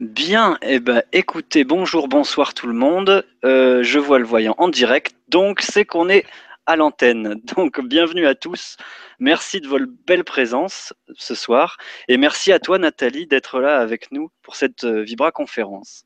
Bien, 0.00 0.58
eh 0.62 0.78
ben, 0.78 1.02
écoutez, 1.12 1.64
bonjour, 1.64 2.06
bonsoir 2.06 2.54
tout 2.54 2.68
le 2.68 2.72
monde. 2.72 3.26
Euh, 3.44 3.82
je 3.82 3.98
vois 3.98 4.20
le 4.20 4.24
voyant 4.24 4.54
en 4.58 4.68
direct, 4.68 5.16
donc 5.28 5.60
c'est 5.60 5.84
qu'on 5.84 6.08
est 6.08 6.24
à 6.66 6.76
l'antenne. 6.76 7.40
Donc, 7.56 7.80
bienvenue 7.80 8.26
à 8.26 8.34
tous. 8.36 8.76
Merci 9.18 9.60
de 9.60 9.66
votre 9.66 9.86
belle 10.06 10.22
présence 10.22 10.92
ce 11.16 11.34
soir. 11.34 11.78
Et 12.08 12.16
merci 12.16 12.52
à 12.52 12.60
toi, 12.60 12.78
Nathalie, 12.78 13.26
d'être 13.26 13.58
là 13.60 13.78
avec 13.78 14.12
nous 14.12 14.30
pour 14.42 14.54
cette 14.54 14.84
euh, 14.84 15.02
Vibra 15.02 15.32
conférence. 15.32 16.04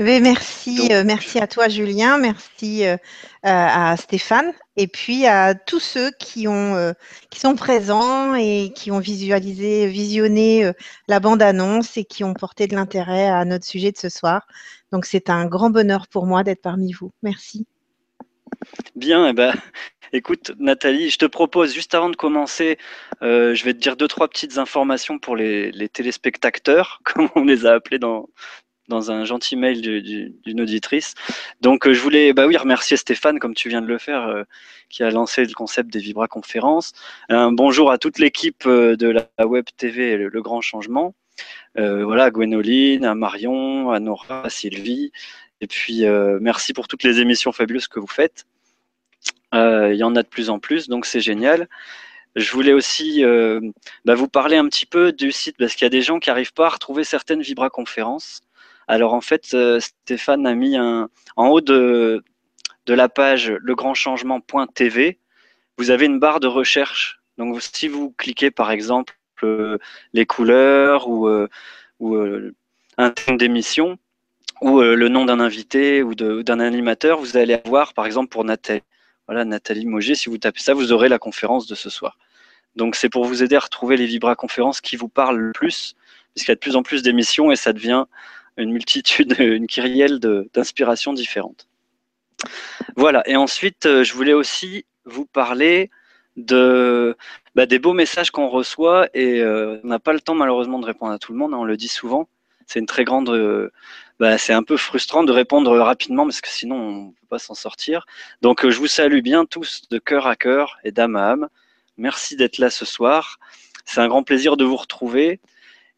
Eh 0.00 0.20
merci, 0.20 0.88
euh, 0.90 1.04
merci 1.06 1.38
à 1.38 1.46
toi 1.46 1.68
Julien, 1.68 2.18
merci 2.18 2.84
euh, 2.84 2.96
à 3.44 3.96
Stéphane 3.96 4.52
et 4.76 4.88
puis 4.88 5.24
à 5.26 5.54
tous 5.54 5.78
ceux 5.78 6.10
qui, 6.18 6.48
ont, 6.48 6.74
euh, 6.74 6.92
qui 7.30 7.38
sont 7.38 7.54
présents 7.54 8.34
et 8.34 8.72
qui 8.74 8.90
ont 8.90 8.98
visualisé, 8.98 9.86
visionné 9.86 10.68
la 11.06 11.20
bande-annonce 11.20 11.96
et 11.96 12.04
qui 12.04 12.24
ont 12.24 12.34
porté 12.34 12.66
de 12.66 12.74
l'intérêt 12.74 13.28
à 13.28 13.44
notre 13.44 13.64
sujet 13.64 13.92
de 13.92 13.96
ce 13.96 14.08
soir. 14.08 14.48
Donc 14.90 15.06
c'est 15.06 15.30
un 15.30 15.46
grand 15.46 15.70
bonheur 15.70 16.08
pour 16.08 16.26
moi 16.26 16.42
d'être 16.42 16.62
parmi 16.62 16.92
vous. 16.92 17.12
Merci. 17.22 17.64
Bien, 18.96 19.28
eh 19.28 19.32
ben, 19.32 19.54
écoute 20.12 20.50
Nathalie, 20.58 21.10
je 21.10 21.18
te 21.18 21.26
propose 21.26 21.72
juste 21.72 21.94
avant 21.94 22.10
de 22.10 22.16
commencer, 22.16 22.78
je 23.20 23.64
vais 23.64 23.74
te 23.74 23.78
dire 23.78 23.96
deux, 23.96 24.08
trois 24.08 24.26
petites 24.26 24.58
informations 24.58 25.20
pour 25.20 25.36
les, 25.36 25.70
les 25.70 25.88
téléspectateurs, 25.88 27.00
comme 27.04 27.28
on 27.36 27.44
les 27.44 27.64
a 27.64 27.74
appelés 27.74 28.00
dans, 28.00 28.28
dans 28.88 29.10
un 29.10 29.24
gentil 29.24 29.56
mail 29.56 29.80
d'une 29.80 30.60
auditrice. 30.60 31.14
Donc, 31.60 31.86
euh, 31.86 31.94
je 31.94 32.00
voulais 32.00 32.32
bah 32.32 32.46
oui, 32.46 32.56
remercier 32.56 32.96
Stéphane, 32.96 33.38
comme 33.38 33.54
tu 33.54 33.68
viens 33.68 33.82
de 33.82 33.86
le 33.86 33.98
faire, 33.98 34.26
euh, 34.28 34.42
qui 34.90 35.02
a 35.02 35.10
lancé 35.10 35.44
le 35.44 35.52
concept 35.54 35.90
des 35.90 35.98
Vibra 35.98 36.28
Conférences. 36.28 36.92
Un 37.28 37.52
bonjour 37.52 37.90
à 37.90 37.98
toute 37.98 38.18
l'équipe 38.18 38.66
euh, 38.66 38.96
de 38.96 39.08
la 39.08 39.46
Web 39.46 39.64
TV 39.76 40.16
le, 40.16 40.42
Grand 40.42 40.60
Changement. 40.60 41.14
voilà, 41.76 42.24
à 42.24 42.30
Gwénoline, 42.30 43.04
à 43.04 43.14
Marion, 43.14 43.90
à 43.90 44.00
Nora, 44.00 44.44
à 44.44 44.50
Sylvie. 44.50 45.12
Et 45.60 45.66
puis, 45.66 46.04
merci 46.40 46.72
pour 46.74 46.88
toutes 46.88 47.02
les 47.02 47.20
émissions 47.20 47.52
fabuleuses 47.52 47.88
que 47.88 47.98
vous 48.00 48.06
faites. 48.06 48.44
Il 49.52 49.96
y 49.96 50.02
en 50.02 50.14
a 50.16 50.22
de 50.22 50.28
plus 50.28 50.50
en 50.50 50.58
plus, 50.58 50.88
donc 50.88 51.06
c'est 51.06 51.20
génial. 51.20 51.68
Je 52.36 52.50
voulais 52.52 52.72
aussi 52.72 53.24
bah, 54.04 54.14
vous 54.14 54.28
parler 54.28 54.56
un 54.56 54.68
petit 54.68 54.86
peu 54.86 55.12
du 55.12 55.32
site, 55.32 55.56
parce 55.58 55.74
qu'il 55.74 55.84
y 55.84 55.86
a 55.86 55.90
des 55.90 56.02
gens 56.02 56.18
qui 56.18 56.28
n'arrivent 56.28 56.52
pas 56.52 56.66
à 56.66 56.70
retrouver 56.70 57.02
certaines 57.04 57.40
Vibra 57.40 57.70
Conférences. 57.70 58.42
Alors 58.88 59.14
en 59.14 59.20
fait, 59.20 59.54
euh, 59.54 59.80
Stéphane 59.80 60.46
a 60.46 60.54
mis 60.54 60.76
un, 60.76 61.08
en 61.36 61.48
haut 61.48 61.60
de, 61.60 62.22
la 62.86 63.08
page 63.08 63.50
legrandchangement.tv, 63.62 65.18
vous 65.78 65.90
avez 65.90 66.06
une 66.06 66.18
barre 66.18 66.40
de 66.40 66.46
recherche. 66.46 67.20
Donc 67.38 67.60
si 67.62 67.88
vous 67.88 68.10
cliquez 68.16 68.50
par 68.50 68.70
exemple 68.70 69.18
euh, 69.42 69.78
les 70.12 70.26
couleurs 70.26 71.08
ou, 71.08 71.26
euh, 71.26 71.48
un 72.96 73.10
thème 73.10 73.36
d'émission 73.38 73.98
ou 74.60 74.80
le 74.80 75.08
nom 75.08 75.24
d'un 75.24 75.40
invité 75.40 76.02
ou 76.02 76.14
d'un 76.14 76.60
animateur, 76.60 77.18
vous 77.18 77.36
allez 77.36 77.54
avoir 77.54 77.92
par 77.92 78.06
exemple 78.06 78.28
pour 78.28 78.44
Nathalie. 78.44 78.82
Voilà, 79.26 79.44
Nathalie 79.44 79.86
Moget, 79.86 80.14
si 80.14 80.28
vous 80.28 80.38
tapez 80.38 80.60
ça, 80.60 80.74
vous 80.74 80.92
aurez 80.92 81.08
la 81.08 81.18
conférence 81.18 81.66
de 81.66 81.74
ce 81.74 81.90
soir. 81.90 82.18
Donc 82.76 82.94
c'est 82.94 83.08
pour 83.08 83.24
vous 83.24 83.42
aider 83.42 83.56
à 83.56 83.60
retrouver 83.60 83.96
les 83.96 84.06
Vibra 84.06 84.36
conférences 84.36 84.80
qui 84.80 84.96
vous 84.96 85.08
parlent 85.08 85.38
le 85.38 85.52
plus, 85.52 85.96
puisqu'il 86.34 86.50
y 86.50 86.52
a 86.52 86.56
de 86.56 86.60
plus 86.60 86.76
en 86.76 86.82
plus 86.82 87.02
d'émissions 87.02 87.50
et 87.50 87.56
ça 87.56 87.72
devient 87.72 88.04
une 88.56 88.72
multitude, 88.72 89.34
une 89.38 89.66
kyrielle 89.66 90.18
d'inspirations 90.52 91.12
différentes. 91.12 91.68
Voilà, 92.96 93.22
et 93.28 93.36
ensuite, 93.36 93.86
euh, 93.86 94.04
je 94.04 94.12
voulais 94.14 94.32
aussi 94.32 94.84
vous 95.04 95.26
parler 95.26 95.90
bah, 96.36 97.66
des 97.66 97.78
beaux 97.78 97.92
messages 97.92 98.30
qu'on 98.30 98.48
reçoit 98.48 99.08
et 99.14 99.40
euh, 99.40 99.78
on 99.84 99.88
n'a 99.88 99.98
pas 99.98 100.12
le 100.12 100.20
temps 100.20 100.34
malheureusement 100.34 100.78
de 100.80 100.86
répondre 100.86 101.12
à 101.12 101.18
tout 101.18 101.32
le 101.32 101.38
monde, 101.38 101.54
hein, 101.54 101.58
on 101.58 101.64
le 101.64 101.76
dit 101.76 101.88
souvent. 101.88 102.28
C'est 102.66 102.78
une 102.78 102.86
très 102.86 103.04
grande, 103.04 103.28
euh, 103.28 103.70
bah, 104.18 104.38
c'est 104.38 104.52
un 104.52 104.62
peu 104.62 104.76
frustrant 104.76 105.22
de 105.22 105.32
répondre 105.32 105.76
rapidement 105.78 106.24
parce 106.24 106.40
que 106.40 106.48
sinon 106.48 106.76
on 106.76 106.92
ne 107.06 107.10
peut 107.10 107.26
pas 107.28 107.38
s'en 107.38 107.54
sortir. 107.54 108.06
Donc 108.42 108.68
je 108.68 108.76
vous 108.78 108.86
salue 108.86 109.20
bien 109.20 109.44
tous 109.44 109.82
de 109.90 109.98
cœur 109.98 110.26
à 110.26 110.34
cœur 110.34 110.78
et 110.82 110.92
d'âme 110.92 111.16
à 111.16 111.30
âme. 111.30 111.48
Merci 111.96 112.36
d'être 112.36 112.58
là 112.58 112.70
ce 112.70 112.84
soir. 112.84 113.38
C'est 113.84 114.00
un 114.00 114.08
grand 114.08 114.22
plaisir 114.22 114.56
de 114.56 114.64
vous 114.64 114.76
retrouver. 114.76 115.40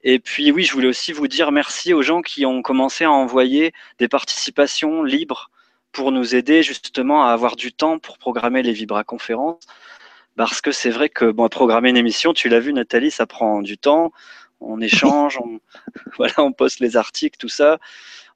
Et 0.09 0.21
puis 0.21 0.53
oui, 0.53 0.63
je 0.63 0.73
voulais 0.73 0.87
aussi 0.87 1.13
vous 1.13 1.27
dire 1.27 1.51
merci 1.51 1.93
aux 1.93 2.01
gens 2.01 2.23
qui 2.23 2.47
ont 2.47 2.63
commencé 2.63 3.03
à 3.03 3.11
envoyer 3.11 3.73
des 3.99 4.07
participations 4.07 5.03
libres 5.03 5.51
pour 5.91 6.13
nous 6.13 6.37
aider 6.37 6.63
justement 6.63 7.27
à 7.27 7.33
avoir 7.33 7.57
du 7.57 7.73
temps 7.73 7.99
pour 7.99 8.17
programmer 8.17 8.63
les 8.63 8.73
Vibra 8.73 9.03
conférences. 9.03 9.67
Parce 10.37 10.61
que 10.61 10.71
c'est 10.71 10.91
vrai 10.91 11.09
que 11.09 11.33
programmer 11.49 11.91
une 11.91 11.97
émission, 11.97 12.33
tu 12.33 12.49
l'as 12.49 12.61
vu 12.61 12.73
Nathalie, 12.73 13.11
ça 13.11 13.27
prend 13.27 13.63
du 13.63 13.79
temps. 13.79 14.13
On 14.61 14.81
échange, 14.81 15.41
on 16.39 16.53
poste 16.53 16.79
les 16.79 16.97
articles, 16.97 17.37
tout 17.37 17.49
ça, 17.49 17.79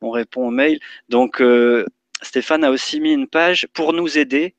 on 0.00 0.10
répond 0.10 0.48
aux 0.48 0.50
mails. 0.50 0.80
Donc 1.08 1.40
euh, 1.40 1.86
Stéphane 2.20 2.64
a 2.64 2.70
aussi 2.72 3.00
mis 3.00 3.12
une 3.12 3.28
page 3.28 3.68
pour 3.74 3.92
nous 3.92 4.18
aider 4.18 4.56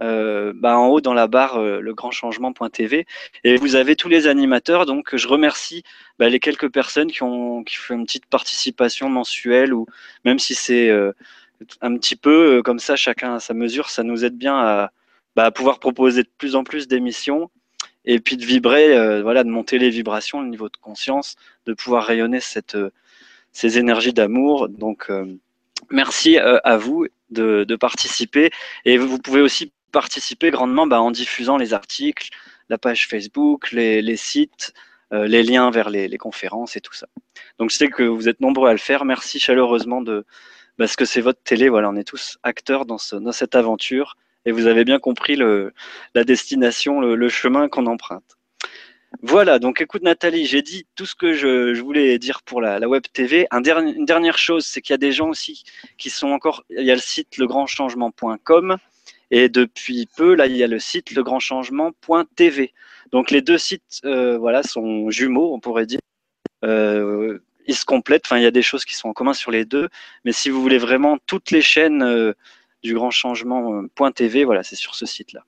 euh, 0.00 0.52
bah, 0.54 0.78
en 0.78 0.86
haut 0.86 1.00
dans 1.00 1.12
la 1.12 1.26
barre 1.26 1.56
euh, 1.56 1.80
legrandchangement.tv 1.80 3.04
et 3.42 3.56
vous 3.56 3.74
avez 3.74 3.96
tous 3.96 4.08
les 4.08 4.28
animateurs 4.28 4.86
donc 4.86 5.16
je 5.16 5.26
remercie 5.26 5.82
bah, 6.20 6.28
les 6.28 6.38
quelques 6.38 6.70
personnes 6.70 7.10
qui 7.10 7.24
ont 7.24 7.64
qui 7.64 7.74
font 7.74 7.94
une 7.94 8.06
petite 8.06 8.26
participation 8.26 9.08
mensuelle 9.08 9.74
ou 9.74 9.86
même 10.24 10.38
si 10.38 10.54
c'est 10.54 10.88
euh, 10.88 11.10
un 11.80 11.96
petit 11.96 12.14
peu 12.14 12.62
comme 12.62 12.78
ça 12.78 12.94
chacun 12.94 13.34
à 13.34 13.40
sa 13.40 13.54
mesure 13.54 13.90
ça 13.90 14.04
nous 14.04 14.24
aide 14.24 14.38
bien 14.38 14.56
à, 14.56 14.92
bah, 15.34 15.50
pouvoir 15.50 15.80
proposer 15.80 16.22
de 16.22 16.30
plus 16.38 16.54
en 16.54 16.62
plus 16.62 16.86
d'émissions 16.86 17.50
et 18.04 18.20
puis 18.20 18.36
de 18.36 18.44
vibrer 18.44 19.20
voilà 19.22 19.42
de 19.42 19.50
monter 19.50 19.78
les 19.78 19.90
vibrations 19.90 20.40
le 20.40 20.48
niveau 20.48 20.68
de 20.68 20.76
conscience 20.76 21.34
de 21.66 21.74
pouvoir 21.74 22.04
rayonner 22.04 22.38
ces 22.40 23.78
énergies 23.78 24.12
d'amour. 24.12 24.68
Donc 24.68 25.10
merci 25.90 26.38
à 26.38 26.76
vous 26.76 27.08
de, 27.30 27.64
de, 27.64 27.76
participer. 27.76 28.50
Et 28.84 28.98
vous 28.98 29.18
pouvez 29.18 29.40
aussi 29.40 29.72
participer 29.92 30.50
grandement 30.50 30.86
bah, 30.86 31.00
en 31.00 31.10
diffusant 31.10 31.56
les 31.56 31.74
articles, 31.74 32.28
la 32.68 32.78
page 32.78 33.08
Facebook, 33.08 33.72
les, 33.72 34.16
sites, 34.16 34.72
euh, 35.12 35.26
les 35.26 35.42
liens 35.42 35.70
vers 35.70 35.90
les, 35.90 36.18
conférences 36.18 36.76
et 36.76 36.80
tout 36.80 36.94
ça. 36.94 37.06
Donc 37.58 37.70
je 37.70 37.76
sais 37.76 37.88
que 37.88 38.02
vous 38.02 38.28
êtes 38.28 38.40
nombreux 38.40 38.68
à 38.68 38.72
le 38.72 38.78
faire. 38.78 39.04
Merci 39.04 39.40
chaleureusement 39.40 40.02
de 40.02 40.24
parce 40.76 40.96
que 40.96 41.04
c'est 41.04 41.20
votre 41.20 41.42
télé. 41.42 41.68
Voilà, 41.68 41.90
on 41.90 41.96
est 41.96 42.04
tous 42.04 42.38
acteurs 42.42 42.86
dans, 42.86 42.98
dans 43.12 43.32
cette 43.32 43.56
aventure 43.56 44.16
et 44.44 44.52
vous 44.52 44.66
avez 44.66 44.84
bien 44.84 44.98
compris 44.98 45.36
le, 45.36 45.72
la 46.14 46.24
destination, 46.24 47.00
le, 47.00 47.28
chemin 47.28 47.68
qu'on 47.68 47.86
emprunte. 47.86 48.37
Voilà, 49.22 49.58
donc 49.58 49.80
écoute 49.80 50.02
Nathalie, 50.02 50.46
j'ai 50.46 50.62
dit 50.62 50.86
tout 50.94 51.06
ce 51.06 51.14
que 51.14 51.32
je, 51.32 51.80
voulais 51.80 52.18
dire 52.18 52.42
pour 52.42 52.60
la, 52.60 52.86
Web 52.88 53.04
TV. 53.12 53.46
Un 53.50 53.62
une 53.62 54.04
dernière 54.04 54.38
chose, 54.38 54.66
c'est 54.66 54.80
qu'il 54.80 54.92
y 54.92 54.94
a 54.94 54.98
des 54.98 55.12
gens 55.12 55.28
aussi 55.30 55.64
qui 55.96 56.10
sont 56.10 56.28
encore, 56.28 56.64
il 56.70 56.84
y 56.84 56.90
a 56.90 56.94
le 56.94 57.00
site 57.00 57.38
legrandchangement.com 57.38 58.76
et 59.30 59.48
depuis 59.48 60.08
peu, 60.16 60.34
là, 60.34 60.46
il 60.46 60.56
y 60.56 60.62
a 60.62 60.66
le 60.66 60.78
site 60.78 61.12
legrandchangement.tv. 61.12 62.72
Donc 63.12 63.30
les 63.30 63.42
deux 63.42 63.58
sites 63.58 64.00
euh, 64.04 64.38
voilà, 64.38 64.62
sont 64.62 65.10
jumeaux, 65.10 65.54
on 65.54 65.60
pourrait 65.60 65.86
dire. 65.86 66.00
Euh, 66.64 67.38
ils 67.66 67.76
se 67.76 67.84
complètent, 67.84 68.24
enfin, 68.26 68.38
il 68.38 68.42
y 68.42 68.46
a 68.46 68.50
des 68.50 68.62
choses 68.62 68.84
qui 68.84 68.94
sont 68.94 69.08
en 69.08 69.12
commun 69.12 69.34
sur 69.34 69.50
les 69.50 69.64
deux. 69.64 69.88
Mais 70.24 70.32
si 70.32 70.48
vous 70.50 70.62
voulez 70.62 70.78
vraiment 70.78 71.18
toutes 71.26 71.50
les 71.50 71.62
chaînes 71.62 72.02
euh, 72.02 72.32
du 72.82 72.94
grand 72.94 73.10
changement.tv, 73.10 74.44
voilà, 74.44 74.62
c'est 74.62 74.76
sur 74.76 74.94
ce 74.94 75.06
site-là. 75.06 75.44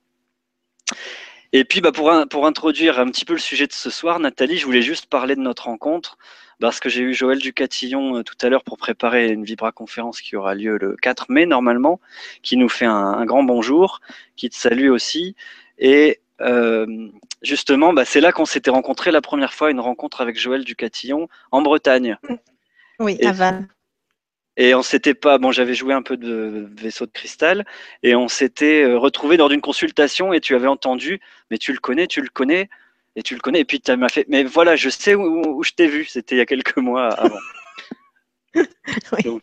Et 1.53 1.65
puis, 1.65 1.81
bah, 1.81 1.93
pour, 1.93 2.13
pour 2.31 2.47
introduire 2.47 3.01
un 3.01 3.07
petit 3.07 3.25
peu 3.25 3.33
le 3.33 3.41
sujet 3.41 3.67
de 3.67 3.73
ce 3.73 3.91
soir, 3.91 4.21
Nathalie, 4.21 4.57
je 4.57 4.67
voulais 4.67 4.83
juste 4.83 5.07
parler 5.07 5.35
de 5.35 5.41
notre 5.41 5.65
rencontre 5.65 6.17
parce 6.61 6.79
que 6.79 6.89
j'ai 6.89 7.01
eu 7.01 7.15
Joël 7.15 7.39
Ducatillon 7.39 8.19
euh, 8.19 8.23
tout 8.23 8.37
à 8.43 8.49
l'heure 8.49 8.63
pour 8.63 8.77
préparer 8.77 9.31
une 9.31 9.45
Vibra 9.45 9.73
conférence 9.73 10.21
qui 10.21 10.37
aura 10.37 10.55
lieu 10.55 10.77
le 10.79 10.95
4 11.01 11.27
mai 11.31 11.47
normalement, 11.47 12.01
qui 12.43 12.57
nous 12.57 12.69
fait 12.69 12.85
un, 12.85 13.25
grand 13.25 13.43
bonjour, 13.43 14.01
qui 14.37 14.51
te 14.51 14.55
salue 14.55 14.91
aussi. 14.91 15.35
Et 15.79 16.21
euh, 16.41 17.09
justement, 17.43 17.93
bah, 17.93 18.05
c'est 18.05 18.21
là 18.21 18.31
qu'on 18.31 18.45
s'était 18.45 18.71
rencontrés 18.71 19.11
la 19.11 19.23
première 19.23 19.55
fois, 19.55 19.71
une 19.71 19.81
rencontre 19.81 20.21
avec 20.21 20.39
Joël 20.39 20.65
Ducatillon 20.65 21.29
en 21.51 21.63
Bretagne. 21.63 22.19
Oui, 22.99 23.19
à 23.25 23.33
Vannes. 23.33 23.69
Et 24.61 24.75
on 24.75 24.83
s'était 24.83 25.15
pas, 25.15 25.39
bon, 25.39 25.53
j'avais 25.53 25.73
joué 25.73 25.95
un 25.95 26.03
peu 26.03 26.19
de 26.19 26.69
vaisseau 26.77 27.07
de 27.07 27.11
cristal 27.11 27.65
et 28.03 28.15
on 28.15 28.29
s'était 28.29 28.83
euh, 28.83 28.99
retrouvé 28.99 29.39
lors 29.39 29.49
d'une 29.49 29.63
consultation 29.63 30.35
et 30.35 30.41
tu 30.41 30.55
avais 30.55 30.67
entendu, 30.67 31.19
mais 31.51 31.57
tu 31.57 31.73
le 31.73 31.79
connais, 31.79 32.07
tu 32.07 32.21
le 32.21 32.29
connais 32.29 32.69
et 33.17 33.23
tu 33.23 33.33
le 33.35 33.41
connais. 33.41 33.61
Et 33.61 33.65
puis 33.65 33.81
tu 33.81 33.97
m'as 33.97 34.11
fait, 34.11 34.27
mais 34.29 34.45
voilà, 34.45 34.77
je 34.77 34.91
sais 34.91 35.15
où, 35.15 35.63
je 35.63 35.73
t'ai 35.73 35.87
vu. 35.87 36.05
C'était 36.05 36.35
il 36.35 36.39
y 36.39 36.43
a 36.43 36.47
quelques 36.47 36.77
mois 36.89 37.09
avant. 37.09 37.39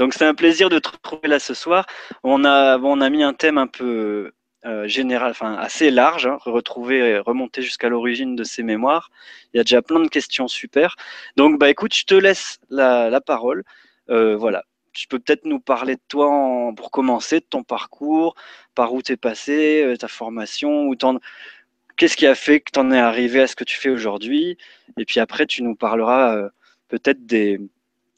Donc 0.00 0.12
c'est 0.12 0.24
un 0.24 0.34
plaisir 0.34 0.70
de 0.70 0.80
te 0.80 0.88
retrouver 0.88 1.28
là 1.28 1.38
ce 1.38 1.54
soir. 1.54 1.86
On 2.24 2.44
a, 2.44 2.78
on 2.78 3.00
a 3.00 3.10
mis 3.10 3.22
un 3.22 3.34
thème 3.34 3.58
un 3.58 3.68
peu 3.68 4.32
euh, 4.66 4.88
général, 4.88 5.30
enfin 5.30 5.54
assez 5.54 5.92
large, 5.92 6.26
hein, 6.26 6.38
retrouver, 6.44 7.20
remonter 7.20 7.62
jusqu'à 7.62 7.88
l'origine 7.88 8.34
de 8.34 8.42
ces 8.42 8.64
mémoires. 8.64 9.12
Il 9.54 9.58
y 9.58 9.60
a 9.60 9.62
déjà 9.62 9.82
plein 9.82 10.00
de 10.00 10.08
questions 10.08 10.48
super. 10.48 10.96
Donc 11.36 11.60
bah 11.60 11.70
écoute, 11.70 11.94
je 11.94 12.06
te 12.06 12.14
laisse 12.14 12.58
la, 12.70 13.20
parole. 13.20 13.62
Euh, 14.10 14.36
voilà, 14.36 14.64
tu 14.92 15.06
peux 15.06 15.18
peut-être 15.18 15.44
nous 15.44 15.60
parler 15.60 15.96
de 15.96 16.00
toi 16.08 16.72
pour 16.76 16.90
commencer, 16.90 17.40
de 17.40 17.44
ton 17.44 17.62
parcours, 17.62 18.34
par 18.74 18.92
où 18.92 19.02
tu 19.02 19.12
es 19.12 19.16
passé, 19.16 19.82
euh, 19.84 19.96
ta 19.96 20.08
formation, 20.08 20.90
qu'est-ce 21.96 22.16
qui 22.16 22.26
a 22.26 22.34
fait 22.34 22.60
que 22.60 22.70
tu 22.72 22.80
en 22.80 22.90
es 22.90 22.98
arrivé 22.98 23.40
à 23.40 23.46
ce 23.46 23.56
que 23.56 23.64
tu 23.64 23.76
fais 23.76 23.90
aujourd'hui? 23.90 24.56
Et 24.96 25.04
puis 25.04 25.20
après, 25.20 25.46
tu 25.46 25.62
nous 25.62 25.74
parleras 25.74 26.36
euh, 26.36 26.48
peut-être 26.88 27.26
des, 27.26 27.60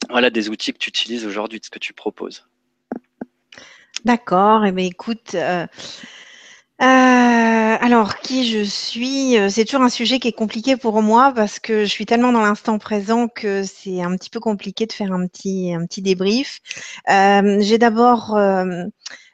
voilà, 0.09 0.29
des 0.29 0.49
outils 0.49 0.73
que 0.73 0.77
tu 0.77 0.89
utilises 0.89 1.25
aujourd'hui, 1.25 1.59
de 1.59 1.65
ce 1.65 1.69
que 1.69 1.79
tu 1.79 1.93
proposes. 1.93 2.47
D'accord. 4.05 4.65
Et 4.65 4.69
eh 4.69 4.71
bien, 4.71 4.85
écoute, 4.85 5.35
alors 6.81 8.19
qui 8.19 8.49
je 8.49 8.63
suis, 8.63 9.37
euh, 9.37 9.49
c'est 9.49 9.65
toujours 9.65 9.81
un 9.81 9.89
sujet 9.89 10.19
qui 10.19 10.27
est 10.27 10.33
compliqué 10.33 10.77
pour 10.77 11.01
moi 11.01 11.33
parce 11.35 11.59
que 11.59 11.81
je 11.85 11.89
suis 11.89 12.05
tellement 12.05 12.31
dans 12.31 12.41
l'instant 12.41 12.77
présent 12.79 13.27
que 13.27 13.63
c'est 13.63 14.01
un 14.01 14.15
petit 14.15 14.29
peu 14.29 14.39
compliqué 14.39 14.85
de 14.85 14.93
faire 14.93 15.11
un 15.11 15.27
petit, 15.27 15.73
un 15.73 15.85
petit 15.85 16.01
débrief. 16.01 16.59
J'ai 17.07 17.77
d'abord 17.77 18.37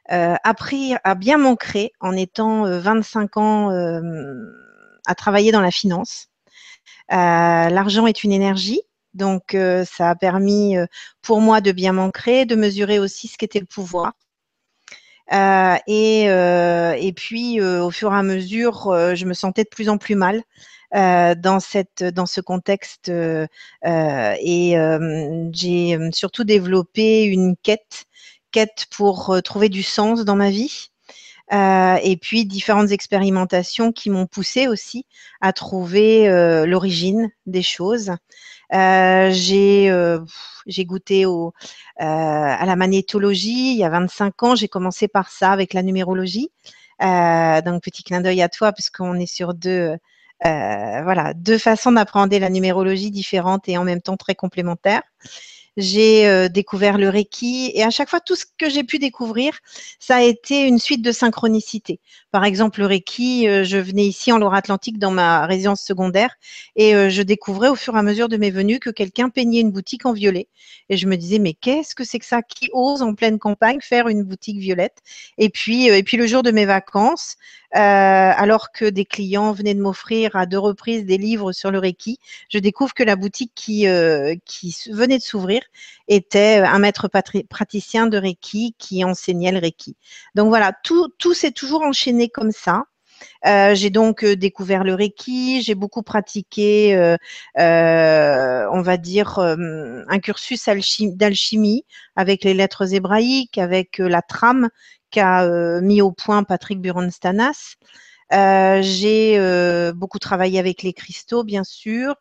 appris 0.10 0.96
à 1.04 1.16
bien 1.16 1.38
m'ancrer 1.38 1.92
en 2.00 2.14
étant 2.14 2.64
25 2.80 3.38
ans 3.38 3.70
à 5.06 5.16
travailler 5.16 5.52
dans 5.52 5.62
la 5.62 5.72
finance. 5.72 6.28
L'argent 7.10 8.08
est 8.08 8.24
une 8.24 8.32
énergie. 8.32 8.82
Donc, 9.14 9.56
ça 9.86 10.10
a 10.10 10.16
permis 10.16 10.76
pour 11.22 11.42
moi 11.42 11.62
de 11.62 11.72
bien 11.72 11.94
m'ancrer, 11.94 12.46
de 12.46 12.56
mesurer 12.56 13.00
aussi 13.00 13.28
ce 13.28 13.38
qu'était 13.38 13.60
le 13.60 13.66
pouvoir. 13.66 14.14
Euh, 15.34 15.76
et, 15.88 16.30
euh, 16.30 16.94
et 16.98 17.12
puis, 17.14 17.60
euh, 17.60 17.84
au 17.84 17.92
fur 17.92 18.14
et 18.14 18.18
à 18.18 18.24
mesure, 18.24 18.94
je 19.16 19.26
me 19.26 19.34
sentais 19.34 19.64
de 19.64 19.70
plus 19.70 19.90
en 19.90 19.98
plus 19.98 20.16
mal. 20.16 20.44
dans 20.94 21.60
cette 21.60 22.04
dans 22.04 22.26
ce 22.26 22.42
contexte 22.42 23.10
et 23.10 24.76
j'ai 25.54 26.00
surtout 26.14 26.44
développé 26.46 27.24
une 27.26 27.56
quête 27.62 28.06
quête 28.52 28.86
pour 28.92 29.38
trouver 29.44 29.70
du 29.70 29.84
sens 29.84 30.24
dans 30.26 30.36
ma 30.38 30.50
vie 30.50 30.90
et 31.52 32.18
puis 32.22 32.46
différentes 32.46 32.92
expérimentations 32.92 33.92
qui 33.92 34.10
m'ont 34.10 34.28
poussé 34.28 34.68
aussi 34.68 35.06
à 35.42 35.52
trouver 35.54 36.30
l'origine 36.66 37.30
des 37.46 37.64
choses 37.64 38.12
euh, 38.74 39.30
j'ai 39.32 39.90
euh, 39.90 40.20
j'ai 40.66 40.86
goûté 40.86 41.26
euh, 41.26 41.50
à 41.98 42.66
la 42.66 42.76
magnétologie 42.76 43.72
il 43.72 43.78
y 43.78 43.84
a 43.84 43.90
25 43.90 44.44
ans. 44.44 44.56
J'ai 44.56 44.68
commencé 44.68 45.08
par 45.08 45.30
ça 45.30 45.52
avec 45.52 45.74
la 45.74 45.84
numérologie. 45.84 46.50
donc 47.00 47.84
petit 47.84 48.04
clin 48.04 48.22
d'œil 48.22 48.42
à 48.42 48.50
toi 48.50 48.74
puisqu'on 48.74 49.16
est 49.16 49.26
sur 49.26 49.54
deux 49.54 49.98
voilà 50.44 51.34
deux 51.36 51.58
façons 51.58 51.92
d'appréhender 51.92 52.40
la 52.40 52.50
numérologie 52.50 53.12
différentes 53.12 53.70
et 53.70 53.78
en 53.78 53.84
même 53.84 54.02
temps 54.02 54.18
très 54.18 54.36
complémentaires 54.36 55.04
j'ai 55.78 56.28
euh, 56.28 56.50
découvert 56.50 56.98
le 56.98 57.08
Reiki 57.08 57.72
et 57.76 57.84
à 57.84 57.92
chaque 57.92 58.10
fois, 58.10 58.20
tout 58.20 58.36
ce 58.36 58.46
que 58.58 58.68
j'ai 58.68 58.84
pu 58.84 58.98
découvrir, 58.98 59.54
ça 60.00 60.18
a 60.18 60.22
été 60.24 60.64
une 60.64 60.80
suite 60.80 61.04
de 61.04 61.12
synchronicité. 61.12 62.00
Par 62.32 62.44
exemple, 62.44 62.80
le 62.80 62.88
Reiki, 62.88 63.48
euh, 63.48 63.64
je 63.64 63.78
venais 63.78 64.06
ici 64.06 64.32
en 64.32 64.40
Loire-Atlantique 64.40 64.98
dans 64.98 65.12
ma 65.12 65.46
résidence 65.46 65.82
secondaire 65.82 66.36
et 66.76 66.96
euh, 66.96 67.10
je 67.10 67.22
découvrais 67.22 67.70
au 67.70 67.76
fur 67.76 67.96
et 67.96 68.00
à 68.00 68.04
mesure 68.04 68.28
de 68.28 68.38
mes 68.38 68.50
venues 68.50 68.80
que 68.80 68.90
quelqu'un 68.90 69.30
peignait 69.30 69.62
une 69.62 69.72
boutique 69.72 70.08
en 70.08 70.14
violet. 70.14 70.48
Et 70.90 70.98
je 70.98 71.08
me 71.08 71.16
disais, 71.16 71.38
mais 71.38 71.54
qu'est-ce 71.54 71.94
que 71.94 72.04
c'est 72.04 72.20
que 72.20 72.26
ça? 72.26 72.42
Qui 72.42 72.70
ose 72.74 73.04
en 73.04 73.14
pleine 73.14 73.38
campagne 73.38 73.80
faire 73.82 74.08
une 74.08 74.24
boutique 74.24 74.58
violette? 74.58 74.98
Et 75.38 75.50
puis, 75.50 75.88
et 75.88 76.04
puis 76.04 76.18
le 76.18 76.26
jour 76.26 76.42
de 76.42 76.52
mes 76.52 76.66
vacances, 76.66 77.36
alors 77.72 78.72
que 78.72 78.86
des 78.86 79.06
clients 79.06 79.52
venaient 79.52 79.74
de 79.74 79.82
m'offrir 79.82 80.36
à 80.36 80.46
deux 80.46 80.60
reprises 80.60 81.06
des 81.06 81.18
livres 81.18 81.52
sur 81.52 81.72
le 81.72 81.80
Reiki, 81.80 82.20
je 82.50 82.60
découvre 82.60 82.94
que 82.94 83.04
la 83.04 83.16
boutique 83.16 83.52
qui, 83.56 83.86
qui 84.46 84.78
venait 84.92 85.18
de 85.18 85.24
s'ouvrir 85.24 85.62
était 86.08 86.60
un 86.60 86.80
maître 86.80 87.10
praticien 87.50 88.08
de 88.08 88.18
Reiki 88.18 88.76
qui 88.78 89.04
enseignait 89.04 89.52
le 89.52 89.60
Reiki. 89.60 89.96
Donc 90.36 90.48
voilà, 90.50 90.74
tout, 90.84 91.10
tout 91.18 91.34
s'est 91.34 91.52
toujours 91.52 91.82
enchaîné 91.84 92.30
comme 92.30 92.52
ça. 92.52 92.86
Euh, 93.46 93.76
j'ai 93.76 93.90
donc 93.90 94.24
euh, 94.24 94.36
découvert 94.36 94.84
le 94.84 94.94
Reiki, 94.94 95.62
j'ai 95.62 95.76
beaucoup 95.76 96.04
pratiqué, 96.04 96.96
euh, 96.96 98.68
on 98.72 98.82
va 98.82 98.98
dire, 98.98 99.40
un 99.40 100.20
cursus 100.20 100.68
d'alchimie 100.68 101.86
avec 102.16 102.44
les 102.44 102.54
lettres 102.54 102.94
hébraïques, 102.94 103.58
avec 103.58 103.98
la 104.00 104.22
trame 104.22 104.70
qu'a 105.12 105.48
mis 105.82 106.02
au 106.02 106.12
point 106.12 106.44
Patrick 106.44 106.82
Buronstanas. 106.82 107.76
J'ai 108.32 109.92
beaucoup 109.94 110.20
travaillé 110.20 110.60
avec 110.60 110.84
les 110.84 110.94
cristaux, 110.94 111.44
bien 111.44 111.64
sûr. 111.64 112.16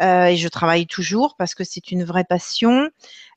Euh, 0.00 0.26
et 0.26 0.36
je 0.36 0.48
travaille 0.48 0.86
toujours 0.86 1.34
parce 1.36 1.54
que 1.54 1.64
c'est 1.64 1.90
une 1.90 2.04
vraie 2.04 2.24
passion. 2.24 2.88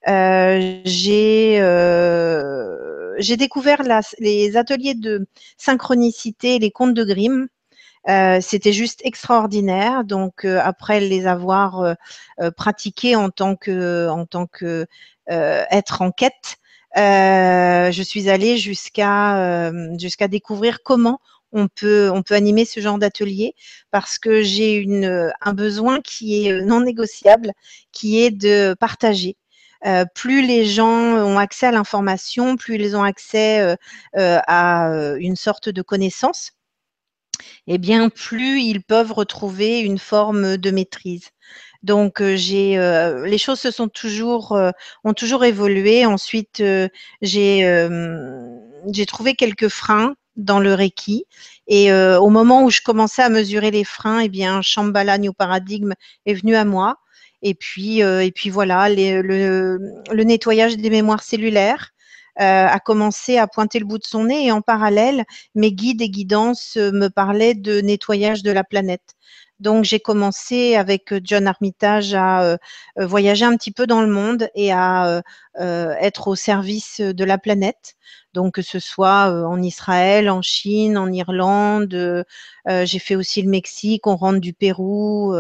Euh, 0.07 0.81
j'ai 0.85 1.59
euh, 1.59 3.15
j'ai 3.19 3.38
découvert 3.38 3.81
les 4.19 4.57
ateliers 4.57 4.95
de 4.95 5.27
synchronicité, 5.57 6.59
les 6.59 6.71
contes 6.71 6.94
de 6.94 7.03
Grimm. 7.03 7.47
C'était 8.41 8.74
juste 8.74 9.01
extraordinaire. 9.03 10.03
Donc 10.03 10.45
après 10.45 11.00
les 11.00 11.27
avoir 11.27 11.95
pratiqués 12.57 13.15
en 13.15 13.29
tant 13.29 13.56
que 13.56 14.09
en 14.09 14.25
tant 14.25 14.47
que 14.47 14.88
être 15.27 16.01
en 16.01 16.12
quête, 16.12 16.57
je 16.95 18.01
suis 18.03 18.29
allée 18.29 18.57
jusqu'à 18.57 19.71
jusqu'à 20.00 20.27
découvrir 20.27 20.79
comment 20.83 21.19
on 21.51 21.68
peut, 21.68 22.09
on 22.13 22.24
peut 22.24 22.36
animer 22.36 22.65
ce 22.65 22.80
genre 22.80 22.98
d'atelier 22.98 23.56
parce 23.92 24.18
que 24.19 24.42
j'ai 24.42 24.75
une, 24.75 25.31
un 25.42 25.53
besoin 25.53 26.01
qui 26.01 26.48
est 26.48 26.62
non 26.62 26.81
négociable, 26.81 27.51
qui 27.92 28.21
est 28.21 28.31
de 28.31 28.75
partager. 28.80 29.38
Euh, 29.86 30.06
plus 30.13 30.45
les 30.45 30.65
gens 30.65 30.89
ont 30.89 31.38
accès 31.39 31.68
à 31.68 31.71
l'information, 31.71 32.56
plus 32.56 32.75
ils 32.75 32.95
ont 32.95 33.03
accès 33.03 33.62
euh, 33.62 33.75
euh, 34.18 34.39
à 34.48 34.89
une 35.19 35.36
sorte 35.36 35.69
de 35.69 35.81
connaissance, 35.81 36.51
eh 37.68 37.77
bien 37.77 38.09
plus 38.09 38.62
ils 38.62 38.83
peuvent 38.83 39.12
retrouver 39.12 39.80
une 39.80 40.00
forme 40.00 40.57
de 40.57 40.71
maîtrise. 40.71 41.30
Donc 41.83 42.21
j'ai 42.36 42.77
les 43.25 43.38
choses 43.39 43.59
se 43.59 43.71
sont 43.71 43.88
toujours 43.88 44.56
ont 45.03 45.13
toujours 45.13 45.44
évolué. 45.45 46.06
Ensuite 46.06 46.63
j'ai 47.21 47.88
j'ai 48.94 49.06
trouvé 49.07 49.36
quelques 49.36 49.69
freins 49.69 50.15
dans 50.35 50.59
le 50.59 50.73
Reiki. 50.73 51.25
Et 51.67 51.91
euh, 51.91 52.19
au 52.19 52.29
moment 52.29 52.63
où 52.63 52.69
je 52.69 52.81
commençais 52.81 53.21
à 53.21 53.29
mesurer 53.29 53.71
les 53.71 53.83
freins, 53.83 54.19
eh 54.19 54.29
bien, 54.29 54.61
Shambhala 54.61 55.17
New 55.17 55.33
Paradigm 55.33 55.93
est 56.25 56.33
venu 56.33 56.55
à 56.55 56.65
moi. 56.65 56.97
Et 57.41 57.53
puis, 57.55 58.03
euh, 58.03 58.23
et 58.23 58.31
puis 58.31 58.49
voilà, 58.49 58.89
le, 58.89 59.21
le, 59.21 60.23
nettoyage 60.23 60.77
des 60.77 60.89
mémoires 60.89 61.23
cellulaires 61.23 61.91
euh, 62.39 62.67
a 62.67 62.79
commencé 62.79 63.37
à 63.37 63.47
pointer 63.47 63.79
le 63.79 63.85
bout 63.85 63.97
de 63.97 64.05
son 64.05 64.25
nez. 64.25 64.45
Et 64.45 64.51
en 64.51 64.61
parallèle, 64.61 65.25
mes 65.55 65.71
guides 65.71 66.01
et 66.01 66.09
guidances 66.09 66.75
me 66.77 67.07
parlaient 67.07 67.55
de 67.55 67.81
nettoyage 67.81 68.43
de 68.43 68.51
la 68.51 68.63
planète. 68.63 69.15
Donc 69.61 69.85
j'ai 69.85 69.99
commencé 69.99 70.75
avec 70.75 71.13
John 71.23 71.47
Armitage 71.47 72.13
à 72.13 72.57
voyager 72.97 73.45
un 73.45 73.55
petit 73.55 73.71
peu 73.71 73.88
dans 73.88 74.01
le 74.01 74.07
monde 74.07 74.50
et 74.55 74.74
à 74.74 75.21
être 75.57 76.27
au 76.27 76.36
service 76.36 77.00
de 77.00 77.24
la 77.24 77.38
planète 77.38 77.95
donc 78.33 78.55
que 78.55 78.62
ce 78.62 78.79
soit 78.79 79.25
en 79.45 79.62
Israël, 79.62 80.29
en 80.29 80.41
Chine, 80.41 80.97
en 80.97 81.12
Irlande, 81.12 81.93
euh, 81.93 82.24
j'ai 82.86 83.00
fait 83.00 83.15
aussi 83.15 83.41
le 83.41 83.50
Mexique, 83.50 84.07
on 84.07 84.15
rentre 84.15 84.39
du 84.39 84.53
Pérou. 84.53 85.36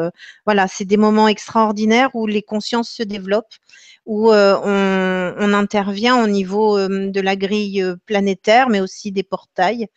voilà, 0.45 0.67
c'est 0.67 0.85
des 0.85 0.97
moments 0.97 1.27
extraordinaires 1.27 2.09
où 2.13 2.27
les 2.27 2.41
consciences 2.41 2.89
se 2.89 3.03
développent, 3.03 3.55
où 4.05 4.31
on, 4.31 5.53
intervient 5.53 6.23
au 6.23 6.27
niveau 6.27 6.77
de 6.87 7.21
la 7.21 7.35
grille 7.35 7.85
planétaire, 8.05 8.69
mais 8.69 8.79
aussi 8.81 9.11
des 9.11 9.23
portails. 9.23 9.87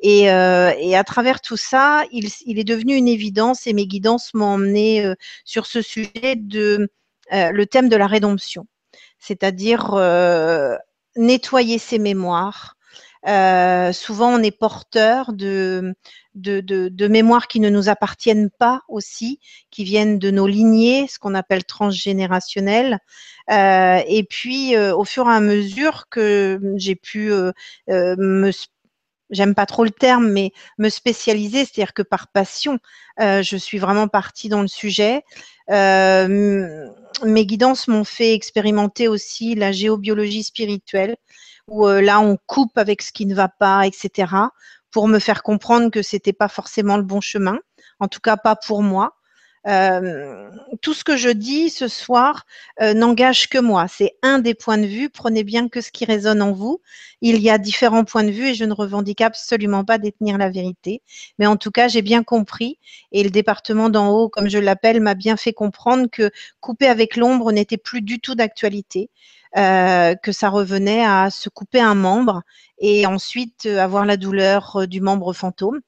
Et, 0.00 0.28
à 0.28 1.04
travers 1.04 1.40
tout 1.40 1.56
ça, 1.56 2.04
il, 2.12 2.58
est 2.58 2.64
devenu 2.64 2.94
une 2.94 3.08
évidence 3.08 3.66
et 3.66 3.72
mes 3.72 3.86
guidances 3.86 4.34
m'ont 4.34 4.54
emmené 4.54 5.12
sur 5.44 5.66
ce 5.66 5.82
sujet 5.82 6.36
le 7.30 7.64
thème 7.64 7.88
de 7.88 7.96
la 7.96 8.06
rédemption 8.06 8.66
c'est-à-dire 9.22 9.94
nettoyer 11.16 11.78
ses 11.78 11.98
mémoires. 11.98 12.76
Euh, 13.28 13.92
souvent, 13.92 14.34
on 14.34 14.42
est 14.42 14.50
porteur 14.56 15.32
de, 15.32 15.94
de, 16.34 16.60
de, 16.60 17.08
mémoires 17.08 17.46
qui 17.46 17.60
ne 17.60 17.70
nous 17.70 17.88
appartiennent 17.88 18.50
pas 18.50 18.82
aussi, 18.88 19.38
qui 19.70 19.84
viennent 19.84 20.18
de 20.18 20.30
nos 20.30 20.46
lignées, 20.46 21.06
ce 21.08 21.18
qu'on 21.18 21.34
appelle 21.34 21.64
transgénérationnelles. 21.64 22.98
Euh, 23.50 24.00
et 24.06 24.24
puis, 24.24 24.74
euh, 24.76 24.94
au 24.94 25.04
fur 25.04 25.28
et 25.28 25.32
à 25.32 25.40
mesure 25.40 26.08
que 26.10 26.60
j'ai 26.76 26.96
pu 26.96 27.30
me 27.88 28.50
j'aime 29.30 29.54
pas 29.54 29.64
trop 29.64 29.84
le 29.84 29.90
terme, 29.90 30.28
mais 30.28 30.52
me 30.76 30.90
spécialiser, 30.90 31.64
c'est-à-dire 31.64 31.94
que 31.94 32.02
par 32.02 32.28
passion, 32.28 32.78
je 33.18 33.56
suis 33.56 33.78
vraiment 33.78 34.06
partie 34.06 34.50
dans 34.50 34.60
le 34.60 34.68
sujet. 34.68 35.22
Mes 35.68 37.46
guidances 37.46 37.88
m'ont 37.88 38.04
fait 38.04 38.34
expérimenter 38.34 39.08
aussi 39.08 39.54
la 39.54 39.72
géobiologie 39.72 40.42
spirituelle, 40.42 41.16
où 41.68 41.86
euh, 41.86 42.00
là 42.00 42.20
on 42.20 42.36
coupe 42.46 42.76
avec 42.78 43.02
ce 43.02 43.12
qui 43.12 43.26
ne 43.26 43.34
va 43.34 43.48
pas, 43.48 43.86
etc., 43.86 44.32
pour 44.90 45.08
me 45.08 45.18
faire 45.18 45.42
comprendre 45.42 45.90
que 45.90 46.02
c'était 46.02 46.32
pas 46.32 46.48
forcément 46.48 46.96
le 46.96 47.02
bon 47.02 47.20
chemin, 47.20 47.58
en 47.98 48.08
tout 48.08 48.20
cas 48.20 48.36
pas 48.36 48.56
pour 48.56 48.82
moi. 48.82 49.16
Euh, 49.68 50.50
tout 50.80 50.92
ce 50.92 51.04
que 51.04 51.16
je 51.16 51.28
dis 51.28 51.70
ce 51.70 51.86
soir 51.86 52.46
euh, 52.80 52.94
n'engage 52.94 53.48
que 53.48 53.58
moi. 53.58 53.86
C'est 53.88 54.16
un 54.22 54.38
des 54.38 54.54
points 54.54 54.78
de 54.78 54.86
vue. 54.86 55.08
Prenez 55.08 55.44
bien 55.44 55.68
que 55.68 55.80
ce 55.80 55.92
qui 55.92 56.04
résonne 56.04 56.42
en 56.42 56.52
vous. 56.52 56.80
Il 57.20 57.38
y 57.40 57.50
a 57.50 57.58
différents 57.58 58.04
points 58.04 58.24
de 58.24 58.30
vue 58.30 58.48
et 58.48 58.54
je 58.54 58.64
ne 58.64 58.72
revendique 58.72 59.20
absolument 59.20 59.84
pas 59.84 59.98
détenir 59.98 60.38
la 60.38 60.50
vérité. 60.50 61.02
Mais 61.38 61.46
en 61.46 61.56
tout 61.56 61.70
cas, 61.70 61.88
j'ai 61.88 62.02
bien 62.02 62.24
compris 62.24 62.78
et 63.12 63.22
le 63.22 63.30
département 63.30 63.88
d'en 63.88 64.10
haut, 64.10 64.28
comme 64.28 64.48
je 64.48 64.58
l'appelle, 64.58 65.00
m'a 65.00 65.14
bien 65.14 65.36
fait 65.36 65.52
comprendre 65.52 66.08
que 66.10 66.30
couper 66.60 66.86
avec 66.88 67.16
l'ombre 67.16 67.52
n'était 67.52 67.76
plus 67.76 68.02
du 68.02 68.20
tout 68.20 68.34
d'actualité. 68.34 69.10
Euh, 69.58 70.14
que 70.14 70.32
ça 70.32 70.48
revenait 70.48 71.04
à 71.04 71.28
se 71.30 71.50
couper 71.50 71.78
un 71.78 71.94
membre 71.94 72.40
et 72.78 73.04
ensuite 73.04 73.66
avoir 73.66 74.06
la 74.06 74.16
douleur 74.16 74.88
du 74.88 75.02
membre 75.02 75.34
fantôme. 75.34 75.80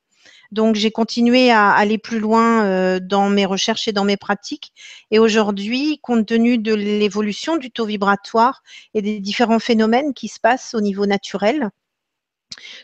Donc 0.54 0.76
j'ai 0.76 0.92
continué 0.92 1.50
à 1.50 1.70
aller 1.70 1.98
plus 1.98 2.20
loin 2.20 2.64
euh, 2.64 3.00
dans 3.00 3.28
mes 3.28 3.44
recherches 3.44 3.88
et 3.88 3.92
dans 3.92 4.04
mes 4.04 4.16
pratiques. 4.16 4.72
Et 5.10 5.18
aujourd'hui, 5.18 5.98
compte 6.00 6.26
tenu 6.26 6.58
de 6.58 6.72
l'évolution 6.72 7.56
du 7.56 7.72
taux 7.72 7.86
vibratoire 7.86 8.62
et 8.94 9.02
des 9.02 9.18
différents 9.18 9.58
phénomènes 9.58 10.14
qui 10.14 10.28
se 10.28 10.38
passent 10.38 10.72
au 10.74 10.80
niveau 10.80 11.06
naturel, 11.06 11.70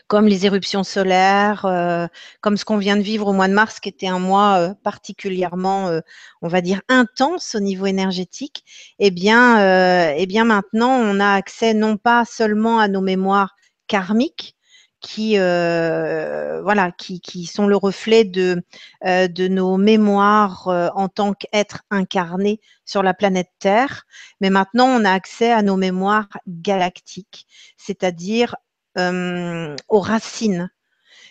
comme 0.07 0.27
les 0.27 0.45
éruptions 0.45 0.83
solaires, 0.83 1.63
euh, 1.63 2.07
comme 2.41 2.57
ce 2.57 2.65
qu'on 2.65 2.77
vient 2.77 2.97
de 2.97 3.03
vivre 3.03 3.27
au 3.27 3.33
mois 3.33 3.47
de 3.47 3.53
mars, 3.53 3.79
qui 3.79 3.87
était 3.87 4.07
un 4.07 4.19
mois 4.19 4.57
euh, 4.57 4.73
particulièrement, 4.83 5.97
on 6.41 6.49
va 6.49 6.59
dire, 6.59 6.81
intense 6.89 7.55
au 7.55 7.61
niveau 7.61 7.85
énergétique, 7.85 8.65
eh 8.99 9.07
eh 9.07 9.11
bien 9.11 10.43
maintenant, 10.43 10.91
on 10.91 11.21
a 11.21 11.35
accès 11.35 11.73
non 11.73 11.95
pas 11.95 12.25
seulement 12.25 12.79
à 12.79 12.89
nos 12.89 13.01
mémoires 13.01 13.55
karmiques, 13.87 14.57
qui, 15.01 15.37
euh, 15.37 16.61
voilà, 16.61 16.91
qui, 16.91 17.19
qui, 17.19 17.45
sont 17.45 17.67
le 17.67 17.75
reflet 17.75 18.23
de, 18.23 18.63
euh, 19.05 19.27
de 19.27 19.47
nos 19.47 19.77
mémoires 19.77 20.67
euh, 20.67 20.89
en 20.95 21.09
tant 21.09 21.33
qu'êtres 21.33 21.83
incarnés 21.89 22.61
sur 22.85 23.03
la 23.03 23.13
planète 23.13 23.49
Terre. 23.59 24.05
Mais 24.39 24.49
maintenant, 24.49 24.87
on 24.87 25.03
a 25.03 25.11
accès 25.11 25.51
à 25.51 25.63
nos 25.63 25.75
mémoires 25.75 26.29
galactiques, 26.47 27.47
c'est-à-dire 27.77 28.55
aux 28.97 29.99
racines 29.99 30.69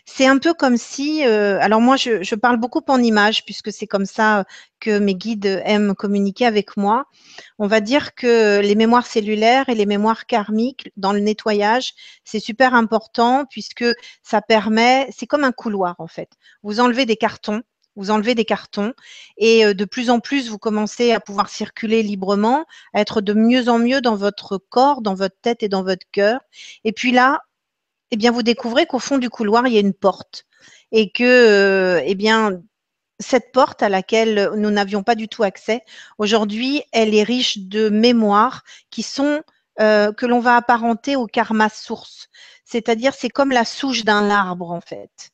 c'est 0.04 0.26
un 0.26 0.38
peu 0.38 0.54
comme 0.54 0.76
si, 0.76 1.26
euh, 1.26 1.59
alors 1.61 1.80
moi 1.80 1.97
je, 1.97 2.35
parle 2.35 2.57
beaucoup 2.57 2.83
en 2.88 3.02
images 3.02 3.45
puisque 3.45 3.73
c'est 3.73 3.87
comme 3.87 4.07
ça 4.07 4.45
que 4.80 4.99
mes 4.99 5.14
guides 5.14 5.62
aiment 5.64 5.95
communiquer 5.95 6.47
avec 6.47 6.76
moi. 6.76 7.04
On 7.59 7.66
va 7.66 7.80
dire 7.80 8.14
que 8.14 8.61
les 8.61 8.75
mémoires 8.75 9.07
cellulaires 9.07 9.69
et 9.69 9.75
les 9.75 9.87
mémoires 9.87 10.26
karmiques 10.26 10.90
dans 10.97 11.12
le 11.12 11.21
nettoyage, 11.21 11.92
c'est 12.25 12.40
super 12.40 12.75
important 12.75 13.45
puisque 13.50 13.85
ça 14.23 14.40
permet, 14.42 15.09
c'est 15.16 15.26
comme 15.26 15.45
un 15.45 15.52
couloir 15.52 15.97
en 15.99 16.07
fait. 16.07 16.30
Vous 16.62 16.80
enlevez 16.80 17.07
des 17.07 17.16
cartons, 17.16 17.62
vous 17.97 18.11
enlevez 18.11 18.35
des 18.35 18.45
cartons 18.45 18.95
et 19.37 19.64
euh, 19.64 19.75
de 19.75 19.85
plus 19.85 20.11
en 20.11 20.21
plus, 20.21 20.49
vous 20.49 20.59
commencez 20.59 21.12
à 21.12 21.21
pouvoir 21.21 21.49
circuler 21.49 22.02
librement, 22.02 22.64
à 22.95 23.00
être 23.00 23.21
de 23.21 23.35
mieux 23.35 23.69
en 23.69 23.78
mieux 23.78 24.00
dans 24.00 24.16
votre 24.16 24.59
corps, 24.59 25.02
dans 25.02 25.14
votre 25.14 25.37
tête 25.42 25.62
et 25.62 25.69
dans 25.69 25.83
votre 25.83 26.07
cœur. 26.12 26.40
Et 26.85 26.92
puis 26.92 27.12
là, 27.12 27.42
eh 28.11 28.17
bien, 28.17 28.33
vous 28.33 28.43
découvrez 28.43 28.87
qu'au 28.87 28.99
fond 28.99 29.19
du 29.19 29.31
couloir, 29.31 29.67
il 29.67 29.75
y 29.75 29.76
a 29.76 29.81
une 29.81 29.95
porte 29.95 30.47
et 30.93 31.11
que, 31.11 31.25
euh, 31.25 32.02
eh 32.05 32.14
bien, 32.14 32.61
cette 33.19 33.52
porte 33.52 33.83
à 33.83 33.88
laquelle 33.88 34.50
nous 34.57 34.71
n'avions 34.71 35.02
pas 35.02 35.14
du 35.14 35.29
tout 35.29 35.43
accès, 35.43 35.83
aujourd'hui, 36.19 36.83
elle 36.93 37.14
est 37.14 37.23
riche 37.23 37.59
de 37.59 37.88
mémoires 37.88 38.62
qui 38.90 39.02
sont 39.02 39.43
euh, 39.81 40.12
que 40.12 40.26
l'on 40.26 40.40
va 40.40 40.57
apparenter 40.57 41.17
au 41.17 41.26
karma 41.26 41.69
source. 41.69 42.29
C'est-à-dire, 42.64 43.14
c'est 43.14 43.31
comme 43.31 43.50
la 43.50 43.64
souche 43.64 44.05
d'un 44.05 44.31
arbre 44.31 44.71
en 44.71 44.81
fait. 44.81 45.31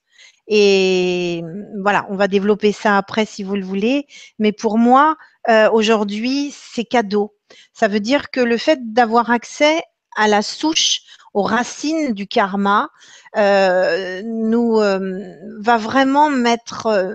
Et 0.49 1.43
voilà, 1.83 2.07
on 2.11 2.17
va 2.17 2.29
développer 2.29 2.73
ça 2.73 2.97
après 2.97 3.25
si 3.27 3.43
vous 3.43 3.57
le 3.57 3.65
voulez. 3.65 4.07
Mais 4.39 4.53
pour 4.53 4.79
moi, 4.79 5.17
euh, 5.49 5.71
aujourd'hui, 5.71 6.55
c'est 6.55 6.85
cadeau. 6.85 7.35
Ça 7.73 7.89
veut 7.89 8.01
dire 8.01 8.31
que 8.31 8.41
le 8.41 8.57
fait 8.57 8.93
d'avoir 8.93 9.31
accès 9.31 9.83
à 10.17 10.29
la 10.29 10.43
souche 10.43 11.03
aux 11.37 11.43
racines 11.43 12.15
du 12.15 12.27
karma, 12.27 12.89
euh, 13.37 14.23
nous 14.25 14.81
euh, 14.81 15.35
va 15.59 15.77
vraiment 15.77 16.31
mettre 16.31 16.87
euh, 16.87 17.15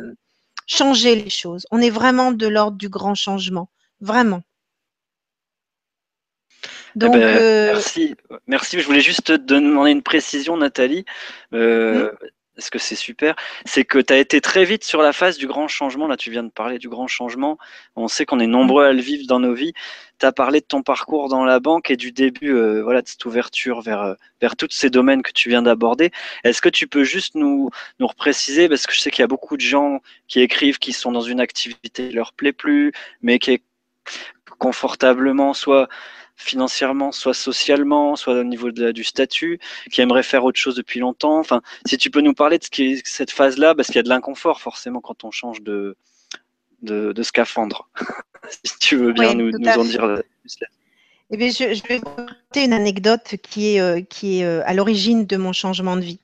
changer 0.67 1.15
les 1.15 1.31
choses. 1.31 1.65
On 1.71 1.81
est 1.81 1.89
vraiment 1.89 2.31
de 2.31 2.47
l'ordre 2.47 2.77
du 2.77 2.87
grand 2.87 3.15
changement, 3.15 3.71
vraiment. 3.99 4.43
Eh 6.63 6.99
Donc, 6.99 7.13
ben, 7.13 7.73
merci. 7.73 8.15
merci. 8.45 8.79
Je 8.79 8.85
voulais 8.85 9.01
juste 9.01 9.23
te 9.23 9.33
demander 9.33 9.89
une 9.89 10.03
précision, 10.03 10.55
Nathalie. 10.55 11.03
Hmm 11.51 12.05
parce 12.55 12.69
que 12.69 12.79
c'est 12.79 12.95
super, 12.95 13.35
c'est 13.65 13.85
que 13.85 13.97
tu 13.99 14.13
as 14.13 14.17
été 14.17 14.41
très 14.41 14.65
vite 14.65 14.83
sur 14.83 15.01
la 15.01 15.13
phase 15.13 15.37
du 15.37 15.47
grand 15.47 15.67
changement. 15.67 16.07
Là, 16.07 16.17
tu 16.17 16.31
viens 16.31 16.43
de 16.43 16.49
parler 16.49 16.79
du 16.79 16.89
grand 16.89 17.07
changement. 17.07 17.57
On 17.95 18.07
sait 18.07 18.25
qu'on 18.25 18.39
est 18.39 18.47
nombreux 18.47 18.85
à 18.85 18.93
le 18.93 19.01
vivre 19.01 19.25
dans 19.27 19.39
nos 19.39 19.53
vies. 19.53 19.73
Tu 20.19 20.25
as 20.25 20.31
parlé 20.31 20.59
de 20.59 20.65
ton 20.65 20.83
parcours 20.83 21.29
dans 21.29 21.45
la 21.45 21.59
banque 21.59 21.89
et 21.89 21.97
du 21.97 22.11
début 22.11 22.53
euh, 22.53 22.81
voilà, 22.83 23.01
de 23.01 23.07
cette 23.07 23.25
ouverture 23.25 23.81
vers, 23.81 24.01
euh, 24.01 24.13
vers 24.41 24.55
tous 24.55 24.67
ces 24.71 24.89
domaines 24.89 25.23
que 25.23 25.31
tu 25.31 25.49
viens 25.49 25.61
d'aborder. 25.61 26.11
Est-ce 26.43 26.61
que 26.61 26.69
tu 26.69 26.87
peux 26.87 27.03
juste 27.03 27.35
nous, 27.35 27.69
nous 27.99 28.07
repréciser, 28.07 28.67
parce 28.67 28.85
que 28.85 28.93
je 28.93 28.99
sais 28.99 29.11
qu'il 29.11 29.23
y 29.23 29.25
a 29.25 29.27
beaucoup 29.27 29.55
de 29.55 29.61
gens 29.61 30.01
qui 30.27 30.41
écrivent 30.41 30.77
qui 30.77 30.93
sont 30.93 31.11
dans 31.11 31.21
une 31.21 31.39
activité 31.39 32.09
qui 32.09 32.13
leur 32.13 32.33
plaît 32.33 32.53
plus, 32.53 32.91
mais 33.21 33.39
qui 33.39 33.51
est 33.51 33.63
confortablement 34.59 35.53
soit 35.53 35.89
financièrement, 36.41 37.11
soit 37.11 37.33
socialement, 37.33 38.15
soit 38.15 38.33
au 38.33 38.43
niveau 38.43 38.71
du 38.71 39.03
statut, 39.03 39.59
qui 39.91 40.01
aimerait 40.01 40.23
faire 40.23 40.43
autre 40.43 40.59
chose 40.59 40.75
depuis 40.75 40.99
longtemps. 40.99 41.39
Enfin, 41.39 41.61
si 41.85 41.97
tu 41.97 42.09
peux 42.09 42.21
nous 42.21 42.33
parler 42.33 42.57
de 42.57 42.63
ce 42.63 42.69
qui 42.69 42.83
est 42.93 43.07
cette 43.07 43.31
phase-là, 43.31 43.75
parce 43.75 43.87
qu'il 43.87 43.97
y 43.97 43.99
a 43.99 44.03
de 44.03 44.09
l'inconfort 44.09 44.61
forcément 44.61 45.01
quand 45.01 45.23
on 45.23 45.31
change 45.31 45.61
de, 45.61 45.95
de, 46.81 47.23
scaphandre. 47.23 47.89
si 48.65 48.79
tu 48.79 48.95
veux 48.97 49.13
bien 49.13 49.33
nous, 49.33 49.51
en 49.53 49.83
dire 49.83 50.21
plus 50.43 50.59
là. 50.59 50.67
Eh 51.33 51.37
bien, 51.37 51.49
je, 51.49 51.87
vais 51.87 51.99
vous 51.99 52.09
raconter 52.09 52.65
une 52.65 52.73
anecdote 52.73 53.35
qui 53.41 53.75
est, 53.75 53.79
euh, 53.79 54.01
qui 54.01 54.39
est 54.39 54.45
euh, 54.45 54.61
à 54.65 54.73
l'origine 54.73 55.25
de 55.25 55.37
mon 55.37 55.53
changement 55.53 55.95
de 55.95 56.01
vie. 56.01 56.19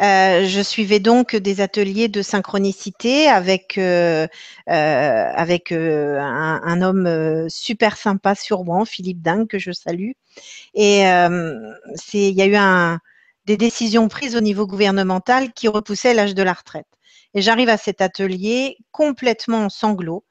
Euh, 0.00 0.46
je 0.46 0.60
suivais 0.60 1.00
donc 1.00 1.36
des 1.36 1.60
ateliers 1.60 2.08
de 2.08 2.22
synchronicité 2.22 3.28
avec 3.28 3.76
euh, 3.78 4.26
euh, 4.70 5.32
un, 5.36 6.82
homme 6.82 7.48
super 7.48 7.96
sympa 7.96 8.34
sur 8.34 8.58
Rouen, 8.58 8.84
Philippe 8.84 9.22
Dingue, 9.22 9.46
que 9.46 9.58
je 9.58 9.72
salue. 9.72 10.12
Et 10.74 11.02
c'est 11.94 12.28
il 12.28 12.34
y 12.34 12.42
a 12.42 12.46
eu 12.46 12.98
des 13.46 13.56
décisions 13.56 14.08
prises 14.08 14.36
au 14.36 14.40
niveau 14.40 14.66
gouvernemental 14.66 15.52
qui 15.52 15.68
repoussaient 15.68 16.14
l'âge 16.14 16.34
de 16.34 16.42
la 16.42 16.52
retraite. 16.52 16.86
Et 17.34 17.42
j'arrive 17.42 17.68
à 17.68 17.76
cet 17.76 18.00
atelier 18.00 18.76
complètement 18.90 19.64
en 19.64 19.68
sanglots, 19.68 20.24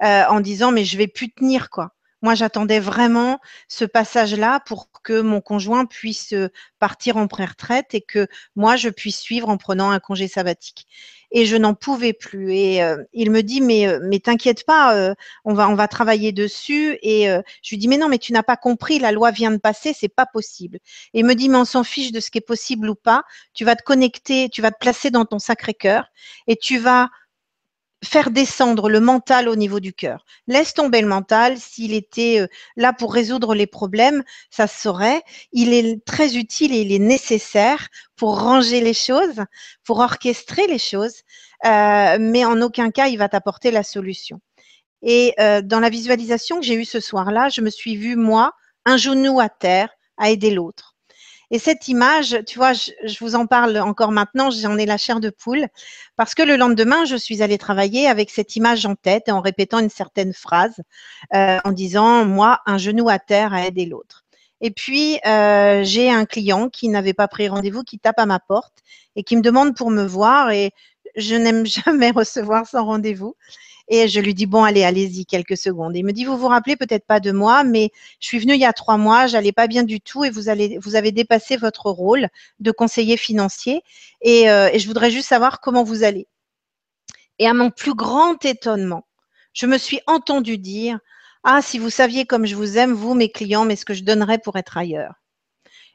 en 0.00 0.40
disant 0.40 0.72
mais 0.72 0.84
je 0.84 0.96
vais 0.98 1.08
plus 1.08 1.30
tenir 1.30 1.70
quoi. 1.70 1.92
Moi, 2.22 2.36
j'attendais 2.36 2.78
vraiment 2.78 3.40
ce 3.66 3.84
passage-là 3.84 4.60
pour 4.60 4.88
que 5.02 5.20
mon 5.20 5.40
conjoint 5.40 5.86
puisse 5.86 6.32
euh, 6.32 6.50
partir 6.78 7.16
en 7.16 7.26
pré-retraite 7.26 7.94
et 7.94 8.00
que 8.00 8.28
moi, 8.54 8.76
je 8.76 8.88
puisse 8.88 9.18
suivre 9.18 9.48
en 9.48 9.56
prenant 9.56 9.90
un 9.90 9.98
congé 9.98 10.28
sabbatique. 10.28 10.86
Et 11.32 11.46
je 11.46 11.56
n'en 11.56 11.74
pouvais 11.74 12.12
plus. 12.12 12.54
Et 12.54 12.82
euh, 12.82 13.02
il 13.12 13.32
me 13.32 13.42
dit, 13.42 13.60
mais, 13.60 13.88
euh, 13.88 13.98
mais 14.04 14.20
t'inquiète 14.20 14.64
pas, 14.64 15.14
on, 15.44 15.54
va, 15.54 15.68
on 15.68 15.74
va 15.74 15.88
travailler 15.88 16.30
dessus. 16.30 16.96
Et 17.02 17.26
je 17.26 17.70
lui 17.70 17.78
dis, 17.78 17.88
mais 17.88 17.96
non, 17.98 18.08
mais 18.08 18.18
tu 18.18 18.32
n'as 18.32 18.42
pas 18.44 18.56
compris, 18.56 18.98
la 19.00 19.10
loi 19.10 19.32
vient 19.32 19.50
de 19.50 19.56
passer, 19.56 19.92
c'est 19.92 20.08
pas 20.08 20.26
possible. 20.26 20.78
Et 21.14 21.20
il 21.20 21.24
me 21.24 21.34
dit, 21.34 21.48
mais 21.48 21.58
on 21.58 21.64
s'en 21.64 21.84
fiche 21.84 22.12
de 22.12 22.20
ce 22.20 22.30
qui 22.30 22.38
est 22.38 22.40
possible 22.40 22.88
ou 22.88 22.94
pas. 22.94 23.24
Tu 23.54 23.64
vas 23.64 23.74
te 23.74 23.82
connecter, 23.82 24.48
tu 24.50 24.62
vas 24.62 24.70
te 24.70 24.78
placer 24.78 25.10
dans 25.10 25.24
ton 25.24 25.38
sacré 25.38 25.74
cœur 25.74 26.06
et 26.46 26.56
tu 26.56 26.78
vas 26.78 27.08
faire 28.04 28.30
descendre 28.30 28.88
le 28.88 29.00
mental 29.00 29.48
au 29.48 29.56
niveau 29.56 29.80
du 29.80 29.92
cœur. 29.92 30.24
Laisse 30.46 30.74
tomber 30.74 31.00
le 31.00 31.08
mental. 31.08 31.58
S'il 31.58 31.94
était 31.94 32.40
euh, 32.40 32.46
là 32.76 32.92
pour 32.92 33.14
résoudre 33.14 33.54
les 33.54 33.66
problèmes, 33.66 34.22
ça 34.50 34.66
se 34.66 34.80
saurait. 34.80 35.22
Il 35.52 35.72
est 35.72 36.04
très 36.04 36.36
utile 36.36 36.74
et 36.74 36.80
il 36.80 36.92
est 36.92 36.98
nécessaire 36.98 37.88
pour 38.16 38.40
ranger 38.40 38.80
les 38.80 38.94
choses, 38.94 39.44
pour 39.84 40.00
orchestrer 40.00 40.66
les 40.66 40.78
choses, 40.78 41.22
euh, 41.64 42.18
mais 42.20 42.44
en 42.44 42.60
aucun 42.60 42.90
cas 42.90 43.08
il 43.08 43.18
va 43.18 43.28
t'apporter 43.28 43.70
la 43.70 43.82
solution. 43.82 44.40
Et 45.02 45.34
euh, 45.40 45.62
dans 45.62 45.80
la 45.80 45.90
visualisation 45.90 46.60
que 46.60 46.66
j'ai 46.66 46.74
eue 46.74 46.84
ce 46.84 47.00
soir-là, 47.00 47.48
je 47.48 47.60
me 47.60 47.70
suis 47.70 47.96
vue, 47.96 48.16
moi, 48.16 48.52
un 48.84 48.96
genou 48.96 49.40
à 49.40 49.48
terre, 49.48 49.90
à 50.16 50.30
aider 50.30 50.50
l'autre. 50.50 50.91
Et 51.52 51.58
cette 51.58 51.86
image, 51.86 52.38
tu 52.46 52.58
vois, 52.58 52.72
je, 52.72 52.90
vous 53.20 53.34
en 53.34 53.46
parle 53.46 53.76
encore 53.78 54.10
maintenant, 54.10 54.50
j'en 54.50 54.78
ai 54.78 54.86
la 54.86 54.96
chair 54.96 55.20
de 55.20 55.28
poule, 55.28 55.66
parce 56.16 56.34
que 56.34 56.42
le 56.42 56.56
lendemain, 56.56 57.04
je 57.04 57.14
suis 57.14 57.42
allée 57.42 57.58
travailler 57.58 58.06
avec 58.08 58.30
cette 58.30 58.56
image 58.56 58.86
en 58.86 58.94
tête 58.94 59.28
en 59.28 59.42
répétant 59.42 59.78
une 59.78 59.90
certaine 59.90 60.32
phrase, 60.32 60.80
euh, 61.34 61.58
en 61.64 61.72
disant, 61.72 62.24
moi, 62.24 62.60
un 62.64 62.78
genou 62.78 63.10
à 63.10 63.18
terre 63.18 63.52
à 63.52 63.66
aider 63.66 63.84
l'autre. 63.84 64.24
Et 64.62 64.70
puis, 64.70 65.18
euh, 65.26 65.82
j'ai 65.84 66.10
un 66.10 66.24
client 66.24 66.70
qui 66.70 66.88
n'avait 66.88 67.12
pas 67.12 67.28
pris 67.28 67.48
rendez-vous, 67.48 67.82
qui 67.82 67.98
tape 67.98 68.18
à 68.18 68.26
ma 68.26 68.40
porte 68.40 68.78
et 69.14 69.22
qui 69.22 69.36
me 69.36 69.42
demande 69.42 69.76
pour 69.76 69.90
me 69.90 70.04
voir. 70.04 70.52
Et 70.52 70.72
je 71.16 71.34
n'aime 71.34 71.66
jamais 71.84 72.12
recevoir 72.12 72.66
sans 72.66 72.86
rendez-vous. 72.86 73.36
Et 73.94 74.08
je 74.08 74.20
lui 74.20 74.32
dis, 74.32 74.46
bon, 74.46 74.64
allez, 74.64 74.84
allez-y, 74.84 75.26
quelques 75.26 75.58
secondes. 75.58 75.94
il 75.94 76.02
me 76.02 76.12
dit, 76.12 76.24
vous 76.24 76.38
vous 76.38 76.48
rappelez 76.48 76.76
peut-être 76.76 77.04
pas 77.04 77.20
de 77.20 77.30
moi, 77.30 77.62
mais 77.62 77.90
je 78.20 78.26
suis 78.28 78.38
venue 78.38 78.54
il 78.54 78.60
y 78.60 78.64
a 78.64 78.72
trois 78.72 78.96
mois, 78.96 79.26
j'allais 79.26 79.52
pas 79.52 79.66
bien 79.66 79.82
du 79.82 80.00
tout 80.00 80.24
et 80.24 80.30
vous, 80.30 80.48
allez, 80.48 80.78
vous 80.78 80.96
avez 80.96 81.12
dépassé 81.12 81.58
votre 81.58 81.90
rôle 81.90 82.28
de 82.58 82.70
conseiller 82.70 83.18
financier. 83.18 83.82
Et, 84.22 84.50
euh, 84.50 84.70
et 84.72 84.78
je 84.78 84.86
voudrais 84.88 85.10
juste 85.10 85.28
savoir 85.28 85.60
comment 85.60 85.84
vous 85.84 86.04
allez. 86.04 86.26
Et 87.38 87.46
à 87.46 87.52
mon 87.52 87.70
plus 87.70 87.94
grand 87.94 88.42
étonnement, 88.46 89.06
je 89.52 89.66
me 89.66 89.76
suis 89.76 90.00
entendue 90.06 90.56
dire 90.56 90.98
Ah, 91.44 91.60
si 91.60 91.78
vous 91.78 91.90
saviez 91.90 92.24
comme 92.24 92.46
je 92.46 92.56
vous 92.56 92.78
aime, 92.78 92.94
vous, 92.94 93.12
mes 93.12 93.30
clients, 93.30 93.66
mais 93.66 93.76
ce 93.76 93.84
que 93.84 93.92
je 93.92 94.04
donnerais 94.04 94.38
pour 94.38 94.56
être 94.56 94.78
ailleurs. 94.78 95.21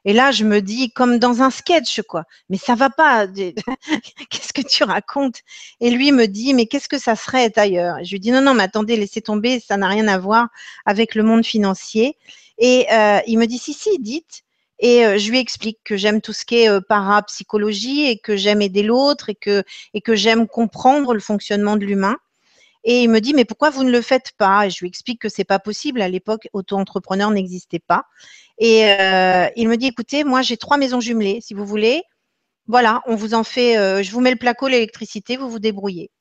Et 0.07 0.13
là, 0.13 0.31
je 0.31 0.45
me 0.45 0.61
dis, 0.61 0.89
comme 0.89 1.19
dans 1.19 1.41
un 1.41 1.49
sketch, 1.49 2.01
quoi. 2.03 2.23
Mais 2.49 2.57
ça 2.57 2.75
va 2.75 2.89
pas. 2.89 3.27
qu'est-ce 4.29 4.53
que 4.53 4.61
tu 4.65 4.85
racontes? 4.85 5.41
Et 5.81 5.89
lui 5.89 6.13
me 6.13 6.27
dit, 6.27 6.53
mais 6.53 6.65
qu'est-ce 6.65 6.87
que 6.87 6.97
ça 6.97 7.17
serait 7.17 7.43
être 7.43 7.57
ailleurs 7.57 7.97
Je 8.05 8.11
lui 8.11 8.21
dis, 8.21 8.31
non, 8.31 8.41
non, 8.41 8.53
mais 8.53 8.63
attendez, 8.63 8.95
laissez 8.95 9.19
tomber, 9.21 9.59
ça 9.59 9.75
n'a 9.75 9.89
rien 9.89 10.07
à 10.07 10.17
voir 10.17 10.47
avec 10.85 11.13
le 11.13 11.23
monde 11.23 11.45
financier. 11.45 12.15
Et 12.57 12.87
euh, 12.89 13.19
il 13.27 13.37
me 13.37 13.47
dit, 13.47 13.57
si, 13.57 13.73
si, 13.73 13.99
dites. 13.99 14.43
Et 14.79 15.05
euh, 15.05 15.17
je 15.17 15.29
lui 15.29 15.39
explique 15.39 15.79
que 15.83 15.97
j'aime 15.97 16.21
tout 16.21 16.31
ce 16.31 16.45
qui 16.45 16.59
est 16.59 16.69
euh, 16.69 16.79
parapsychologie 16.79 18.05
et 18.05 18.17
que 18.17 18.37
j'aime 18.37 18.61
aider 18.61 18.83
l'autre 18.83 19.29
et 19.29 19.35
que, 19.35 19.63
et 19.93 19.99
que 19.99 20.15
j'aime 20.15 20.47
comprendre 20.47 21.13
le 21.13 21.19
fonctionnement 21.19 21.75
de 21.75 21.83
l'humain. 21.83 22.15
Et 22.89 23.03
il 23.03 23.09
me 23.09 23.19
dit, 23.19 23.33
mais 23.33 23.43
pourquoi 23.43 23.69
vous 23.69 23.83
ne 23.83 23.91
le 23.91 24.01
faites 24.01 24.31
pas? 24.37 24.65
Et 24.65 24.69
je 24.69 24.79
lui 24.79 24.87
explique 24.87 25.19
que 25.19 25.27
c'est 25.27 25.43
pas 25.43 25.59
possible. 25.59 26.01
À 26.01 26.07
l'époque, 26.07 26.47
auto-entrepreneur 26.53 27.29
n'existait 27.31 27.79
pas. 27.79 28.05
Et 28.59 28.85
euh, 28.85 29.49
il 29.57 29.67
me 29.67 29.75
dit, 29.75 29.87
écoutez, 29.87 30.23
moi, 30.23 30.41
j'ai 30.41 30.55
trois 30.55 30.77
maisons 30.77 31.01
jumelées. 31.01 31.41
Si 31.41 31.53
vous 31.53 31.65
voulez, 31.65 32.01
voilà, 32.65 33.01
on 33.05 33.15
vous 33.15 33.33
en 33.33 33.43
fait, 33.43 33.77
euh, 33.77 34.01
je 34.03 34.11
vous 34.11 34.21
mets 34.21 34.31
le 34.31 34.37
placo, 34.37 34.69
l'électricité, 34.69 35.35
vous 35.35 35.49
vous 35.49 35.59
débrouillez. 35.59 36.11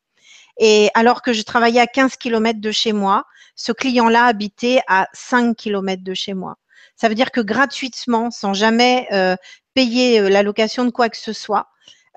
Et 0.59 0.91
alors 0.95 1.23
que 1.23 1.33
je 1.33 1.43
travaillais 1.43 1.81
à 1.81 1.87
15 1.87 2.17
km 2.17 2.61
de 2.61 2.73
chez 2.73 2.93
moi, 2.93 3.27
ce 3.55 3.71
client-là 3.71 4.25
habitait 4.25 4.81
à 4.89 5.07
5 5.13 5.57
km 5.57 6.03
de 6.03 6.15
chez 6.15 6.35
moi. 6.35 6.57
Ça 6.97 7.09
veut 7.09 7.15
dire 7.15 7.31
que 7.31 7.41
gratuitement, 7.41 8.33
sans 8.33 8.55
jamais 8.55 9.07
euh, 9.13 9.37
payer 9.75 10.29
la 10.29 10.43
location 10.43 10.85
de 10.85 10.91
quoi 10.91 11.11
que 11.11 11.17
ce 11.17 11.33
soit, 11.33 11.69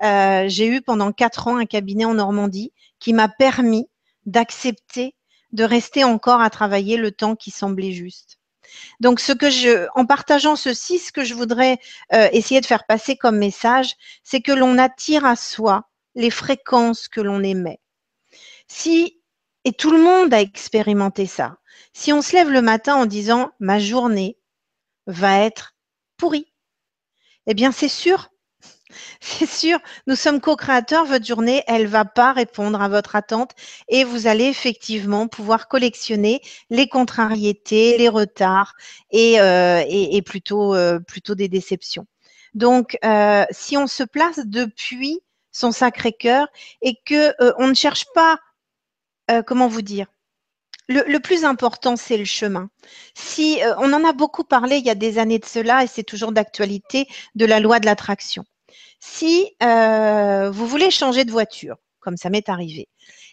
j'ai 0.02 0.66
eu 0.66 0.80
pendant 0.80 1.12
quatre 1.12 1.46
ans 1.46 1.56
un 1.56 1.66
cabinet 1.66 2.04
en 2.04 2.14
Normandie 2.14 2.72
qui 2.98 3.12
m'a 3.12 3.28
permis 3.28 3.86
d'accepter 4.26 5.14
de 5.52 5.64
rester 5.64 6.04
encore 6.04 6.40
à 6.40 6.50
travailler 6.50 6.96
le 6.96 7.10
temps 7.10 7.36
qui 7.36 7.50
semblait 7.50 7.92
juste. 7.92 8.38
Donc, 9.00 9.18
ce 9.20 9.32
que 9.32 9.50
je, 9.50 9.88
en 9.94 10.06
partageant 10.06 10.56
ceci, 10.56 10.98
ce 10.98 11.10
que 11.10 11.24
je 11.24 11.34
voudrais 11.34 11.78
euh, 12.12 12.28
essayer 12.32 12.60
de 12.60 12.66
faire 12.66 12.86
passer 12.86 13.16
comme 13.16 13.38
message, 13.38 13.94
c'est 14.22 14.40
que 14.40 14.52
l'on 14.52 14.78
attire 14.78 15.24
à 15.24 15.34
soi 15.34 15.88
les 16.14 16.30
fréquences 16.30 17.08
que 17.08 17.20
l'on 17.20 17.42
émet. 17.42 17.80
Si, 18.68 19.20
et 19.64 19.72
tout 19.72 19.90
le 19.90 20.00
monde 20.00 20.32
a 20.32 20.40
expérimenté 20.40 21.26
ça, 21.26 21.56
si 21.92 22.12
on 22.12 22.22
se 22.22 22.32
lève 22.32 22.50
le 22.50 22.62
matin 22.62 22.94
en 22.94 23.06
disant 23.06 23.50
ma 23.58 23.78
journée 23.78 24.38
va 25.06 25.40
être 25.40 25.74
pourrie, 26.16 26.52
eh 27.46 27.54
bien, 27.54 27.72
c'est 27.72 27.88
sûr 27.88 28.30
c'est 29.20 29.48
sûr, 29.48 29.78
nous 30.06 30.16
sommes 30.16 30.40
co-créateurs. 30.40 31.04
Votre 31.04 31.26
journée, 31.26 31.62
elle 31.66 31.86
va 31.86 32.04
pas 32.04 32.32
répondre 32.32 32.80
à 32.80 32.88
votre 32.88 33.16
attente 33.16 33.52
et 33.88 34.04
vous 34.04 34.26
allez 34.26 34.46
effectivement 34.46 35.28
pouvoir 35.28 35.68
collectionner 35.68 36.40
les 36.70 36.88
contrariétés, 36.88 37.98
les 37.98 38.08
retards 38.08 38.74
et, 39.10 39.40
euh, 39.40 40.20
plutôt, 40.24 40.74
euh, 40.74 40.98
plutôt 41.00 41.34
des 41.34 41.48
déceptions. 41.48 42.06
Donc, 42.54 42.98
euh, 43.04 43.44
si 43.50 43.76
on 43.76 43.86
se 43.86 44.02
place 44.02 44.40
depuis 44.44 45.20
son 45.52 45.72
sacré 45.72 46.12
cœur 46.12 46.48
et 46.82 46.94
que 47.04 47.34
on 47.58 47.68
ne 47.68 47.74
cherche 47.74 48.06
pas, 48.14 48.38
comment 49.46 49.68
vous 49.68 49.82
dire, 49.82 50.06
le, 50.88 51.04
le, 51.06 51.20
plus 51.20 51.44
important, 51.44 51.94
c'est 51.96 52.16
le 52.16 52.24
chemin. 52.24 52.68
Si 53.14 53.60
on 53.78 53.92
en 53.92 54.04
a 54.04 54.12
beaucoup 54.12 54.42
parlé 54.42 54.78
il 54.78 54.84
y 54.84 54.90
a 54.90 54.96
des 54.96 55.18
années 55.18 55.38
de 55.38 55.44
cela, 55.44 55.84
et 55.84 55.86
c'est 55.86 56.02
toujours 56.02 56.32
d'actualité, 56.32 57.06
de 57.36 57.46
la 57.46 57.60
loi 57.60 57.78
de 57.78 57.86
l'attraction. 57.86 58.44
Si 59.00 59.54
euh, 59.62 60.50
vous 60.50 60.66
voulez 60.66 60.90
changer 60.90 61.24
de 61.24 61.30
voiture, 61.30 61.76
comme 62.00 62.16
ça 62.16 62.30
m'est 62.30 62.48
arrivé, 62.48 62.88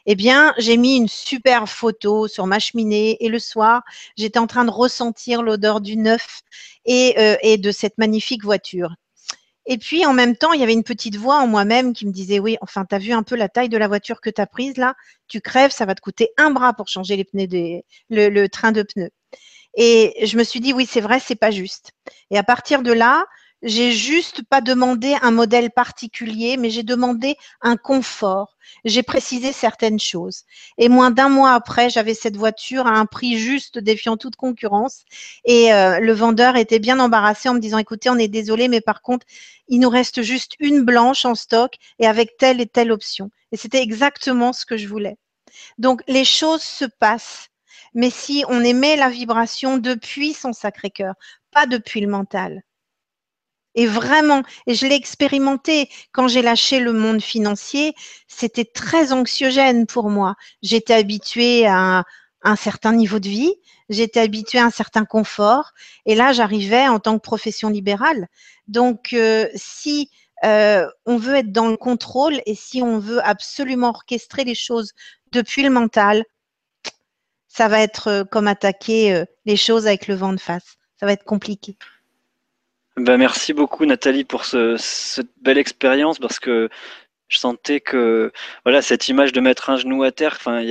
eh 0.05 0.15
bien, 0.15 0.53
j'ai 0.57 0.77
mis 0.77 0.95
une 0.95 1.09
super 1.09 1.67
photo 1.67 2.27
sur 2.27 2.47
ma 2.47 2.59
cheminée 2.59 3.17
et 3.19 3.29
le 3.29 3.39
soir, 3.39 3.83
j'étais 4.15 4.39
en 4.39 4.47
train 4.47 4.65
de 4.65 4.71
ressentir 4.71 5.43
l'odeur 5.43 5.81
du 5.81 5.97
neuf 5.97 6.41
et, 6.85 7.15
euh, 7.17 7.35
et, 7.41 7.57
de 7.57 7.71
cette 7.71 7.97
magnifique 7.97 8.43
voiture. 8.43 8.95
Et 9.65 9.77
puis, 9.77 10.05
en 10.05 10.13
même 10.13 10.37
temps, 10.37 10.53
il 10.53 10.61
y 10.61 10.63
avait 10.63 10.73
une 10.73 10.85
petite 10.85 11.17
voix 11.17 11.39
en 11.39 11.47
moi-même 11.47 11.91
qui 11.91 12.05
me 12.05 12.11
disait, 12.13 12.39
oui, 12.39 12.57
enfin, 12.61 12.85
tu 12.85 12.95
as 12.95 12.99
vu 12.99 13.11
un 13.11 13.23
peu 13.23 13.35
la 13.35 13.49
taille 13.49 13.67
de 13.67 13.77
la 13.77 13.89
voiture 13.89 14.21
que 14.21 14.29
tu 14.29 14.39
as 14.39 14.47
prise 14.47 14.77
là? 14.77 14.95
Tu 15.27 15.41
crèves, 15.41 15.71
ça 15.71 15.85
va 15.85 15.93
te 15.93 15.99
coûter 15.99 16.29
un 16.37 16.51
bras 16.51 16.73
pour 16.73 16.87
changer 16.87 17.17
les 17.17 17.25
pneus 17.25 17.81
le, 18.09 18.29
le 18.29 18.49
train 18.49 18.71
de 18.71 18.83
pneus. 18.83 19.11
Et 19.75 20.25
je 20.25 20.37
me 20.37 20.43
suis 20.43 20.59
dit, 20.61 20.73
oui, 20.73 20.87
c'est 20.89 21.01
vrai, 21.01 21.19
c'est 21.19 21.35
pas 21.35 21.51
juste. 21.51 21.91
Et 22.31 22.37
à 22.37 22.43
partir 22.43 22.81
de 22.81 22.93
là, 22.93 23.25
j'ai 23.63 23.91
juste 23.91 24.43
pas 24.43 24.61
demandé 24.61 25.15
un 25.21 25.31
modèle 25.31 25.71
particulier, 25.71 26.57
mais 26.57 26.69
j'ai 26.69 26.83
demandé 26.83 27.35
un 27.61 27.75
confort. 27.75 28.55
J'ai 28.85 29.01
précisé 29.01 29.51
certaines 29.51 29.99
choses. 29.99 30.43
Et 30.77 30.89
moins 30.89 31.09
d'un 31.09 31.29
mois 31.29 31.53
après, 31.53 31.89
j'avais 31.89 32.13
cette 32.13 32.37
voiture 32.37 32.85
à 32.85 32.91
un 32.91 33.05
prix 33.05 33.37
juste, 33.37 33.79
défiant 33.79 34.15
toute 34.15 34.35
concurrence. 34.35 35.05
Et 35.45 35.73
euh, 35.73 35.99
le 35.99 36.13
vendeur 36.13 36.55
était 36.55 36.79
bien 36.79 36.99
embarrassé 36.99 37.49
en 37.49 37.55
me 37.55 37.59
disant, 37.59 37.79
écoutez, 37.79 38.09
on 38.09 38.17
est 38.17 38.27
désolé, 38.27 38.67
mais 38.67 38.81
par 38.81 39.01
contre, 39.01 39.25
il 39.67 39.79
nous 39.79 39.89
reste 39.89 40.21
juste 40.21 40.53
une 40.59 40.83
blanche 40.83 41.25
en 41.25 41.33
stock 41.33 41.73
et 41.99 42.05
avec 42.05 42.37
telle 42.37 42.61
et 42.61 42.67
telle 42.67 42.91
option. 42.91 43.31
Et 43.51 43.57
c'était 43.57 43.81
exactement 43.81 44.53
ce 44.53 44.65
que 44.65 44.77
je 44.77 44.87
voulais. 44.87 45.17
Donc, 45.79 46.01
les 46.07 46.25
choses 46.25 46.61
se 46.61 46.85
passent. 46.85 47.49
Mais 47.95 48.11
si 48.11 48.43
on 48.49 48.63
émet 48.63 48.95
la 48.95 49.09
vibration 49.09 49.77
depuis 49.77 50.33
son 50.33 50.53
sacré 50.53 50.91
cœur, 50.91 51.15
pas 51.51 51.65
depuis 51.65 52.01
le 52.01 52.07
mental. 52.07 52.61
Et 53.77 53.85
vraiment, 53.85 54.41
je 54.65 54.87
l'ai 54.87 54.95
expérimenté 54.95 55.87
quand 56.11 56.27
j'ai 56.27 56.41
lâché 56.41 56.79
le 56.79 56.93
monde 56.93 57.21
financier, 57.21 57.93
c'était 58.27 58.65
très 58.65 59.13
anxiogène 59.13 59.85
pour 59.85 60.09
moi. 60.09 60.33
J'étais 60.63 60.95
habituée 60.95 61.67
à 61.67 62.03
un, 62.41 62.55
certain 62.55 62.91
niveau 62.91 63.19
de 63.19 63.29
vie, 63.29 63.53
j'étais 63.89 64.19
habituée 64.19 64.57
à 64.57 64.65
un 64.65 64.71
certain 64.71 65.05
confort, 65.05 65.73
et 66.07 66.15
là, 66.15 66.33
j'arrivais 66.33 66.87
en 66.87 66.99
tant 66.99 67.17
que 67.17 67.21
profession 67.21 67.69
libérale. 67.69 68.27
Donc, 68.67 69.13
euh, 69.13 69.47
si 69.53 70.09
euh, 70.43 70.87
on 71.05 71.17
veut 71.17 71.35
être 71.35 71.51
dans 71.51 71.67
le 71.67 71.77
contrôle 71.77 72.41
et 72.47 72.55
si 72.55 72.81
on 72.81 72.97
veut 72.97 73.23
absolument 73.23 73.89
orchestrer 73.89 74.43
les 74.43 74.55
choses 74.55 74.93
depuis 75.31 75.61
le 75.61 75.69
mental, 75.69 76.23
ça 77.47 77.67
va 77.67 77.81
être 77.81 78.07
euh, 78.07 78.23
comme 78.23 78.47
attaquer 78.47 79.23
les 79.45 79.57
choses 79.57 79.85
avec 79.85 80.07
le 80.07 80.15
vent 80.15 80.33
de 80.33 80.39
face. 80.39 80.77
Ça 80.99 81.05
va 81.05 81.11
être 81.11 81.25
compliqué. 81.25 81.77
Ben, 82.97 83.17
merci 83.17 83.53
beaucoup 83.53 83.85
Nathalie 83.85 84.23
pour 84.23 84.43
ce, 84.43 84.75
cette 84.77 85.29
belle 85.43 85.59
expérience 85.59 86.17
parce 86.17 86.39
que 86.39 86.67
je 87.27 87.37
sentais 87.37 87.79
que 87.79 88.31
voilà 88.65 88.81
cette 88.81 89.07
image 89.07 89.33
de 89.33 89.39
mettre 89.39 89.69
un 89.69 89.77
genou 89.77 90.01
à 90.01 90.11
terre, 90.11 90.33
enfin, 90.35 90.63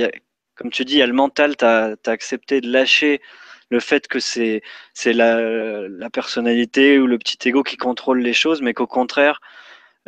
comme 0.55 0.69
tu 0.69 0.83
dis, 0.83 0.95
il 0.95 0.97
y 0.99 1.01
a 1.01 1.07
le 1.07 1.13
mental, 1.13 1.55
tu 1.55 1.63
as, 1.63 1.95
accepté 2.05 2.59
de 2.59 2.69
lâcher 2.69 3.21
le 3.69 3.79
fait 3.79 4.07
que 4.07 4.19
c'est 4.19 4.61
la, 5.05 5.87
la 5.87 6.09
personnalité 6.09 6.99
ou 6.99 7.07
le 7.07 7.17
petit 7.17 7.47
ego 7.47 7.63
qui 7.63 7.77
contrôle 7.77 8.19
les 8.19 8.33
choses, 8.33 8.61
mais 8.61 8.73
qu'au 8.73 8.87
contraire, 8.87 9.39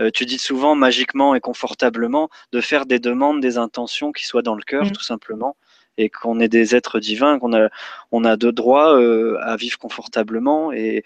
euh, 0.02 0.12
tu 0.12 0.26
dis 0.26 0.40
souvent 0.40 0.76
magiquement 0.76 1.36
et 1.36 1.40
confortablement 1.40 2.30
de 2.52 2.60
faire 2.60 2.86
des 2.86 3.00
demandes, 3.00 3.40
des 3.42 3.58
intentions 3.58 4.12
qui 4.12 4.26
soient 4.26 4.42
dans 4.42 4.56
le 4.56 4.64
cœur, 4.64 4.86
mmh. 4.86 4.92
tout 4.92 5.04
simplement 5.04 5.56
et 6.00 6.10
qu'on 6.10 6.40
est 6.40 6.48
des 6.48 6.76
êtres 6.76 7.00
divins, 7.00 7.38
qu'on 7.40 7.54
a, 7.54 7.70
on 8.12 8.24
a 8.24 8.38
de 8.38 8.52
droit 8.52 8.96
euh, 8.96 9.38
à 9.42 9.58
vivre 9.58 9.78
confortablement 9.78 10.72
et, 10.72 11.04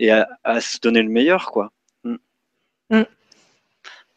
et 0.00 0.10
à, 0.10 0.60
se 0.60 0.80
donner 0.80 1.02
le 1.02 1.10
meilleur, 1.10 1.52
quoi. 1.52 1.70
Mm. 2.04 2.16
Mm. 2.90 3.04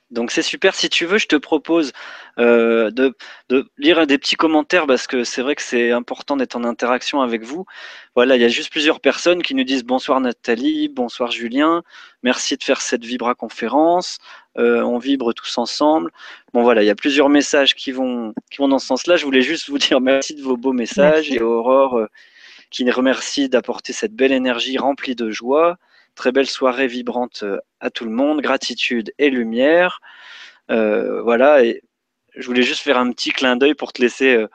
Donc 0.09 0.29
c'est 0.29 0.43
super. 0.43 0.75
Si 0.75 0.89
tu 0.89 1.05
veux, 1.05 1.17
je 1.17 1.27
te 1.27 1.35
propose 1.35 1.91
euh, 2.39 2.91
de, 2.91 3.15
de, 3.49 3.67
lire 3.77 4.05
des 4.05 4.19
petits 4.19 4.35
commentaires 4.35 4.85
parce 4.85 5.07
que 5.07 5.23
c'est 5.23 5.41
vrai 5.41 5.55
que 5.55 5.61
c'est 5.63 5.91
important 5.91 6.37
d'être 6.37 6.55
en 6.55 6.63
interaction 6.63 7.21
avec 7.21 7.43
vous. 7.43 7.65
Voilà, 8.15 8.35
il 8.35 8.41
y 8.41 8.45
a 8.45 8.49
juste 8.49 8.71
plusieurs 8.71 8.99
personnes 8.99 9.41
qui 9.41 9.55
nous 9.55 9.63
disent 9.63 9.83
bonsoir 9.83 10.21
Nathalie, 10.21 10.87
bonsoir 10.87 11.31
Julien, 11.31 11.81
merci 12.21 12.57
de 12.57 12.63
faire 12.63 12.81
cette 12.81 13.03
Vibra 13.03 13.33
conférence. 13.33 14.19
Euh, 14.59 14.83
on 14.83 14.99
vibre 14.99 15.33
tous 15.33 15.57
ensemble. 15.57 16.11
Bon 16.53 16.61
voilà, 16.61 16.83
il 16.83 16.85
y 16.85 16.91
a 16.91 16.95
plusieurs 16.95 17.29
messages 17.29 17.73
qui 17.73 17.91
vont 17.91 18.35
qui 18.51 18.59
vont 18.59 18.67
dans 18.67 18.77
ce 18.77 18.85
sens-là. 18.85 19.17
Je 19.17 19.25
voulais 19.25 19.41
juste 19.41 19.67
vous 19.67 19.79
dire 19.79 19.99
merci 19.99 20.35
de 20.35 20.43
vos 20.43 20.57
beaux 20.57 20.73
messages 20.73 21.31
et 21.31 21.41
Aurore 21.41 21.97
euh, 21.97 22.07
qui 22.73 22.89
remercie 22.89 23.49
d'apporter 23.49 23.93
cette 23.93 24.15
belle 24.15 24.33
énergie 24.33 24.77
remplie 24.77 25.15
de 25.15 25.29
joie. 25.29 25.77
Très 26.15 26.31
belle 26.31 26.49
soirée 26.49 26.87
vibrante 26.87 27.43
euh, 27.43 27.59
à 27.79 27.89
tout 27.89 28.03
le 28.03 28.11
monde, 28.11 28.41
gratitude 28.41 29.13
et 29.19 29.29
lumière. 29.29 30.01
Euh, 30.71 31.21
voilà, 31.21 31.63
et 31.63 31.83
je 32.35 32.45
voulais 32.47 32.63
juste 32.63 32.81
faire 32.81 32.97
un 32.97 33.11
petit 33.11 33.31
clin 33.31 33.55
d'œil 33.57 33.75
pour 33.75 33.93
te 33.93 34.01
laisser 34.01 34.35
euh, 34.35 34.47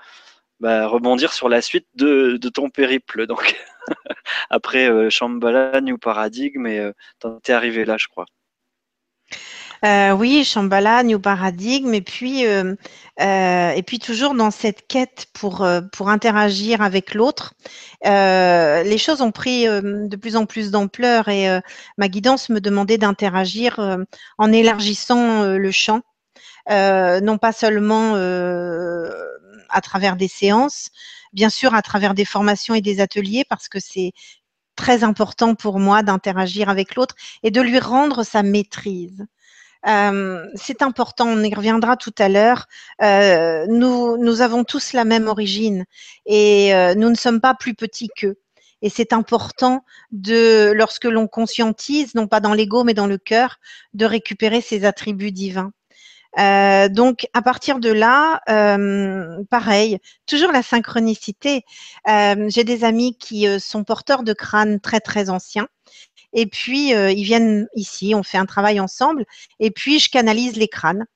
bah, 0.60 0.86
rebondir 0.88 1.32
sur 1.32 1.48
la 1.48 1.62
suite 1.62 1.86
de, 1.94 2.36
ton 2.52 2.70
périple. 2.70 3.26
Donc, 3.26 3.56
après 4.50 5.10
Shambhala, 5.10 5.80
New 5.80 5.98
Paradigm, 5.98 6.66
et 6.66 6.90
t'es 7.42 7.52
arrivé 7.52 7.84
là, 7.84 7.96
je 7.98 8.08
crois. 8.08 8.26
Euh, 9.84 10.12
oui, 10.12 10.44
Shambhala, 10.44 11.02
New 11.04 11.20
Paradigm, 11.20 11.94
et 11.94 12.00
puis, 12.00 12.46
euh, 12.46 12.74
euh, 13.20 13.70
et 13.70 13.82
puis 13.82 13.98
toujours 13.98 14.34
dans 14.34 14.50
cette 14.50 14.86
quête 14.88 15.26
pour, 15.32 15.66
pour 15.92 16.08
interagir 16.08 16.82
avec 16.82 17.14
l'autre. 17.14 17.54
les 18.04 18.98
choses 18.98 19.20
ont 19.20 19.32
pris 19.32 19.64
de 19.66 20.16
plus 20.16 20.36
en 20.36 20.46
plus 20.46 20.70
d'ampleur 20.70 21.28
et 21.28 21.60
ma 21.96 22.08
guidance 22.08 22.48
me 22.48 22.60
demandait 22.60 22.98
d'interagir 22.98 23.78
en 24.38 24.52
élargissant 24.52 25.44
le 25.44 25.70
champ. 25.70 26.00
non 26.68 27.38
pas 27.38 27.52
seulement 27.52 28.14
à 29.70 29.80
travers 29.82 30.16
des 30.16 30.28
séances, 30.28 30.90
bien 31.32 31.50
sûr 31.50 31.74
à 31.74 31.82
travers 31.82 32.14
des 32.14 32.24
formations 32.24 32.74
et 32.74 32.80
des 32.80 33.00
ateliers, 33.00 33.44
parce 33.48 33.68
que 33.68 33.78
c'est 33.80 34.12
très 34.76 35.04
important 35.04 35.54
pour 35.54 35.80
moi 35.80 36.02
d'interagir 36.02 36.68
avec 36.68 36.94
l'autre 36.94 37.16
et 37.42 37.50
de 37.50 37.60
lui 37.60 37.80
rendre 37.80 38.22
sa 38.24 38.42
maîtrise. 38.42 39.26
C'est 39.84 40.82
important, 40.82 41.28
on 41.28 41.42
y 41.42 41.54
reviendra 41.54 41.96
tout 41.96 42.14
à 42.18 42.28
l'heure. 42.28 42.66
Nous, 43.00 44.16
nous 44.16 44.40
avons 44.40 44.64
tous 44.64 44.92
la 44.92 45.04
même 45.04 45.28
origine 45.28 45.84
et 46.26 46.72
nous 46.96 47.10
ne 47.10 47.14
sommes 47.14 47.40
pas 47.40 47.54
plus 47.54 47.74
petits 47.74 48.08
qu'eux. 48.08 48.36
Et 48.80 48.90
c'est 48.90 49.12
important 49.12 49.84
de, 50.12 50.70
lorsque 50.72 51.04
l'on 51.04 51.26
conscientise, 51.26 52.14
non 52.14 52.28
pas 52.28 52.38
dans 52.40 52.54
l'ego 52.54 52.84
mais 52.84 52.94
dans 52.94 53.08
le 53.08 53.18
cœur, 53.18 53.56
de 53.94 54.04
récupérer 54.04 54.60
ces 54.60 54.84
attributs 54.84 55.32
divins. 55.32 55.72
Donc 56.36 57.26
à 57.32 57.42
partir 57.42 57.80
de 57.80 57.90
là, 57.90 58.40
pareil, 59.50 59.98
toujours 60.26 60.52
la 60.52 60.62
synchronicité. 60.62 61.64
J'ai 62.06 62.64
des 62.64 62.84
amis 62.84 63.16
qui 63.18 63.46
sont 63.58 63.82
porteurs 63.82 64.22
de 64.22 64.32
crânes 64.32 64.78
très 64.80 65.00
très 65.00 65.30
anciens. 65.30 65.68
Et 66.32 66.46
puis 66.46 66.90
ils 66.90 67.24
viennent 67.24 67.68
ici, 67.74 68.14
on 68.14 68.22
fait 68.22 68.38
un 68.38 68.46
travail 68.46 68.80
ensemble. 68.80 69.24
Et 69.60 69.70
puis 69.70 69.98
je 69.98 70.10
canalise 70.10 70.56
les 70.56 70.68
crânes. 70.68 71.06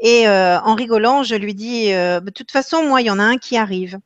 Et 0.00 0.26
en 0.28 0.74
rigolant, 0.74 1.22
je 1.22 1.34
lui 1.34 1.54
dis, 1.54 1.88
de 1.88 2.30
toute 2.30 2.50
façon, 2.50 2.84
moi, 2.84 3.02
il 3.02 3.06
y 3.06 3.10
en 3.10 3.18
a 3.18 3.24
un 3.24 3.36
qui 3.36 3.56
arrive. 3.56 3.98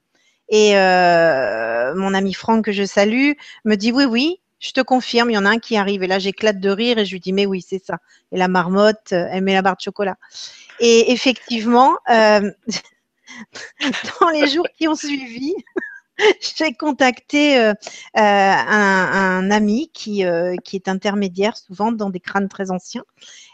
Et 0.49 0.73
mon 0.75 2.15
ami 2.15 2.35
Franck, 2.35 2.65
que 2.65 2.73
je 2.73 2.85
salue, 2.85 3.33
me 3.65 3.77
dit, 3.77 3.93
oui, 3.93 4.05
oui, 4.05 4.41
je 4.65 4.73
te 4.73 4.81
confirme, 4.81 5.31
il 5.31 5.35
y 5.35 5.39
en 5.39 5.45
a 5.45 5.51
un 5.51 5.59
qui 5.59 5.77
arrive. 5.77 6.03
Et 6.03 6.07
là, 6.07 6.19
j'éclate 6.19 6.59
de 6.59 6.71
rire 6.71 6.99
et 6.99 7.05
je 7.05 7.13
lui 7.13 7.21
dis, 7.21 7.35
mais 7.35 7.45
oui, 7.45 7.61
c'est 7.67 7.85
ça. 7.85 7.99
Et 8.33 8.39
la 8.39 8.49
marmotte, 8.49 9.13
elle 9.13 9.45
met 9.45 9.53
la 9.53 9.61
barre 9.61 9.77
de 9.77 9.83
chocolat. 9.83 10.17
Et 10.81 11.13
effectivement, 11.13 11.97
euh, 12.09 12.51
dans 14.21 14.31
les 14.31 14.49
jours 14.49 14.67
qui 14.77 14.89
ont 14.89 14.95
suivi, 14.95 15.55
j'ai 16.41 16.75
contacté 16.75 17.59
euh, 17.59 17.73
euh, 17.73 17.75
un, 18.17 19.51
ami 19.51 19.91
qui, 19.93 20.25
qui 20.65 20.77
est 20.77 20.89
intermédiaire 20.89 21.57
souvent 21.57 21.93
dans 21.93 22.11
des 22.11 22.21
crânes 22.21 22.49
très 22.49 22.71
anciens. 22.71 23.05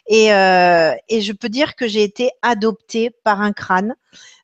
Et, 0.07 0.27
et 0.27 1.21
je 1.21 1.33
peux 1.33 1.49
dire 1.49 1.77
que 1.77 1.87
j'ai 1.87 2.03
été 2.03 2.31
adoptée 2.43 3.11
par 3.11 3.41
un 3.41 3.53
crâne. 3.53 3.95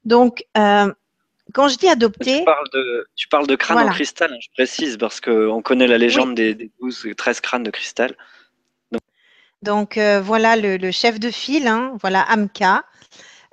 Donc, 0.05 0.45
quand 0.55 1.69
je 1.69 1.77
dis 1.77 1.89
adoptée. 1.89 2.39
Tu 2.39 2.45
parles 2.45 2.71
de, 2.73 3.07
tu 3.17 3.29
parles 3.29 3.47
de 3.47 3.57
crâne 3.57 3.89
en 3.89 3.93
cristal, 3.93 4.37
je 4.41 4.49
précise, 4.55 4.97
parce 4.97 5.21
qu'on 5.21 5.63
connaît 5.63 5.87
la 5.87 5.99
légende 5.99 6.35
des, 6.35 6.55
des 6.55 6.71
12, 6.81 7.09
13 7.17 7.41
crânes 7.41 7.63
de 7.65 7.71
cristal. 7.71 8.15
Donc 9.63 9.97
euh, 9.99 10.21
voilà 10.21 10.57
le, 10.57 10.91
chef 10.91 11.19
de 11.19 11.31
file, 11.31 11.67
hein, 11.67 11.93
voilà 12.01 12.23
Amka. 12.31 12.85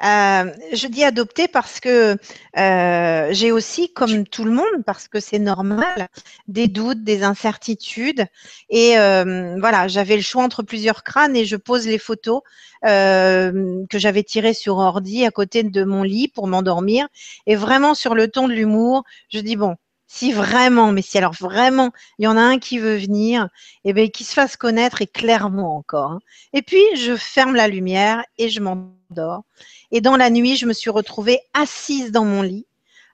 Euh, 0.01 0.51
je 0.73 0.87
dis 0.87 1.03
adopter 1.03 1.47
parce 1.47 1.79
que 1.79 2.17
euh, 2.57 3.27
j'ai 3.31 3.51
aussi, 3.51 3.91
comme 3.93 4.25
tout 4.25 4.43
le 4.43 4.51
monde, 4.51 4.83
parce 4.85 5.07
que 5.07 5.19
c'est 5.19 5.39
normal, 5.39 6.09
des 6.47 6.67
doutes, 6.67 7.03
des 7.03 7.23
incertitudes. 7.23 8.25
Et 8.69 8.95
voilà, 8.95 9.87
j'avais 9.87 10.15
le 10.15 10.21
choix 10.21 10.43
entre 10.43 10.63
plusieurs 10.63 11.03
crânes 11.03 11.35
et 11.35 11.45
je 11.45 11.55
pose 11.55 11.87
les 11.87 11.99
photos 11.99 12.41
que 12.83 13.99
j'avais 13.99 14.23
tirées 14.23 14.53
sur 14.53 14.77
ordi 14.77 15.25
à 15.25 15.31
côté 15.31 15.63
de 15.63 15.83
mon 15.83 16.03
lit 16.03 16.27
pour 16.27 16.47
m'endormir. 16.47 17.07
Et 17.47 17.55
vraiment 17.55 17.93
sur 17.93 18.15
le 18.15 18.27
ton 18.27 18.47
de 18.47 18.53
l'humour, 18.53 19.03
je 19.29 19.39
dis 19.39 19.55
bon, 19.55 19.75
si 20.13 20.31
vraiment, 20.31 20.91
mais 20.91 21.01
si 21.01 21.17
alors 21.17 21.33
vraiment, 21.33 21.91
il 22.19 22.25
y 22.25 22.27
en 22.27 22.37
a 22.37 22.41
un 22.41 22.59
qui 22.59 22.77
veut 22.77 22.97
venir, 22.97 23.49
eh 23.83 23.93
bien, 23.93 24.09
qu'il 24.09 24.27
se 24.27 24.33
fasse 24.33 24.57
connaître 24.57 25.01
et 25.01 25.07
clairement 25.07 25.75
encore. 25.75 26.11
Hein. 26.11 26.19
Et 26.53 26.61
puis, 26.61 26.83
je 26.95 27.15
ferme 27.15 27.55
la 27.55 27.67
lumière 27.67 28.23
et 28.37 28.49
je 28.49 28.59
m'endors. 28.59 29.41
Et 29.89 30.01
dans 30.01 30.15
la 30.15 30.29
nuit, 30.29 30.55
je 30.55 30.67
me 30.67 30.73
suis 30.73 30.91
retrouvée 30.91 31.39
assise 31.55 32.11
dans 32.11 32.25
mon 32.25 32.43
lit 32.43 32.67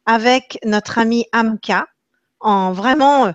avec 0.06 0.60
notre 0.66 0.98
amie 0.98 1.26
Amka, 1.32 1.88
en 2.42 2.74
vraiment, 2.74 3.28
euh, 3.28 3.32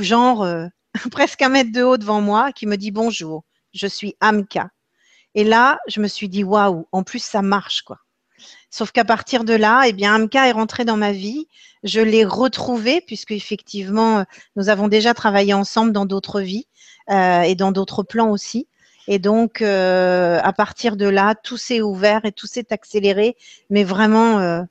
genre, 0.00 0.42
euh, 0.42 0.66
presque 1.10 1.42
un 1.42 1.50
mètre 1.50 1.72
de 1.72 1.82
haut 1.82 1.98
devant 1.98 2.22
moi, 2.22 2.52
qui 2.52 2.66
me 2.66 2.76
dit 2.76 2.90
bonjour, 2.90 3.44
je 3.74 3.86
suis 3.86 4.16
Amka. 4.20 4.70
Et 5.34 5.44
là, 5.44 5.78
je 5.88 6.00
me 6.00 6.08
suis 6.08 6.30
dit, 6.30 6.42
waouh, 6.42 6.88
en 6.90 7.02
plus, 7.02 7.22
ça 7.22 7.42
marche, 7.42 7.82
quoi. 7.82 7.98
Sauf 8.74 8.90
qu'à 8.90 9.04
partir 9.04 9.44
de 9.44 9.54
là, 9.54 9.84
eh 9.86 9.92
bien, 9.92 10.16
Amka 10.16 10.48
est 10.48 10.50
rentré 10.50 10.84
dans 10.84 10.96
ma 10.96 11.12
vie. 11.12 11.46
Je 11.84 12.00
l'ai 12.00 12.24
retrouvé 12.24 13.00
puisque 13.00 13.30
effectivement, 13.30 14.24
nous 14.56 14.68
avons 14.68 14.88
déjà 14.88 15.14
travaillé 15.14 15.54
ensemble 15.54 15.92
dans 15.92 16.06
d'autres 16.06 16.40
vies 16.40 16.66
euh, 17.08 17.42
et 17.42 17.54
dans 17.54 17.70
d'autres 17.70 18.02
plans 18.02 18.32
aussi. 18.32 18.66
Et 19.06 19.20
donc, 19.20 19.62
euh, 19.62 20.40
à 20.42 20.52
partir 20.52 20.96
de 20.96 21.06
là, 21.06 21.36
tout 21.36 21.56
s'est 21.56 21.82
ouvert 21.82 22.24
et 22.24 22.32
tout 22.32 22.48
s'est 22.48 22.72
accéléré. 22.72 23.36
Mais 23.70 23.84
vraiment, 23.84 24.40
euh, 24.40 24.62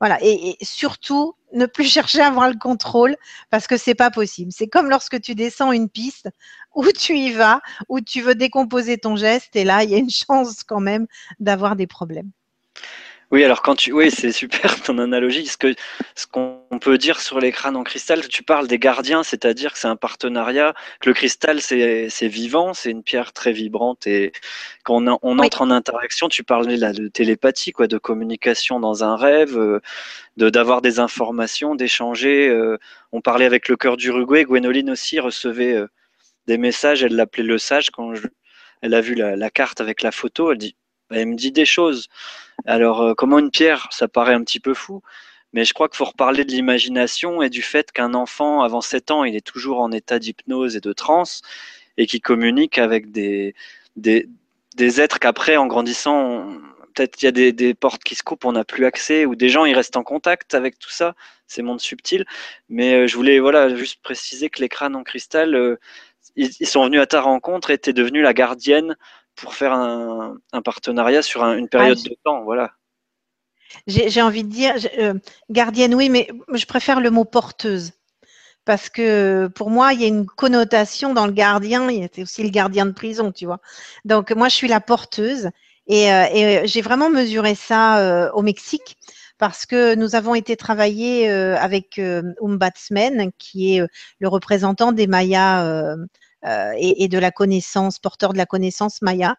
voilà. 0.00 0.16
Et, 0.22 0.56
surtout, 0.62 1.34
ne 1.52 1.66
plus 1.66 1.84
chercher 1.92 2.22
à 2.22 2.28
avoir 2.28 2.48
le 2.48 2.56
contrôle 2.56 3.14
parce 3.50 3.66
que 3.66 3.76
c'est 3.76 3.94
pas 3.94 4.10
possible. 4.10 4.52
C'est 4.52 4.68
comme 4.68 4.88
lorsque 4.88 5.20
tu 5.20 5.34
descends 5.34 5.72
une 5.72 5.90
piste 5.90 6.30
où 6.74 6.86
tu 6.92 7.14
y 7.14 7.30
vas, 7.30 7.60
où 7.90 8.00
tu 8.00 8.22
veux 8.22 8.34
décomposer 8.34 8.96
ton 8.96 9.16
geste 9.16 9.54
et 9.54 9.64
là, 9.64 9.84
il 9.84 9.90
y 9.90 9.94
a 9.94 9.98
une 9.98 10.08
chance 10.26 10.64
quand 10.64 10.80
même 10.80 11.06
d'avoir 11.40 11.76
des 11.76 11.86
problèmes. 11.86 12.30
Oui, 13.30 13.44
alors 13.44 13.62
quand 13.62 13.76
tu, 13.76 13.92
oui, 13.92 14.10
c'est 14.10 14.32
super 14.32 14.82
ton 14.82 14.98
analogie. 14.98 15.46
Ce 15.46 15.56
que, 15.56 15.72
ce 16.16 16.26
qu'on 16.26 16.60
peut 16.80 16.98
dire 16.98 17.20
sur 17.20 17.38
les 17.38 17.52
crânes 17.52 17.76
en 17.76 17.84
cristal, 17.84 18.26
tu 18.26 18.42
parles 18.42 18.66
des 18.66 18.78
gardiens, 18.80 19.22
c'est-à-dire 19.22 19.72
que 19.72 19.78
c'est 19.78 19.86
un 19.86 19.94
partenariat, 19.94 20.74
que 21.00 21.10
le 21.10 21.14
cristal 21.14 21.60
c'est, 21.60 22.08
c'est 22.10 22.26
vivant, 22.26 22.74
c'est 22.74 22.90
une 22.90 23.04
pierre 23.04 23.32
très 23.32 23.52
vibrante 23.52 24.06
et 24.08 24.32
quand 24.82 25.06
on, 25.06 25.18
on 25.22 25.38
entre 25.38 25.62
en 25.62 25.70
interaction, 25.70 26.28
tu 26.28 26.42
parlais 26.42 26.76
là 26.76 26.92
de 26.92 27.06
télépathie, 27.06 27.70
quoi, 27.70 27.86
de 27.86 27.98
communication 27.98 28.80
dans 28.80 29.04
un 29.04 29.14
rêve, 29.16 29.56
euh, 29.56 29.80
de 30.36 30.50
d'avoir 30.50 30.82
des 30.82 30.98
informations, 30.98 31.76
d'échanger. 31.76 32.48
Euh, 32.48 32.78
on 33.12 33.20
parlait 33.20 33.44
avec 33.46 33.68
le 33.68 33.76
cœur 33.76 33.96
d'Uruguay, 33.96 34.44
Gwénoline 34.44 34.90
aussi 34.90 35.20
recevait 35.20 35.74
euh, 35.74 35.86
des 36.48 36.58
messages, 36.58 37.04
elle 37.04 37.14
l'appelait 37.16 37.44
le 37.44 37.58
sage 37.58 37.90
quand 37.90 38.12
elle 38.82 38.94
a 38.94 39.00
vu 39.00 39.14
la, 39.14 39.36
la 39.36 39.50
carte 39.50 39.80
avec 39.80 40.02
la 40.02 40.10
photo, 40.12 40.52
elle 40.52 40.58
dit 40.58 40.76
elle 41.10 41.28
me 41.28 41.36
dit 41.36 41.52
des 41.52 41.66
choses. 41.66 42.08
Alors, 42.66 43.02
euh, 43.02 43.14
comment 43.14 43.38
une 43.38 43.50
pierre, 43.50 43.88
ça 43.90 44.08
paraît 44.08 44.34
un 44.34 44.42
petit 44.44 44.60
peu 44.60 44.74
fou, 44.74 45.02
mais 45.52 45.64
je 45.64 45.74
crois 45.74 45.88
qu'il 45.88 45.96
faut 45.96 46.04
reparler 46.04 46.44
de 46.44 46.52
l'imagination 46.52 47.42
et 47.42 47.50
du 47.50 47.62
fait 47.62 47.90
qu'un 47.92 48.14
enfant, 48.14 48.62
avant 48.62 48.80
7 48.80 49.10
ans, 49.10 49.24
il 49.24 49.34
est 49.36 49.46
toujours 49.46 49.80
en 49.80 49.90
état 49.92 50.18
d'hypnose 50.18 50.76
et 50.76 50.80
de 50.80 50.92
transe 50.92 51.42
et 51.96 52.06
qui 52.06 52.20
communique 52.20 52.78
avec 52.78 53.10
des, 53.12 53.54
des, 53.96 54.28
des 54.76 55.00
êtres 55.00 55.18
qu'après, 55.18 55.56
en 55.56 55.66
grandissant, 55.66 56.46
peut-être 56.94 57.22
il 57.22 57.24
y 57.26 57.28
a 57.28 57.32
des, 57.32 57.52
des, 57.52 57.74
portes 57.74 58.04
qui 58.04 58.14
se 58.14 58.22
coupent, 58.22 58.44
on 58.44 58.52
n'a 58.52 58.64
plus 58.64 58.84
accès, 58.84 59.24
ou 59.26 59.34
des 59.34 59.48
gens, 59.48 59.64
ils 59.64 59.74
restent 59.74 59.96
en 59.96 60.04
contact 60.04 60.54
avec 60.54 60.78
tout 60.78 60.90
ça, 60.90 61.14
ces 61.46 61.62
mondes 61.62 61.80
subtils. 61.80 62.24
Mais 62.68 62.94
euh, 62.94 63.06
je 63.06 63.16
voulais 63.16 63.40
voilà, 63.40 63.74
juste 63.74 64.00
préciser 64.02 64.50
que 64.50 64.60
les 64.60 64.68
crânes 64.68 64.96
en 64.96 65.02
cristal, 65.02 65.54
euh, 65.54 65.76
ils, 66.36 66.50
ils, 66.60 66.66
sont 66.66 66.84
venus 66.84 67.00
à 67.00 67.06
ta 67.06 67.20
rencontre 67.20 67.70
et 67.70 67.78
tu 67.78 67.90
es 67.90 67.92
devenue 67.92 68.22
la 68.22 68.34
gardienne 68.34 68.96
pour 69.40 69.54
faire 69.54 69.72
un, 69.72 70.36
partenariat 70.64 71.22
sur 71.22 71.44
une 71.44 71.68
période 71.68 71.98
ah, 72.04 72.08
de 72.08 72.16
temps. 72.24 72.44
Voilà. 72.44 72.72
J'ai 73.86 74.22
envie 74.22 74.44
de 74.44 74.48
dire, 74.48 74.74
euh, 74.98 75.14
gardienne, 75.48 75.94
oui, 75.94 76.08
mais 76.08 76.28
je 76.52 76.66
préfère 76.66 77.00
le 77.00 77.10
mot 77.10 77.24
porteuse. 77.24 77.92
Parce 78.64 78.90
que 78.90 79.48
pour 79.54 79.70
moi, 79.70 79.92
il 79.94 80.00
y 80.00 80.04
a 80.04 80.08
une 80.08 80.26
connotation 80.26 81.14
dans 81.14 81.26
le 81.26 81.32
gardien, 81.32 81.88
c'est 82.12 82.22
aussi 82.22 82.42
le 82.42 82.50
gardien 82.50 82.84
de 82.84 82.92
prison, 82.92 83.32
tu 83.32 83.46
vois. 83.46 83.60
Donc, 84.04 84.32
moi, 84.32 84.48
je 84.48 84.54
suis 84.54 84.68
la 84.68 84.80
porteuse 84.80 85.50
et, 85.86 86.12
euh, 86.12 86.24
euh, 86.34 86.60
j'ai 86.64 86.82
vraiment 86.82 87.10
mesuré 87.10 87.54
ça 87.54 88.30
au 88.34 88.42
Mexique 88.42 88.96
parce 89.38 89.64
que 89.64 89.94
nous 89.94 90.14
avons 90.14 90.34
été 90.34 90.56
travailler 90.56 91.30
avec 91.30 91.98
Umbatsmen, 92.42 93.32
qui 93.38 93.76
est 93.76 93.86
le 94.18 94.28
représentant 94.28 94.92
des 94.92 95.06
Mayas 95.06 95.96
euh, 96.46 96.72
et, 96.78 97.08
de 97.08 97.18
la 97.18 97.30
connaissance, 97.30 97.98
porteurs 97.98 98.32
de 98.32 98.38
la 98.38 98.46
connaissance 98.46 99.02
Maya. 99.02 99.36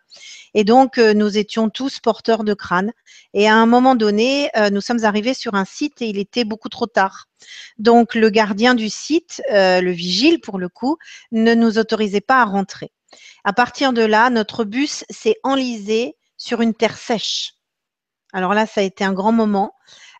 Et 0.54 0.64
donc, 0.64 1.00
euh, 1.00 1.16
nous 1.16 1.36
étions 1.36 1.70
tous 1.72 2.00
porteurs 2.00 2.44
de 2.44 2.54
crâne. 2.54 2.92
Et 3.34 3.50
à 3.50 3.56
un 3.56 3.66
moment 3.66 3.96
donné, 3.96 4.52
euh, 4.56 4.70
nous 4.70 4.82
sommes 4.82 5.04
arrivés 5.04 5.34
sur 5.34 5.56
un 5.56 5.66
site 5.66 6.00
et 6.04 6.10
il 6.10 6.20
était 6.20 6.44
beaucoup 6.44 6.70
trop 6.70 6.86
tard. 6.86 7.26
Donc, 7.80 8.14
le 8.14 8.30
gardien 8.30 8.76
du 8.76 8.88
site, 8.90 9.42
le 9.50 9.90
vigile 9.90 10.42
pour 10.42 10.60
le 10.60 10.70
coup, 10.70 10.98
ne 11.32 11.56
nous 11.56 11.80
autorisait 11.80 12.22
pas 12.22 12.42
à 12.42 12.46
rentrer. 12.46 12.92
À 13.44 13.52
partir 13.52 13.94
de 13.94 14.04
là, 14.04 14.30
notre 14.30 14.64
bus 14.64 15.04
s'est 15.10 15.38
enlisé 15.42 16.16
sur 16.38 16.62
une 16.62 16.76
terre 16.76 16.98
sèche. 16.98 17.54
Alors 18.32 18.54
là, 18.54 18.68
ça 18.68 18.82
a 18.82 18.84
été 18.84 19.04
un 19.04 19.14
grand 19.14 19.32
moment. 19.32 19.74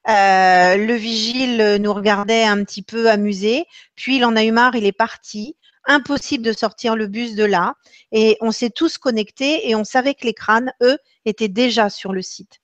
le 0.08 0.94
vigile 0.96 1.78
nous 1.80 1.94
regardait 1.94 2.44
un 2.44 2.64
petit 2.64 2.82
peu 2.82 3.08
amusé, 3.12 3.66
puis 3.96 4.18
il 4.18 4.26
en 4.26 4.36
a 4.36 4.44
eu 4.44 4.52
marre, 4.52 4.76
il 4.76 4.86
est 4.86 4.92
parti 4.92 5.56
impossible 5.86 6.44
de 6.44 6.54
sortir 6.54 6.96
le 6.96 7.08
bus 7.08 7.36
de 7.36 7.44
là. 7.44 7.76
Et 8.12 8.38
on 8.42 8.52
s'est 8.52 8.70
tous 8.70 8.98
connectés 8.98 9.70
et 9.70 9.76
on 9.76 9.84
savait 9.84 10.14
que 10.14 10.26
les 10.26 10.34
crânes, 10.34 10.72
eux, 10.82 10.98
étaient 11.26 11.48
déjà 11.48 11.90
sur 11.90 12.14
le 12.14 12.22
site. 12.22 12.60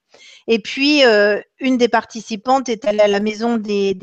Et 0.47 0.59
puis, 0.59 1.03
euh, 1.05 1.39
une 1.59 1.77
des 1.77 1.89
participantes 1.89 2.69
est 2.69 2.85
allée 2.85 3.01
à 3.01 3.07
la 3.07 3.19
maison 3.19 3.57
des, 3.57 3.93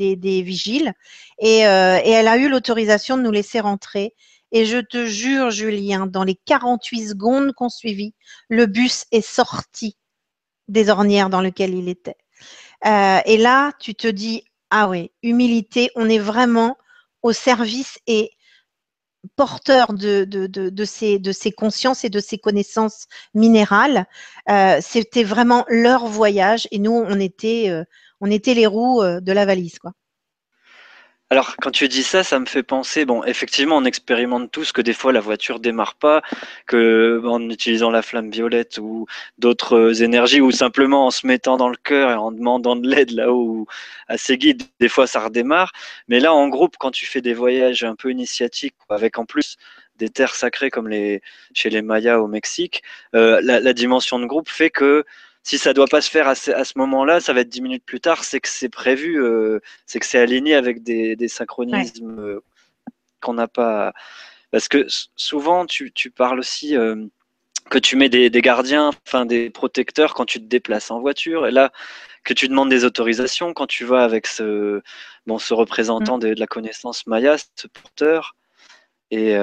vigiles 0.45 0.93
et, 1.39 1.67
euh, 1.67 1.99
et, 2.03 2.11
elle 2.11 2.27
a 2.27 2.37
eu 2.37 2.47
l'autorisation 2.47 3.17
de 3.17 3.23
nous 3.23 3.31
laisser 3.31 3.59
rentrer. 3.59 4.13
Et 4.51 4.65
je 4.65 4.77
te 4.77 5.05
jure, 5.05 5.49
Julien, 5.49 6.05
dans 6.05 6.23
les 6.23 6.35
48 6.45 7.09
secondes 7.09 7.53
qu'on 7.53 7.69
suivit, 7.69 8.13
le 8.47 8.67
bus 8.67 9.05
est 9.11 9.25
sorti 9.25 9.97
des 10.67 10.89
ornières 10.89 11.29
dans 11.29 11.41
lesquelles 11.41 11.73
il 11.73 11.89
était. 11.89 12.15
et 12.83 13.37
là, 13.37 13.71
tu 13.79 13.95
te 13.95 14.07
dis, 14.07 14.43
ah 14.69 14.87
oui, 14.87 15.11
humilité, 15.23 15.89
on 15.95 16.09
est 16.09 16.19
vraiment 16.19 16.77
au 17.21 17.33
service 17.33 17.97
et 18.07 18.31
porteur 19.35 19.93
de, 19.93 20.23
de, 20.25 20.47
de, 20.47 20.85
ces, 20.85 21.19
de 21.19 21.31
ces 21.31 21.51
consciences 21.51 22.03
et 22.03 22.09
de 22.09 22.19
ces 22.19 22.37
connaissances 22.37 23.07
minérales. 23.33 24.05
C'était 24.81 25.23
vraiment 25.23 25.65
leur 25.67 26.07
voyage 26.07 26.67
et 26.71 26.79
nous, 26.79 26.91
on 26.93 27.19
était, 27.19 27.71
on 28.21 28.29
était 28.31 28.53
les 28.53 28.67
roues 28.67 29.01
de 29.03 29.31
la 29.31 29.45
valise. 29.45 29.79
Quoi. 29.79 29.91
Alors, 31.31 31.55
quand 31.57 31.71
tu 31.71 31.87
dis 31.87 32.03
ça, 32.03 32.23
ça 32.23 32.39
me 32.39 32.45
fait 32.45 32.61
penser, 32.61 33.03
bon, 33.03 33.23
effectivement, 33.23 33.77
on 33.77 33.83
expérimente 33.85 34.51
tous 34.51 34.71
que 34.71 34.81
des 34.81 34.93
fois 34.93 35.11
la 35.11 35.21
voiture 35.21 35.59
démarre 35.59 35.95
pas, 35.95 36.21
que 36.67 37.19
en 37.25 37.49
utilisant 37.49 37.89
la 37.89 38.03
flamme 38.03 38.29
violette 38.29 38.77
ou 38.77 39.07
d'autres 39.39 40.03
énergies, 40.03 40.39
ou 40.39 40.51
simplement 40.51 41.07
en 41.07 41.11
se 41.11 41.25
mettant 41.25 41.57
dans 41.57 41.69
le 41.69 41.77
cœur 41.77 42.11
et 42.11 42.13
en 42.13 42.31
demandant 42.31 42.75
de 42.75 42.87
l'aide 42.87 43.09
là 43.09 43.31
haut 43.31 43.65
à 44.07 44.17
ses 44.19 44.37
guides, 44.37 44.63
des 44.79 44.87
fois 44.87 45.07
ça 45.07 45.19
redémarre. 45.19 45.71
Mais 46.07 46.19
là, 46.19 46.31
en 46.31 46.47
groupe, 46.47 46.75
quand 46.77 46.91
tu 46.91 47.07
fais 47.07 47.21
des 47.21 47.33
voyages 47.33 47.83
un 47.83 47.95
peu 47.95 48.11
initiatiques, 48.11 48.75
avec 48.89 49.17
en 49.17 49.25
plus 49.25 49.57
des 49.95 50.09
terres 50.09 50.35
sacrées 50.35 50.69
comme 50.69 50.91
chez 51.53 51.69
les 51.71 51.81
Mayas 51.81 52.19
au 52.19 52.27
Mexique, 52.27 52.83
euh, 53.15 53.41
la 53.41 53.73
dimension 53.73 54.19
de 54.19 54.25
groupe 54.27 54.49
fait 54.49 54.69
que 54.69 55.03
si 55.45 55.59
ça 55.59 55.73
doit 55.73 55.85
pas 55.85 56.01
se 56.01 56.09
faire 56.09 56.27
à 56.27 56.33
ce, 56.33 56.73
moment-là, 56.75 57.19
ça 57.19 57.31
va 57.31 57.41
être 57.41 57.49
dix 57.49 57.61
minutes 57.61 57.85
plus 57.85 58.01
tard, 58.01 58.23
c'est 58.23 58.39
que 58.39 58.49
c'est 58.49 58.67
prévu, 58.67 59.23
euh, 59.23 59.59
c'est 59.85 59.99
que 59.99 60.07
c'est 60.07 60.17
aligné 60.17 60.55
avec 60.55 60.81
des, 60.81 61.27
synchronismes 61.27 62.19
euh, 62.19 62.39
qu'on 63.21 63.35
n'a 63.35 63.47
pas. 63.47 63.93
Parce 64.49 64.67
que 64.67 64.87
souvent, 65.15 65.67
tu, 65.67 65.91
parles 66.09 66.39
aussi 66.39 66.75
euh, 66.75 66.95
que 67.69 67.77
tu 67.77 67.95
mets 67.95 68.09
des, 68.09 68.31
gardiens, 68.41 68.89
enfin 69.05 69.27
des 69.27 69.51
protecteurs 69.51 70.15
quand 70.15 70.25
tu 70.25 70.39
te 70.39 70.45
déplaces 70.45 70.89
en 70.89 70.99
voiture, 70.99 71.45
et 71.45 71.51
là 71.51 71.71
que 72.23 72.33
tu 72.33 72.47
demandes 72.47 72.69
des 72.69 72.83
autorisations 72.83 73.53
quand 73.53 73.67
tu 73.67 73.85
vas 73.85 74.03
avec 74.03 74.25
ce, 74.25 74.81
bon, 75.27 75.37
ce 75.37 75.53
représentant 75.53 76.17
mm. 76.17 76.21
de, 76.21 76.35
la 76.39 76.47
connaissance 76.47 77.05
Maya, 77.05 77.35
ce 77.37 77.67
porteur, 77.67 78.35
et 79.11 79.35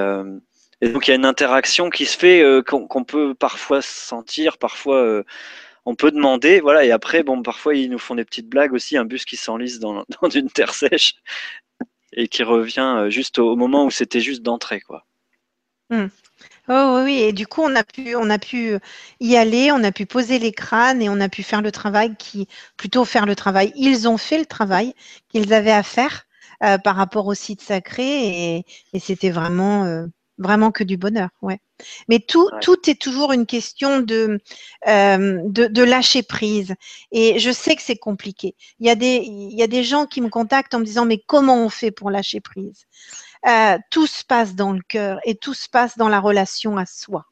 donc 0.81 1.07
il 1.07 1.11
y 1.11 1.13
a 1.13 1.15
une 1.15 1.23
interaction 1.23 1.89
qui 1.89 2.05
se 2.05 2.17
fait 2.17 2.43
qu'on 2.67 3.05
peut 3.05 3.33
parfois 3.35 3.81
sentir, 3.81 4.57
parfois 4.57 5.23
on 5.85 5.95
peut 5.95 6.11
demander, 6.11 6.61
voilà, 6.61 6.85
et 6.85 6.91
après, 6.91 7.23
bon, 7.23 7.41
parfois 7.41 7.75
ils 7.75 7.89
nous 7.89 7.99
font 7.99 8.15
des 8.15 8.25
petites 8.25 8.47
blagues 8.47 8.73
aussi, 8.73 8.97
un 8.97 9.05
bus 9.05 9.25
qui 9.25 9.37
s'enlise 9.37 9.79
dans, 9.79 10.05
une 10.35 10.49
terre 10.49 10.73
sèche 10.73 11.15
et 12.13 12.27
qui 12.27 12.43
revient 12.43 12.95
euh, 12.97 13.09
juste 13.09 13.39
au 13.39 13.55
moment 13.55 13.85
où 13.85 13.91
c'était 13.91 14.21
juste 14.21 14.43
d'entrée, 14.43 14.81
quoi. 14.81 15.05
Hmm. 15.89 16.07
Oh 16.69 17.01
oui, 17.03 17.19
et 17.19 17.33
du 17.33 17.45
coup, 17.45 17.61
on 17.61 17.75
a 17.75 17.83
pu, 17.83 18.15
on 18.15 18.29
a 18.29 18.39
pu 18.39 18.77
y 19.19 19.35
aller, 19.35 19.71
on 19.71 19.83
a 19.83 19.91
pu 19.91 20.05
poser 20.05 20.39
les 20.39 20.53
crânes 20.53 21.01
et 21.01 21.09
on 21.09 21.19
a 21.19 21.27
pu 21.27 21.43
faire 21.43 21.61
le 21.61 21.71
travail 21.71 22.15
qui, 22.17 22.47
plutôt 22.77 23.03
faire 23.03 23.25
le 23.25 23.35
travail. 23.35 23.73
Ils 23.75 24.07
ont 24.07 24.17
fait 24.17 24.37
le 24.37 24.45
travail 24.45 24.93
qu'ils 25.29 25.53
avaient 25.53 25.71
à 25.71 25.83
faire 25.83 26.25
euh, 26.63 26.77
par 26.77 26.95
rapport 26.95 27.27
au 27.27 27.33
site 27.33 27.61
sacré 27.61 28.63
et, 28.93 28.99
c'était 28.99 29.31
vraiment, 29.31 29.83
euh, 29.85 30.05
vraiment 30.37 30.71
que 30.71 30.83
du 30.83 30.97
bonheur, 30.97 31.29
ouais. 31.41 31.59
Mais 32.07 32.19
tout, 32.19 32.49
tout 32.61 32.89
est 32.89 32.99
toujours 32.99 33.33
une 33.33 33.45
question 33.45 33.99
de, 33.99 34.39
euh, 34.87 35.41
de, 35.45 35.83
lâcher 35.83 36.23
prise. 36.23 36.75
Et 37.11 37.39
je 37.39 37.51
sais 37.51 37.75
que 37.75 37.81
c'est 37.81 37.97
compliqué. 37.97 38.55
Il 38.79 38.87
y, 38.87 38.89
a 38.89 38.95
des, 38.95 39.17
il 39.25 39.53
y 39.53 39.63
a 39.63 39.67
des 39.67 39.83
gens 39.83 40.05
qui 40.05 40.21
me 40.21 40.29
contactent 40.29 40.73
en 40.73 40.79
me 40.79 40.85
disant, 40.85 41.05
mais 41.05 41.19
comment 41.19 41.63
on 41.63 41.69
fait 41.69 41.91
pour 41.91 42.09
lâcher 42.09 42.39
prise? 42.39 42.85
Euh, 43.47 43.77
Tout 43.89 44.07
se 44.07 44.23
passe 44.23 44.55
dans 44.55 44.71
le 44.71 44.81
cœur 44.87 45.19
et 45.25 45.35
tout 45.35 45.53
se 45.53 45.69
passe 45.69 45.97
dans 45.97 46.09
la 46.09 46.19
relation 46.19 46.77
à 46.77 46.85
soi. 46.85 47.25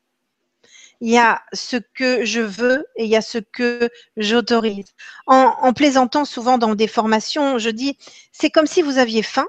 Il 0.99 1.09
y 1.09 1.17
a 1.17 1.41
ce 1.53 1.77
que 1.77 2.25
je 2.25 2.41
veux 2.41 2.85
et 2.95 3.05
il 3.05 3.09
y 3.09 3.15
a 3.15 3.23
ce 3.23 3.39
que 3.39 3.89
j'autorise. 4.17 4.93
En, 5.25 5.55
en 5.59 5.73
plaisantant 5.73 6.25
souvent 6.25 6.59
dans 6.59 6.75
des 6.75 6.87
formations, 6.87 7.57
je 7.57 7.69
dis, 7.71 7.97
c'est 8.31 8.51
comme 8.51 8.67
si 8.67 8.83
vous 8.83 8.99
aviez 8.99 9.23
faim 9.23 9.47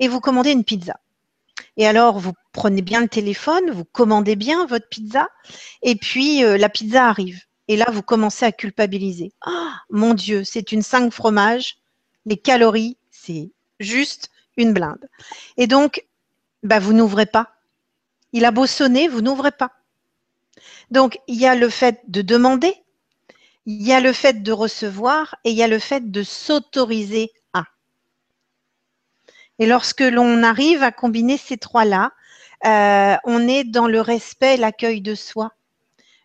et 0.00 0.08
vous 0.08 0.20
commandez 0.20 0.50
une 0.50 0.64
pizza. 0.64 0.98
Et 1.76 1.86
alors, 1.86 2.18
vous 2.18 2.32
prenez 2.58 2.82
bien 2.82 3.02
le 3.02 3.08
téléphone, 3.08 3.70
vous 3.70 3.84
commandez 3.84 4.34
bien 4.34 4.66
votre 4.66 4.88
pizza, 4.88 5.28
et 5.82 5.94
puis 5.94 6.42
euh, 6.42 6.58
la 6.58 6.68
pizza 6.68 7.06
arrive. 7.06 7.44
Et 7.68 7.76
là, 7.76 7.86
vous 7.92 8.02
commencez 8.02 8.44
à 8.44 8.50
culpabiliser. 8.50 9.32
Ah, 9.42 9.76
mon 9.90 10.12
Dieu, 10.12 10.42
c'est 10.42 10.72
une 10.72 10.82
5 10.82 11.12
fromages. 11.12 11.76
Les 12.26 12.36
calories, 12.36 12.96
c'est 13.12 13.52
juste 13.78 14.30
une 14.56 14.72
blinde. 14.72 15.08
Et 15.56 15.68
donc, 15.68 16.04
bah, 16.64 16.80
vous 16.80 16.94
n'ouvrez 16.94 17.26
pas. 17.26 17.52
Il 18.32 18.44
a 18.44 18.50
beau 18.50 18.66
sonner, 18.66 19.06
vous 19.06 19.20
n'ouvrez 19.20 19.52
pas. 19.52 19.70
Donc, 20.90 21.20
il 21.28 21.36
y 21.36 21.46
a 21.46 21.54
le 21.54 21.68
fait 21.68 22.00
de 22.08 22.22
demander, 22.22 22.74
il 23.66 23.86
y 23.86 23.92
a 23.92 24.00
le 24.00 24.12
fait 24.12 24.42
de 24.42 24.50
recevoir 24.50 25.36
et 25.44 25.50
il 25.50 25.56
y 25.56 25.62
a 25.62 25.68
le 25.68 25.78
fait 25.78 26.10
de 26.10 26.24
s'autoriser 26.24 27.30
et 29.58 29.66
lorsque 29.66 30.00
l'on 30.00 30.42
arrive 30.42 30.82
à 30.82 30.92
combiner 30.92 31.36
ces 31.36 31.56
trois-là, 31.56 32.12
euh, 32.66 33.16
on 33.24 33.48
est 33.48 33.64
dans 33.64 33.86
le 33.86 34.00
respect, 34.00 34.56
l'accueil 34.56 35.00
de 35.00 35.14
soi, 35.14 35.52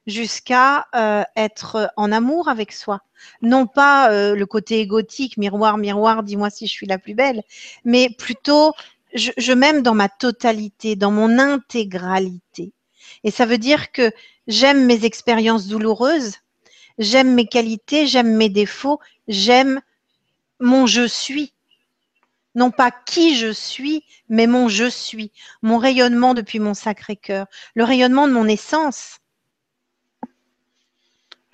jusqu'à 0.08 0.88
euh, 0.96 1.24
être 1.36 1.92
en 1.96 2.12
amour 2.12 2.48
avec 2.48 2.72
soi. 2.72 3.02
Non 3.42 3.68
pas 3.68 4.12
euh, 4.12 4.36
le 4.36 4.46
côté 4.46 4.80
égotique, 4.80 5.38
miroir, 5.38 5.78
miroir, 5.78 6.24
dis-moi 6.24 6.50
si 6.50 6.68
je 6.68 6.72
suis 6.72 6.88
la 6.88 6.98
plus 6.98 7.14
belle, 7.14 7.44
mais 7.86 8.10
plutôt 8.10 8.74
je, 9.14 9.32
je 9.38 9.54
m'aime 9.54 9.82
dans 9.82 9.94
ma 9.94 10.10
totalité, 10.10 10.96
dans 10.96 11.12
mon 11.12 11.40
intégralité. 11.40 12.74
Et 13.24 13.32
ça 13.32 13.46
veut 13.46 13.58
dire 13.58 13.92
que 13.92 14.12
j'aime 14.48 14.86
mes 14.86 15.06
expériences 15.06 15.68
douloureuses, 15.68 16.38
j'aime 16.98 17.34
mes 17.34 17.46
qualités, 17.46 18.08
j'aime 18.08 18.36
mes 18.36 18.50
défauts, 18.50 19.00
j'aime 19.28 19.82
mon 20.60 20.86
je 20.86 21.08
suis 21.08 21.54
non 22.56 22.72
pas 22.72 22.92
qui 22.92 23.36
je 23.36 23.52
suis, 23.52 24.04
mais 24.30 24.48
mon 24.48 24.68
je 24.68 24.90
suis, 24.90 25.32
mon 25.62 25.78
rayonnement 25.78 26.34
depuis 26.34 26.60
mon 26.60 26.74
sacré 26.74 27.16
cœur, 27.16 27.48
le 27.76 27.84
rayonnement 27.84 28.28
de 28.28 28.34
mon 28.34 28.48
essence. 28.48 29.20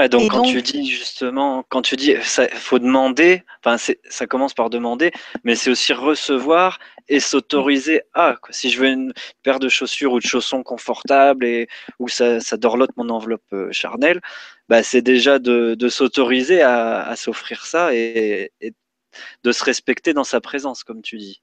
donc, 0.09 0.31
quand 0.31 0.43
tu 0.43 0.61
dis 0.61 0.89
justement, 0.89 1.63
quand 1.69 1.81
tu 1.81 1.95
dis, 1.95 2.11
il 2.11 2.57
faut 2.57 2.79
demander, 2.79 3.43
enfin, 3.63 3.77
ça 4.09 4.27
commence 4.27 4.53
par 4.53 4.69
demander, 4.69 5.11
mais 5.43 5.55
c'est 5.55 5.69
aussi 5.69 5.93
recevoir 5.93 6.79
et 7.09 7.19
s'autoriser 7.19 8.03
à. 8.13 8.35
Si 8.51 8.69
je 8.69 8.79
veux 8.79 8.87
une 8.87 9.13
paire 9.43 9.59
de 9.59 9.67
chaussures 9.67 10.13
ou 10.13 10.19
de 10.19 10.25
chaussons 10.25 10.63
confortables 10.63 11.45
et 11.45 11.67
où 11.97 12.07
ça, 12.07 12.39
ça 12.39 12.55
dorlote 12.55 12.91
mon 12.97 13.09
enveloppe 13.09 13.41
euh, 13.51 13.71
charnelle, 13.71 14.21
bah, 14.69 14.83
c'est 14.83 15.01
déjà 15.01 15.39
de, 15.39 15.75
s'autoriser 15.89 16.61
à, 16.61 17.15
s'offrir 17.15 17.65
ça 17.65 17.93
et, 17.93 18.51
et 18.61 18.73
de 19.43 19.51
se 19.51 19.63
respecter 19.63 20.13
dans 20.13 20.23
sa 20.23 20.41
présence, 20.41 20.83
comme 20.83 21.01
tu 21.01 21.17
dis. 21.17 21.41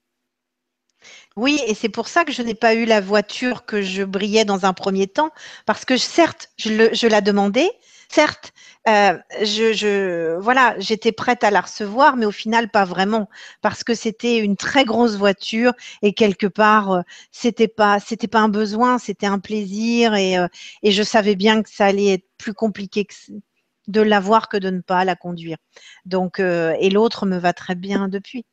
Oui, 1.37 1.61
et 1.67 1.75
c'est 1.75 1.89
pour 1.89 2.09
ça 2.09 2.25
que 2.25 2.33
je 2.33 2.43
n'ai 2.43 2.55
pas 2.55 2.75
eu 2.75 2.85
la 2.87 3.01
voiture 3.01 3.67
que 3.67 3.83
je 3.83 4.03
brillais 4.03 4.45
dans 4.45 4.65
un 4.65 4.73
premier 4.73 5.07
temps, 5.07 5.31
parce 5.67 5.85
que 5.85 5.97
certes, 5.97 6.49
je, 6.57 7.07
la 7.07 7.21
demandais, 7.21 7.71
certes, 8.09 8.53
euh, 8.89 9.19
je, 9.43 10.39
voilà, 10.39 10.75
j'étais 10.79 11.13
prête 11.13 11.45
à 11.45 11.51
la 11.51 11.61
recevoir, 11.61 12.17
mais 12.17 12.25
au 12.27 12.31
final 12.31 12.71
pas 12.71 12.85
vraiment, 12.85 13.29
parce 13.61 13.85
que 13.85 13.95
c'était 13.95 14.39
une 14.39 14.57
très 14.57 14.85
grosse 14.85 15.17
voiture 15.17 15.73
et 16.03 16.15
quelque 16.15 16.47
part 16.47 16.93
euh, 16.93 17.03
c'était 17.33 17.69
pas, 17.69 18.01
c'était 18.01 18.29
pas 18.29 18.41
un 18.41 18.49
besoin, 18.49 18.99
c'était 18.99 19.27
un 19.27 19.39
plaisir 19.39 20.15
et, 20.15 20.39
euh, 20.39 20.49
et 20.83 20.93
je 20.93 21.03
savais 21.03 21.35
bien 21.35 21.63
que 21.63 21.71
ça 21.71 21.87
allait 21.87 22.15
être 22.15 22.27
plus 22.39 22.55
compliqué 22.55 23.05
que, 23.05 23.15
de 23.87 24.01
l'avoir 24.01 24.49
que 24.49 24.57
de 24.57 24.71
ne 24.71 24.81
pas 24.81 25.05
la 25.05 25.17
conduire. 25.17 25.59
Donc, 26.05 26.41
euh, 26.41 26.75
et 26.81 26.91
l'autre 26.91 27.27
me 27.27 27.39
va 27.39 27.53
très 27.53 27.75
bien 27.75 28.09
depuis. 28.09 28.45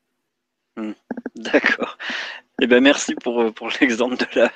Hmm. 0.77 0.93
D'accord. 1.35 1.97
Eh 2.61 2.67
ben 2.67 2.81
merci 2.81 3.15
pour, 3.15 3.41
euh, 3.41 3.51
pour 3.51 3.69
l'exemple 3.81 4.17
de 4.17 4.27
la, 4.35 4.51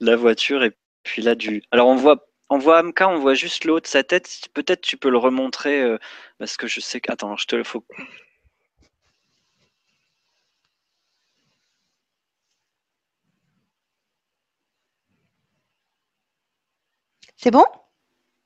la, 0.00 0.16
voiture 0.16 0.62
et 0.64 0.72
puis 1.02 1.22
là 1.22 1.34
du. 1.34 1.62
Alors 1.72 1.88
on 1.88 1.96
voit 1.96 2.26
on 2.50 2.58
voit 2.58 2.78
Amka, 2.80 3.08
on 3.08 3.18
voit 3.20 3.34
juste 3.34 3.64
le 3.64 3.72
haut 3.74 3.80
de 3.80 3.86
sa 3.86 4.02
tête. 4.04 4.48
Peut-être 4.54 4.80
tu 4.82 4.96
peux 4.96 5.10
le 5.10 5.18
remontrer 5.18 5.82
euh, 5.82 5.98
parce 6.38 6.56
que 6.56 6.66
je 6.66 6.80
sais 6.80 7.00
que. 7.00 7.12
Attends, 7.12 7.36
je 7.36 7.46
te 7.46 7.56
le 7.56 7.64
faut. 7.64 7.84
C'est 17.36 17.50
bon? 17.50 17.64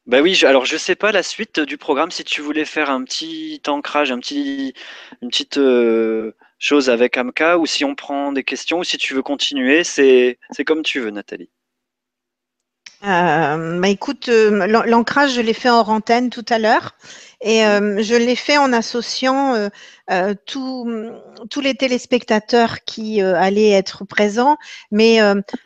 Bah 0.06 0.20
oui, 0.20 0.38
alors 0.44 0.66
je 0.66 0.76
sais 0.76 0.96
pas 0.96 1.12
la 1.12 1.22
suite 1.22 1.60
du 1.60 1.78
programme 1.78 2.10
si 2.10 2.24
tu 2.24 2.42
voulais 2.42 2.66
faire 2.66 2.90
un 2.90 3.04
petit 3.04 3.62
ancrage, 3.66 4.10
une 4.10 5.30
petite 5.30 5.56
euh, 5.58 6.32
chose 6.58 6.90
avec 6.90 7.16
Amka 7.16 7.58
ou 7.58 7.66
si 7.66 7.84
on 7.84 7.94
prend 7.94 8.32
des 8.32 8.44
questions 8.44 8.80
ou 8.80 8.84
si 8.84 8.98
tu 8.98 9.14
veux 9.14 9.22
continuer, 9.22 9.82
c'est 9.82 10.38
comme 10.66 10.82
tu 10.82 11.00
veux, 11.00 11.10
Nathalie. 11.10 11.50
Euh, 13.06 13.80
bah 13.80 13.88
écoute, 13.88 14.28
euh, 14.30 14.66
l'ancrage, 14.66 15.34
je 15.34 15.40
l'ai 15.42 15.52
fait 15.52 15.68
en 15.68 15.80
antenne 15.80 16.30
tout 16.30 16.44
à 16.48 16.58
l'heure 16.58 16.94
et 17.42 17.66
euh, 17.66 18.02
je 18.02 18.14
l'ai 18.14 18.36
fait 18.36 18.56
en 18.56 18.72
associant 18.72 19.68
tous 20.46 21.60
les 21.62 21.74
téléspectateurs 21.74 22.84
qui 22.84 23.20
allaient 23.20 23.70
être 23.70 24.04
présents, 24.06 24.56
mais 24.90 25.18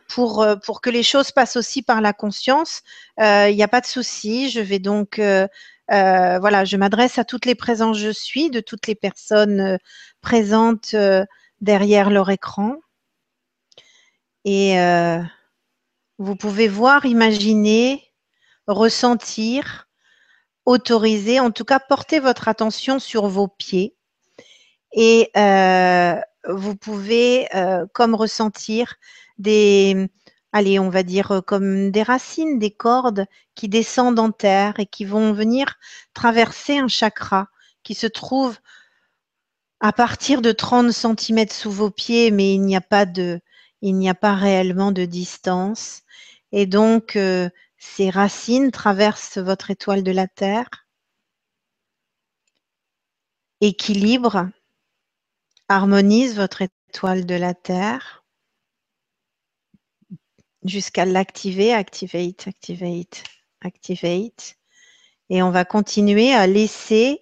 pour, 0.09 0.46
pour 0.64 0.81
que 0.81 0.90
les 0.90 1.03
choses 1.05 1.31
passent 1.31 1.57
aussi 1.57 1.83
par 1.83 2.01
la 2.01 2.12
conscience, 2.12 2.83
il 3.18 3.55
n'y 3.55 3.62
a 3.62 3.68
pas 3.68 3.81
de 3.81 3.87
souci. 3.87 4.51
Je 4.51 4.61
vais 4.61 4.81
donc 4.81 5.20
voilà, 5.88 6.64
je 6.64 6.77
m'adresse 6.77 7.18
à 7.18 7.24
toutes 7.24 7.46
les 7.46 7.55
présences 7.55 7.98
je 7.98 8.11
suis, 8.11 8.51
de 8.51 8.61
toutes 8.61 8.88
les 8.88 8.96
personnes 8.96 9.79
présentes 10.22 10.96
derrière 11.61 12.11
leur 12.11 12.31
écran. 12.31 12.77
Et 14.44 14.77
vous 16.18 16.37
pouvez 16.37 16.68
voir, 16.68 17.07
imaginer, 17.07 18.02
ressentir, 18.66 19.88
autoriser, 20.66 21.40
en 21.40 21.50
tout 21.50 21.64
cas 21.64 21.81
porter 21.81 22.20
votre 22.20 22.48
attention 22.48 22.98
sur 22.98 23.28
vos 23.28 23.48
pieds. 23.48 23.96
Et 24.92 25.31
vous 26.48 26.76
pouvez 26.76 27.48
comme 27.92 28.14
ressentir 28.14 28.96
des, 29.38 30.09
allez, 30.52 30.78
on 30.78 30.90
va 30.90 31.02
dire 31.02 31.33
euh, 31.33 31.40
comme 31.40 31.90
des 31.90 32.02
racines, 32.02 32.59
des 32.59 32.70
cordes 32.70 33.26
qui 33.54 33.68
descendent 33.68 34.18
en 34.18 34.33
terre 34.33 34.74
et 34.78 34.87
qui 34.87 35.04
vont 35.04 35.33
venir 35.33 35.76
traverser 36.14 36.78
un 36.78 36.88
chakra 36.88 37.48
qui 37.83 37.94
se 37.94 38.07
trouve 38.07 38.59
à 39.81 39.92
partir 39.92 40.42
de 40.42 40.52
30 40.52 40.90
cm 40.90 41.48
sous 41.50 41.70
vos 41.70 41.90
pieds, 41.90 42.31
mais 42.31 42.54
il 42.54 42.62
n'y 42.62 42.76
a 42.76 42.81
pas 42.81 43.07
de, 43.07 43.40
il 43.81 43.94
n'y 43.94 44.09
a 44.11 44.14
pas 44.14 44.35
réellement 44.35 44.92
de 44.92 45.04
distance. 45.04 46.02
Et 46.52 46.66
donc, 46.66 47.16
euh, 47.16 47.48
ces 47.78 48.11
racines 48.11 48.70
traversent 48.70 49.38
votre 49.38 49.70
étoile 49.70 50.02
de 50.02 50.12
la 50.12 50.26
Terre, 50.26 50.68
équilibrent, 53.61 54.48
harmonisent 55.68 56.37
votre 56.37 56.62
étoile 56.62 57.26
de 57.26 57.34
la 57.34 57.54
Terre 57.54 58.24
jusqu'à 60.64 61.04
l'activer, 61.04 61.72
activate, 61.72 62.48
activate, 62.48 63.24
activate. 63.61 64.56
Et 65.30 65.42
on 65.42 65.50
va 65.50 65.64
continuer 65.64 66.32
à 66.32 66.46
laisser 66.46 67.20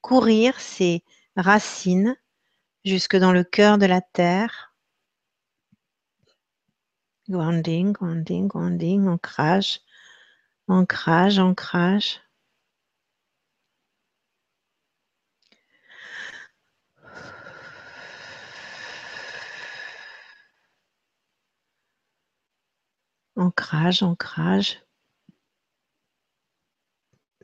courir 0.00 0.60
ces 0.60 1.02
racines 1.36 2.16
jusque 2.84 3.16
dans 3.16 3.32
le 3.32 3.44
cœur 3.44 3.78
de 3.78 3.86
la 3.86 4.00
terre. 4.00 4.75
Grounding, 7.30 7.92
grounding, 7.92 8.48
grounding, 8.48 9.08
ancrage, 9.08 9.80
ancrage, 10.68 11.38
ancrage. 11.38 12.20
Ancrage, 23.36 24.02
ancrage. 24.02 24.82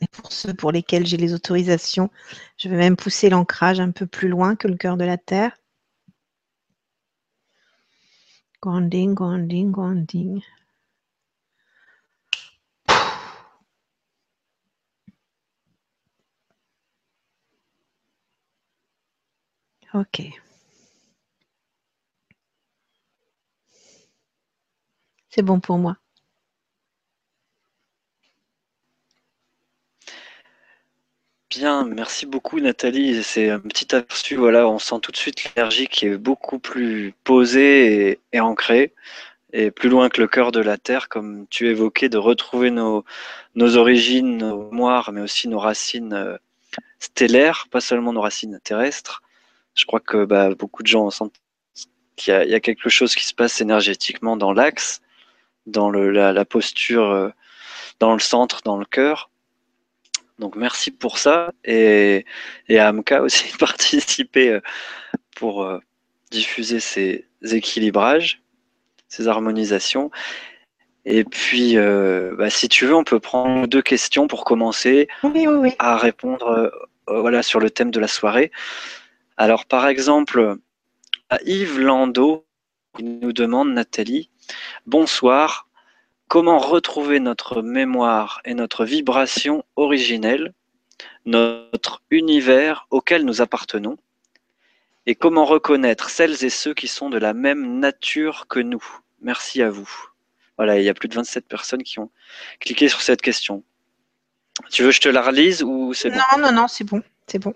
Et 0.00 0.06
pour 0.08 0.32
ceux 0.32 0.52
pour 0.54 0.72
lesquels 0.72 1.06
j'ai 1.06 1.16
les 1.16 1.32
autorisations, 1.34 2.10
je 2.58 2.68
vais 2.68 2.76
même 2.76 2.96
pousser 2.96 3.30
l'ancrage 3.30 3.80
un 3.80 3.90
peu 3.90 4.06
plus 4.06 4.28
loin 4.28 4.56
que 4.56 4.68
le 4.68 4.76
cœur 4.76 4.96
de 4.96 5.04
la 5.04 5.18
Terre. 5.18 5.56
Grounding, 8.62 9.14
grounding, 9.14 9.72
grounding. 9.72 10.42
Ok. 19.94 20.22
C'est 25.28 25.42
bon 25.42 25.58
pour 25.60 25.78
moi. 25.78 26.01
Bien, 31.54 31.84
merci 31.84 32.24
beaucoup 32.24 32.60
Nathalie. 32.60 33.22
C'est 33.22 33.50
un 33.50 33.60
petit 33.60 33.94
aperçu, 33.94 34.36
voilà, 34.36 34.66
on 34.66 34.78
sent 34.78 35.00
tout 35.02 35.12
de 35.12 35.18
suite 35.18 35.44
l'énergie 35.44 35.86
qui 35.86 36.06
est 36.06 36.16
beaucoup 36.16 36.58
plus 36.58 37.12
posée 37.24 38.18
et, 38.32 38.40
ancrée, 38.40 38.94
et 39.52 39.70
plus 39.70 39.90
loin 39.90 40.08
que 40.08 40.22
le 40.22 40.28
cœur 40.28 40.50
de 40.50 40.60
la 40.60 40.78
Terre, 40.78 41.10
comme 41.10 41.46
tu 41.50 41.68
évoquais, 41.68 42.08
de 42.08 42.16
retrouver 42.16 42.70
nos, 42.70 43.04
origines, 43.76 44.38
nos 44.38 44.70
mémoires, 44.70 45.12
mais 45.12 45.20
aussi 45.20 45.46
nos 45.46 45.58
racines 45.58 46.14
euh, 46.14 46.38
stellaires, 46.98 47.66
pas 47.70 47.82
seulement 47.82 48.14
nos 48.14 48.22
racines 48.22 48.58
terrestres. 48.64 49.22
Je 49.74 49.84
crois 49.84 50.00
que 50.00 50.24
bah, 50.24 50.54
beaucoup 50.54 50.82
de 50.82 50.88
gens 50.88 51.10
sentent 51.10 51.34
qu'il 52.16 52.32
y, 52.32 52.54
a 52.54 52.60
quelque 52.60 52.88
chose 52.88 53.14
qui 53.14 53.26
se 53.26 53.34
passe 53.34 53.60
énergétiquement 53.60 54.38
dans 54.38 54.54
l'axe 54.54 55.02
dans 55.66 55.90
la, 55.90 56.44
posture, 56.46 57.10
euh, 57.10 57.28
dans 58.00 58.14
le 58.14 58.20
centre, 58.20 58.62
dans 58.64 58.78
le 58.78 58.86
cœur. 58.86 59.28
Donc 60.38 60.56
merci 60.56 60.90
pour 60.90 61.18
ça 61.18 61.52
et, 61.64 62.24
et 62.68 62.78
à 62.78 62.88
Amka 62.88 63.22
aussi 63.22 63.52
de 63.52 63.56
participer 63.58 64.48
euh, 64.50 64.60
pour 65.36 65.64
euh, 65.64 65.78
diffuser 66.30 66.80
ces 66.80 67.26
équilibrages, 67.42 68.42
ces 69.08 69.28
harmonisations. 69.28 70.10
Et 71.04 71.24
puis, 71.24 71.74
bah, 71.76 72.48
si 72.48 72.68
tu 72.68 72.86
veux, 72.86 72.94
on 72.94 73.02
peut 73.02 73.18
prendre 73.18 73.66
deux 73.66 73.82
questions 73.82 74.28
pour 74.28 74.44
commencer 74.44 75.08
à 75.80 75.96
répondre 75.96 76.70
voilà, 77.08 77.42
sur 77.42 77.58
le 77.58 77.70
thème 77.70 77.90
de 77.90 77.98
la 77.98 78.06
soirée. 78.06 78.52
Alors, 79.36 79.66
par 79.66 79.88
exemple, 79.88 80.58
à 81.28 81.38
Yves 81.44 81.80
Landau, 81.80 82.46
il 83.00 83.18
nous 83.18 83.32
demande, 83.32 83.72
Nathalie, 83.72 84.30
Bonsoir. 84.86 85.68
Comment 86.32 86.60
retrouver 86.60 87.20
notre 87.20 87.60
mémoire 87.60 88.40
et 88.46 88.54
notre 88.54 88.86
vibration 88.86 89.66
originelle, 89.76 90.54
notre 91.26 92.02
univers 92.10 92.86
auquel 92.88 93.26
nous 93.26 93.42
appartenons, 93.42 93.98
et 95.04 95.14
comment 95.14 95.44
reconnaître 95.44 96.08
celles 96.08 96.42
et 96.42 96.48
ceux 96.48 96.72
qui 96.72 96.88
sont 96.88 97.10
de 97.10 97.18
la 97.18 97.34
même 97.34 97.80
nature 97.80 98.46
que 98.48 98.60
nous 98.60 98.82
Merci 99.20 99.60
à 99.60 99.68
vous. 99.68 99.90
Voilà, 100.56 100.78
il 100.78 100.84
y 100.84 100.88
a 100.88 100.94
plus 100.94 101.08
de 101.08 101.14
27 101.16 101.46
personnes 101.46 101.82
qui 101.82 101.98
ont 101.98 102.10
cliqué 102.60 102.88
sur 102.88 103.02
cette 103.02 103.20
question. 103.20 103.62
Tu 104.70 104.84
veux 104.84 104.88
que 104.88 104.94
je 104.94 105.00
te 105.02 105.10
la 105.10 105.20
relise 105.20 105.62
ou 105.62 105.92
c'est 105.92 106.08
bon? 106.08 106.16
Non, 106.16 106.44
non, 106.44 106.52
non, 106.52 106.66
c'est 106.66 106.84
bon, 106.84 107.02
c'est 107.26 107.40
bon. 107.40 107.52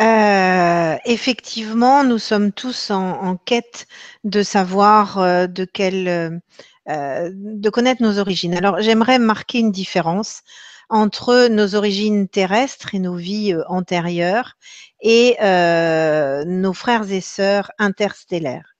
Euh, 0.00 0.96
effectivement, 1.04 2.04
nous 2.04 2.18
sommes 2.18 2.52
tous 2.52 2.90
en, 2.90 3.36
quête 3.36 3.86
de 4.24 4.42
savoir 4.42 5.18
euh, 5.18 5.46
de 5.46 5.66
quelle, 5.66 6.40
euh, 6.88 7.30
de 7.32 7.70
connaître 7.70 8.02
nos 8.02 8.18
origines. 8.18 8.54
Alors, 8.54 8.80
j'aimerais 8.80 9.18
marquer 9.18 9.58
une 9.58 9.72
différence 9.72 10.42
entre 10.88 11.48
nos 11.48 11.74
origines 11.74 12.28
terrestres 12.28 12.94
et 12.94 12.98
nos 12.98 13.14
vies 13.14 13.54
antérieures 13.68 14.56
et 15.00 15.36
nos 15.40 16.72
frères 16.74 17.10
et 17.10 17.22
sœurs 17.22 17.70
interstellaires. 17.78 18.74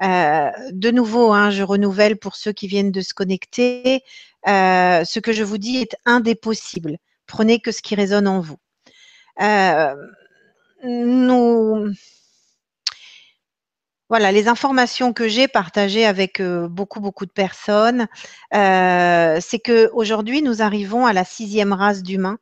de 0.00 0.90
nouveau, 0.90 1.32
hein, 1.32 1.50
je 1.50 1.62
renouvelle 1.62 2.16
pour 2.16 2.34
ceux 2.34 2.52
qui 2.52 2.66
viennent 2.66 2.90
de 2.90 3.02
se 3.02 3.14
connecter, 3.14 4.02
ce 4.46 5.18
que 5.20 5.32
je 5.32 5.44
vous 5.44 5.58
dis 5.58 5.76
est 5.78 5.96
un. 6.06 6.22
Prenez 7.26 7.60
que 7.60 7.70
ce 7.70 7.82
qui 7.82 7.94
résonne 7.94 8.26
en 8.26 8.40
vous. 8.40 8.58
Euh, 9.40 9.94
nous, 10.84 11.92
voilà, 14.12 14.30
les 14.30 14.46
informations 14.46 15.14
que 15.14 15.26
j'ai 15.26 15.48
partagées 15.48 16.04
avec 16.04 16.38
euh, 16.38 16.68
beaucoup, 16.68 17.00
beaucoup 17.00 17.24
de 17.24 17.30
personnes, 17.30 18.08
euh, 18.52 19.38
c'est 19.40 19.58
que 19.58 19.90
aujourd'hui 19.94 20.42
nous 20.42 20.60
arrivons 20.60 21.06
à 21.06 21.14
la 21.14 21.24
sixième 21.24 21.72
race 21.72 22.02
d'humains 22.02 22.36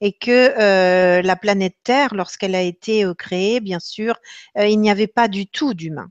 et 0.00 0.14
que 0.14 1.20
la 1.20 1.36
planète 1.36 1.76
Terre, 1.84 2.14
lorsqu'elle 2.14 2.54
a 2.54 2.62
été 2.62 3.04
créée, 3.18 3.60
bien 3.60 3.80
sûr, 3.80 4.14
il 4.56 4.80
n'y 4.80 4.90
avait 4.90 5.06
pas 5.06 5.28
du 5.28 5.46
tout 5.46 5.74
d'humains. 5.74 6.08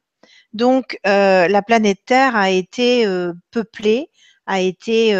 Donc, 0.54 1.00
la 1.04 1.62
planète 1.66 2.06
Terre 2.06 2.36
a 2.36 2.52
été 2.52 3.08
peuplée, 3.50 4.12
a 4.46 4.62
été, 4.62 5.20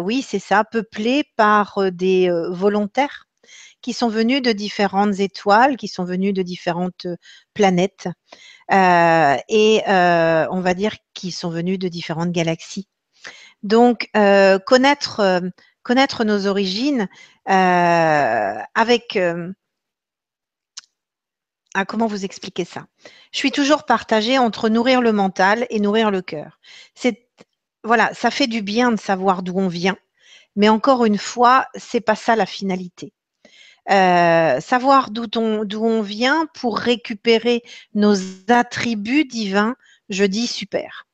oui, 0.00 0.22
c'est 0.22 0.38
ça, 0.38 0.64
peuplée 0.64 1.24
par 1.36 1.92
des 1.92 2.30
volontaires 2.48 3.26
qui 3.86 3.92
sont 3.92 4.08
venus 4.08 4.42
de 4.42 4.50
différentes 4.50 5.20
étoiles, 5.20 5.76
qui 5.76 5.86
sont 5.86 6.02
venus 6.02 6.34
de 6.34 6.42
différentes 6.42 7.06
euh, 7.06 7.14
planètes, 7.54 8.08
euh, 8.08 8.10
et 8.70 9.82
euh, 9.88 10.46
on 10.50 10.60
va 10.60 10.74
dire 10.74 10.96
qui 11.14 11.30
sont 11.30 11.50
venus 11.50 11.78
de 11.78 11.88
différentes 11.88 12.32
galaxies. 12.32 12.88
Donc, 13.62 14.10
connaître, 14.12 15.42
connaître 15.82 16.24
nos 16.24 16.46
origines 16.46 17.08
avec 17.46 19.18
ah, 21.78 21.84
comment 21.84 22.06
vous 22.06 22.24
expliquer 22.24 22.64
ça? 22.64 22.86
Je 23.32 23.38
suis 23.38 23.50
toujours 23.50 23.84
partagée 23.84 24.38
entre 24.38 24.70
nourrir 24.70 25.02
le 25.02 25.12
mental 25.12 25.66
et 25.68 25.78
nourrir 25.78 26.10
le 26.10 26.22
cœur. 26.22 26.58
Voilà, 27.84 28.12
ça 28.14 28.30
fait 28.30 28.46
du 28.48 28.62
bien 28.62 28.90
de 28.90 28.98
savoir 28.98 29.42
d'où 29.42 29.58
on 29.58 29.68
vient, 29.68 29.96
mais 30.56 30.68
encore 30.68 31.04
une 31.04 31.18
fois, 31.18 31.66
c'est 31.76 32.00
pas 32.00 32.16
ça 32.16 32.34
la 32.34 32.46
finalité. 32.46 33.12
Euh, 33.90 34.60
savoir 34.60 35.10
d'où 35.10 35.26
on, 35.36 35.64
on 35.74 36.02
vient 36.02 36.46
pour 36.54 36.78
récupérer 36.78 37.62
nos 37.94 38.14
attributs 38.48 39.24
divins, 39.24 39.76
je 40.08 40.24
dis 40.24 40.46
super. 40.48 41.06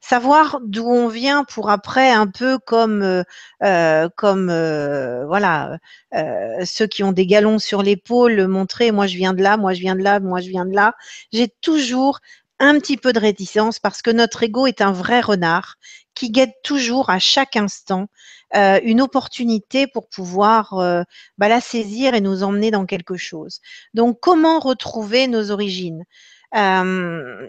savoir 0.00 0.60
d'où 0.64 0.86
on 0.88 1.08
vient 1.08 1.44
pour 1.44 1.70
après 1.70 2.10
un 2.10 2.26
peu 2.26 2.58
comme 2.58 3.02
euh, 3.02 3.22
euh, 3.62 4.08
comme 4.16 4.46
voilà 5.26 5.78
ceux 6.64 6.86
qui 6.86 7.02
ont 7.04 7.12
des 7.12 7.26
galons 7.26 7.58
sur 7.58 7.82
l'épaule 7.82 8.46
montrer 8.48 8.92
moi 8.92 9.06
je 9.06 9.16
viens 9.16 9.34
de 9.34 9.42
là, 9.42 9.56
moi 9.56 9.74
je 9.74 9.80
viens 9.80 9.96
de 9.96 10.02
là, 10.02 10.20
moi 10.20 10.40
je 10.40 10.48
viens 10.48 10.66
de 10.66 10.74
là. 10.74 10.94
J'ai 11.32 11.48
toujours 11.60 12.20
un 12.60 12.78
petit 12.78 12.96
peu 12.96 13.12
de 13.12 13.18
réticence 13.20 13.78
parce 13.78 14.02
que 14.02 14.10
notre 14.10 14.42
ego 14.42 14.66
est 14.66 14.80
un 14.82 14.92
vrai 14.92 15.20
renard 15.20 15.76
qui 16.20 16.30
guette 16.30 16.56
toujours 16.62 17.08
à 17.08 17.18
chaque 17.18 17.56
instant 17.56 18.08
euh, 18.54 18.78
une 18.82 19.00
opportunité 19.00 19.86
pour 19.86 20.06
pouvoir 20.10 20.74
euh, 20.74 21.02
bah, 21.38 21.48
la 21.48 21.62
saisir 21.62 22.12
et 22.12 22.20
nous 22.20 22.42
emmener 22.42 22.70
dans 22.70 22.84
quelque 22.84 23.16
chose. 23.16 23.60
Donc, 23.94 24.20
comment 24.20 24.58
retrouver 24.58 25.28
nos 25.28 25.50
origines? 25.50 26.04
Euh, 26.54 27.48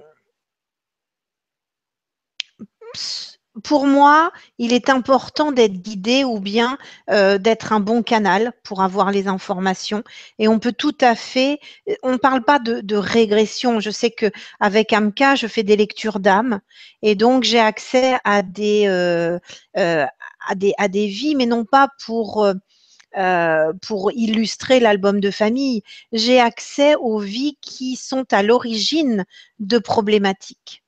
pour 3.64 3.86
moi, 3.86 4.32
il 4.60 4.74
est 4.74 4.89
important 4.89 5.52
d'être 5.52 5.74
guidé 5.74 6.24
ou 6.24 6.39
bien 6.39 6.78
euh, 7.10 7.38
d'être 7.38 7.74
un 7.74 7.82
bon 7.82 8.02
canal 8.02 8.54
pour 8.64 8.82
avoir 8.82 9.12
les 9.12 9.28
informations. 9.28 10.04
Et 10.39 10.47
on 10.47 10.60
peut 10.60 10.72
tout 10.72 10.95
à 11.02 11.16
fait, 11.16 11.60
on 12.04 12.14
ne 12.14 12.18
parle 12.18 12.43
pas 12.43 12.60
de, 12.60 12.95
régression. 12.95 13.80
Je 13.80 13.89
sais 13.89 14.12
que 14.12 14.32
avec 14.60 14.93
Amka, 14.93 15.36
je 15.36 15.47
fais 15.47 15.64
des 15.64 15.76
lectures 15.76 16.20
d'âme 16.20 16.62
et 17.02 17.16
donc 17.16 17.43
j'ai 17.43 17.60
accès 17.60 18.18
à 18.24 18.41
des, 18.41 18.86
euh, 18.88 19.39
euh, 19.78 20.06
à 20.47 20.56
des 20.56 20.74
à 20.78 20.88
des 20.88 21.08
vies, 21.08 21.36
mais 21.36 21.45
non 21.45 21.66
pas 21.66 21.89
pour 22.06 22.47
pour 23.82 24.12
illustrer 24.14 24.80
l'album 24.80 25.20
de 25.20 25.32
famille. 25.32 25.84
J'ai 26.14 26.39
accès 26.39 26.95
aux 26.95 27.20
vies 27.20 27.58
qui 27.62 27.97
sont 27.97 28.26
à 28.32 28.41
l'origine 28.43 29.26
de 29.60 29.80
problématiques 29.80 30.81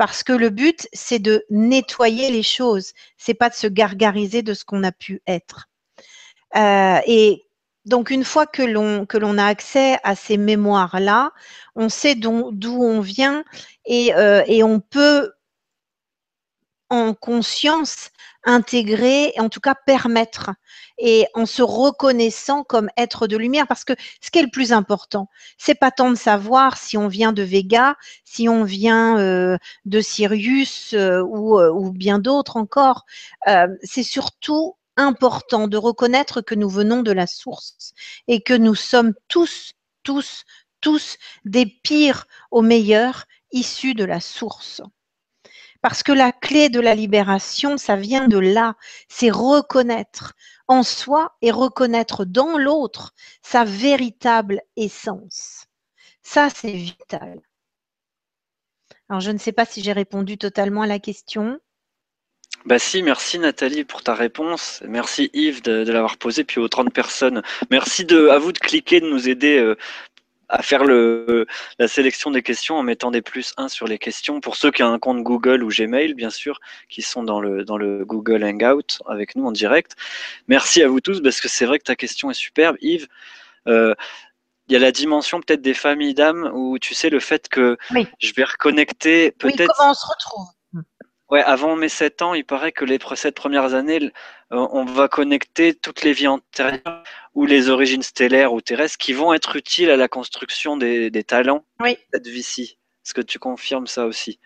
parce 0.00 0.22
que 0.22 0.32
le 0.32 0.48
but, 0.48 0.88
c'est 0.94 1.18
de 1.18 1.44
nettoyer 1.50 2.30
les 2.30 2.42
choses, 2.42 2.94
c'est 3.18 3.34
pas 3.34 3.50
de 3.50 3.54
se 3.54 3.66
gargariser 3.66 4.40
de 4.40 4.54
ce 4.54 4.64
qu'on 4.64 4.82
a 4.82 4.92
pu 4.92 5.20
être. 5.26 5.68
Euh, 6.56 7.00
et 7.06 7.44
donc, 7.84 8.08
une 8.08 8.24
fois 8.24 8.46
que 8.46 8.62
l'on 8.62 9.36
a 9.36 9.44
accès 9.44 9.98
à 10.02 10.16
ces 10.16 10.38
mémoires-là, 10.38 11.32
on 11.76 11.90
sait 11.90 12.14
d'où 12.14 12.50
on 12.82 13.00
vient 13.02 13.44
et, 13.84 14.14
euh, 14.14 14.42
et 14.46 14.62
on 14.62 14.80
peut 14.80 15.32
en 16.90 17.14
conscience 17.14 18.10
intégrer, 18.44 19.32
en 19.38 19.48
tout 19.48 19.60
cas 19.60 19.74
permettre, 19.74 20.50
et 20.98 21.26
en 21.34 21.46
se 21.46 21.62
reconnaissant 21.62 22.64
comme 22.64 22.90
être 22.96 23.26
de 23.26 23.36
lumière, 23.36 23.66
parce 23.66 23.84
que 23.84 23.94
ce 24.20 24.30
qui 24.30 24.38
est 24.38 24.42
le 24.42 24.50
plus 24.50 24.72
important, 24.72 25.28
c'est 25.58 25.74
pas 25.74 25.90
tant 25.90 26.10
de 26.10 26.16
savoir 26.16 26.76
si 26.76 26.96
on 26.96 27.08
vient 27.08 27.32
de 27.32 27.42
Vega, 27.42 27.96
si 28.24 28.48
on 28.48 28.64
vient 28.64 29.18
euh, 29.18 29.56
de 29.84 30.00
Sirius 30.00 30.92
euh, 30.94 31.20
euh, 31.20 31.70
ou, 31.72 31.92
bien 31.92 32.18
d'autres 32.18 32.56
encore, 32.56 33.04
c'est 33.82 34.02
surtout 34.02 34.76
important 34.96 35.68
de 35.68 35.76
reconnaître 35.76 36.40
que 36.40 36.54
nous 36.54 36.68
venons 36.68 37.02
de 37.02 37.12
la 37.12 37.26
source 37.26 37.92
et 38.28 38.42
que 38.42 38.54
nous 38.54 38.74
sommes 38.74 39.14
tous, 39.28 39.72
tous, 40.02 40.44
tous 40.80 41.16
des 41.44 41.66
pires 41.66 42.26
aux 42.50 42.62
meilleurs 42.62 43.24
issus 43.52 43.94
de 43.94 44.04
la 44.04 44.20
source. 44.20 44.82
Parce 45.80 46.02
que 46.02 46.12
la 46.12 46.32
clé 46.32 46.68
de 46.68 46.80
la 46.80 46.94
libération, 46.94 47.78
ça 47.78 47.96
vient 47.96 48.28
de 48.28 48.38
là. 48.38 48.74
C'est 49.08 49.30
reconnaître 49.30 50.34
en 50.68 50.82
soi 50.82 51.36
et 51.42 51.50
reconnaître 51.50 52.24
dans 52.24 52.58
l'autre 52.58 53.12
sa 53.42 53.64
véritable 53.64 54.60
essence. 54.76 55.66
Ça, 56.22 56.48
c'est 56.50 56.72
vital. 56.72 57.40
Alors, 59.08 59.20
je 59.20 59.30
ne 59.30 59.38
sais 59.38 59.52
pas 59.52 59.64
si 59.64 59.82
j'ai 59.82 59.92
répondu 59.92 60.38
totalement 60.38 60.82
à 60.82 60.86
la 60.86 61.00
question. 61.00 61.58
Bah 62.66 62.78
si, 62.78 63.02
merci 63.02 63.38
Nathalie 63.38 63.84
pour 63.84 64.02
ta 64.02 64.14
réponse. 64.14 64.82
Merci 64.86 65.30
Yves 65.32 65.62
de, 65.62 65.90
l'avoir 65.90 66.18
posée, 66.18 66.44
puis 66.44 66.60
aux 66.60 66.68
30 66.68 66.92
personnes. 66.92 67.42
Merci 67.70 68.06
à 68.30 68.38
vous 68.38 68.52
de 68.52 68.58
cliquer, 68.58 69.00
de 69.00 69.08
nous 69.08 69.30
aider 69.30 69.56
euh, 69.58 69.76
à 70.50 70.62
faire 70.62 70.84
le, 70.84 71.46
la 71.78 71.88
sélection 71.88 72.30
des 72.30 72.42
questions 72.42 72.76
en 72.76 72.82
mettant 72.82 73.10
des 73.10 73.22
plus 73.22 73.54
1 73.56 73.68
sur 73.68 73.86
les 73.86 73.98
questions. 73.98 74.40
Pour 74.40 74.56
ceux 74.56 74.70
qui 74.70 74.82
ont 74.82 74.92
un 74.92 74.98
compte 74.98 75.22
Google 75.22 75.62
ou 75.62 75.68
Gmail, 75.68 76.14
bien 76.14 76.30
sûr, 76.30 76.60
qui 76.88 77.02
sont 77.02 77.22
dans 77.22 77.40
le, 77.40 77.64
dans 77.64 77.78
le 77.78 78.04
Google 78.04 78.44
Hangout 78.44 78.98
avec 79.06 79.36
nous 79.36 79.46
en 79.46 79.52
direct. 79.52 79.94
Merci 80.48 80.82
à 80.82 80.88
vous 80.88 81.00
tous 81.00 81.22
parce 81.22 81.40
que 81.40 81.48
c'est 81.48 81.66
vrai 81.66 81.78
que 81.78 81.84
ta 81.84 81.96
question 81.96 82.30
est 82.30 82.34
superbe. 82.34 82.76
Yves, 82.80 83.06
euh, 83.68 83.94
il 84.68 84.74
y 84.74 84.76
a 84.76 84.80
la 84.80 84.92
dimension 84.92 85.40
peut-être 85.40 85.62
des 85.62 85.74
familles 85.74 86.14
d'âmes 86.14 86.50
où 86.52 86.78
tu 86.78 86.94
sais 86.94 87.10
le 87.10 87.20
fait 87.20 87.48
que 87.48 87.76
je 88.18 88.32
vais 88.34 88.44
reconnecter 88.44 89.32
peut-être. 89.32 89.60
Oui, 89.60 89.66
comment 89.76 89.90
on 89.90 89.94
se 89.94 90.06
retrouve? 90.06 90.46
Ouais, 91.30 91.42
avant 91.42 91.76
mes 91.76 91.88
7 91.88 92.22
ans, 92.22 92.34
il 92.34 92.44
paraît 92.44 92.72
que 92.72 92.84
les 92.84 92.98
7 92.98 93.34
premières 93.34 93.74
années, 93.74 94.00
euh, 94.52 94.66
on 94.72 94.84
va 94.84 95.06
connecter 95.06 95.74
toutes 95.74 96.02
les 96.02 96.12
vies 96.12 96.26
antérieures 96.26 97.04
ou 97.34 97.46
les 97.46 97.68
origines 97.68 98.02
stellaires 98.02 98.52
ou 98.52 98.60
terrestres 98.60 98.98
qui 98.98 99.12
vont 99.12 99.32
être 99.32 99.54
utiles 99.54 99.90
à 99.90 99.96
la 99.96 100.08
construction 100.08 100.76
des, 100.76 101.10
talents 101.24 101.64
de 101.80 101.96
cette 102.12 102.26
vie-ci. 102.26 102.78
Est-ce 103.04 103.14
que 103.14 103.20
tu 103.20 103.38
confirmes 103.38 103.86
ça 103.86 104.06
aussi? 104.06 104.40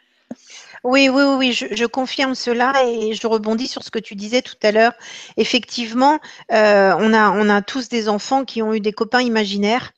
Oui, 0.84 1.08
oui, 1.08 1.22
oui, 1.38 1.52
je, 1.54 1.86
confirme 1.86 2.34
cela 2.34 2.74
et 2.86 3.14
je 3.14 3.26
rebondis 3.26 3.68
sur 3.68 3.82
ce 3.82 3.90
que 3.90 3.98
tu 3.98 4.16
disais 4.16 4.42
tout 4.42 4.56
à 4.62 4.70
l'heure. 4.70 4.92
Effectivement, 5.38 6.20
euh, 6.52 6.94
on, 6.98 7.14
a, 7.14 7.30
on 7.30 7.48
a 7.48 7.62
tous 7.62 7.88
des 7.88 8.10
enfants 8.10 8.44
qui 8.44 8.60
ont 8.60 8.74
eu 8.74 8.80
des 8.80 8.92
copains 8.92 9.22
imaginaires 9.22 9.92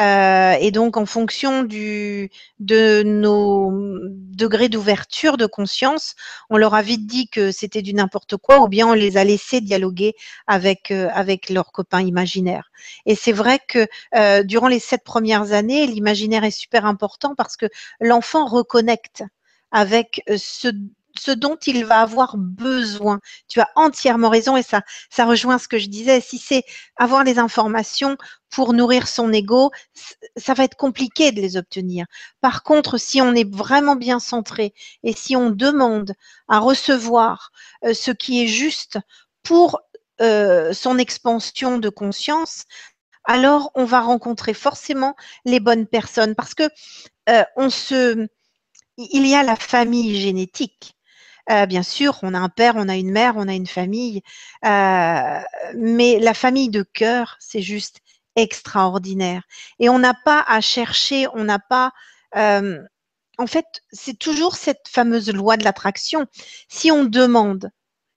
euh, 0.00 0.54
et 0.60 0.72
donc 0.72 0.96
en 0.96 1.06
fonction 1.06 1.62
du, 1.62 2.28
de 2.58 3.04
nos 3.04 3.70
degrés 4.02 4.68
d'ouverture 4.68 5.36
de 5.36 5.46
conscience, 5.46 6.16
on 6.50 6.56
leur 6.56 6.74
a 6.74 6.82
vite 6.82 7.06
dit 7.06 7.28
que 7.28 7.52
c'était 7.52 7.82
du 7.82 7.94
n'importe 7.94 8.36
quoi 8.36 8.62
ou 8.62 8.68
bien 8.68 8.88
on 8.88 8.94
les 8.94 9.16
a 9.18 9.22
laissés 9.22 9.60
dialoguer 9.60 10.14
avec, 10.48 10.90
euh, 10.90 11.08
avec 11.14 11.50
leurs 11.50 11.70
copains 11.70 12.02
imaginaires. 12.02 12.72
Et 13.06 13.14
c'est 13.14 13.30
vrai 13.30 13.60
que 13.68 13.86
durant 14.42 14.66
les 14.66 14.80
sept 14.80 15.04
premières 15.04 15.52
années, 15.52 15.86
l'imaginaire 15.86 16.42
est 16.42 16.50
super 16.50 16.84
important 16.84 17.36
parce 17.36 17.56
que 17.56 17.66
l'enfant 18.00 18.46
reconnecte 18.46 19.22
avec 19.72 20.22
euh, 20.28 20.36
ce, 20.38 20.68
dont 21.32 21.56
il 21.66 21.84
va 21.84 22.00
avoir 22.00 22.36
besoin. 22.36 23.20
Tu 23.48 23.60
as 23.60 23.68
entièrement 23.74 24.28
raison 24.28 24.56
et 24.56 24.62
ça, 24.62 24.82
ça 25.10 25.24
rejoint 25.24 25.58
ce 25.58 25.68
que 25.68 25.78
je 25.78 25.88
disais. 25.88 26.20
Si 26.20 26.38
c'est 26.38 26.62
avoir 26.96 27.24
les 27.24 27.38
informations 27.38 28.16
pour 28.50 28.72
nourrir 28.74 29.08
son 29.08 29.32
ego, 29.32 29.70
ça 30.36 30.54
va 30.54 30.64
être 30.64 30.76
compliqué 30.76 31.32
de 31.32 31.40
les 31.40 31.56
obtenir. 31.56 32.06
Par 32.40 32.62
contre, 32.62 32.98
si 32.98 33.20
on 33.20 33.34
est 33.34 33.50
vraiment 33.50 33.96
bien 33.96 34.20
centré 34.20 34.74
et 35.02 35.14
si 35.14 35.36
on 35.36 35.50
demande 35.50 36.14
à 36.48 36.60
recevoir 36.60 37.50
euh, 37.84 37.94
ce 37.94 38.10
qui 38.10 38.42
est 38.42 38.48
juste 38.48 38.98
pour 39.42 39.80
euh, 40.20 40.72
son 40.72 40.98
expansion 40.98 41.78
de 41.78 41.88
conscience, 41.88 42.64
alors 43.24 43.70
on 43.74 43.84
va 43.84 44.00
rencontrer 44.00 44.54
forcément 44.54 45.14
les 45.44 45.60
bonnes 45.60 45.86
personnes 45.86 46.34
parce 46.34 46.54
que 46.54 46.68
on 47.56 47.70
se 47.70 48.26
il 48.98 49.26
y 49.26 49.34
a 49.34 49.42
la 49.42 49.56
famille 49.56 50.20
génétique. 50.20 50.96
Euh, 51.50 51.66
bien 51.66 51.82
sûr, 51.82 52.18
on 52.22 52.34
a 52.34 52.38
un 52.38 52.48
père, 52.48 52.74
on 52.76 52.88
a 52.88 52.96
une 52.96 53.10
mère, 53.10 53.34
on 53.36 53.48
a 53.48 53.54
une 53.54 53.66
famille, 53.66 54.22
euh, 54.64 55.40
mais 55.74 56.20
la 56.20 56.34
famille 56.34 56.68
de 56.68 56.82
cœur, 56.82 57.36
c'est 57.40 57.62
juste 57.62 57.98
extraordinaire. 58.36 59.42
Et 59.78 59.88
on 59.88 59.98
n'a 59.98 60.14
pas 60.14 60.44
à 60.46 60.60
chercher, 60.60 61.26
on 61.34 61.44
n'a 61.44 61.58
pas... 61.58 61.92
Euh, 62.36 62.80
en 63.38 63.46
fait, 63.46 63.82
c'est 63.92 64.18
toujours 64.18 64.56
cette 64.56 64.86
fameuse 64.88 65.30
loi 65.32 65.56
de 65.56 65.64
l'attraction. 65.64 66.26
Si 66.68 66.92
on 66.92 67.04
demande 67.04 67.70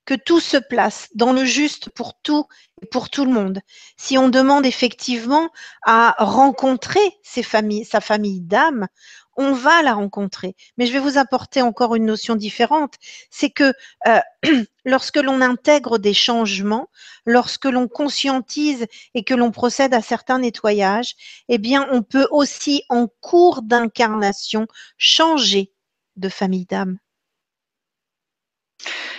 que 0.06 0.14
tout 0.14 0.40
se 0.40 0.58
place 0.58 1.08
dans 1.16 1.34
le 1.34 1.46
juste 1.46 1.90
pour 1.90 2.14
tout 2.22 2.46
et 2.82 2.86
pour 2.86 3.10
tout 3.10 3.26
le 3.26 3.32
monde, 3.32 3.60
si 3.98 4.18
on 4.20 4.30
demande 4.30 4.66
effectivement 4.66 5.50
à 5.84 6.16
rencontrer 6.20 7.18
sa 7.24 8.02
famille 8.02 8.42
d'âme, 8.42 8.88
on 9.36 9.54
va 9.54 9.82
la 9.82 9.94
rencontrer. 9.94 10.56
Mais 10.78 10.86
je 10.86 10.94
vais 10.94 11.00
vous 11.00 11.18
apporter 11.18 11.62
encore 11.62 11.96
une 11.96 12.06
notion 12.06 12.36
différente, 12.36 12.96
c'est 13.30 13.50
que 13.50 13.74
euh, 14.08 14.20
lorsque 14.86 15.18
l'on 15.18 15.42
intègre 15.42 15.98
des 15.98 16.14
changements, 16.14 16.90
lorsque 17.26 17.66
l'on 17.66 17.88
conscientise 17.88 18.86
et 19.14 19.24
que 19.24 19.34
l'on 19.34 19.52
procède 19.52 19.94
à 19.94 20.02
certains 20.02 20.40
nettoyages, 20.40 21.16
eh 21.50 21.58
bien, 21.58 21.88
on 21.92 22.02
peut 22.02 22.28
aussi, 22.32 22.84
en 22.90 23.08
cours 23.22 23.62
d'incarnation, 23.62 24.68
changer 24.98 25.72
de 26.16 26.30
famille 26.30 26.66
d'âme. 26.66 26.98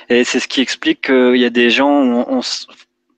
Et 0.08 0.24
c'est 0.24 0.40
ce 0.40 0.48
qui 0.48 0.60
explique 0.60 1.06
qu'il 1.06 1.36
y 1.36 1.44
a 1.44 1.50
des 1.50 1.70
gens, 1.70 2.04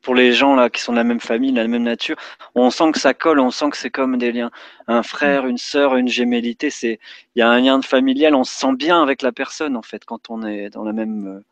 pour 0.02 0.14
les 0.14 0.32
gens 0.32 0.54
là 0.54 0.70
qui 0.70 0.80
sont 0.80 0.92
de 0.92 0.96
la 0.96 1.04
même 1.04 1.20
famille, 1.20 1.52
de 1.52 1.56
la 1.56 1.68
même 1.68 1.82
nature, 1.82 2.16
on 2.54 2.70
sent 2.70 2.92
que 2.92 3.00
ça 3.00 3.14
colle, 3.14 3.40
on 3.40 3.50
sent 3.50 3.70
que 3.70 3.76
c'est 3.76 3.90
comme 3.90 4.18
des 4.18 4.32
liens. 4.32 4.50
Un 4.86 5.02
frère, 5.02 5.46
une 5.46 5.58
sœur, 5.58 5.96
une 5.96 6.08
gémellité, 6.08 6.70
c'est 6.70 6.98
il 7.34 7.40
y 7.40 7.42
a 7.42 7.48
un 7.48 7.60
lien 7.60 7.80
familial, 7.82 8.34
on 8.34 8.44
se 8.44 8.54
sent 8.54 8.74
bien 8.74 9.02
avec 9.02 9.22
la 9.22 9.32
personne 9.32 9.76
en 9.76 9.82
fait 9.82 10.04
quand 10.04 10.30
on 10.30 10.44
est 10.44 10.70
dans 10.70 10.84
la 10.84 10.92
même 10.92 11.26
euh, 11.26 11.44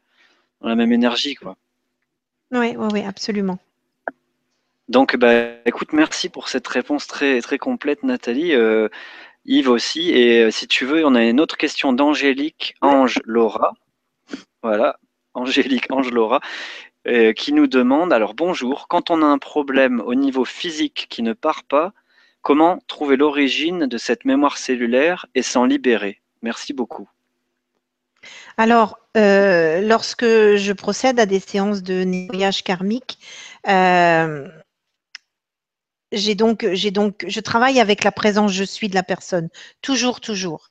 dans 0.61 0.69
la 0.69 0.77
même 0.77 0.93
énergie 0.93 1.35
quoi. 1.35 1.57
Oui, 2.53 2.75
oui, 2.77 2.89
oui, 2.93 3.03
absolument. 3.03 3.59
Donc 4.89 5.17
bah 5.17 5.33
écoute, 5.65 5.93
merci 5.93 6.29
pour 6.29 6.49
cette 6.49 6.69
réponse 6.69 7.07
très 7.07 7.41
très 7.41 7.59
complète 7.59 8.03
Nathalie. 8.05 8.55
Euh, 8.55 8.89
Yves 9.47 9.69
aussi. 9.69 10.11
Et 10.11 10.43
euh, 10.45 10.51
si 10.51 10.67
tu 10.67 10.85
veux, 10.85 11.05
on 11.07 11.15
a 11.15 11.25
une 11.25 11.41
autre 11.41 11.57
question 11.57 11.93
d'Angélique 11.93 12.75
Ange 12.81 13.21
Laura. 13.25 13.75
voilà, 14.63 14.99
Angélique 15.35 15.91
Angelora, 15.91 16.41
euh, 17.09 17.33
qui 17.33 17.53
nous 17.53 17.69
demande, 17.69 18.13
alors 18.13 18.35
bonjour, 18.35 18.89
quand 18.89 19.11
on 19.11 19.23
a 19.23 19.27
un 19.27 19.39
problème 19.39 20.01
au 20.01 20.17
niveau 20.17 20.45
physique 20.45 21.07
qui 21.09 21.23
ne 21.23 21.35
part 21.35 21.63
pas, 21.63 21.93
comment 22.43 22.81
trouver 22.89 23.17
l'origine 23.17 23.87
de 23.87 23.97
cette 23.97 24.25
mémoire 24.25 24.59
cellulaire 24.59 25.27
et 25.37 25.43
s'en 25.43 25.67
libérer? 25.67 26.21
Merci 26.43 26.73
beaucoup. 26.73 27.09
Alors, 28.57 28.99
euh, 29.17 29.83
lorsque 29.83 30.25
je 30.25 30.73
procède 30.73 31.21
à 31.21 31.27
des 31.27 31.39
séances 31.39 31.85
de 31.85 32.03
nettoyage 32.03 32.65
karmique, 32.65 33.19
euh, 33.69 34.49
j'ai 36.11 36.35
donc, 36.35 36.67
j'ai 36.73 36.91
donc, 36.91 37.25
je 37.29 37.39
travaille 37.39 37.79
avec 37.79 38.03
la 38.03 38.11
présence 38.11 38.51
je 38.51 38.65
suis 38.65 38.89
de 38.89 38.97
la 38.97 39.05
personne, 39.05 39.49
toujours, 39.81 40.21
toujours. 40.21 40.71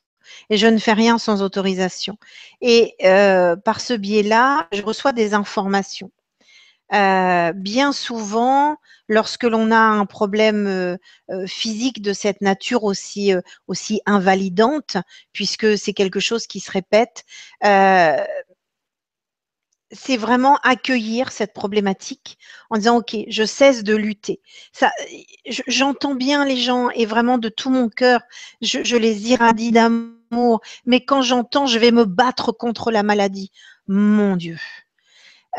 Et 0.50 0.58
je 0.58 0.66
ne 0.66 0.76
fais 0.76 0.92
rien 0.92 1.16
sans 1.16 1.40
autorisation. 1.40 2.18
Et 2.60 2.94
par 3.64 3.80
ce 3.80 3.94
biais-là, 3.94 4.68
je 4.72 4.82
reçois 4.82 5.12
des 5.12 5.32
informations. 5.32 6.10
Euh, 6.92 7.52
bien 7.52 7.92
souvent, 7.92 8.76
lorsque 9.08 9.44
l'on 9.44 9.70
a 9.70 9.78
un 9.78 10.06
problème 10.06 10.66
euh, 10.66 11.46
physique 11.46 12.00
de 12.02 12.12
cette 12.12 12.40
nature 12.40 12.84
aussi, 12.84 13.32
aussi 13.66 14.00
invalidante, 14.06 14.96
puisque 15.32 15.76
c'est 15.78 15.92
quelque 15.94 16.20
chose 16.20 16.46
qui 16.46 16.60
se 16.60 16.70
répète, 16.70 17.24
c'est 19.92 20.16
vraiment 20.16 20.56
accueillir 20.62 21.30
cette 21.30 21.52
problématique 21.52 22.38
en 22.70 22.76
disant 22.76 22.98
ok, 22.98 23.16
je 23.28 23.44
cesse 23.44 23.84
de 23.84 23.94
lutter. 23.94 24.40
Ça, 24.72 24.90
j'entends 25.68 26.14
bien 26.14 26.44
les 26.44 26.56
gens 26.56 26.90
et 26.90 27.06
vraiment 27.06 27.38
de 27.38 27.48
tout 27.48 27.70
mon 27.70 27.88
cœur, 27.88 28.20
je, 28.62 28.96
les 28.96 29.30
irradie 29.30 29.70
d'amour. 29.72 30.60
Mais 30.86 31.04
quand 31.04 31.22
j'entends, 31.22 31.66
je 31.66 31.78
vais 31.78 31.92
me 31.92 32.04
battre 32.04 32.52
contre 32.52 32.90
la 32.90 33.02
maladie. 33.02 33.50
Mon 33.86 34.36
Dieu. 34.36 34.58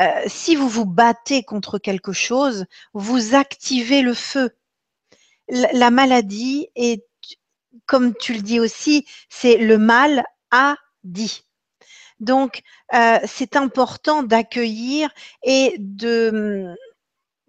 Euh, 0.00 0.22
si 0.26 0.54
vous 0.56 0.68
vous 0.68 0.86
battez 0.86 1.42
contre 1.42 1.78
quelque 1.78 2.12
chose, 2.12 2.66
vous 2.92 3.34
activez 3.34 4.02
le 4.02 4.14
feu. 4.14 4.50
la 5.48 5.90
maladie 5.90 6.68
est, 6.76 7.04
comme 7.86 8.14
tu 8.14 8.34
le 8.34 8.42
dis 8.42 8.60
aussi, 8.60 9.06
c'est 9.28 9.56
le 9.56 9.78
mal 9.78 10.24
a 10.50 10.76
dit. 11.04 11.42
Donc, 12.20 12.62
euh, 12.94 13.18
c'est 13.26 13.56
important 13.56 14.22
d'accueillir 14.22 15.10
et 15.42 15.76
de, 15.78 16.74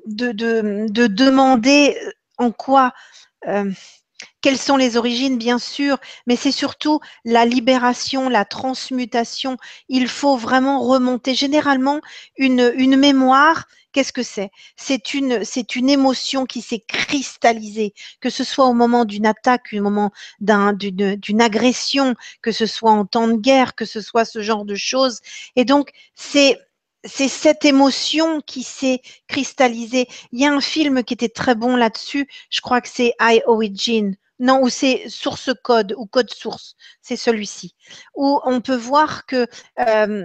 de, 0.05 0.31
de, 0.31 1.07
demander 1.07 1.97
en 2.37 2.51
quoi, 2.51 2.93
euh, 3.47 3.71
quelles 4.41 4.57
sont 4.57 4.77
les 4.77 4.97
origines, 4.97 5.37
bien 5.37 5.59
sûr, 5.59 5.97
mais 6.27 6.35
c'est 6.35 6.51
surtout 6.51 6.99
la 7.25 7.45
libération, 7.45 8.29
la 8.29 8.45
transmutation. 8.45 9.57
Il 9.89 10.07
faut 10.07 10.37
vraiment 10.37 10.81
remonter. 10.81 11.35
Généralement, 11.35 12.01
une, 12.37 12.71
une 12.75 12.97
mémoire, 12.97 13.65
Qu'est-ce 13.91 14.13
que 14.13 14.21
c'est? 14.21 14.51
C'est 14.75 15.15
une, 15.15 15.43
c'est 15.43 15.75
une 15.75 15.89
émotion 15.89 16.45
qui 16.45 16.61
s'est 16.61 16.83
cristallisée, 16.87 17.93
que 18.21 18.29
ce 18.29 18.43
soit 18.43 18.67
au 18.67 18.73
moment 18.73 19.03
d'une 19.03 19.25
attaque, 19.25 19.69
au 19.73 19.81
moment 19.81 20.11
d'une, 20.39 21.15
d'une 21.15 21.41
agression, 21.41 22.13
que 22.43 22.51
ce 22.51 22.67
soit 22.67 22.91
en 22.91 23.05
temps 23.05 23.27
de 23.27 23.37
guerre, 23.37 23.73
que 23.73 23.85
ce 23.85 23.99
soit 24.01 24.25
ce 24.25 24.43
genre 24.43 24.63
de 24.65 24.75
choses. 24.75 25.21
Et 25.55 25.65
donc, 25.65 25.89
c'est 26.13 26.59
c'est 27.05 27.29
cette 27.29 27.63
émotion 27.65 28.41
qui 28.41 28.61
s'est 28.61 29.01
cristallisée. 29.27 30.07
Il 30.33 30.39
y 30.41 30.45
a 30.45 30.53
un 30.53 30.61
film 30.61 31.03
qui 31.03 31.13
était 31.13 31.29
très 31.29 31.55
bon 31.55 31.75
là-dessus. 31.77 32.27
Je 32.49 32.61
crois 32.61 32.81
que 32.81 32.89
c'est 32.89 33.13
I 33.21 33.41
Origin. 33.47 34.15
Non, 34.39 34.61
ou 34.63 34.69
c'est 34.69 35.09
source 35.09 35.51
code 35.63 35.93
ou 35.97 36.05
code 36.05 36.29
source. 36.31 36.75
C'est 37.01 37.17
celui-ci. 37.17 37.75
Où 38.15 38.39
on 38.45 38.61
peut 38.61 38.75
voir 38.75 39.25
que 39.25 39.47
euh, 39.79 40.23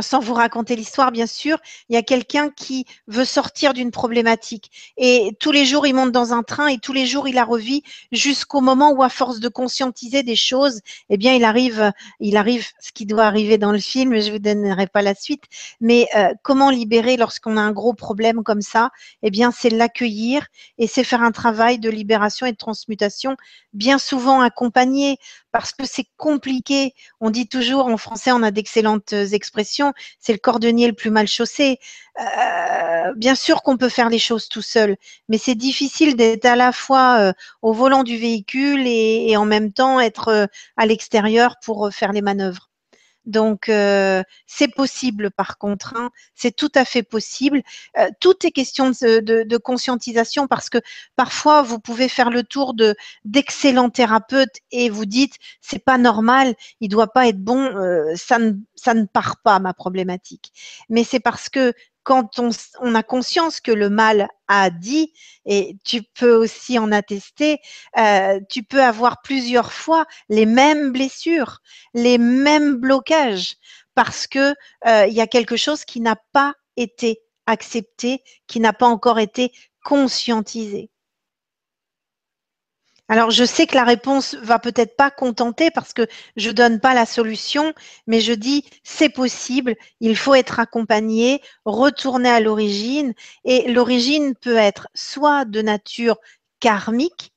sans 0.00 0.20
vous 0.20 0.34
raconter 0.34 0.76
l'histoire, 0.76 1.12
bien 1.12 1.26
sûr, 1.26 1.58
il 1.88 1.94
y 1.94 1.96
a 1.96 2.02
quelqu'un 2.02 2.50
qui 2.50 2.84
veut 3.06 3.24
sortir 3.24 3.74
d'une 3.74 3.90
problématique. 3.90 4.70
Et 4.96 5.36
tous 5.40 5.52
les 5.52 5.64
jours, 5.64 5.86
il 5.86 5.94
monte 5.94 6.12
dans 6.12 6.32
un 6.32 6.42
train 6.42 6.66
et 6.68 6.78
tous 6.78 6.92
les 6.92 7.06
jours, 7.06 7.28
il 7.28 7.34
la 7.34 7.44
revit 7.44 7.82
jusqu'au 8.12 8.60
moment 8.60 8.92
où, 8.92 9.02
à 9.02 9.08
force 9.08 9.40
de 9.40 9.48
conscientiser 9.48 10.22
des 10.22 10.36
choses, 10.36 10.80
eh 11.10 11.16
bien, 11.16 11.34
il 11.34 11.44
arrive, 11.44 11.92
il 12.20 12.36
arrive 12.36 12.66
ce 12.80 12.92
qui 12.92 13.06
doit 13.06 13.24
arriver 13.24 13.58
dans 13.58 13.72
le 13.72 13.78
film. 13.78 14.18
Je 14.20 14.32
vous 14.32 14.38
donnerai 14.38 14.86
pas 14.86 15.02
la 15.02 15.14
suite. 15.14 15.44
Mais 15.80 16.08
euh, 16.16 16.32
comment 16.42 16.70
libérer 16.70 17.16
lorsqu'on 17.16 17.56
a 17.56 17.60
un 17.60 17.72
gros 17.72 17.94
problème 17.94 18.42
comme 18.42 18.62
ça? 18.62 18.90
Eh 19.22 19.30
bien, 19.30 19.50
c'est 19.50 19.70
l'accueillir 19.70 20.46
et 20.78 20.86
c'est 20.86 21.04
faire 21.04 21.22
un 21.22 21.32
travail 21.32 21.78
de 21.78 21.90
libération 21.90 22.46
et 22.46 22.52
de 22.52 22.56
transmutation, 22.56 23.36
bien 23.72 23.98
souvent 23.98 24.40
accompagné 24.40 25.18
parce 25.52 25.72
que 25.72 25.86
c'est 25.86 26.06
compliqué. 26.16 26.94
On 27.20 27.30
dit 27.30 27.46
toujours 27.46 27.86
en 27.86 27.96
français, 27.96 28.32
on 28.32 28.42
a 28.42 28.50
d'excellentes 28.50 29.12
expressions, 29.12 29.83
c'est 30.18 30.32
le 30.32 30.38
cordonnier 30.38 30.86
le 30.86 30.92
plus 30.92 31.10
mal 31.10 31.26
chaussé. 31.28 31.78
Euh, 32.20 33.12
bien 33.16 33.34
sûr 33.34 33.62
qu'on 33.62 33.76
peut 33.76 33.88
faire 33.88 34.08
les 34.08 34.18
choses 34.18 34.48
tout 34.48 34.62
seul, 34.62 34.96
mais 35.28 35.38
c'est 35.38 35.54
difficile 35.56 36.16
d'être 36.16 36.44
à 36.46 36.56
la 36.56 36.72
fois 36.72 37.18
euh, 37.18 37.32
au 37.62 37.72
volant 37.72 38.04
du 38.04 38.16
véhicule 38.16 38.86
et, 38.86 39.36
en 39.36 39.44
même 39.44 39.72
temps 39.72 40.00
être 40.00 40.28
euh, 40.28 40.46
à 40.76 40.86
l'extérieur 40.86 41.56
pour 41.64 41.90
faire 41.92 42.12
les 42.12 42.22
manœuvres. 42.22 42.70
Donc, 43.26 43.68
euh, 43.68 44.22
c'est 44.46 44.68
possible 44.68 45.30
par 45.30 45.58
contre, 45.58 45.94
hein. 45.96 46.10
c'est 46.34 46.54
tout 46.54 46.70
à 46.74 46.84
fait 46.84 47.02
possible. 47.02 47.62
Euh, 47.98 48.08
tout 48.20 48.46
est 48.46 48.50
question 48.50 48.90
de, 48.90 49.56
conscientisation 49.56 50.46
parce 50.46 50.68
que 50.68 50.78
parfois, 51.16 51.62
vous 51.62 51.78
pouvez 51.78 52.08
faire 52.08 52.30
le 52.30 52.42
tour 52.42 52.74
de 52.74 52.94
d'excellents 53.24 53.90
thérapeutes 53.90 54.56
et 54.72 54.90
vous 54.90 55.06
dites, 55.06 55.34
c'est 55.60 55.82
pas 55.84 55.98
normal, 55.98 56.54
il 56.80 56.88
doit 56.88 57.12
pas 57.12 57.28
être 57.28 57.40
bon, 57.40 57.64
euh, 57.64 58.14
ne, 58.38 58.52
ça 58.74 58.94
ne 58.94 59.04
part 59.04 59.38
pas 59.42 59.58
ma 59.58 59.72
problématique. 59.74 60.52
Mais 60.88 61.04
c'est 61.04 61.20
parce 61.20 61.48
que 61.48 61.72
quand 62.04 62.38
on, 62.38 62.94
a 62.94 63.02
conscience 63.02 63.60
que 63.60 63.72
le 63.72 63.88
mal 63.88 64.28
a 64.46 64.70
dit, 64.70 65.12
et 65.46 65.76
tu 65.84 66.02
peux 66.02 66.34
aussi 66.34 66.78
en 66.78 66.92
attester, 66.92 67.58
euh, 67.98 68.38
tu 68.50 68.62
peux 68.62 68.82
avoir 68.82 69.22
plusieurs 69.22 69.72
fois 69.72 70.04
les 70.28 70.46
mêmes 70.46 70.92
blessures, 70.92 71.60
les 71.94 72.18
mêmes 72.18 72.76
blocages, 72.76 73.56
parce 73.94 74.26
que 74.26 74.54
euh, 74.86 75.06
il 75.06 75.14
y 75.14 75.22
a 75.22 75.26
quelque 75.26 75.56
chose 75.56 75.84
qui 75.84 76.00
n'a 76.00 76.16
pas 76.32 76.54
été 76.76 77.22
accepté, 77.46 78.22
qui 78.46 78.60
n'a 78.60 78.74
pas 78.74 78.86
encore 78.86 79.18
été 79.18 79.52
conscientisé. 79.82 80.90
Alors, 83.08 83.30
je 83.30 83.44
sais 83.44 83.66
que 83.66 83.74
la 83.74 83.84
réponse 83.84 84.34
va 84.36 84.58
peut-être 84.58 84.96
pas 84.96 85.10
contenter 85.10 85.70
parce 85.70 85.92
que 85.92 86.06
je 86.36 86.50
donne 86.50 86.80
pas 86.80 86.94
la 86.94 87.04
solution, 87.04 87.74
mais 88.06 88.20
je 88.20 88.32
dis 88.32 88.64
c'est 88.82 89.10
possible, 89.10 89.76
il 90.00 90.16
faut 90.16 90.34
être 90.34 90.58
accompagné, 90.58 91.42
retourner 91.66 92.30
à 92.30 92.40
l'origine 92.40 93.12
et 93.44 93.70
l'origine 93.70 94.34
peut 94.34 94.56
être 94.56 94.88
soit 94.94 95.44
de 95.44 95.60
nature 95.60 96.16
karmique, 96.60 97.34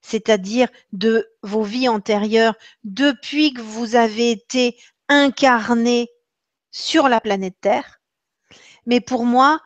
c'est-à-dire 0.00 0.68
de 0.92 1.28
vos 1.42 1.62
vies 1.64 1.88
antérieures 1.88 2.54
depuis 2.84 3.52
que 3.52 3.60
vous 3.60 3.96
avez 3.96 4.30
été 4.30 4.78
incarné 5.10 6.08
sur 6.70 7.08
la 7.08 7.20
planète 7.20 7.56
Terre. 7.60 8.00
Mais 8.86 9.00
pour 9.00 9.26
moi, 9.26 9.60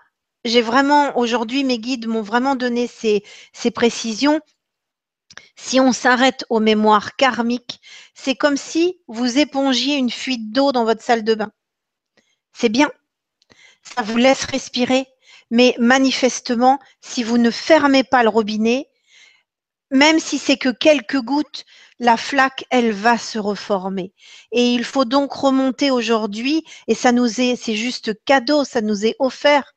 j'ai 0.44 0.62
vraiment, 0.62 1.16
aujourd'hui, 1.16 1.62
mes 1.62 1.78
guides 1.78 2.08
m'ont 2.08 2.22
vraiment 2.22 2.56
donné 2.56 2.88
ces 2.88 3.70
précisions 3.70 4.40
si 5.56 5.80
on 5.80 5.92
s'arrête 5.92 6.44
aux 6.50 6.60
mémoires 6.60 7.16
karmiques, 7.16 7.80
c'est 8.14 8.34
comme 8.34 8.56
si 8.56 9.00
vous 9.08 9.38
épongiez 9.38 9.96
une 9.96 10.10
fuite 10.10 10.52
d'eau 10.52 10.72
dans 10.72 10.84
votre 10.84 11.02
salle 11.02 11.24
de 11.24 11.34
bain. 11.34 11.52
C'est 12.52 12.68
bien, 12.68 12.90
ça 13.82 14.02
vous 14.02 14.16
laisse 14.16 14.44
respirer, 14.44 15.06
mais 15.50 15.74
manifestement, 15.78 16.78
si 17.00 17.22
vous 17.22 17.38
ne 17.38 17.50
fermez 17.50 18.04
pas 18.04 18.22
le 18.22 18.28
robinet, 18.28 18.88
même 19.90 20.18
si 20.18 20.38
c'est 20.38 20.56
que 20.56 20.70
quelques 20.70 21.20
gouttes, 21.20 21.64
la 22.00 22.16
flaque, 22.16 22.64
elle 22.70 22.92
va 22.92 23.18
se 23.18 23.38
reformer. 23.38 24.12
Et 24.50 24.74
il 24.74 24.84
faut 24.84 25.04
donc 25.04 25.32
remonter 25.32 25.90
aujourd'hui, 25.90 26.64
et 26.88 26.94
ça 26.94 27.12
nous 27.12 27.40
est, 27.40 27.56
c'est 27.56 27.76
juste 27.76 28.12
cadeau, 28.24 28.64
ça 28.64 28.80
nous 28.80 29.06
est 29.06 29.16
offert. 29.18 29.74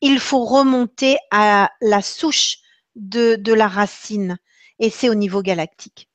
Il 0.00 0.20
faut 0.20 0.44
remonter 0.44 1.16
à 1.30 1.70
la 1.80 2.02
souche 2.02 2.58
de, 2.94 3.36
de 3.36 3.52
la 3.52 3.68
racine 3.68 4.38
et 4.78 4.90
c'est 4.90 5.08
au 5.08 5.14
niveau 5.14 5.42
galactique. 5.42 6.08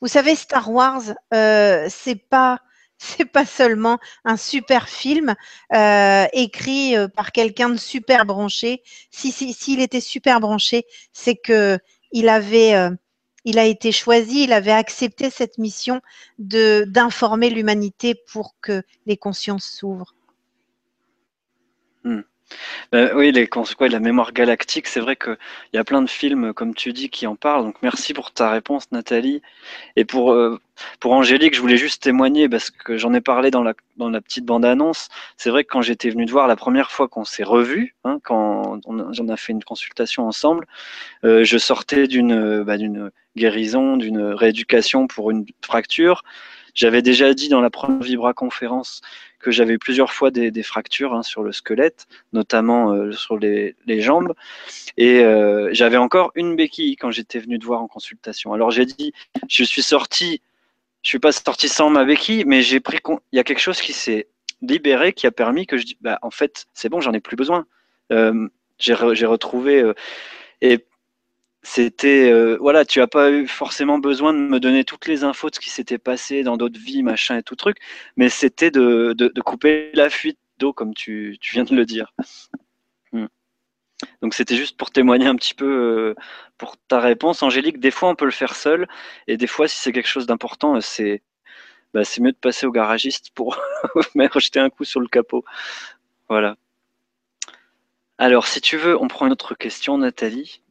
Vous 0.00 0.08
savez, 0.08 0.34
Star 0.34 0.70
Wars, 0.70 1.02
euh, 1.34 1.86
c'est 1.90 2.16
pas 2.16 2.60
c'est 2.98 3.26
pas 3.26 3.46
seulement 3.46 3.98
un 4.24 4.36
super 4.36 4.88
film 4.88 5.34
euh, 5.72 6.26
écrit 6.32 6.96
euh, 6.96 7.06
par 7.06 7.30
quelqu'un 7.30 7.70
de 7.70 7.76
super 7.76 8.26
branché. 8.26 8.82
Si 9.10 9.30
s'il 9.30 9.80
était 9.80 10.00
super 10.00 10.40
branché, 10.40 10.84
c'est 11.12 11.36
que 11.36 11.78
il 12.10 12.28
avait 12.28 12.74
euh, 12.74 12.90
il 13.44 13.58
a 13.58 13.64
été 13.64 13.92
choisi, 13.92 14.44
il 14.44 14.52
avait 14.52 14.72
accepté 14.72 15.30
cette 15.30 15.58
mission 15.58 16.00
de 16.38 16.84
d'informer 16.88 17.50
l'humanité 17.50 18.16
pour 18.32 18.56
que 18.60 18.82
les 19.06 19.16
consciences 19.16 19.64
s'ouvrent. 19.64 20.14
Hmm. 22.02 22.22
Ben 22.92 23.10
oui, 23.14 23.32
la 23.32 24.00
mémoire 24.00 24.32
galactique, 24.32 24.86
c'est 24.86 25.00
vrai 25.00 25.16
qu'il 25.16 25.36
y 25.74 25.78
a 25.78 25.84
plein 25.84 26.02
de 26.02 26.08
films, 26.08 26.52
comme 26.54 26.74
tu 26.74 26.92
dis, 26.92 27.10
qui 27.10 27.26
en 27.26 27.36
parlent. 27.36 27.64
Donc 27.64 27.76
merci 27.82 28.14
pour 28.14 28.32
ta 28.32 28.50
réponse, 28.50 28.90
Nathalie. 28.92 29.42
Et 29.96 30.04
pour, 30.04 30.32
euh, 30.32 30.58
pour 31.00 31.12
Angélique, 31.12 31.54
je 31.54 31.60
voulais 31.60 31.76
juste 31.76 32.02
témoigner 32.02 32.48
parce 32.48 32.70
que 32.70 32.96
j'en 32.96 33.12
ai 33.12 33.20
parlé 33.20 33.50
dans 33.50 33.62
la, 33.62 33.74
dans 33.96 34.08
la 34.08 34.20
petite 34.20 34.44
bande-annonce. 34.44 35.08
C'est 35.36 35.50
vrai 35.50 35.64
que 35.64 35.70
quand 35.70 35.82
j'étais 35.82 36.10
venu 36.10 36.24
te 36.26 36.30
voir 36.30 36.46
la 36.46 36.56
première 36.56 36.90
fois 36.90 37.08
qu'on 37.08 37.24
s'est 37.24 37.44
revus, 37.44 37.94
hein, 38.04 38.18
quand 38.24 38.80
on, 38.86 39.28
a 39.28 39.36
fait 39.36 39.52
une 39.52 39.64
consultation 39.64 40.26
ensemble, 40.26 40.66
euh, 41.24 41.44
je 41.44 41.58
sortais 41.58 42.06
d'une 42.06 42.62
bah, 42.62 42.78
d'une 42.78 43.10
guérison, 43.36 43.96
d'une 43.96 44.20
rééducation 44.20 45.06
pour 45.06 45.30
une 45.30 45.46
fracture. 45.64 46.22
J'avais 46.74 47.02
déjà 47.02 47.34
dit 47.34 47.48
dans 47.48 47.60
la 47.60 47.70
première 47.70 48.02
Vibra 48.02 48.34
conférence 48.34 49.00
que 49.38 49.50
j'avais 49.50 49.74
eu 49.74 49.78
plusieurs 49.78 50.12
fois 50.12 50.30
des, 50.30 50.62
fractures 50.62 51.14
hein, 51.14 51.22
sur 51.22 51.42
le 51.42 51.52
squelette, 51.52 52.06
notamment 52.32 52.92
euh, 52.92 53.12
sur 53.12 53.38
les, 53.38 53.74
jambes. 54.00 54.34
Et 54.96 55.20
euh, 55.20 55.70
j'avais 55.72 55.96
encore 55.96 56.32
une 56.34 56.56
béquille 56.56 56.96
quand 56.96 57.10
j'étais 57.10 57.38
venu 57.38 57.58
te 57.58 57.64
voir 57.64 57.80
en 57.80 57.88
consultation. 57.88 58.52
Alors 58.52 58.70
j'ai 58.70 58.86
dit, 58.86 59.12
je 59.48 59.64
suis 59.64 59.82
sorti, 59.82 60.42
je 61.02 61.08
suis 61.08 61.18
pas 61.18 61.32
sorti 61.32 61.68
sans 61.68 61.90
ma 61.90 62.04
béquille, 62.04 62.44
mais 62.44 62.62
j'ai 62.62 62.80
pris 62.80 62.98
il 63.32 63.36
y 63.36 63.38
a 63.38 63.44
quelque 63.44 63.60
chose 63.60 63.80
qui 63.80 63.92
s'est 63.92 64.28
libéré, 64.60 65.12
qui 65.12 65.26
a 65.26 65.30
permis 65.30 65.66
que 65.66 65.76
je 65.76 65.84
dis, 65.84 65.98
bah 66.00 66.18
en 66.22 66.30
fait 66.30 66.66
c'est 66.74 66.88
bon, 66.88 67.00
j'en 67.00 67.12
ai 67.12 67.20
plus 67.20 67.36
besoin. 67.36 67.66
Euh, 68.12 68.48
j'ai 68.78 68.94
retrouvé 68.94 69.92
et 70.60 70.84
c'était 71.62 72.30
euh, 72.30 72.56
voilà, 72.60 72.84
tu 72.84 73.00
as 73.00 73.08
pas 73.08 73.30
eu 73.30 73.46
forcément 73.46 73.98
besoin 73.98 74.32
de 74.32 74.38
me 74.38 74.60
donner 74.60 74.84
toutes 74.84 75.06
les 75.06 75.24
infos 75.24 75.50
de 75.50 75.56
ce 75.56 75.60
qui 75.60 75.70
s'était 75.70 75.98
passé 75.98 76.42
dans 76.42 76.56
d'autres 76.56 76.78
vies, 76.78 77.02
machin 77.02 77.36
et 77.38 77.42
tout 77.42 77.56
truc, 77.56 77.78
mais 78.16 78.28
c'était 78.28 78.70
de, 78.70 79.14
couper 79.44 79.90
la 79.94 80.10
fuite 80.10 80.38
d'eau 80.58 80.72
comme 80.72 80.94
tu, 80.94 81.38
viens 81.52 81.64
de 81.64 81.74
le 81.74 81.84
dire. 81.84 82.12
Hmm. 83.12 83.26
Donc 84.22 84.34
c'était 84.34 84.56
juste 84.56 84.76
pour 84.76 84.90
témoigner 84.90 85.26
un 85.26 85.36
petit 85.36 85.54
peu 85.54 85.66
euh, 85.66 86.14
pour 86.58 86.76
ta 86.88 87.00
réponse, 87.00 87.42
Angélique. 87.42 87.80
Des 87.80 87.90
fois 87.90 88.10
on 88.10 88.14
peut 88.14 88.24
le 88.24 88.30
faire 88.30 88.54
seul, 88.54 88.88
et 89.26 89.36
des 89.36 89.46
fois 89.46 89.68
si 89.68 89.78
c'est 89.78 89.92
quelque 89.92 90.08
chose 90.08 90.26
d'important, 90.26 90.80
c'est 90.80 91.22
bah, 91.94 92.04
c'est 92.04 92.20
mieux 92.20 92.32
de 92.32 92.36
passer 92.36 92.66
au 92.66 92.72
garagiste 92.72 93.30
pour 93.34 93.60
jeter 94.36 94.60
un 94.60 94.70
coup 94.70 94.84
sur 94.84 95.00
le 95.00 95.08
capot. 95.08 95.44
Voilà. 96.28 96.56
Alors 98.18 98.46
si 98.46 98.60
tu 98.60 98.76
veux, 98.76 99.00
on 99.00 99.08
prend 99.08 99.26
une 99.26 99.32
autre 99.32 99.54
question, 99.54 99.98
Nathalie. 99.98 100.62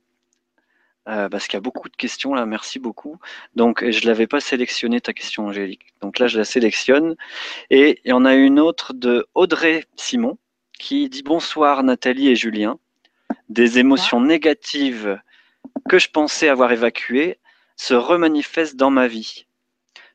Euh, 1.07 1.29
parce 1.29 1.47
qu'il 1.47 1.53
y 1.53 1.57
a 1.57 1.61
beaucoup 1.61 1.87
de 1.87 1.95
questions 1.95 2.33
là, 2.33 2.45
merci 2.45 2.79
beaucoup. 2.79 3.17
Donc 3.55 3.89
je 3.89 4.01
ne 4.01 4.05
l'avais 4.07 4.27
pas 4.27 4.41
sélectionné 4.41 4.99
ta 4.99 5.13
question 5.13 5.47
Angélique. 5.47 5.93
Donc 6.01 6.19
là 6.19 6.27
je 6.27 6.37
la 6.37 6.43
sélectionne. 6.43 7.15
Et 7.69 8.01
il 8.03 8.09
y 8.09 8.13
en 8.13 8.25
a 8.25 8.35
une 8.35 8.59
autre 8.59 8.93
de 8.93 9.25
Audrey 9.33 9.85
Simon 9.95 10.37
qui 10.77 11.07
dit 11.09 11.23
bonsoir 11.23 11.83
Nathalie 11.83 12.27
et 12.29 12.35
Julien. 12.35 12.77
Des 13.47 13.79
émotions 13.79 14.19
négatives 14.19 15.19
que 15.87 15.97
je 15.97 16.09
pensais 16.09 16.49
avoir 16.49 16.71
évacuées 16.73 17.39
se 17.77 17.93
remanifestent 17.93 18.75
dans 18.75 18.89
ma 18.89 19.07
vie. 19.07 19.45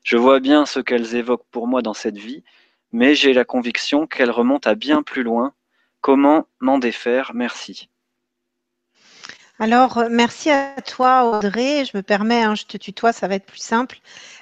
Je 0.03 0.17
vois 0.17 0.39
bien 0.39 0.65
ce 0.65 0.79
qu'elles 0.79 1.15
évoquent 1.15 1.47
pour 1.49 1.67
moi 1.67 1.81
dans 1.81 1.93
cette 1.93 2.17
vie, 2.17 2.43
mais 2.91 3.15
j'ai 3.15 3.33
la 3.33 3.45
conviction 3.45 4.05
qu'elles 4.05 4.31
remontent 4.31 4.69
à 4.69 4.75
bien 4.75 5.01
plus 5.01 5.23
loin. 5.23 5.53
Comment 6.01 6.47
m'en 6.59 6.77
défaire? 6.77 7.31
Merci. 7.33 7.89
Alors, 9.63 10.03
merci 10.11 10.49
à 10.49 10.75
toi, 10.85 11.23
Audrey. 11.23 11.85
Je 11.85 11.95
me 11.95 12.03
permets, 12.03 12.43
hein, 12.43 12.53
je 12.53 12.65
te 12.65 12.75
tutoie, 12.75 13.13
ça 13.13 13.29
va 13.29 13.35
être 13.35 13.45
plus 13.45 13.61
simple. 13.61 13.99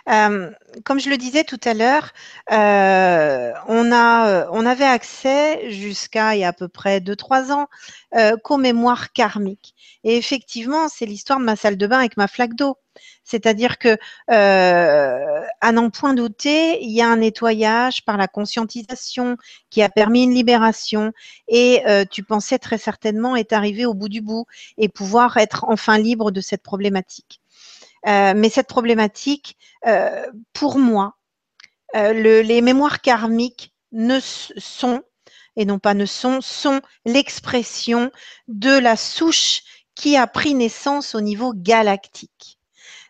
Euh, 0.09 0.49
comme 0.83 0.99
je 0.99 1.11
le 1.11 1.17
disais 1.17 1.43
tout 1.43 1.59
à 1.63 1.75
l'heure, 1.75 2.09
euh, 2.51 3.53
on, 3.67 4.65
avait 4.65 4.83
accès 4.83 5.69
jusqu'à 5.69 6.33
il 6.33 6.39
y 6.39 6.43
a 6.43 6.47
à 6.47 6.53
peu 6.53 6.67
près 6.67 7.01
2-3 7.01 7.51
ans 7.51 7.67
euh, 8.15 8.35
qu'aux 8.35 8.57
mémoires 8.57 9.13
karmiques. 9.13 9.75
Et 10.03 10.17
effectivement, 10.17 10.87
c'est 10.89 11.05
l'histoire 11.05 11.37
de 11.37 11.45
ma 11.45 11.55
salle 11.55 11.77
de 11.77 11.85
bain 11.85 11.99
avec 11.99 12.17
ma 12.17 12.27
flaque 12.27 12.55
d'eau. 12.55 12.79
C'est-à-dire 13.23 13.77
que, 13.77 13.97
euh, 14.29 15.41
à 15.61 15.71
n'en 15.71 15.89
point 15.89 16.13
douter, 16.13 16.83
il 16.83 16.91
y 16.91 17.01
a 17.01 17.07
un 17.07 17.17
nettoyage 17.17 18.03
par 18.03 18.17
la 18.17 18.27
conscientisation 18.27 19.37
qui 19.69 19.81
a 19.81 19.89
permis 19.89 20.23
une 20.23 20.33
libération. 20.33 21.13
Et 21.47 21.81
euh, 21.87 22.05
tu 22.09 22.23
pensais 22.23 22.59
très 22.59 22.77
certainement 22.77 23.35
être 23.35 23.53
arrivé 23.53 23.85
au 23.85 23.93
bout 23.93 24.09
du 24.09 24.21
bout 24.21 24.45
et 24.77 24.89
pouvoir 24.89 25.37
être 25.37 25.65
enfin 25.67 25.97
libre 25.97 26.31
de 26.31 26.41
cette 26.41 26.63
problématique. 26.63 27.41
Euh, 28.07 28.33
mais 28.35 28.49
cette 28.49 28.67
problématique, 28.67 29.57
pour 30.53 30.77
moi, 30.77 31.15
les 31.93 32.61
mémoires 32.61 33.01
karmiques 33.01 33.73
ne 33.91 34.19
sont 34.21 35.03
et 35.55 35.65
non 35.65 35.79
pas 35.79 35.93
ne 35.93 36.05
sont, 36.05 36.41
sont 36.41 36.81
l'expression 37.05 38.11
de 38.47 38.77
la 38.77 38.95
souche 38.95 39.63
qui 39.95 40.17
a 40.17 40.27
pris 40.27 40.53
naissance 40.53 41.15
au 41.15 41.21
niveau 41.21 41.53
galactique. 41.53 42.57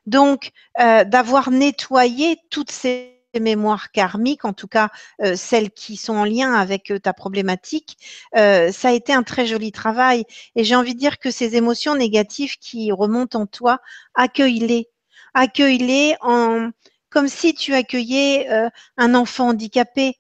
Donc, 0.06 0.52
euh, 0.80 1.04
d'avoir 1.04 1.52
nettoyé 1.52 2.38
toutes 2.50 2.72
ces 2.72 3.20
mémoires 3.40 3.92
karmiques, 3.92 4.44
en 4.46 4.54
tout 4.54 4.68
cas 4.68 4.90
euh, 5.22 5.36
celles 5.36 5.72
qui 5.72 5.96
sont 5.96 6.16
en 6.16 6.26
lien 6.26 6.54
avec 6.54 6.92
euh, 6.92 7.00
ta 7.00 7.14
problématique, 7.14 7.98
ça 8.34 8.90
a 8.90 8.92
été 8.92 9.14
un 9.14 9.24
très 9.24 9.46
joli 9.46 9.72
travail. 9.72 10.26
Et 10.56 10.64
j'ai 10.64 10.76
envie 10.76 10.96
de 10.96 11.00
dire 11.00 11.20
que 11.20 11.32
ces 11.32 11.56
émotions 11.56 11.96
négatives 11.96 12.58
qui 12.58 12.92
remontent 12.92 13.40
en 13.40 13.46
toi, 13.46 13.80
accueille-les. 14.16 14.90
Accueille-les 15.34 16.16
en, 16.22 16.72
comme 17.10 17.30
si 17.30 17.54
tu 17.54 17.74
accueillais 17.74 18.50
un 18.98 19.16
enfant 19.16 19.50
handicapé. 19.50 20.18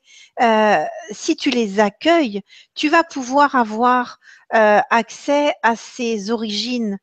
si 1.11 1.35
tu 1.35 1.49
les 1.49 1.79
accueilles, 1.79 2.41
tu 2.75 2.87
vas 2.87 3.03
pouvoir 3.03 3.55
avoir 3.55 4.19
accès 4.51 5.53
à 5.63 5.75
ses 5.75 6.31
origines, 6.31 6.97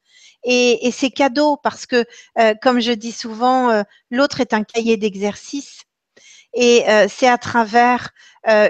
et, 0.44 0.90
c'est 0.92 1.10
cadeau 1.10 1.56
parce 1.56 1.86
que, 1.86 2.04
euh, 2.38 2.54
comme 2.62 2.80
je 2.80 2.92
dis 2.92 3.12
souvent, 3.12 3.70
euh, 3.70 3.82
l'autre 4.10 4.40
est 4.40 4.52
un 4.52 4.64
cahier 4.64 4.96
d'exercice 4.96 5.82
et 6.54 6.88
euh, 6.88 7.06
c'est 7.08 7.28
à 7.28 7.38
travers 7.38 8.10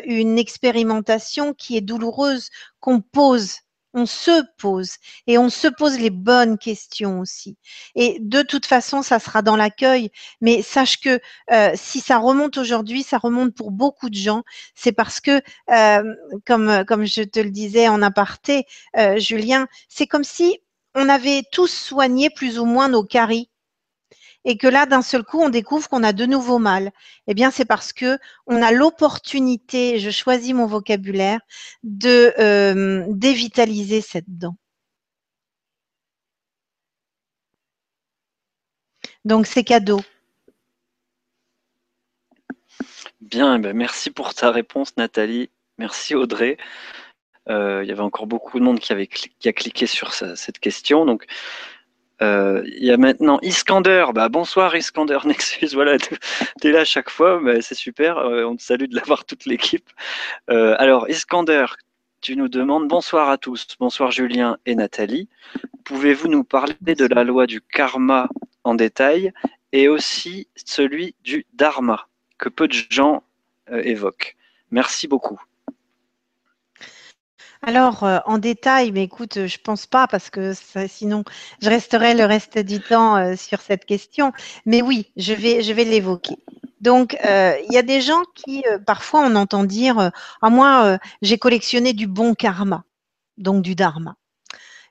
une 0.06 0.38
expérimentation 0.38 1.54
qui 1.54 1.76
est 1.76 1.80
douloureuse 1.80 2.50
qu'on 2.80 3.00
pose 3.00 3.58
on 3.94 4.06
se 4.06 4.42
pose 4.58 4.96
et 5.26 5.38
on 5.38 5.48
se 5.50 5.68
pose 5.68 5.98
les 5.98 6.10
bonnes 6.10 6.58
questions 6.58 7.20
aussi. 7.20 7.56
Et 7.94 8.18
de 8.20 8.42
toute 8.42 8.66
façon, 8.66 9.02
ça 9.02 9.18
sera 9.18 9.40
dans 9.40 9.56
l'accueil. 9.56 10.10
Mais 10.40 10.62
sache 10.62 11.00
que 11.00 11.20
si 11.74 12.00
ça 12.00 12.18
remonte 12.18 12.58
aujourd'hui, 12.58 13.02
ça 13.02 13.18
remonte 13.18 13.54
pour 13.54 13.70
beaucoup 13.70 14.10
de 14.10 14.14
gens. 14.14 14.42
C'est 14.74 14.92
parce 14.92 15.20
que, 15.20 15.40
comme, 16.44 16.84
comme 16.86 17.06
je 17.06 17.22
te 17.22 17.40
le 17.40 17.50
disais 17.50 17.88
en 17.88 18.02
aparté, 18.02 18.66
Julien, 19.16 19.66
c'est 19.88 20.06
comme 20.06 20.24
si 20.24 20.58
on 20.98 21.08
avait 21.08 21.42
tous 21.52 21.72
soigné 21.72 22.30
plus 22.30 22.58
ou 22.58 22.64
moins 22.64 22.88
nos 22.88 23.04
caries 23.04 23.48
et 24.44 24.56
que 24.56 24.66
là, 24.66 24.86
d'un 24.86 25.02
seul 25.02 25.24
coup, 25.24 25.40
on 25.40 25.50
découvre 25.50 25.88
qu'on 25.88 26.02
a 26.02 26.12
de 26.12 26.24
nouveau 26.26 26.58
mal. 26.58 26.90
Eh 27.26 27.34
bien, 27.34 27.50
c'est 27.50 27.64
parce 27.64 27.92
que 27.92 28.18
on 28.46 28.62
a 28.62 28.72
l'opportunité, 28.72 29.98
je 29.98 30.10
choisis 30.10 30.54
mon 30.54 30.66
vocabulaire, 30.66 31.40
de 31.82 32.32
euh, 32.38 33.04
dévitaliser 33.08 34.00
cette 34.00 34.24
dent. 34.28 34.56
Donc, 39.24 39.46
c'est 39.46 39.64
cadeau. 39.64 40.00
Bien, 43.20 43.56
eh 43.56 43.58
ben, 43.58 43.76
merci 43.76 44.10
pour 44.10 44.32
ta 44.34 44.50
réponse, 44.50 44.96
Nathalie. 44.96 45.50
Merci, 45.76 46.14
Audrey. 46.14 46.56
Euh, 47.48 47.80
il 47.82 47.88
y 47.88 47.92
avait 47.92 48.02
encore 48.02 48.26
beaucoup 48.26 48.58
de 48.58 48.64
monde 48.64 48.78
qui, 48.78 48.92
avait 48.92 49.06
qui 49.06 49.48
a 49.48 49.52
cliqué 49.52 49.86
sur 49.86 50.12
cette 50.12 50.58
question. 50.58 51.04
Donc, 51.04 51.26
euh, 52.20 52.62
il 52.66 52.84
y 52.84 52.90
a 52.90 52.96
maintenant 52.96 53.38
Iskander. 53.42 54.06
Bah, 54.14 54.28
bonsoir 54.28 54.74
Iskander 54.76 55.18
Nexus. 55.24 55.68
Voilà, 55.72 55.98
tu 55.98 56.16
es 56.62 56.72
là 56.72 56.80
à 56.80 56.84
chaque 56.84 57.10
fois. 57.10 57.40
C'est 57.60 57.74
super. 57.74 58.18
Euh, 58.18 58.44
on 58.44 58.56
te 58.56 58.62
salue 58.62 58.86
de 58.86 58.96
l'avoir 58.96 59.24
toute 59.24 59.46
l'équipe. 59.46 59.88
alors, 60.48 61.08
Iskander, 61.08 61.66
tu 62.20 62.36
nous 62.36 62.48
demandes 62.48 62.88
bonsoir 62.88 63.30
à 63.30 63.38
tous. 63.38 63.66
Bonsoir 63.78 64.10
Julien 64.10 64.58
et 64.66 64.74
Nathalie. 64.74 65.28
Pouvez-vous 65.84 66.28
nous 66.28 66.44
parler 66.44 66.74
de 66.80 67.06
la 67.06 67.24
loi 67.24 67.46
du 67.46 67.60
karma 67.60 68.28
en 68.64 68.74
détail 68.74 69.32
et 69.72 69.88
aussi 69.88 70.48
celui 70.56 71.14
du 71.22 71.46
dharma 71.54 72.08
que 72.36 72.48
peu 72.48 72.68
de 72.68 72.74
gens 72.90 73.22
évoquent? 73.70 74.36
Merci 74.70 75.06
beaucoup. 75.08 75.40
Alors, 77.62 78.04
euh, 78.04 78.18
en 78.26 78.38
détail, 78.38 78.92
mais 78.92 79.02
écoute, 79.02 79.36
euh, 79.36 79.46
je 79.48 79.58
pense 79.58 79.86
pas 79.86 80.06
parce 80.06 80.30
que 80.30 80.52
sinon, 80.86 81.24
je 81.60 81.68
resterai 81.68 82.14
le 82.14 82.24
reste 82.24 82.58
du 82.58 82.80
temps 82.80 83.16
euh, 83.16 83.34
sur 83.36 83.60
cette 83.60 83.84
question. 83.84 84.32
Mais 84.64 84.80
oui, 84.80 85.10
je 85.16 85.32
vais, 85.34 85.62
je 85.62 85.72
vais 85.72 85.84
l'évoquer. 85.84 86.36
Donc, 86.80 87.18
il 87.24 87.72
y 87.72 87.76
a 87.76 87.82
des 87.82 88.00
gens 88.00 88.22
qui, 88.36 88.64
parfois, 88.86 89.22
on 89.26 89.34
entend 89.34 89.64
dire 89.64 90.12
Ah, 90.42 90.48
moi, 90.48 90.98
j'ai 91.22 91.36
collectionné 91.36 91.92
du 91.92 92.06
bon 92.06 92.34
karma, 92.34 92.84
donc 93.36 93.62
du 93.62 93.74
dharma. 93.74 94.14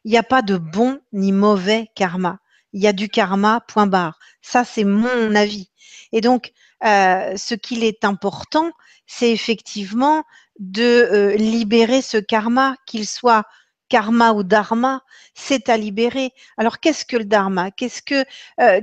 Il 0.03 0.11
n'y 0.11 0.17
a 0.17 0.23
pas 0.23 0.41
de 0.41 0.57
bon 0.57 0.99
ni 1.13 1.31
mauvais 1.31 1.87
karma. 1.95 2.39
Il 2.73 2.81
y 2.83 2.87
a 2.87 2.93
du 2.93 3.07
karma, 3.07 3.61
point 3.69 3.87
barre. 3.87 4.19
Ça, 4.41 4.65
c'est 4.65 4.83
mon 4.83 5.33
avis. 5.33 5.69
Et 6.11 6.19
donc, 6.19 6.51
ce 6.83 7.53
qu'il 7.55 7.85
est 7.85 8.03
important, 8.03 8.73
c'est 9.05 9.31
effectivement 9.31 10.25
de 10.59 11.35
libérer 11.37 12.01
ce 12.01 12.17
karma, 12.17 12.75
qu'il 12.85 13.07
soit 13.07 13.45
karma 13.89 14.33
ou 14.33 14.43
dharma, 14.43 15.01
c'est 15.33 15.69
à 15.69 15.77
libérer. 15.77 16.31
Alors 16.57 16.79
qu'est-ce 16.79 17.05
que 17.05 17.17
le 17.17 17.25
dharma? 17.25 17.71
Qu'est-ce 17.71 18.01
que 18.01 18.25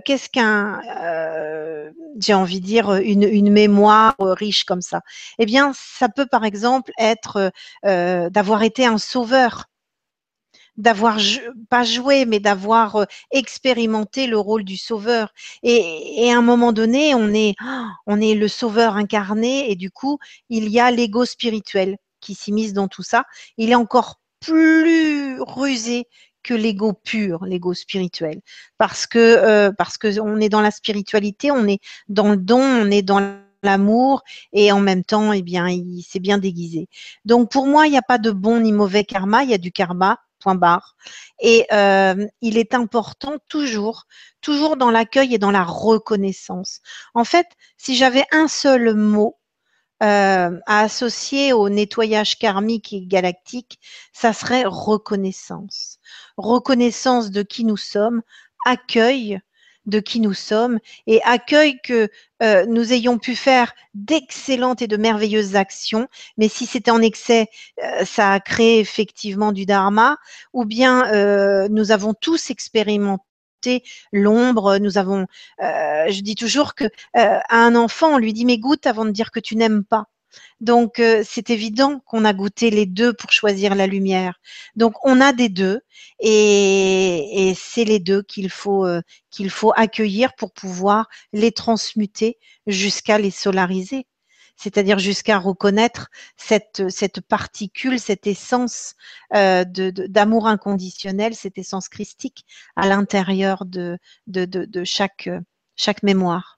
qu'est-ce 0.05 0.31
qu'un 0.31 0.81
j'ai 2.19 2.35
envie 2.35 2.61
de 2.61 2.67
dire 2.67 2.95
une, 2.95 3.51
mémoire 3.51 4.15
riche 4.19 4.65
comme 4.65 4.83
ça? 4.83 5.03
Eh 5.39 5.47
bien, 5.47 5.73
ça 5.75 6.09
peut 6.09 6.27
par 6.27 6.45
exemple 6.45 6.93
être 6.99 7.53
d'avoir 7.83 8.63
été 8.63 8.87
un 8.87 8.99
sauveur 8.99 9.67
d'avoir 10.77 11.19
pas 11.69 11.85
joué, 11.85 12.25
mais 12.27 12.41
d'avoir 12.41 12.97
euh, 12.97 13.05
expérimenté 13.31 14.27
le 14.27 14.39
rôle 14.39 14.65
du 14.65 14.77
sauveur. 14.77 15.33
Et, 15.63 16.31
à 16.31 16.39
un 16.39 16.43
moment 16.43 16.73
donné, 16.73 17.15
on 17.15 17.33
est, 17.33 17.55
on 18.07 18.21
est 18.21 18.35
le 18.35 18.49
sauveur 18.49 18.97
incarné, 18.97 19.71
et 19.71 19.77
du 19.77 19.91
coup, 19.91 20.19
il 20.49 20.69
y 20.69 20.81
a 20.81 20.91
l'ego 20.91 21.25
spirituel 21.25 21.97
qui 22.21 22.35
s'immisce 22.35 22.73
dans 22.73 22.89
tout 22.89 23.03
ça. 23.03 23.25
Il 23.59 23.71
est 23.71 23.75
encore 23.75 24.21
plus 24.41 25.41
rusé 25.41 26.07
que 26.43 26.55
l'ego 26.55 26.93
pur, 26.93 27.45
l'ego 27.47 27.73
spirituel, 27.73 28.41
parce 28.77 29.07
que 29.07 29.19
euh, 29.19 29.73
parce 29.73 29.97
que 29.97 30.21
on 30.21 30.41
est 30.41 30.51
dans 30.51 30.61
la 30.61 30.71
spiritualité, 30.71 31.51
on 31.51 31.67
est 31.67 31.81
dans 32.09 32.31
le 32.31 32.37
don, 32.37 32.61
on 32.61 32.91
est 32.91 33.03
dans 33.03 33.39
l'amour 33.63 34.23
et 34.53 34.71
en 34.71 34.81
même 34.81 35.05
temps, 35.05 35.33
eh 35.33 35.43
bien, 35.43 35.69
il 35.69 36.03
s'est 36.03 36.21
bien 36.21 36.39
déguisé. 36.39 36.89
Donc 37.25 37.51
pour 37.51 37.67
moi, 37.67 37.87
il 37.87 37.93
n'y 37.93 37.99
a 37.99 38.03
pas 38.03 38.19
de 38.19 38.31
bon 38.31 38.61
ni 38.61 38.73
mauvais 38.73 39.05
karma, 39.05 39.43
il 39.43 39.51
y 39.51 39.55
a 39.55 39.59
du 39.59 39.73
karma 39.73 40.19
Et 41.41 41.67
euh, 41.73 42.27
il 42.41 42.59
est 42.59 42.75
important 42.75 43.37
toujours, 43.49 44.07
toujours 44.41 44.77
dans 44.77 44.91
l'accueil 44.91 45.35
et 45.35 45.39
dans 45.39 45.51
la 45.51 45.65
reconnaissance. 45.65 46.81
En 47.15 47.25
fait, 47.25 47.47
si 47.77 47.97
j'avais 47.97 48.25
un 48.33 48.49
seul 48.49 48.95
mot 48.95 49.39
euh, 50.03 50.59
à 50.67 50.81
associer 50.81 51.53
au 51.53 51.69
nettoyage 51.69 52.39
karmique 52.39 52.93
et 52.93 53.07
galactique, 53.07 53.79
ça 54.13 54.33
serait 54.33 54.65
reconnaissance. 54.67 55.99
Reconnaissance 56.37 57.31
de 57.31 57.43
qui 57.43 57.65
nous 57.65 57.77
sommes, 57.77 58.23
accueil 58.67 59.41
de 59.87 60.01
qui 60.01 60.21
nous 60.21 60.35
sommes 60.35 60.79
et 61.07 61.23
accueille 61.23 61.81
que 61.83 62.09
euh, 62.43 62.67
nous 62.67 62.93
ayons 62.93 63.19
pu 63.19 63.37
faire 63.37 63.75
d'excellentes 63.95 64.83
et 64.83 64.87
de 64.87 64.97
merveilleuses 64.97 65.57
actions, 65.57 66.09
mais 66.37 66.49
si 66.49 66.67
c'était 66.67 66.91
en 66.91 67.03
excès, 67.03 67.49
euh, 67.83 68.05
ça 68.05 68.33
a 68.33 68.41
créé 68.41 68.81
effectivement 68.81 69.53
du 69.53 69.67
dharma, 69.67 70.19
ou 70.53 70.65
bien 70.65 71.13
euh, 71.13 71.69
nous 71.71 71.91
avons 71.91 72.15
tous 72.15 72.51
expérimenté 72.51 73.21
l'ombre, 74.13 74.77
nous 74.79 74.99
avons, 74.99 75.27
je 75.59 76.21
dis 76.21 76.35
toujours 76.35 76.75
que 76.75 76.85
à 77.15 77.57
un 77.57 77.75
enfant, 77.75 78.15
on 78.15 78.19
lui 78.19 78.35
dit 78.35 78.45
mais 78.45 78.59
goûte 78.59 78.87
avant 78.87 79.07
de 79.07 79.11
dire 79.11 79.31
que 79.31 79.41
tu 79.41 79.57
n'aimes 79.57 79.85
pas. 79.85 80.05
Donc, 80.61 80.99
euh, 80.99 81.23
c'est 81.27 81.51
évident 81.51 82.01
qu'on 82.01 82.25
a 82.25 82.33
goûté 82.33 82.71
les 82.71 82.87
deux 82.87 83.13
pour 83.13 83.33
choisir 83.33 83.75
la 83.75 83.87
lumière. 83.87 84.41
Donc, 84.77 84.95
on 85.05 85.21
a 85.21 85.33
des 85.33 85.49
deux 85.49 85.81
et, 86.21 87.55
c'est 87.57 87.85
les 87.85 87.99
deux 87.99 88.23
qu'il 88.23 88.51
faut, 88.51 88.87
euh, 88.87 89.01
qu'il 89.31 89.51
faut 89.51 89.73
accueillir 89.77 90.35
pour 90.35 90.53
pouvoir 90.53 91.09
les 91.33 91.53
transmuter 91.53 92.39
jusqu'à 92.67 93.19
les 93.19 93.31
solariser. 93.31 94.07
C'est-à-dire 94.57 94.99
jusqu'à 94.99 95.39
reconnaître 95.39 96.09
cette, 96.37 96.89
cette 96.89 97.21
particule, 97.21 97.99
cette 97.99 98.27
essence 98.27 98.95
euh, 99.35 99.65
d'amour 99.67 100.47
inconditionnel, 100.47 101.35
cette 101.35 101.59
essence 101.59 101.89
christique 101.89 102.47
à 102.77 102.87
l'intérieur 102.87 103.65
de, 103.65 103.99
de, 104.29 104.45
de 104.45 104.85
chaque, 104.85 105.29
chaque 105.77 106.03
mémoire. 106.05 106.54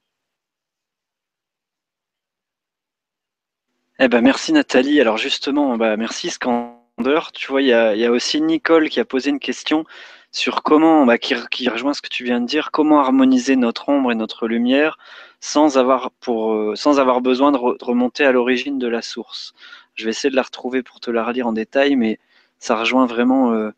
Eh 3.99 4.09
ben 4.09 4.21
merci 4.21 4.53
Nathalie. 4.53 5.01
Alors 5.01 5.17
justement, 5.17 5.77
bah, 5.79 5.97
merci 5.97 6.29
Scander. 6.31 7.21
Tu 7.33 7.49
vois, 7.49 7.63
il 7.63 7.69
y 7.69 7.73
a, 7.73 8.11
aussi 8.11 8.43
Nicole 8.43 8.91
qui 8.91 9.01
a 9.01 9.07
posé 9.07 9.31
une 9.31 9.39
question 9.39 9.85
sur 10.33 10.63
comment, 10.63 11.07
bah, 11.07 11.17
qui, 11.19 11.35
rejoint 11.69 11.95
ce 11.95 12.03
que 12.03 12.09
tu 12.09 12.25
viens 12.25 12.41
de 12.41 12.47
dire, 12.47 12.71
comment 12.73 13.01
harmoniser 13.01 13.57
notre 13.57 13.89
ombre 13.89 14.13
et 14.13 14.15
notre 14.15 14.49
lumière 14.49 14.99
sans 15.41 15.79
avoir, 15.79 16.11
euh, 16.29 17.21
besoin 17.21 17.53
de, 17.53 17.59
remonter 17.59 18.25
à 18.25 18.33
l'origine 18.33 18.79
de 18.79 18.87
la 18.87 19.01
source? 19.01 19.55
Je 19.95 20.05
vais 20.05 20.11
essayer 20.11 20.31
de 20.31 20.37
la 20.37 20.43
retrouver 20.43 20.83
pour 20.83 21.01
te 21.01 21.11
la 21.11 21.25
relire 21.25 21.47
en 21.47 21.53
détail, 21.53 21.97
mais 21.97 22.19
ça 22.59 22.77
rejoint 22.77 23.07
vraiment 23.07 23.53
euh, 23.53 23.71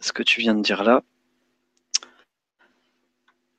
ce 0.00 0.12
que 0.12 0.22
tu 0.22 0.40
viens 0.42 0.54
de 0.54 0.62
dire 0.62 0.84
là. 0.84 1.02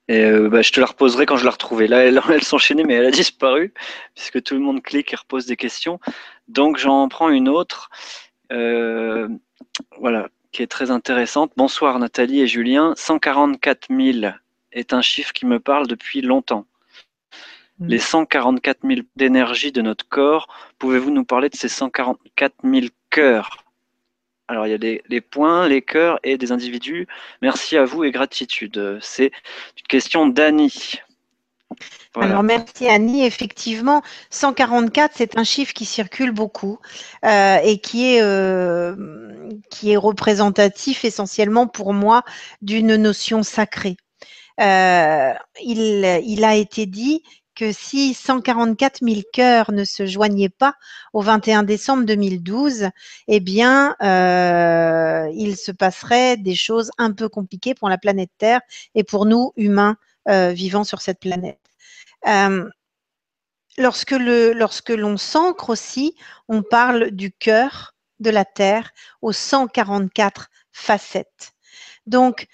Et 0.08 0.24
euh, 0.24 0.50
bah, 0.50 0.62
je 0.62 0.72
te 0.72 0.80
la 0.80 0.86
reposerai 0.86 1.26
quand 1.26 1.38
je 1.38 1.46
la 1.46 1.52
retrouverai. 1.52 1.88
Là, 1.88 2.06
elle, 2.06 2.22
elle 2.32 2.44
s'enchaînait, 2.44 2.84
mais 2.84 2.96
elle 2.96 3.06
a 3.06 3.12
disparu, 3.12 3.74
puisque 4.16 4.42
tout 4.42 4.54
le 4.54 4.62
monde 4.62 4.82
clique 4.82 5.14
et 5.14 5.16
repose 5.16 5.46
des 5.46 5.58
questions. 5.58 6.00
Donc, 6.48 6.78
j'en 6.78 7.08
prends 7.10 7.30
une 7.30 7.50
autre, 7.50 7.90
euh, 8.52 9.28
voilà, 10.00 10.30
qui 10.52 10.64
est 10.64 10.68
très 10.68 10.92
intéressante. 10.92 11.52
Bonsoir 11.58 12.00
Nathalie 12.00 12.42
et 12.42 12.48
Julien. 12.48 12.94
144 12.96 13.88
000 13.90 14.34
est 14.72 14.94
un 14.94 15.02
chiffre 15.02 15.34
qui 15.34 15.46
me 15.46 15.60
parle 15.60 15.88
depuis 15.88 16.22
longtemps. 16.22 16.66
Mm. 17.80 17.88
Les 17.88 18.00
144 18.00 18.80
000 18.88 19.02
d'énergie 19.16 19.72
de 19.72 19.82
notre 19.82 20.08
corps, 20.08 20.48
pouvez-vous 20.80 21.12
nous 21.12 21.26
parler 21.26 21.50
de 21.50 21.56
ces 21.56 21.70
144 21.70 22.56
000 22.64 22.88
cœurs? 23.10 23.67
Alors, 24.48 24.66
il 24.66 24.70
y 24.70 24.74
a 24.74 25.00
les, 25.10 25.22
points, 25.22 25.68
les 25.68 25.82
cœurs 25.82 26.20
et 26.24 26.38
des 26.38 26.54
individus. 26.54 27.08
Merci 27.42 27.76
à 27.76 27.84
vous 27.84 28.06
et 28.06 28.12
gratitude. 28.12 28.98
C'est 29.02 29.32
une 29.78 29.88
question 29.90 30.28
d'Annie. 30.28 31.02
Alors 32.16 32.44
merci 32.44 32.88
Annie. 32.88 33.26
Effectivement, 33.26 34.02
144, 34.30 35.14
c'est 35.16 35.38
un 35.38 35.44
chiffre 35.44 35.74
qui 35.74 35.86
circule 35.86 36.32
beaucoup 36.32 36.80
euh, 37.26 37.58
et 37.64 37.80
qui 37.80 38.16
est, 38.16 38.22
euh, 38.22 38.96
qui 39.70 39.92
est 39.92 39.98
représentatif 39.98 41.06
essentiellement 41.06 41.68
pour 41.68 41.94
moi 41.94 42.24
d'une 42.62 42.96
notion 42.96 43.44
sacrée. 43.44 43.98
Euh, 44.60 45.34
il, 45.64 46.44
a 46.44 46.56
été 46.56 46.88
dit 46.88 47.22
que 47.58 47.72
si 47.72 48.14
144 48.14 49.00
000 49.02 49.22
cœurs 49.34 49.72
ne 49.72 49.84
se 49.84 50.06
joignaient 50.06 50.48
pas 50.48 50.76
au 51.12 51.22
21 51.22 51.64
décembre 51.64 52.06
2012, 52.06 52.90
eh 53.28 53.40
bien, 53.40 53.96
euh, 54.04 55.28
il 55.34 55.58
se 55.58 55.72
passerait 55.72 56.38
des 56.38 56.54
choses 56.54 56.92
un 57.00 57.12
peu 57.12 57.28
compliquées 57.30 57.74
pour 57.74 57.90
la 57.90 57.98
planète 57.98 58.30
Terre 58.38 58.62
et 58.94 59.04
pour 59.04 59.26
nous, 59.26 59.54
humains, 59.56 59.98
euh, 60.30 60.52
vivant 60.52 60.84
sur 60.84 61.02
cette 61.02 61.20
planète. 61.20 61.60
Euh, 62.28 62.70
lorsque 63.80 64.12
l'on 64.12 65.18
s'ancre 65.18 65.72
aussi, 65.72 66.16
on 66.48 66.62
parle 66.62 67.10
du 67.10 67.32
cœur 67.32 67.96
de 68.20 68.30
la 68.30 68.46
Terre 68.46 68.92
aux 69.24 69.32
144 69.34 70.50
facettes. 70.72 71.54
Donc, 72.06 72.48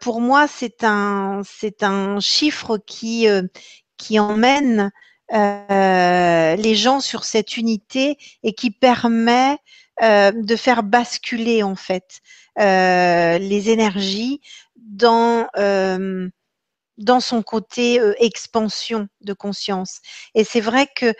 pour 0.00 0.20
moi, 0.20 0.48
c'est 0.48 0.82
un, 0.82 1.42
c'est 1.44 1.84
un 1.84 2.18
chiffre 2.18 2.76
qui, 2.76 3.28
qui 4.00 4.18
emmène 4.18 4.90
euh, 5.32 6.56
les 6.56 6.74
gens 6.74 7.00
sur 7.00 7.24
cette 7.24 7.56
unité 7.56 8.16
et 8.42 8.54
qui 8.54 8.70
permet 8.70 9.58
euh, 10.02 10.32
de 10.32 10.56
faire 10.56 10.82
basculer 10.82 11.62
en 11.62 11.76
fait 11.76 12.20
euh, 12.58 13.38
les 13.38 13.70
énergies 13.70 14.40
dans 14.76 15.46
dans 17.00 17.20
son 17.20 17.42
côté 17.42 18.00
expansion 18.18 19.08
de 19.22 19.32
conscience. 19.32 20.00
Et 20.34 20.44
c'est 20.44 20.60
vrai 20.60 20.86
que 20.94 21.12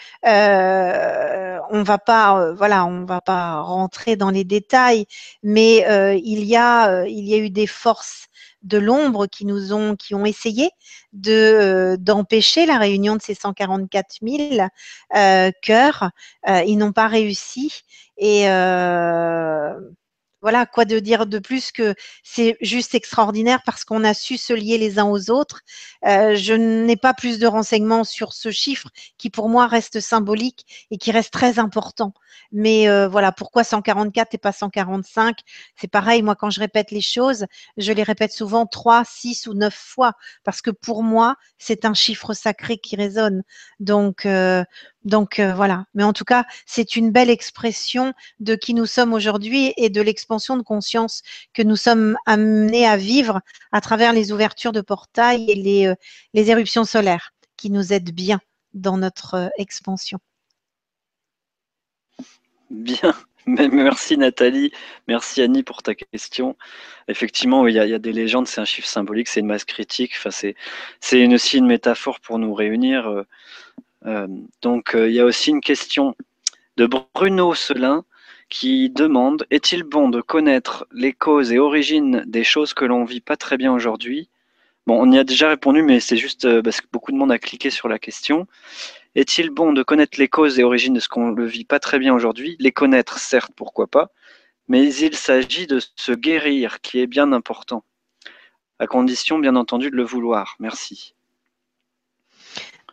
on 1.72 1.82
va 1.82 1.98
pas, 1.98 2.52
voilà, 2.52 2.86
on 2.86 3.04
va 3.04 3.20
pas 3.20 3.60
rentrer 3.60 4.16
dans 4.16 4.30
les 4.30 4.44
détails, 4.44 5.06
mais 5.42 5.84
il 6.22 6.44
y 6.44 6.56
a 6.56 7.04
il 7.06 7.28
y 7.28 7.34
a 7.34 7.38
eu 7.38 7.50
des 7.50 7.66
forces 7.66 8.30
de 8.62 8.78
l'ombre 8.78 9.26
qui 9.26 9.46
nous 9.46 9.72
ont, 9.72 9.96
qui 9.96 10.14
ont 10.14 10.24
essayé 10.24 10.70
de 11.12 11.32
euh, 11.32 11.96
d'empêcher 11.96 12.66
la 12.66 12.78
réunion 12.78 13.16
de 13.16 13.22
ces 13.22 13.34
144 13.34 14.18
000 14.22 14.68
euh, 15.16 15.50
cœurs. 15.62 16.10
Euh, 16.48 16.62
ils 16.66 16.76
n'ont 16.76 16.92
pas 16.92 17.08
réussi 17.08 17.82
et 18.18 18.44
voilà, 20.42 20.66
quoi 20.66 20.84
de 20.84 20.98
dire 20.98 21.26
de 21.26 21.38
plus 21.38 21.72
que 21.72 21.94
c'est 22.22 22.56
juste 22.60 22.94
extraordinaire 22.94 23.60
parce 23.64 23.84
qu'on 23.84 24.04
a 24.04 24.14
su 24.14 24.36
se 24.36 24.52
lier 24.52 24.78
les 24.78 24.98
uns 24.98 25.04
aux 25.06 25.30
autres. 25.30 25.60
Euh, 26.06 26.34
je 26.34 26.54
n'ai 26.54 26.96
pas 26.96 27.14
plus 27.14 27.38
de 27.38 27.46
renseignements 27.46 28.04
sur 28.04 28.32
ce 28.32 28.50
chiffre 28.50 28.88
qui 29.18 29.30
pour 29.30 29.48
moi 29.48 29.66
reste 29.66 30.00
symbolique 30.00 30.86
et 30.90 30.98
qui 30.98 31.10
reste 31.12 31.32
très 31.32 31.58
important. 31.58 32.14
Mais 32.52 32.88
euh, 32.88 33.08
voilà, 33.08 33.32
pourquoi 33.32 33.64
144 33.64 34.34
et 34.34 34.38
pas 34.38 34.52
145 34.52 35.38
C'est 35.76 35.88
pareil, 35.88 36.22
moi 36.22 36.34
quand 36.36 36.50
je 36.50 36.60
répète 36.60 36.90
les 36.90 37.00
choses, 37.00 37.46
je 37.76 37.92
les 37.92 38.02
répète 38.02 38.32
souvent 38.32 38.66
trois, 38.66 39.04
six 39.04 39.46
ou 39.46 39.54
neuf 39.54 39.74
fois 39.74 40.12
parce 40.44 40.62
que 40.62 40.70
pour 40.70 41.02
moi, 41.02 41.36
c'est 41.58 41.84
un 41.84 41.94
chiffre 41.94 42.34
sacré 42.34 42.78
qui 42.78 42.96
résonne. 42.96 43.42
Donc, 43.78 44.26
euh, 44.26 44.64
donc 45.04 45.38
euh, 45.38 45.54
voilà. 45.54 45.86
Mais 45.94 46.04
en 46.04 46.12
tout 46.12 46.24
cas, 46.24 46.44
c'est 46.66 46.96
une 46.96 47.10
belle 47.10 47.30
expression 47.30 48.12
de 48.38 48.54
qui 48.54 48.74
nous 48.74 48.86
sommes 48.86 49.12
aujourd'hui 49.12 49.72
et 49.76 49.88
de 49.88 50.00
l'expansion 50.00 50.56
de 50.56 50.62
conscience 50.62 51.22
que 51.54 51.62
nous 51.62 51.76
sommes 51.76 52.16
amenés 52.26 52.86
à 52.86 52.96
vivre 52.96 53.40
à 53.72 53.80
travers 53.80 54.12
les 54.12 54.32
ouvertures 54.32 54.72
de 54.72 54.80
portails 54.80 55.50
et 55.50 55.54
les, 55.54 55.86
euh, 55.86 55.94
les 56.34 56.50
éruptions 56.50 56.84
solaires 56.84 57.32
qui 57.56 57.70
nous 57.70 57.92
aident 57.92 58.12
bien 58.12 58.40
dans 58.74 58.98
notre 58.98 59.34
euh, 59.34 59.48
expansion. 59.56 60.18
Bien. 62.70 63.14
Merci 63.46 64.18
Nathalie, 64.18 64.70
merci 65.08 65.40
Annie 65.40 65.62
pour 65.62 65.82
ta 65.82 65.94
question. 65.94 66.56
Effectivement, 67.08 67.66
il 67.66 67.74
y, 67.74 67.78
a, 67.80 67.98
des 67.98 68.12
légendes, 68.12 68.46
c'est 68.46 68.60
un 68.60 68.66
chiffre 68.66 68.86
symbolique, 68.86 69.28
c'est 69.28 69.40
une 69.40 69.46
masse 69.46 69.64
critique, 69.64 70.12
enfin, 70.14 70.30
c'est 70.30 70.54
aussi 71.34 71.56
une 71.56 71.66
métaphore 71.66 72.20
pour 72.20 72.38
nous 72.38 72.52
réunir. 72.52 73.24
Euh, 74.06 74.26
euh, 74.26 74.26
donc 74.62 74.92
il 74.94 75.12
y 75.12 75.20
a 75.20 75.24
aussi 75.24 75.50
une 75.50 75.60
question 75.60 76.14
de 76.76 76.86
Bruno 76.86 77.54
Selin 77.54 78.04
qui 78.48 78.90
demande 78.90 79.46
Est-il 79.50 79.82
bon 79.84 80.08
de 80.08 80.20
connaître 80.20 80.86
les 80.92 81.12
causes 81.12 81.52
et 81.52 81.58
origines 81.58 82.24
des 82.26 82.44
choses 82.44 82.74
que 82.74 82.84
l'on 82.84 83.04
vit 83.04 83.20
pas 83.20 83.36
très 83.36 83.56
bien 83.56 83.72
aujourd'hui? 83.72 84.28
Bon, 84.86 85.00
on 85.00 85.12
y 85.12 85.18
a 85.18 85.24
déjà 85.24 85.48
répondu, 85.48 85.82
mais 85.82 86.00
c'est 86.00 86.16
juste 86.16 86.46
euh, 86.46 86.62
parce 86.62 86.80
que 86.80 86.86
beaucoup 86.92 87.12
de 87.12 87.16
monde 87.16 87.30
a 87.32 87.38
cliqué 87.38 87.70
sur 87.70 87.88
la 87.88 87.98
question. 87.98 88.46
Est-il 89.14 89.50
bon 89.50 89.72
de 89.72 89.82
connaître 89.82 90.18
les 90.18 90.28
causes 90.28 90.58
et 90.58 90.64
origines 90.64 90.94
de 90.94 91.00
ce 91.00 91.08
qu'on 91.08 91.32
ne 91.32 91.44
vit 91.44 91.64
pas 91.64 91.78
très 91.78 91.98
bien 91.98 92.14
aujourd'hui? 92.14 92.56
Les 92.58 92.72
connaître, 92.72 93.18
certes, 93.18 93.52
pourquoi 93.54 93.86
pas, 93.86 94.10
mais 94.68 94.92
il 94.94 95.16
s'agit 95.16 95.66
de 95.66 95.80
se 95.96 96.12
guérir, 96.12 96.80
qui 96.80 97.00
est 97.00 97.06
bien 97.06 97.32
important, 97.32 97.84
à 98.78 98.86
condition, 98.86 99.38
bien 99.38 99.56
entendu, 99.56 99.90
de 99.90 99.96
le 99.96 100.04
vouloir. 100.04 100.56
Merci. 100.60 101.14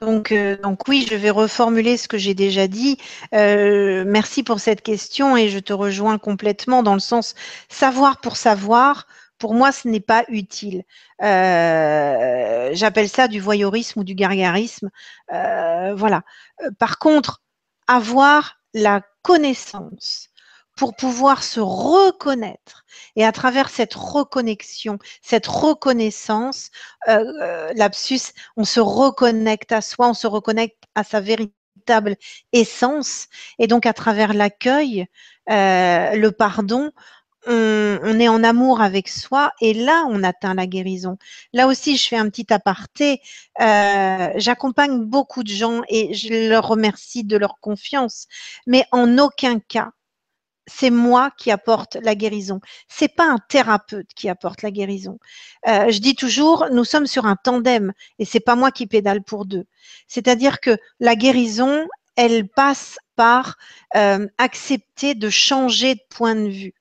Donc, 0.01 0.31
euh, 0.31 0.57
donc 0.57 0.87
oui, 0.87 1.07
je 1.09 1.15
vais 1.15 1.29
reformuler 1.29 1.97
ce 1.97 2.07
que 2.07 2.17
j'ai 2.17 2.33
déjà 2.33 2.67
dit. 2.67 2.97
Euh, 3.33 4.03
merci 4.05 4.43
pour 4.43 4.59
cette 4.59 4.81
question 4.81 5.35
et 5.37 5.49
je 5.49 5.59
te 5.59 5.73
rejoins 5.73 6.17
complètement 6.17 6.83
dans 6.83 6.93
le 6.93 6.99
sens 6.99 7.35
savoir 7.69 8.21
pour 8.21 8.37
savoir. 8.37 9.07
Pour 9.37 9.53
moi, 9.53 9.71
ce 9.71 9.87
n'est 9.87 9.99
pas 9.99 10.23
utile. 10.29 10.83
Euh, 11.21 12.69
j'appelle 12.73 13.09
ça 13.09 13.27
du 13.27 13.39
voyeurisme 13.39 13.99
ou 13.99 14.03
du 14.03 14.15
gargarisme. 14.15 14.89
voilà. 15.29 16.23
Par 16.79 16.97
contre, 16.99 17.41
avoir 17.87 18.57
la 18.73 19.01
connaissance 19.21 20.26
pour 20.77 20.95
pouvoir 20.95 21.43
se 21.43 21.59
reconnaître. 21.59 22.85
Et 23.17 23.25
à 23.25 23.31
travers 23.33 23.69
cette 23.69 23.95
reconnexion, 23.95 24.99
cette 25.21 25.47
reconnaissance, 25.47 26.69
euh, 27.09 27.25
euh, 27.41 27.73
lapsus, 27.75 28.31
on 28.55 28.63
se 28.63 28.79
reconnecte 28.79 29.71
à 29.71 29.81
soi, 29.81 30.09
on 30.09 30.13
se 30.13 30.27
reconnecte 30.27 30.83
à 30.95 31.03
sa 31.03 31.19
véritable 31.19 32.15
essence. 32.53 33.27
Et 33.59 33.67
donc 33.67 33.85
à 33.87 33.93
travers 33.93 34.33
l'accueil, 34.33 35.07
euh, 35.49 36.11
le 36.11 36.31
pardon, 36.31 36.91
on, 37.49 38.19
est 38.19 38.27
en 38.27 38.43
amour 38.43 38.81
avec 38.81 39.07
soi 39.07 39.53
et 39.61 39.73
là, 39.73 40.03
on 40.09 40.21
atteint 40.21 40.53
la 40.53 40.67
guérison. 40.67 41.17
Là 41.53 41.67
aussi, 41.67 41.95
je 41.95 42.07
fais 42.07 42.17
un 42.17 42.29
petit 42.29 42.51
aparté. 42.53 43.21
J'accompagne 43.57 45.05
beaucoup 45.05 45.43
de 45.43 45.49
gens 45.49 45.81
et 45.87 46.13
je 46.13 46.49
leur 46.49 46.67
remercie 46.67 47.23
de 47.23 47.37
leur 47.37 47.59
confiance, 47.61 48.27
mais 48.65 48.85
en 48.91 49.17
aucun 49.17 49.59
cas, 49.59 49.91
c'est 50.67 50.89
moi 50.89 51.31
qui 51.37 51.49
apporte 51.49 51.95
la 51.95 52.13
guérison. 52.13 52.59
C'est 52.87 53.07
pas 53.15 53.25
un 53.25 53.37
thérapeute 53.49 54.09
qui 54.15 54.29
apporte 54.29 54.61
la 54.61 54.71
guérison. 54.71 55.17
Euh, 55.67 55.89
je 55.89 55.99
dis 55.99 56.15
toujours, 56.15 56.67
nous 56.71 56.83
sommes 56.83 57.07
sur 57.07 57.25
un 57.25 57.35
tandem 57.35 57.93
et 58.19 58.25
c'est 58.25 58.41
pas 58.41 58.55
moi 58.55 58.71
qui 58.71 58.85
pédale 58.85 59.23
pour 59.23 59.45
deux. 59.45 59.65
C'est-à-dire 60.07 60.59
que 60.59 60.77
la 60.99 61.15
guérison, 61.15 61.87
elle 62.15 62.47
passe 62.47 62.97
par 63.15 63.57
euh, 63.95 64.27
accepter 64.37 65.15
de 65.15 65.29
changer 65.29 65.95
de 65.95 66.01
point 66.09 66.35
de 66.35 66.49
vue. 66.49 66.73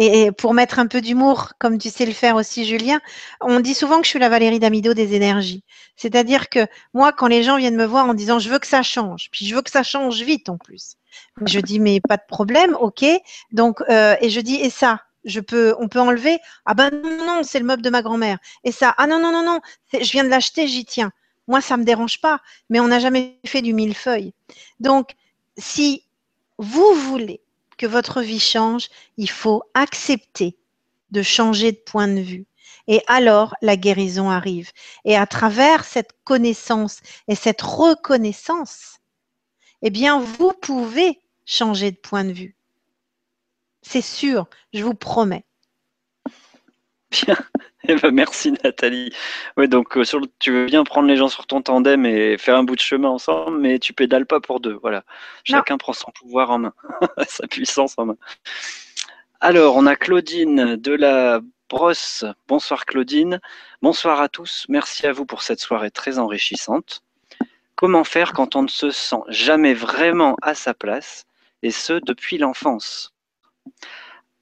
Et 0.00 0.30
pour 0.30 0.54
mettre 0.54 0.78
un 0.78 0.86
peu 0.86 1.00
d'humour, 1.00 1.54
comme 1.58 1.76
tu 1.76 1.90
sais 1.90 2.06
le 2.06 2.12
faire 2.12 2.36
aussi, 2.36 2.64
Julien, 2.64 3.00
on 3.40 3.58
dit 3.58 3.74
souvent 3.74 3.98
que 3.98 4.04
je 4.04 4.10
suis 4.10 4.20
la 4.20 4.28
Valérie 4.28 4.60
Damido 4.60 4.94
des 4.94 5.14
énergies. 5.14 5.64
C'est-à-dire 5.96 6.48
que 6.48 6.60
moi, 6.94 7.12
quand 7.12 7.26
les 7.26 7.42
gens 7.42 7.56
viennent 7.56 7.76
me 7.76 7.84
voir 7.84 8.08
en 8.08 8.14
disant 8.14 8.38
je 8.38 8.48
veux 8.48 8.60
que 8.60 8.66
ça 8.68 8.84
change, 8.84 9.28
puis 9.32 9.44
je 9.44 9.56
veux 9.56 9.60
que 9.60 9.72
ça 9.72 9.82
change 9.82 10.22
vite 10.22 10.48
en 10.48 10.56
plus. 10.56 10.94
Je 11.44 11.58
dis 11.58 11.80
mais 11.80 12.00
pas 12.00 12.16
de 12.16 12.22
problème, 12.28 12.76
ok. 12.80 13.04
Donc 13.50 13.82
euh, 13.90 14.14
et 14.20 14.30
je 14.30 14.40
dis 14.40 14.54
et 14.54 14.70
ça, 14.70 15.02
je 15.24 15.40
peux, 15.40 15.74
on 15.80 15.88
peut 15.88 16.00
enlever? 16.00 16.38
Ah 16.64 16.74
ben 16.74 16.90
non 16.92 17.26
non, 17.26 17.42
c'est 17.42 17.58
le 17.58 17.64
meuble 17.64 17.82
de 17.82 17.90
ma 17.90 18.02
grand-mère. 18.02 18.38
Et 18.62 18.70
ça, 18.70 18.94
ah 18.98 19.08
non 19.08 19.18
non 19.18 19.32
non 19.32 19.42
non, 19.44 19.60
je 19.92 20.10
viens 20.12 20.22
de 20.22 20.28
l'acheter, 20.28 20.68
j'y 20.68 20.84
tiens. 20.84 21.10
Moi 21.48 21.60
ça 21.60 21.76
me 21.76 21.82
dérange 21.82 22.20
pas, 22.20 22.40
mais 22.70 22.78
on 22.78 22.86
n'a 22.86 23.00
jamais 23.00 23.40
fait 23.44 23.62
du 23.62 23.74
millefeuille. 23.74 24.32
Donc 24.78 25.10
si 25.56 26.04
vous 26.58 26.94
voulez 26.94 27.40
que 27.78 27.86
votre 27.86 28.20
vie 28.20 28.40
change, 28.40 28.88
il 29.16 29.30
faut 29.30 29.62
accepter 29.72 30.58
de 31.10 31.22
changer 31.22 31.72
de 31.72 31.78
point 31.78 32.08
de 32.08 32.20
vue. 32.20 32.46
Et 32.86 33.02
alors, 33.06 33.54
la 33.62 33.76
guérison 33.76 34.30
arrive. 34.30 34.70
Et 35.04 35.16
à 35.16 35.26
travers 35.26 35.84
cette 35.84 36.12
connaissance 36.24 37.00
et 37.28 37.34
cette 37.34 37.62
reconnaissance, 37.62 38.98
eh 39.82 39.90
bien, 39.90 40.20
vous 40.20 40.52
pouvez 40.52 41.20
changer 41.44 41.90
de 41.92 41.96
point 41.96 42.24
de 42.24 42.32
vue. 42.32 42.56
C'est 43.82 44.02
sûr, 44.02 44.48
je 44.74 44.82
vous 44.82 44.94
promets. 44.94 45.44
Bien. 47.10 47.36
Eh 47.90 47.94
ben, 47.94 48.10
merci 48.10 48.52
Nathalie. 48.52 49.10
Ouais, 49.56 49.66
donc 49.66 49.96
euh, 49.96 50.04
tu 50.38 50.52
veux 50.52 50.66
bien 50.66 50.84
prendre 50.84 51.08
les 51.08 51.16
gens 51.16 51.28
sur 51.28 51.46
ton 51.46 51.62
tandem 51.62 52.04
et 52.04 52.36
faire 52.36 52.58
un 52.58 52.62
bout 52.62 52.76
de 52.76 52.80
chemin 52.80 53.08
ensemble, 53.08 53.56
mais 53.58 53.78
tu 53.78 53.94
pédales 53.94 54.26
pas 54.26 54.40
pour 54.40 54.60
deux. 54.60 54.78
Voilà. 54.82 55.04
Chacun 55.42 55.78
prend 55.78 55.94
son 55.94 56.10
pouvoir 56.10 56.50
en 56.50 56.58
main, 56.58 56.74
sa 57.26 57.46
puissance 57.46 57.94
en 57.96 58.04
main. 58.04 58.16
Alors, 59.40 59.76
on 59.76 59.86
a 59.86 59.96
Claudine 59.96 60.76
de 60.76 60.92
la 60.92 61.40
Brosse. 61.70 62.26
Bonsoir 62.46 62.84
Claudine. 62.84 63.40
Bonsoir 63.80 64.20
à 64.20 64.28
tous. 64.28 64.66
Merci 64.68 65.06
à 65.06 65.12
vous 65.12 65.24
pour 65.24 65.40
cette 65.40 65.60
soirée 65.60 65.90
très 65.90 66.18
enrichissante. 66.18 67.02
Comment 67.74 68.04
faire 68.04 68.34
quand 68.34 68.54
on 68.54 68.64
ne 68.64 68.68
se 68.68 68.90
sent 68.90 69.22
jamais 69.28 69.72
vraiment 69.72 70.36
à 70.42 70.54
sa 70.54 70.74
place, 70.74 71.24
et 71.62 71.70
ce 71.70 71.94
depuis 72.04 72.36
l'enfance? 72.36 73.14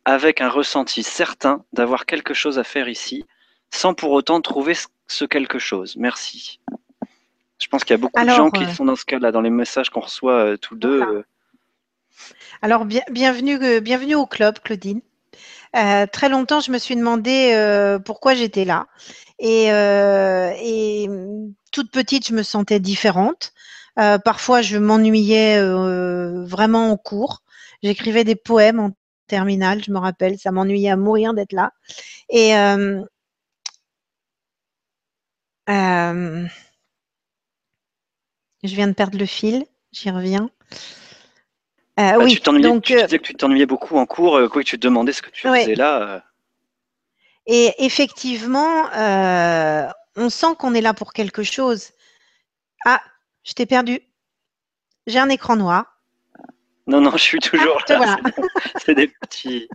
Avec 0.04 0.40
un 0.40 0.48
ressenti 0.48 1.04
certain 1.04 1.64
d'avoir 1.72 2.06
quelque 2.06 2.34
chose 2.34 2.58
à 2.58 2.64
faire 2.64 2.88
ici, 2.88 3.24
sans 3.70 3.94
pour 3.94 4.12
autant 4.12 4.40
trouver 4.40 4.74
ce 5.08 5.24
quelque 5.24 5.58
chose. 5.58 5.96
Merci. 5.96 6.60
Je 7.58 7.68
pense 7.68 7.84
qu'il 7.84 7.94
y 7.94 7.98
a 7.98 7.98
beaucoup 7.98 8.22
de 8.22 8.28
gens 8.28 8.50
qui 8.50 8.64
euh, 8.64 8.68
sont 8.68 8.84
dans 8.84 8.96
ce 8.96 9.04
cas-là, 9.04 9.32
dans 9.32 9.40
les 9.40 9.50
messages 9.50 9.90
qu'on 9.90 10.00
reçoit 10.00 10.44
euh, 10.44 10.56
tous 10.56 10.76
deux. 10.76 11.02
Euh. 11.02 11.22
Alors, 12.62 12.84
bienvenue, 12.84 13.80
bienvenue 13.80 14.14
au 14.14 14.26
club, 14.26 14.58
Claudine. 14.60 15.00
très 15.72 16.28
longtemps, 16.28 16.60
je 16.60 16.70
me 16.70 16.78
suis 16.78 16.96
demandé 16.96 17.98
pourquoi 18.04 18.34
j'étais 18.34 18.64
là. 18.64 18.86
Et, 19.38 19.66
et, 19.66 21.10
toute 21.72 21.90
petite, 21.90 22.26
je 22.26 22.32
me 22.32 22.42
sentais 22.42 22.80
différente. 22.80 23.52
parfois, 23.96 24.62
je 24.62 24.78
m'ennuyais 24.78 25.60
vraiment 26.46 26.90
en 26.90 26.96
cours. 26.96 27.42
J'écrivais 27.82 28.24
des 28.24 28.36
poèmes 28.36 28.80
en 28.80 28.92
terminale, 29.26 29.84
je 29.84 29.90
me 29.92 29.98
rappelle, 29.98 30.38
ça 30.38 30.52
m'ennuyait 30.52 30.90
à 30.90 30.96
mourir 30.96 31.34
d'être 31.34 31.52
là. 31.52 31.72
Et, 32.30 32.54
euh, 35.68 36.46
je 38.62 38.74
viens 38.74 38.88
de 38.88 38.92
perdre 38.92 39.18
le 39.18 39.26
fil, 39.26 39.64
j'y 39.92 40.10
reviens. 40.10 40.50
Euh, 41.98 42.12
bah, 42.12 42.18
oui, 42.18 42.38
tu, 42.38 42.60
donc, 42.60 42.84
tu 42.84 42.94
disais 42.94 43.18
que 43.18 43.24
tu 43.24 43.34
t'ennuyais 43.34 43.66
beaucoup 43.66 43.96
en 43.96 44.06
cours, 44.06 44.36
euh, 44.36 44.48
quoi, 44.48 44.62
que 44.62 44.68
tu 44.68 44.78
te 44.78 44.86
demandais 44.86 45.12
ce 45.12 45.22
que 45.22 45.30
tu 45.30 45.42
faisais 45.42 45.74
là. 45.74 46.22
Et 47.46 47.72
effectivement, 47.78 48.88
on 50.16 50.30
sent 50.30 50.54
qu'on 50.58 50.74
est 50.74 50.80
là 50.80 50.94
pour 50.94 51.12
quelque 51.12 51.42
chose. 51.42 51.90
Ah, 52.84 53.00
je 53.44 53.52
t'ai 53.52 53.66
perdu. 53.66 54.00
J'ai 55.06 55.18
un 55.18 55.28
écran 55.28 55.56
noir. 55.56 55.98
Non, 56.86 57.00
non, 57.00 57.10
je 57.12 57.22
suis 57.22 57.38
toujours 57.38 57.82
ah, 57.88 57.98
là. 57.98 58.16
C'est 58.84 58.94
des 58.94 59.08
petits. 59.08 59.68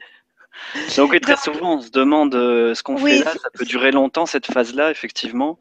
Donc, 0.96 1.20
très 1.22 1.38
souvent, 1.38 1.78
on 1.78 1.82
se 1.82 1.90
demande 1.90 2.34
ce 2.34 2.82
qu'on 2.84 2.98
fait 2.98 3.20
là. 3.20 3.34
Ça 3.34 3.50
peut 3.54 3.66
durer 3.66 3.92
longtemps, 3.92 4.26
cette 4.26 4.46
phase-là, 4.46 4.92
effectivement. 4.92 5.58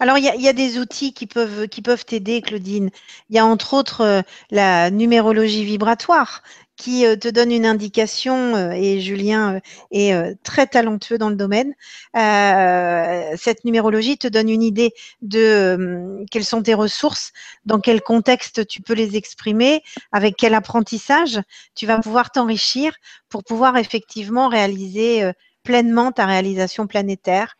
Alors, 0.00 0.18
il 0.18 0.24
y, 0.24 0.48
a, 0.48 0.52
des 0.52 0.78
outils 0.78 1.12
qui 1.12 1.26
peuvent 1.26 1.68
qui 1.68 1.82
t'aider, 1.82 2.42
Claudine. 2.42 2.90
Il 3.30 3.36
y 3.36 3.38
a 3.38 3.46
entre 3.46 3.74
autres 3.74 4.00
euh, 4.02 4.22
la 4.50 4.90
numérologie 4.90 5.64
vibratoire 5.64 6.42
qui 6.76 7.04
euh, 7.04 7.16
te 7.16 7.28
donne 7.28 7.50
une 7.50 7.66
indication, 7.66 8.54
euh, 8.54 8.70
et 8.70 9.00
Julien 9.00 9.60
est 9.90 10.14
très 10.42 10.66
talentueux 10.66 11.18
dans 11.18 11.28
le 11.28 11.36
domaine. 11.36 11.74
cette 12.14 13.64
numérologie 13.64 14.16
te 14.18 14.28
donne 14.28 14.48
une 14.48 14.62
idée 14.62 14.92
de 15.22 16.24
quelles 16.30 16.44
sont 16.44 16.62
tes 16.62 16.74
ressources, 16.74 17.32
dans 17.64 17.80
quel 17.80 18.00
contexte 18.00 18.66
tu 18.66 18.80
peux 18.80 18.94
les 18.94 19.16
exprimer, 19.16 19.82
avec 20.12 20.36
quel 20.36 20.54
apprentissage 20.54 21.40
tu 21.74 21.86
vas 21.86 21.98
pouvoir 21.98 22.30
t'enrichir 22.30 22.94
pour 23.28 23.44
pouvoir 23.44 23.76
effectivement 23.76 24.48
réaliser 24.48 25.30
pleinement 25.64 26.12
ta 26.12 26.24
réalisation 26.26 26.86
planétaire. 26.86 27.56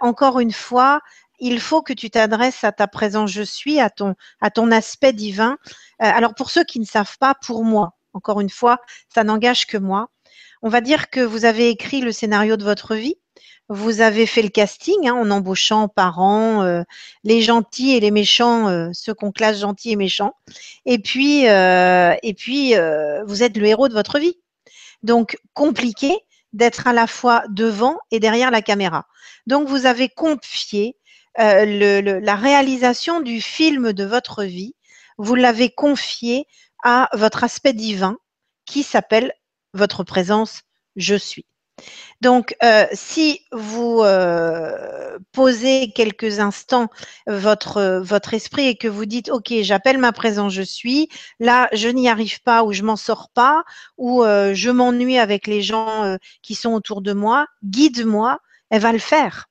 encore 0.00 0.40
une 0.40 0.52
fois, 0.52 1.00
il 1.42 1.60
faut 1.60 1.82
que 1.82 1.92
tu 1.92 2.08
t'adresses 2.08 2.62
à 2.62 2.70
ta 2.70 2.86
présence 2.86 3.30
je 3.30 3.42
suis, 3.42 3.80
à 3.80 3.90
ton, 3.90 4.70
aspect 4.70 5.12
divin. 5.12 5.58
Euh, 6.00 6.10
alors 6.14 6.34
pour 6.34 6.50
ceux 6.50 6.62
qui 6.62 6.78
ne 6.78 6.84
savent 6.84 7.18
pas, 7.18 7.34
pour 7.34 7.64
moi, 7.64 7.94
encore 8.14 8.40
une 8.40 8.48
fois, 8.48 8.78
ça 9.12 9.24
n'engage 9.24 9.66
que 9.66 9.76
moi. 9.76 10.08
On 10.62 10.68
va 10.68 10.80
dire 10.80 11.10
que 11.10 11.20
vous 11.20 11.44
avez 11.44 11.68
écrit 11.68 12.00
le 12.00 12.12
scénario 12.12 12.56
de 12.56 12.62
votre 12.62 12.94
vie. 12.94 13.16
vous 13.68 14.00
avez 14.00 14.26
fait 14.26 14.42
le 14.42 14.50
casting 14.50 15.08
hein, 15.08 15.14
en 15.14 15.30
embauchant 15.32 15.88
parents, 15.88 16.62
euh, 16.62 16.82
les 17.24 17.42
gentils 17.42 17.92
et 17.92 18.00
les 18.00 18.12
méchants, 18.12 18.68
euh, 18.68 18.90
ceux 18.92 19.14
qu'on 19.14 19.32
classe 19.32 19.58
gentils 19.58 19.90
et 19.90 19.96
méchants. 19.96 20.34
Et 20.86 21.00
puis, 21.00 21.48
euh, 21.48 22.14
et 22.22 22.34
puis 22.34 22.74
vous 23.26 23.42
êtes 23.42 23.56
le 23.56 23.66
héros 23.66 23.88
de 23.88 23.94
votre 23.94 24.20
vie. 24.20 24.38
Donc, 25.02 25.36
compliqué 25.54 26.16
d'être 26.52 26.86
à 26.86 26.92
la 26.92 27.08
fois 27.08 27.42
devant 27.48 27.98
et 28.12 28.20
derrière 28.20 28.52
la 28.52 28.62
caméra. 28.62 29.06
Donc, 29.48 29.68
vous 29.68 29.86
avez 29.86 30.08
confié 30.08 30.96
la 31.36 32.36
réalisation 32.36 33.20
du 33.20 33.40
film 33.40 33.92
de 33.92 34.04
votre 34.04 34.44
vie, 34.44 34.74
vous 35.18 35.34
l'avez 35.34 35.70
confié 35.70 36.46
à 36.84 37.08
votre 37.14 37.44
aspect 37.44 37.72
divin 37.72 38.16
qui 38.66 38.82
s'appelle 38.82 39.32
votre 39.74 40.04
présence 40.04 40.62
je 40.96 41.14
suis. 41.14 41.46
Donc, 42.20 42.54
euh, 42.62 42.86
si 42.92 43.40
vous 43.50 44.00
euh, 44.02 45.18
posez 45.32 45.90
quelques 45.92 46.38
instants 46.38 46.88
votre, 47.26 48.00
votre 48.04 48.34
esprit 48.34 48.68
et 48.68 48.76
que 48.76 48.88
vous 48.88 49.06
dites, 49.06 49.30
OK, 49.30 49.52
j'appelle 49.62 49.98
ma 49.98 50.12
présence, 50.12 50.52
je 50.52 50.62
suis, 50.62 51.08
là, 51.40 51.68
je 51.72 51.88
n'y 51.88 52.08
arrive 52.08 52.42
pas 52.42 52.62
ou 52.62 52.72
je 52.72 52.82
m'en 52.82 52.96
sors 52.96 53.30
pas 53.30 53.64
ou 53.96 54.22
euh, 54.22 54.54
je 54.54 54.70
m'ennuie 54.70 55.18
avec 55.18 55.46
les 55.46 55.62
gens 55.62 56.16
qui 56.42 56.54
sont 56.54 56.72
autour 56.72 57.02
de 57.02 57.12
moi, 57.12 57.46
guide-moi, 57.64 58.38
elle 58.70 58.80
va 58.80 58.92
le 58.92 58.98
faire. 58.98 59.48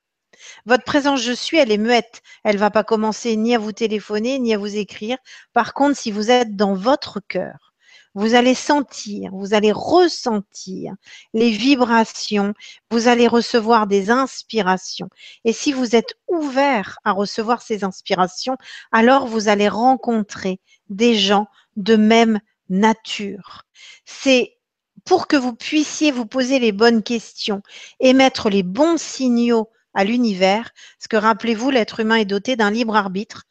Votre 0.66 0.84
présence 0.84 1.22
je 1.22 1.34
suis, 1.34 1.58
elle 1.58 1.72
est 1.72 1.78
muette. 1.78 2.22
Elle 2.44 2.58
va 2.58 2.72
pas 2.72 2.84
commencer 2.84 3.36
ni 3.36 3.56
à 3.56 3.60
vous 3.60 3.72
téléphoner, 3.72 4.40
ni 4.40 4.54
à 4.54 4.58
vous 4.58 4.76
écrire. 4.76 5.18
Par 5.54 5.74
contre, 5.74 5.98
si 5.98 6.12
vous 6.12 6.32
êtes 6.32 6.56
dans 6.56 6.74
votre 6.74 7.20
cœur, 7.20 7.72
vous 8.14 8.36
allez 8.36 8.56
sentir, 8.56 9.32
vous 9.34 9.54
allez 9.54 9.72
ressentir 9.72 10.94
les 11.34 11.50
vibrations, 11.50 12.54
vous 12.90 13.08
allez 13.08 13.28
recevoir 13.28 13.88
des 13.88 14.10
inspirations. 14.10 15.10
Et 15.46 15.54
si 15.54 15.72
vous 15.72 15.96
êtes 15.96 16.16
ouvert 16.28 17.00
à 17.06 17.14
recevoir 17.14 17.62
ces 17.62 17.84
inspirations, 17.84 18.58
alors 18.92 19.28
vous 19.28 19.48
allez 19.48 19.70
rencontrer 19.70 20.60
des 20.90 21.16
gens 21.16 21.48
de 21.78 21.96
même 21.96 22.40
nature. 22.70 23.64
C'est 24.04 24.58
pour 25.06 25.28
que 25.28 25.38
vous 25.38 25.54
puissiez 25.54 26.12
vous 26.12 26.26
poser 26.26 26.60
les 26.60 26.74
bonnes 26.74 27.04
questions, 27.04 27.62
émettre 28.00 28.50
les 28.50 28.64
bons 28.64 29.00
signaux 29.00 29.70
à 29.94 30.04
l'univers, 30.04 30.72
parce 30.98 31.08
que 31.10 31.18
rappelez-vous, 31.18 31.70
l'être 31.70 32.00
humain 32.00 32.16
est 32.16 32.26
doté 32.26 32.56
d'un 32.56 32.72
libre 32.72 32.96
arbitre. 32.96 33.44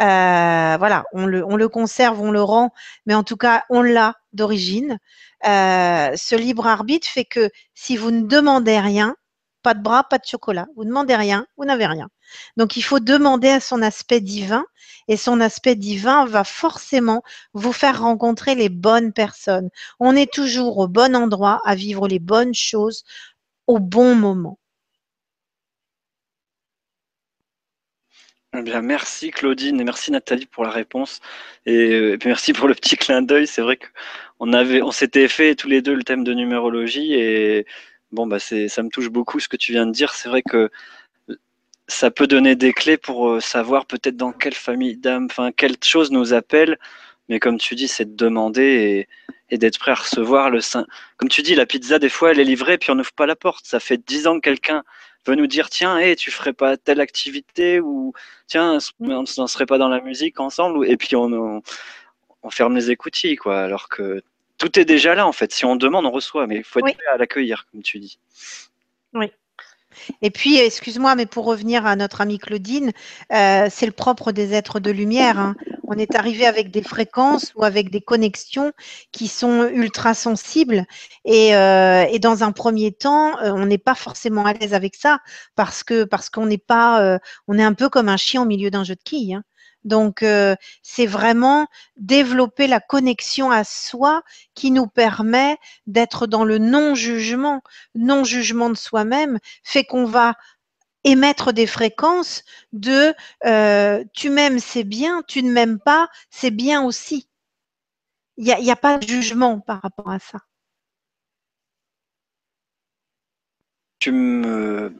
Euh, 0.00 0.76
voilà, 0.78 1.04
on 1.12 1.26
le, 1.26 1.44
on 1.44 1.56
le, 1.56 1.68
conserve, 1.68 2.20
on 2.20 2.30
le 2.30 2.42
rend, 2.42 2.72
mais 3.06 3.14
en 3.14 3.24
tout 3.24 3.36
cas, 3.36 3.64
on 3.70 3.82
l'a 3.82 4.14
d'origine. 4.32 4.98
Euh, 5.46 6.10
ce 6.16 6.34
libre 6.34 6.66
arbitre 6.66 7.06
fait 7.06 7.24
que 7.24 7.50
si 7.74 7.96
vous 7.96 8.10
ne 8.10 8.26
demandez 8.26 8.78
rien, 8.78 9.16
pas 9.62 9.74
de 9.74 9.82
bras, 9.82 10.04
pas 10.04 10.18
de 10.18 10.24
chocolat. 10.24 10.66
Vous 10.76 10.84
ne 10.84 10.90
demandez 10.90 11.16
rien, 11.16 11.46
vous 11.56 11.64
n'avez 11.64 11.86
rien. 11.86 12.08
Donc, 12.56 12.76
il 12.76 12.82
faut 12.82 13.00
demander 13.00 13.48
à 13.48 13.60
son 13.60 13.82
aspect 13.82 14.20
divin 14.20 14.64
et 15.08 15.16
son 15.16 15.40
aspect 15.40 15.76
divin 15.76 16.26
va 16.26 16.44
forcément 16.44 17.22
vous 17.52 17.72
faire 17.72 18.00
rencontrer 18.02 18.54
les 18.54 18.68
bonnes 18.68 19.12
personnes. 19.12 19.70
On 19.98 20.14
est 20.14 20.32
toujours 20.32 20.78
au 20.78 20.88
bon 20.88 21.16
endroit 21.16 21.60
à 21.64 21.74
vivre 21.74 22.06
les 22.06 22.18
bonnes 22.18 22.54
choses 22.54 23.04
au 23.66 23.78
bon 23.78 24.14
moment. 24.14 24.58
Eh 28.58 28.80
merci 28.80 29.30
Claudine 29.30 29.80
et 29.80 29.84
merci 29.84 30.10
Nathalie 30.10 30.46
pour 30.46 30.64
la 30.64 30.70
réponse 30.70 31.20
et, 31.66 32.16
puis 32.18 32.28
merci 32.28 32.52
pour 32.54 32.68
le 32.68 32.74
petit 32.74 32.96
clin 32.96 33.20
d'œil. 33.20 33.46
C'est 33.46 33.60
vrai 33.60 33.76
qu'on 33.76 34.52
on 34.54 34.90
s'était 34.92 35.28
fait 35.28 35.54
tous 35.54 35.68
les 35.68 35.82
deux 35.82 35.94
le 35.94 36.04
thème 36.04 36.24
de 36.24 36.32
numérologie 36.32 37.14
et 37.14 37.66
bon 38.12 38.26
bah 38.26 38.38
ça 38.38 38.82
me 38.82 38.88
touche 38.88 39.10
beaucoup 39.10 39.40
ce 39.40 39.48
que 39.48 39.56
tu 39.56 39.72
viens 39.72 39.86
de 39.86 39.92
dire. 39.92 40.14
C'est 40.14 40.28
vrai 40.28 40.42
que 40.42 40.70
ça 41.88 42.10
peut 42.10 42.26
donner 42.26 42.56
des 42.56 42.72
clés 42.72 42.96
pour 42.96 43.28
euh, 43.28 43.40
savoir 43.40 43.86
peut-être 43.86 44.16
dans 44.16 44.32
quelle 44.32 44.54
famille 44.54 44.96
d'âme, 44.96 45.26
enfin 45.30 45.52
quelle 45.52 45.76
chose 45.82 46.10
nous 46.10 46.32
appelle. 46.32 46.78
Mais 47.28 47.40
comme 47.40 47.58
tu 47.58 47.74
dis, 47.74 47.88
c'est 47.88 48.16
de 48.16 48.16
demander 48.16 48.62
et, 48.62 49.08
et 49.54 49.58
d'être 49.58 49.78
prêt 49.78 49.92
à 49.92 49.94
recevoir 49.94 50.50
le 50.50 50.60
sein. 50.60 50.86
Comme 51.18 51.28
tu 51.28 51.42
dis, 51.42 51.54
la 51.54 51.66
pizza 51.66 51.98
des 51.98 52.08
fois 52.08 52.30
elle 52.32 52.40
est 52.40 52.44
livrée 52.44 52.78
puis 52.78 52.90
on 52.90 52.94
n'ouvre 52.94 53.12
pas 53.12 53.26
la 53.26 53.36
porte. 53.36 53.66
Ça 53.66 53.80
fait 53.80 53.98
dix 53.98 54.26
ans 54.26 54.36
que 54.36 54.40
quelqu'un 54.48 54.82
veut 55.26 55.34
nous 55.34 55.46
dire 55.46 55.70
tiens, 55.70 55.98
hey, 55.98 56.16
tu 56.16 56.30
ferais 56.30 56.52
pas 56.52 56.76
telle 56.76 57.00
activité 57.00 57.80
ou 57.80 58.12
tiens, 58.46 58.78
mm. 59.00 59.10
on 59.10 59.42
ne 59.42 59.46
serait 59.46 59.66
pas 59.66 59.78
dans 59.78 59.88
la 59.88 60.00
musique 60.00 60.40
ensemble 60.40 60.88
et 60.88 60.96
puis 60.96 61.16
on, 61.16 61.62
on, 62.42 62.50
ferme 62.50 62.76
les 62.76 62.90
écoutilles 62.90 63.36
quoi. 63.36 63.60
Alors 63.60 63.88
que 63.88 64.22
tout 64.58 64.78
est 64.78 64.84
déjà 64.84 65.14
là 65.14 65.26
en 65.26 65.32
fait. 65.32 65.52
Si 65.52 65.64
on 65.64 65.76
demande, 65.76 66.06
on 66.06 66.10
reçoit, 66.10 66.46
mais 66.46 66.56
il 66.56 66.64
faut 66.64 66.78
être 66.78 66.96
prêt 66.96 67.06
à 67.12 67.16
l'accueillir, 67.16 67.66
comme 67.70 67.82
tu 67.82 67.98
dis. 67.98 68.18
Oui. 69.12 69.32
Et 70.22 70.30
puis, 70.30 70.58
excuse-moi, 70.58 71.14
mais 71.14 71.26
pour 71.26 71.44
revenir 71.44 71.86
à 71.86 71.96
notre 71.96 72.20
amie 72.20 72.38
Claudine, 72.38 72.92
euh, 73.32 73.68
c'est 73.70 73.86
le 73.86 73.92
propre 73.92 74.32
des 74.32 74.54
êtres 74.54 74.80
de 74.80 74.90
lumière. 74.90 75.38
Hein. 75.38 75.56
On 75.88 75.94
est 75.94 76.14
arrivé 76.14 76.46
avec 76.46 76.70
des 76.70 76.82
fréquences 76.82 77.52
ou 77.54 77.64
avec 77.64 77.90
des 77.90 78.00
connexions 78.00 78.72
qui 79.12 79.28
sont 79.28 79.68
ultra 79.72 80.14
sensibles. 80.14 80.84
Et, 81.24 81.54
euh, 81.54 82.04
et 82.10 82.18
dans 82.18 82.42
un 82.42 82.52
premier 82.52 82.92
temps, 82.92 83.38
euh, 83.40 83.52
on 83.52 83.66
n'est 83.66 83.78
pas 83.78 83.94
forcément 83.94 84.44
à 84.46 84.52
l'aise 84.52 84.74
avec 84.74 84.96
ça 84.96 85.20
parce 85.54 85.84
que 85.84 86.04
parce 86.04 86.30
qu'on 86.30 86.46
n'est 86.46 86.58
pas, 86.58 87.18
on 87.48 87.58
est 87.58 87.62
un 87.62 87.74
peu 87.74 87.88
comme 87.88 88.08
un 88.08 88.16
chien 88.16 88.42
au 88.42 88.46
milieu 88.46 88.70
d'un 88.70 88.84
jeu 88.84 88.94
de 88.94 89.02
quilles. 89.02 89.34
Hein. 89.34 89.44
Donc, 89.86 90.24
euh, 90.24 90.56
c'est 90.82 91.06
vraiment 91.06 91.68
développer 91.96 92.66
la 92.66 92.80
connexion 92.80 93.52
à 93.52 93.62
soi 93.62 94.22
qui 94.54 94.72
nous 94.72 94.88
permet 94.88 95.56
d'être 95.86 96.26
dans 96.26 96.44
le 96.44 96.58
non-jugement. 96.58 97.62
Non-jugement 97.94 98.68
de 98.68 98.74
soi-même 98.74 99.38
fait 99.62 99.84
qu'on 99.84 100.04
va 100.04 100.34
émettre 101.04 101.52
des 101.52 101.68
fréquences 101.68 102.42
de 102.72 103.14
euh, 103.46 104.02
tu 104.12 104.28
m'aimes, 104.28 104.58
c'est 104.58 104.82
bien, 104.82 105.22
tu 105.28 105.44
ne 105.44 105.52
m'aimes 105.52 105.78
pas, 105.78 106.08
c'est 106.30 106.50
bien 106.50 106.82
aussi. 106.82 107.28
Il 108.38 108.44
n'y 108.44 108.70
a, 108.70 108.76
pas 108.76 108.98
de 108.98 109.06
jugement 109.06 109.60
par 109.60 109.80
rapport 109.80 110.10
à 110.10 110.18
ça. 110.18 110.40
Tu 114.00 114.10
me 114.10 114.90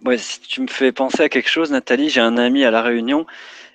fais 0.69 0.93
penser 0.93 1.25
à 1.25 1.29
quelque 1.29 1.51
chose, 1.51 1.71
Nathalie. 1.71 2.09
J'ai 2.09 2.21
un 2.21 2.39
ami 2.39 2.65
à 2.65 2.71
La 2.71 2.83
Réunion 2.83 3.27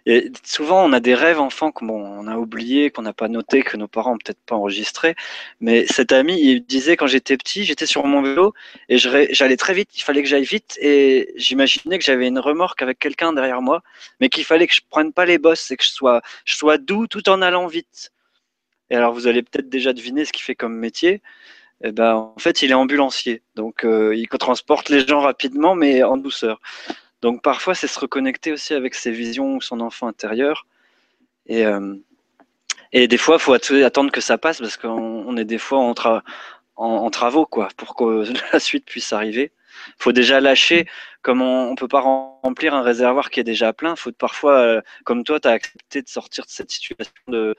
et 0.06 0.32
souvent, 0.43 0.84
on 0.84 0.93
a 0.93 0.99
des 0.99 1.14
rêves 1.14 1.39
enfants 1.39 1.72
qu'on 1.72 2.28
a 2.28 2.38
oubliés, 2.38 2.89
qu'on 2.89 3.04
n'a 3.04 3.14
pas 3.14 3.28
noté, 3.28 3.62
que 3.62 3.78
nos 3.78 3.88
parents 3.88 4.14
ont 4.14 4.18
peut-être 4.18 4.41
pas 4.45 4.56
enregistré. 4.56 5.16
Mais 5.60 5.86
cet 5.88 6.12
ami, 6.12 6.39
il 6.41 6.66
disait 6.66 6.97
quand 6.97 7.08
j'étais 7.08 7.38
petit, 7.38 7.66
j'étais 7.66 7.86
sur 7.86 8.06
mon 8.06 8.22
vélo 8.22 8.54
et 8.89 8.97
j'allais 8.97 9.58
très 9.58 9.74
vite. 9.74 9.89
Il 9.95 10.02
fallait 10.02 10.24
que 10.24 10.30
j'aille 10.30 10.43
vite 10.43 10.78
et 10.82 11.32
j'imaginais 11.36 11.99
que 11.99 12.06
j'avais 12.06 12.28
une 12.28 12.39
remorque 12.39 12.82
avec 12.82 12.99
quelqu'un 12.99 13.34
derrière 13.34 13.62
moi, 13.62 13.84
mais 14.20 14.30
qu'il 14.30 14.45
fallait 14.45 14.68
que 14.68 14.74
je 14.74 14.82
prenne 14.89 15.14
pas 15.14 15.26
les 15.26 15.38
bosses 15.38 15.70
et 15.72 15.78
que 15.78 15.84
je 15.84 15.91
sois, 15.91 16.22
je 16.45 16.56
sois 16.56 16.78
doux 16.78 17.08
tout 17.08 17.30
en 17.30 17.41
allant 17.41 17.68
vite. 17.68 18.12
Et 18.89 18.95
alors, 18.95 19.14
vous 19.14 19.28
allez 19.28 19.43
peut-être 19.43 19.70
déjà 19.70 19.93
deviner 19.93 20.26
ce 20.26 20.34
qu'il 20.34 20.43
fait 20.43 20.56
comme 20.56 20.76
métier. 20.76 21.22
Eh 21.84 21.91
ben, 21.91 22.16
en 22.16 22.36
fait, 22.39 22.62
il 22.62 22.72
est 22.72 22.76
ambulancier. 22.76 23.41
Donc, 23.56 23.86
euh, 23.86 24.16
il 24.16 24.28
transporte 24.28 24.89
les 24.89 25.08
gens 25.08 25.22
rapidement, 25.22 25.76
mais 25.76 26.04
en 26.04 26.18
douceur. 26.18 26.60
Donc 27.22 27.41
parfois, 27.41 27.76
c'est 27.76 27.88
se 27.88 27.99
reconnecter 27.99 28.51
aussi 28.51 28.74
avec 28.74 28.95
ses 28.95 29.11
visions 29.11 29.55
ou 29.55 29.61
son 29.61 29.80
enfant 29.80 30.07
intérieur. 30.07 30.65
Et, 31.45 31.65
euh, 31.65 31.95
et 32.91 33.07
des 33.07 33.17
fois, 33.17 33.38
il 33.38 33.41
faut 33.41 33.53
attendre 33.53 34.11
que 34.11 34.22
ça 34.22 34.38
passe 34.38 34.59
parce 34.59 34.78
qu'on 34.78 35.38
est 35.38 35.45
des 35.45 35.57
fois 35.57 35.80
en, 36.76 37.09
travaux 37.09 37.45
quoi, 37.45 37.69
pour 37.78 37.95
que 37.95 38.24
la 38.53 38.59
suite 38.59 38.86
puisse 38.86 39.13
arriver. 39.13 39.51
Il 39.88 40.03
faut 40.03 40.11
déjà 40.11 40.41
lâcher, 40.41 40.88
comme 41.22 41.41
on 41.41 41.72
ne 41.72 41.76
peut 41.76 41.88
pas 41.88 42.01
remplir 42.01 42.74
un 42.74 42.82
réservoir 42.82 43.30
qui 43.30 43.39
est 43.39 43.43
déjà 43.43 43.72
plein, 43.74 43.91
il 43.91 43.99
faut 43.99 44.11
parfois, 44.11 44.57
euh, 44.59 44.82
comme 45.05 45.24
toi, 45.24 45.39
tu 45.39 45.47
as 45.47 45.51
accepté 45.51 46.01
de 46.01 46.09
sortir 46.09 46.45
de 46.45 46.49
cette 46.49 46.72
situation 46.72 47.13
de, 47.28 47.55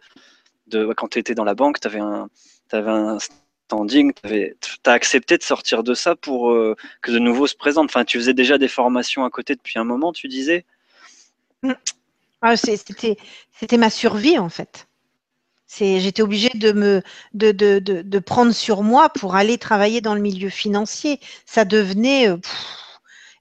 quand 0.97 1.09
tu 1.09 1.19
étais 1.19 1.35
dans 1.35 1.45
la 1.45 1.55
banque, 1.55 1.81
tu 1.81 1.89
avais 1.89 2.01
un 2.01 3.19
standing, 3.67 4.13
tu 4.23 4.57
as 4.87 4.93
accepté 4.93 5.39
de 5.39 5.43
sortir 5.43 5.83
de 5.83 5.95
ça 5.95 6.17
pour 6.17 6.51
euh, 6.51 6.77
que 7.01 7.11
de 7.11 7.19
nouveau 7.19 7.47
se 7.47 7.55
présente. 7.55 7.87
Enfin, 7.87 8.05
tu 8.05 8.19
faisais 8.19 8.35
déjà 8.35 8.59
des 8.59 8.69
formations 8.69 9.25
à 9.25 9.31
côté 9.31 9.55
depuis 9.55 9.79
un 9.79 9.85
moment, 9.85 10.13
tu 10.13 10.29
disais 10.29 10.65
ah, 12.43 12.57
C'était 12.57 13.17
ma 13.79 13.91
survie 13.91 14.39
en 14.39 14.49
fait. 14.49 14.87
J'étais 15.79 16.23
obligée 16.23 16.51
de 16.55 16.73
me 16.73 18.19
prendre 18.21 18.53
sur 18.53 18.83
moi 18.83 19.09
pour 19.09 19.37
aller 19.37 19.57
travailler 19.57 20.03
dans 20.03 20.15
le 20.15 20.21
milieu 20.21 20.51
financier. 20.51 21.19
Ça 21.47 21.65
devenait 21.65 22.29
euh, 22.29 22.37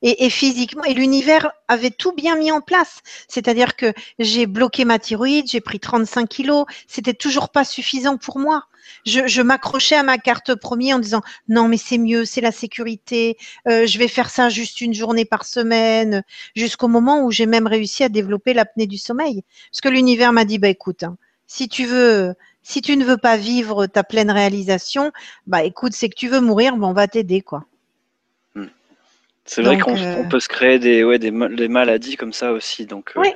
et, 0.01 0.29
physiquement, 0.29 0.83
et 0.83 0.93
l'univers 0.93 1.51
avait 1.67 1.91
tout 1.91 2.13
bien 2.13 2.35
mis 2.35 2.51
en 2.51 2.61
place. 2.61 3.01
C'est-à-dire 3.27 3.75
que 3.75 3.93
j'ai 4.19 4.47
bloqué 4.47 4.85
ma 4.85 4.99
thyroïde, 4.99 5.49
j'ai 5.49 5.61
pris 5.61 5.79
35 5.79 6.27
kilos, 6.27 6.65
c'était 6.87 7.13
toujours 7.13 7.49
pas 7.49 7.63
suffisant 7.63 8.17
pour 8.17 8.39
moi. 8.39 8.65
Je, 9.05 9.41
m'accrochais 9.41 9.95
à 9.95 10.03
ma 10.03 10.17
carte 10.17 10.55
premier 10.55 10.93
en 10.93 10.99
disant 10.99 11.21
non 11.47 11.67
mais 11.67 11.77
c'est 11.77 11.99
mieux, 11.99 12.25
c'est 12.25 12.41
la 12.41 12.51
sécurité, 12.51 13.37
euh, 13.67 13.85
je 13.85 13.97
vais 13.99 14.07
faire 14.07 14.29
ça 14.29 14.49
juste 14.49 14.81
une 14.81 14.93
journée 14.93 15.25
par 15.25 15.45
semaine, 15.45 16.23
jusqu'au 16.55 16.87
moment 16.87 17.23
où 17.23 17.31
j'ai 17.31 17.45
même 17.45 17.67
réussi 17.67 18.03
à 18.03 18.09
développer 18.09 18.53
l'apnée 18.53 18.87
du 18.87 18.97
sommeil. 18.97 19.43
Parce 19.71 19.81
que 19.81 19.89
l'univers 19.89 20.33
m'a 20.33 20.45
dit 20.45 20.57
bah 20.57 20.69
écoute, 20.69 21.03
hein, 21.03 21.17
si 21.47 21.69
tu 21.69 21.85
veux, 21.85 22.33
si 22.63 22.81
tu 22.81 22.97
ne 22.97 23.05
veux 23.05 23.17
pas 23.17 23.37
vivre 23.37 23.85
ta 23.87 24.03
pleine 24.03 24.31
réalisation, 24.31 25.11
bah 25.47 25.63
écoute, 25.63 25.93
c'est 25.93 26.09
que 26.09 26.15
tu 26.15 26.27
veux 26.27 26.41
mourir, 26.41 26.73
on 26.79 26.93
va 26.93 27.07
t'aider 27.07 27.41
quoi. 27.41 27.65
C'est 29.45 29.61
vrai 29.61 29.77
qu'on 29.79 30.27
peut 30.29 30.39
se 30.39 30.47
créer 30.47 30.79
des, 30.79 31.03
ouais, 31.03 31.19
des, 31.19 31.31
maladies 31.31 32.15
comme 32.15 32.33
ça 32.33 32.51
aussi. 32.51 32.85
Donc, 32.85 33.11
oui. 33.15 33.29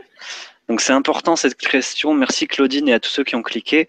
donc 0.70 0.82
c'est 0.82 0.94
important 0.94 1.36
cette 1.36 1.56
question. 1.56 2.14
Merci 2.14 2.48
Claudine 2.48 2.88
et 2.88 2.94
à 2.94 3.00
tous 3.00 3.10
ceux 3.10 3.24
qui 3.24 3.36
ont 3.36 3.42
cliqué. 3.42 3.88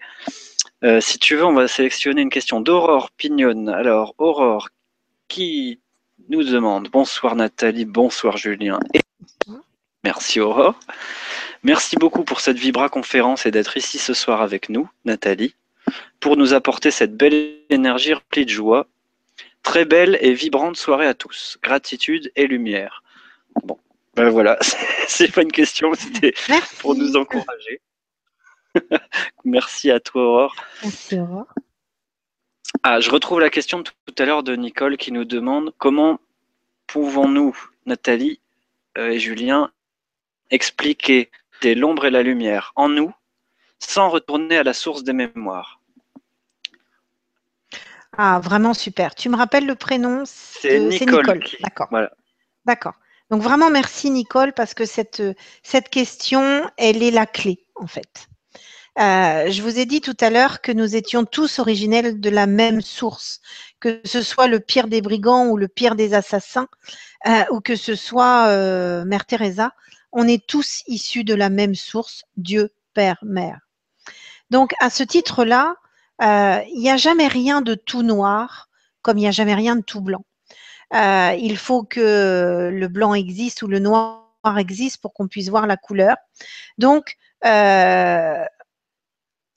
si 0.99 1.19
tu 1.19 1.35
veux, 1.35 1.45
on 1.45 1.53
va 1.53 1.67
sélectionner 1.67 2.21
une 2.21 2.29
question 2.29 2.59
d'Aurore 2.59 3.11
Pignonne. 3.11 3.69
Alors, 3.69 4.15
Aurore, 4.17 4.69
qui 5.27 5.79
nous 6.29 6.43
demande? 6.43 6.89
Bonsoir 6.89 7.35
Nathalie, 7.35 7.85
bonsoir 7.85 8.37
Julien. 8.37 8.79
Merci 10.03 10.39
Aurore. 10.39 10.79
Merci 11.63 11.97
beaucoup 11.97 12.23
pour 12.23 12.39
cette 12.39 12.57
Vibra 12.57 12.89
conférence 12.89 13.45
et 13.45 13.51
d'être 13.51 13.77
ici 13.77 13.97
ce 13.97 14.13
soir 14.13 14.41
avec 14.41 14.69
nous, 14.69 14.89
Nathalie, 15.05 15.55
pour 16.19 16.37
nous 16.37 16.53
apporter 16.53 16.91
cette 16.91 17.17
belle 17.17 17.55
énergie 17.69 18.13
remplie 18.13 18.45
de 18.45 18.49
joie. 18.49 18.87
Très 19.67 19.83
belle 19.83 20.17
et 20.21 20.31
vibrante 20.31 20.77
soirée 20.77 21.07
à 21.07 21.13
tous. 21.13 21.57
Gratitude 21.61 22.31
et 22.37 22.47
lumière. 22.47 23.03
Bon, 23.65 23.77
ben 24.15 24.29
voilà, 24.29 24.57
c'est 25.09 25.29
pas 25.29 25.41
une 25.41 25.51
question, 25.51 25.93
c'était 25.93 26.33
pour 26.79 26.95
nous 26.95 27.17
encourager. 27.17 27.81
Merci 29.43 29.91
à 29.91 29.99
toi 29.99 30.23
Aurore. 30.23 30.55
Merci 30.83 31.19
Aurore. 31.19 31.53
Ah, 32.83 33.01
je 33.01 33.09
retrouve 33.09 33.41
la 33.41 33.49
question 33.49 33.79
de 33.79 33.83
tout 33.83 34.15
à 34.17 34.23
l'heure 34.23 34.43
de 34.43 34.55
Nicole 34.55 34.95
qui 34.95 35.11
nous 35.11 35.25
demande 35.25 35.73
comment 35.77 36.21
pouvons-nous, 36.87 37.53
Nathalie 37.85 38.39
euh, 38.97 39.09
et 39.09 39.19
Julien, 39.19 39.73
expliquer 40.49 41.29
l'ombre 41.61 42.05
et 42.05 42.11
la 42.11 42.23
lumière 42.23 42.71
en 42.77 42.87
nous 42.87 43.13
sans 43.79 44.07
retourner 44.07 44.55
à 44.55 44.63
la 44.63 44.73
source 44.73 45.03
des 45.03 45.11
mémoires? 45.11 45.76
Ah, 48.17 48.39
vraiment 48.43 48.73
super. 48.73 49.15
Tu 49.15 49.29
me 49.29 49.37
rappelles 49.37 49.65
le 49.65 49.75
prénom? 49.75 50.23
C'est 50.25 50.79
Nicole. 50.79 51.43
D'accord. 51.61 51.89
D'accord. 52.65 52.93
Donc 53.29 53.41
vraiment 53.41 53.69
merci 53.69 54.09
Nicole 54.09 54.53
parce 54.53 54.73
que 54.73 54.85
cette, 54.85 55.21
cette 55.61 55.89
question, 55.89 56.69
elle 56.77 57.03
est 57.03 57.11
la 57.11 57.25
clé 57.25 57.65
en 57.75 57.87
fait. 57.87 58.27
Euh, 58.99 59.51
je 59.51 59.61
vous 59.61 59.77
ai 59.77 59.85
dit 59.85 60.01
tout 60.01 60.17
à 60.19 60.31
l'heure 60.31 60.61
que 60.61 60.71
nous 60.71 60.95
étions 60.95 61.23
tous 61.23 61.59
originels 61.59 62.19
de 62.19 62.29
la 62.31 62.47
même 62.47 62.81
source, 62.81 63.41
que 63.79 64.01
ce 64.03 64.23
soit 64.23 64.47
le 64.47 64.59
pire 64.59 64.87
des 64.87 65.01
brigands 65.01 65.47
ou 65.47 65.57
le 65.57 65.67
pire 65.67 65.95
des 65.95 66.15
assassins, 66.15 66.67
euh, 67.27 67.43
ou 67.51 67.61
que 67.61 67.75
ce 67.75 67.93
soit 67.93 68.47
euh, 68.47 69.05
Mère 69.05 69.25
Teresa, 69.25 69.71
on 70.11 70.27
est 70.27 70.47
tous 70.47 70.81
issus 70.87 71.23
de 71.23 71.35
la 71.35 71.49
même 71.49 71.75
source, 71.75 72.23
Dieu, 72.37 72.71
Père, 72.95 73.19
Mère. 73.21 73.59
Donc 74.49 74.73
à 74.79 74.89
ce 74.89 75.03
titre-là, 75.03 75.75
il 76.19 76.79
n'y 76.79 76.89
a 76.89 76.97
jamais 76.97 77.27
rien 77.27 77.61
de 77.61 77.75
tout 77.75 78.03
noir, 78.03 78.69
comme 79.01 79.17
il 79.17 79.21
n'y 79.21 79.27
a 79.27 79.31
jamais 79.31 79.55
rien 79.55 79.75
de 79.75 79.81
tout 79.81 80.01
blanc. 80.01 80.25
il 80.93 81.57
faut 81.57 81.83
que 81.83 82.69
le 82.73 82.87
blanc 82.87 83.13
existe 83.13 83.61
ou 83.61 83.67
le 83.67 83.79
noir 83.79 84.23
existe 84.57 85.01
pour 85.01 85.13
qu'on 85.13 85.27
puisse 85.27 85.49
voir 85.49 85.67
la 85.67 85.77
couleur. 85.77 86.15
Donc, 86.77 87.17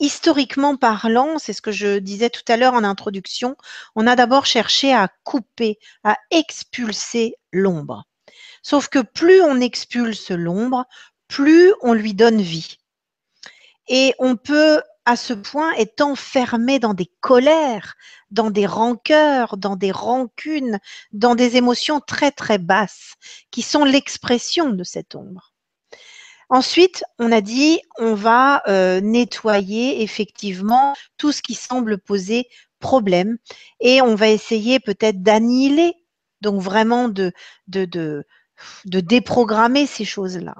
historiquement 0.01 0.77
parlant, 0.77 1.39
c'est 1.39 1.53
ce 1.53 1.63
que 1.63 1.73
je 1.73 1.99
disais 1.99 2.31
tout 2.31 2.43
à 2.49 2.57
l'heure 2.57 2.75
en 2.75 2.85
introduction, 2.85 3.57
on 3.95 4.07
a 4.07 4.17
d'abord 4.17 4.47
cherché 4.47 4.93
à 4.93 5.09
couper, 5.25 5.79
à 6.05 6.17
expulser 6.31 7.37
l'ombre. 7.53 8.05
Sauf 8.63 8.89
que 8.89 8.99
plus 8.99 9.41
on 9.43 9.61
expulse 9.61 10.31
l'ombre, 10.31 10.87
plus 11.29 11.73
on 11.83 11.93
lui 11.93 12.15
donne 12.15 12.41
vie. 12.41 12.79
Et 13.89 14.15
on 14.19 14.37
peut 14.37 14.83
à 15.05 15.17
ce 15.17 15.33
point 15.33 15.73
être 15.75 16.03
enfermé 16.03 16.79
dans 16.79 16.95
des 16.95 17.11
colères, 17.21 17.95
dans 18.31 18.51
des 18.51 18.67
rancœurs, 18.67 19.57
dans 19.57 19.77
des 19.77 19.91
rancunes, 19.91 20.79
dans 21.13 21.35
des 21.35 21.57
émotions 21.57 22.01
très 22.01 22.31
très 22.31 22.59
basses, 22.59 23.15
qui 23.51 23.63
sont 23.63 23.85
l'expression 23.85 24.71
de 24.71 24.85
cette 24.85 25.15
ombre. 25.15 25.53
Ensuite, 26.49 27.05
on 27.19 27.31
a 27.31 27.41
dit, 27.41 27.81
on 27.99 28.15
va 28.15 28.63
euh, 28.67 29.01
nettoyer 29.01 30.03
effectivement 30.03 30.95
tout 31.17 31.31
ce 31.31 31.43
qui 31.43 31.55
semble 31.55 31.99
poser 31.99 32.49
problème 32.81 33.39
et 33.79 34.03
on 34.03 34.17
va 34.17 34.29
essayer 34.29 34.81
peut-être 34.81 35.23
d'annihiler, 35.23 35.95
donc 36.41 36.61
vraiment 36.61 37.09
de, 37.09 37.33
de, 37.69 37.85
de 37.85 39.01
déprogrammer 39.01 39.87
ces 39.87 40.05
choses-là. 40.05 40.57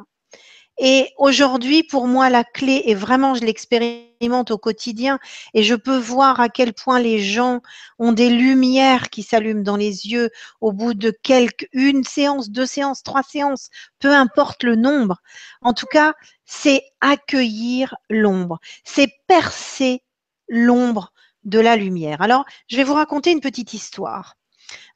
Et 0.83 1.13
aujourd'hui, 1.19 1.83
pour 1.83 2.07
moi, 2.07 2.31
la 2.31 2.43
clé, 2.43 2.83
et 2.87 2.95
vraiment, 2.95 3.35
je 3.35 3.43
l'expérimente 3.45 4.51
au 4.51 4.57
quotidien, 4.57 5.19
et 5.53 5.63
je 5.63 5.75
peux 5.75 5.99
voir 5.99 6.41
à 6.41 6.49
quel 6.49 6.73
point 6.73 6.99
les 6.99 7.21
gens 7.21 7.61
ont 7.99 8.13
des 8.13 8.31
lumières 8.31 9.11
qui 9.11 9.23
s'allument 9.23 9.63
dans 9.63 9.77
les 9.77 10.07
yeux 10.07 10.31
au 10.63 10.73
bout 10.73 10.95
de 10.95 11.11
quelques, 11.23 11.69
une 11.75 12.03
séance, 12.03 12.49
deux 12.49 12.65
séances, 12.65 13.03
trois 13.03 13.23
séances, 13.23 13.69
peu 13.99 14.15
importe 14.15 14.63
le 14.63 14.75
nombre. 14.75 15.21
En 15.61 15.75
tout 15.75 15.87
cas, 15.87 16.15
c'est 16.47 16.83
accueillir 17.03 17.95
l'ombre, 18.09 18.59
c'est 18.83 19.13
percer 19.29 20.03
l'ombre 20.49 21.13
de 21.45 21.61
la 21.61 21.77
lumière. 21.77 22.23
Alors, 22.23 22.47
je 22.69 22.79
vais 22.79 22.85
vous 22.85 22.95
raconter 22.95 23.33
une 23.33 23.41
petite 23.41 23.75
histoire. 23.75 24.40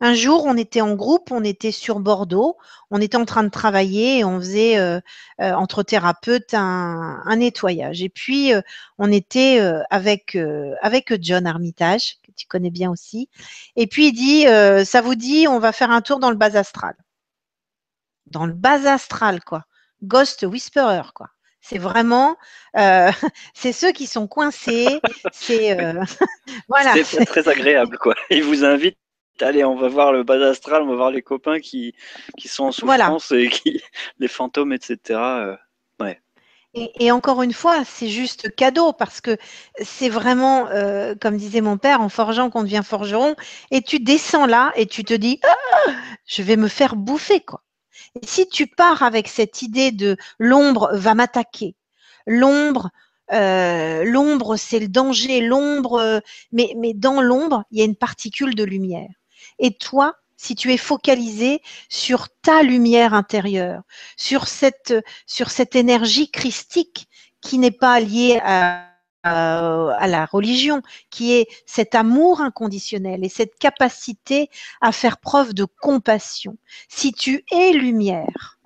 Un 0.01 0.14
jour, 0.14 0.45
on 0.45 0.57
était 0.57 0.81
en 0.81 0.95
groupe, 0.95 1.31
on 1.31 1.45
était 1.45 1.72
sur 1.72 2.01
Bordeaux, 2.01 2.57
on 2.91 3.01
était 3.01 3.16
en 3.16 3.25
train 3.25 3.43
de 3.43 3.49
travailler 3.49 4.18
et 4.18 4.25
on 4.25 4.39
faisait 4.39 4.79
euh, 4.79 5.01
euh, 5.41 5.53
entre 5.53 5.83
thérapeutes 5.83 6.55
un, 6.55 7.37
nettoyage. 7.37 8.03
Et 8.03 8.09
puis, 8.09 8.53
euh, 8.53 8.61
on 8.99 9.11
était 9.11 9.61
avec, 9.91 10.37
John 11.20 11.47
Armitage, 11.47 12.16
que 12.22 12.33
tu 12.37 12.47
connais 12.47 12.70
bien 12.70 12.91
aussi. 12.91 13.29
Et 13.77 13.87
puis, 13.87 14.09
il 14.09 14.12
dit, 14.12 14.45
ça 14.87 15.01
vous 15.01 15.14
dit, 15.14 15.47
on 15.49 15.59
va 15.59 15.72
faire 15.72 15.91
un 15.91 16.03
tour 16.03 16.18
dans 16.18 16.31
le 16.31 16.37
bas 16.37 16.57
astral. 16.57 16.95
Dans 18.27 18.47
le 18.47 18.53
bas 18.53 18.93
astral, 18.93 19.43
quoi. 19.43 19.64
Ghost 20.03 20.43
Whisperer, 20.43 21.12
quoi. 21.14 21.29
C'est 21.61 21.79
vraiment, 21.79 22.37
c'est 23.55 23.72
ceux 23.72 23.93
qui 23.93 24.07
sont 24.07 24.27
coincés. 24.27 25.01
C'est 25.33 25.77
très 27.27 27.49
agréable, 27.49 27.97
quoi. 27.99 28.14
Ils 28.31 28.45
vous 28.45 28.64
invitent 28.64 28.99
allez, 29.41 29.64
on 29.64 29.76
va 29.76 29.89
voir 29.89 30.12
le 30.12 30.22
bas 30.22 30.35
astral, 30.47 30.82
on 30.82 30.89
va 30.89 30.97
voir 30.97 31.11
les 31.11 31.22
copains 31.22 31.61
qui, 31.61 31.95
qui 32.37 32.49
sont 32.49 32.64
en 32.64 32.72
souffrance 32.72 33.32
et 33.32 33.49
qui, 33.49 33.82
les 34.18 34.28
fantômes, 34.28 34.72
etc. 34.72 34.99
Euh, 35.11 35.57
ouais. 36.01 36.20
Et, 36.74 37.12
encore 37.12 37.43
une 37.43 37.53
fois, 37.53 37.85
c'est 37.85 38.09
juste 38.09 38.55
cadeau 38.55 38.93
parce 38.93 39.20
que 39.20 39.37
c'est 39.80 40.09
vraiment, 40.09 40.68
euh, 40.68 41.14
comme 41.20 41.37
disait 41.37 41.61
mon 41.61 41.78
père, 41.78 42.01
en 42.01 42.09
forgeant 42.09 42.51
qu'on 42.51 42.62
devient 42.64 42.82
forgeron. 42.85 43.37
Et 43.70 43.82
tu 43.82 44.01
descends 44.01 44.47
là 44.47 44.72
et 44.74 44.87
tu 44.87 45.05
te 45.05 45.14
dis, 45.14 45.41
ah, 45.45 45.93
je 46.26 46.43
vais 46.43 46.57
me 46.57 46.68
faire 46.68 46.97
bouffer 46.97 47.41
quoi. 47.41 47.62
Et 48.20 48.26
si 48.26 48.49
tu 48.49 48.66
pars 48.66 49.03
avec 49.03 49.28
cette 49.28 49.62
idée 49.62 49.93
de 49.93 50.16
l'ombre 50.39 50.91
va 50.93 51.14
m'attaquer, 51.14 51.76
l'ombre 52.26 52.91
euh, 53.32 54.05
l'ombre, 54.05 54.57
c'est 54.57 54.78
le 54.78 54.89
danger, 54.89 55.41
l'ombre, 55.41 56.20
mais, 56.53 56.74
mais 56.76 56.93
dans 56.93 57.22
l'ombre, 57.22 57.64
il 57.70 57.78
y 57.78 57.82
a 57.82 57.85
une 57.85 57.97
particule 57.97 58.55
de 58.55 58.64
lumière. 58.64 59.09
Et 59.59 59.75
toi, 59.75 60.17
si 60.37 60.55
tu 60.55 60.73
es 60.73 60.77
focalisé 60.77 61.63
sur 61.89 62.29
ta 62.43 62.63
lumière 62.63 63.15
intérieure, 63.15 63.83
sur 64.17 64.49
cette, 64.49 64.95
sur 65.27 65.51
cette 65.51 65.77
énergie 65.77 66.31
christique 66.31 67.09
qui 67.41 67.59
n'est 67.59 67.71
pas 67.71 68.01
liée 68.01 68.41
à, 68.43 68.91
la 69.27 70.27
religion, 70.27 70.83
qui 71.09 71.33
est 71.33 71.49
cet 71.65 71.95
amour 71.95 72.43
inconditionnel 72.43 73.25
et 73.25 73.31
cette 73.31 73.57
capacité 73.59 74.51
à 74.83 74.93
faire 74.93 75.17
preuve 75.17 75.55
de 75.55 75.65
compassion. 75.65 76.59
Si 76.89 77.15
tu 77.15 77.43
es 77.51 77.73
lumière 77.73 78.59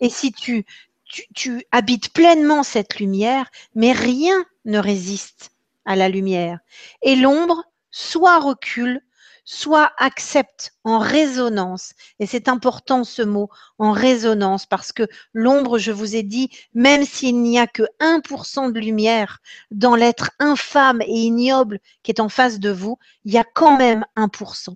et 0.00 0.10
si 0.10 0.32
tu, 0.32 0.66
tu, 1.06 1.22
tu 1.34 1.64
habites 1.72 2.12
pleinement 2.12 2.62
cette 2.62 2.98
lumière, 2.98 3.50
mais 3.74 3.92
rien 3.92 4.44
ne 4.66 4.78
résiste 4.78 5.52
à 5.86 5.96
la 5.96 6.10
lumière. 6.10 6.58
Et 7.00 7.16
l'ombre 7.16 7.64
soit 7.90 8.38
recule, 8.38 9.00
soit 9.44 9.92
accepte 9.98 10.72
en 10.84 10.98
résonance, 10.98 11.92
et 12.18 12.26
c'est 12.26 12.48
important 12.48 13.04
ce 13.04 13.22
mot, 13.22 13.48
en 13.78 13.92
résonance, 13.92 14.66
parce 14.66 14.92
que 14.92 15.06
l'ombre, 15.32 15.78
je 15.78 15.92
vous 15.92 16.16
ai 16.16 16.22
dit, 16.22 16.50
même 16.74 17.04
s'il 17.04 17.40
n'y 17.40 17.58
a 17.58 17.66
que 17.66 17.82
1% 18.00 18.72
de 18.72 18.80
lumière 18.80 19.38
dans 19.70 19.96
l'être 19.96 20.30
infâme 20.38 21.02
et 21.02 21.20
ignoble 21.20 21.80
qui 22.02 22.10
est 22.10 22.20
en 22.20 22.28
face 22.28 22.58
de 22.58 22.70
vous, 22.70 22.98
il 23.24 23.32
y 23.32 23.38
a 23.38 23.44
quand 23.44 23.76
même 23.76 24.04
1%. 24.16 24.74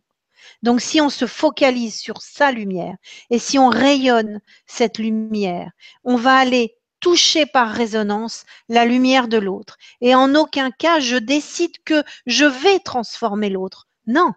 Donc 0.62 0.80
si 0.80 1.00
on 1.00 1.10
se 1.10 1.26
focalise 1.26 1.96
sur 1.96 2.22
sa 2.22 2.52
lumière 2.52 2.96
et 3.30 3.38
si 3.38 3.58
on 3.58 3.68
rayonne 3.68 4.40
cette 4.66 4.98
lumière, 4.98 5.70
on 6.04 6.16
va 6.16 6.36
aller 6.36 6.76
toucher 7.00 7.46
par 7.46 7.70
résonance 7.70 8.44
la 8.68 8.84
lumière 8.84 9.28
de 9.28 9.38
l'autre. 9.38 9.76
Et 10.00 10.14
en 10.14 10.34
aucun 10.34 10.70
cas, 10.70 10.98
je 10.98 11.16
décide 11.16 11.76
que 11.84 12.02
je 12.26 12.44
vais 12.44 12.78
transformer 12.80 13.50
l'autre. 13.50 13.86
Non, 14.06 14.32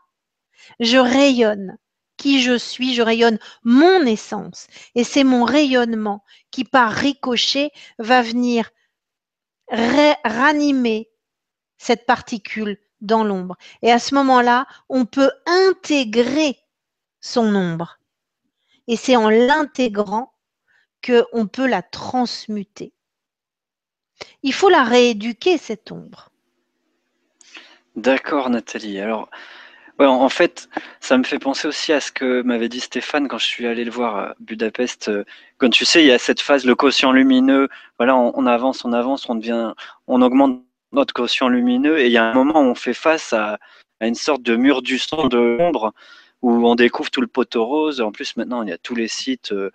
je 0.80 0.98
rayonne 0.98 1.78
qui 2.18 2.42
je 2.42 2.58
suis, 2.58 2.94
je 2.94 3.02
rayonne 3.02 3.40
mon 3.64 4.06
essence. 4.06 4.68
Et 4.94 5.04
c'est 5.04 5.24
mon 5.24 5.46
rayonnement 5.46 6.24
qui, 6.52 6.66
par 6.66 6.92
ricochet, 6.92 7.72
va 7.98 8.22
venir 8.22 8.70
ranimer 9.72 11.10
cette 11.78 12.06
particule 12.06 12.78
dans 13.02 13.24
l'ombre. 13.24 13.56
Et 13.82 13.92
à 13.92 14.00
ce 14.00 14.14
moment-là, 14.16 14.68
on 14.90 15.06
peut 15.06 15.32
intégrer 15.46 16.60
son 17.22 17.56
ombre. 17.56 18.00
Et 18.88 18.98
c'est 18.98 19.16
en 19.16 19.30
l'intégrant 19.30 20.34
qu'on 21.06 21.48
peut 21.48 21.68
la 21.68 21.82
transmuter. 21.82 22.94
Il 24.44 24.54
faut 24.54 24.70
la 24.70 24.84
rééduquer, 24.84 25.58
cette 25.58 25.92
ombre. 25.92 26.30
D'accord, 27.96 28.50
Nathalie. 28.50 29.00
Alors, 29.00 29.30
en 30.08 30.30
fait, 30.30 30.70
ça 31.00 31.18
me 31.18 31.24
fait 31.24 31.40
penser 31.40 31.68
aussi 31.68 31.92
à 31.92 32.00
ce 32.00 32.12
que 32.12 32.42
m'avait 32.42 32.70
dit 32.70 32.80
Stéphane 32.80 33.28
quand 33.28 33.38
je 33.38 33.46
suis 33.46 33.68
allé 33.68 33.84
le 33.84 33.92
voir 33.92 34.16
à 34.16 34.36
Budapest. 34.40 35.12
Quand 35.58 35.70
tu 35.70 35.86
sais, 35.86 36.04
il 36.04 36.08
y 36.08 36.12
a 36.12 36.18
cette 36.18 36.40
phase, 36.40 36.66
le 36.66 36.76
quotient 36.76 37.12
lumineux. 37.12 37.68
Voilà, 37.98 38.16
on, 38.16 38.46
avance, 38.46 38.86
on 38.86 38.94
avance, 38.94 39.30
on 39.30 39.36
devient, 39.36 39.74
on 40.08 40.22
augmente 40.22 40.62
notre 40.92 41.14
quotient 41.14 41.50
lumineux, 41.50 42.00
et 42.00 42.08
il 42.08 42.12
y 42.12 42.18
a 42.18 42.26
un 42.26 42.34
moment 42.34 42.62
où 42.62 42.66
on 42.66 42.76
fait 42.76 42.94
face 42.94 43.34
à, 43.34 43.60
une 44.02 44.16
sorte 44.16 44.42
de 44.42 44.56
mur 44.56 44.82
du 44.82 44.98
son 44.98 45.28
de 45.28 45.38
l'ombre 45.38 45.94
où 46.42 46.66
on 46.66 46.76
découvre 46.76 47.12
tout 47.12 47.20
le 47.20 47.28
poteau 47.28 47.66
rose. 47.66 48.00
En 48.00 48.14
plus, 48.14 48.38
maintenant, 48.38 48.64
il 48.64 48.70
y 48.70 48.72
a 48.72 48.78
tous 48.78 48.96
les 48.96 49.10
sites, 49.10 49.52
euh, 49.52 49.72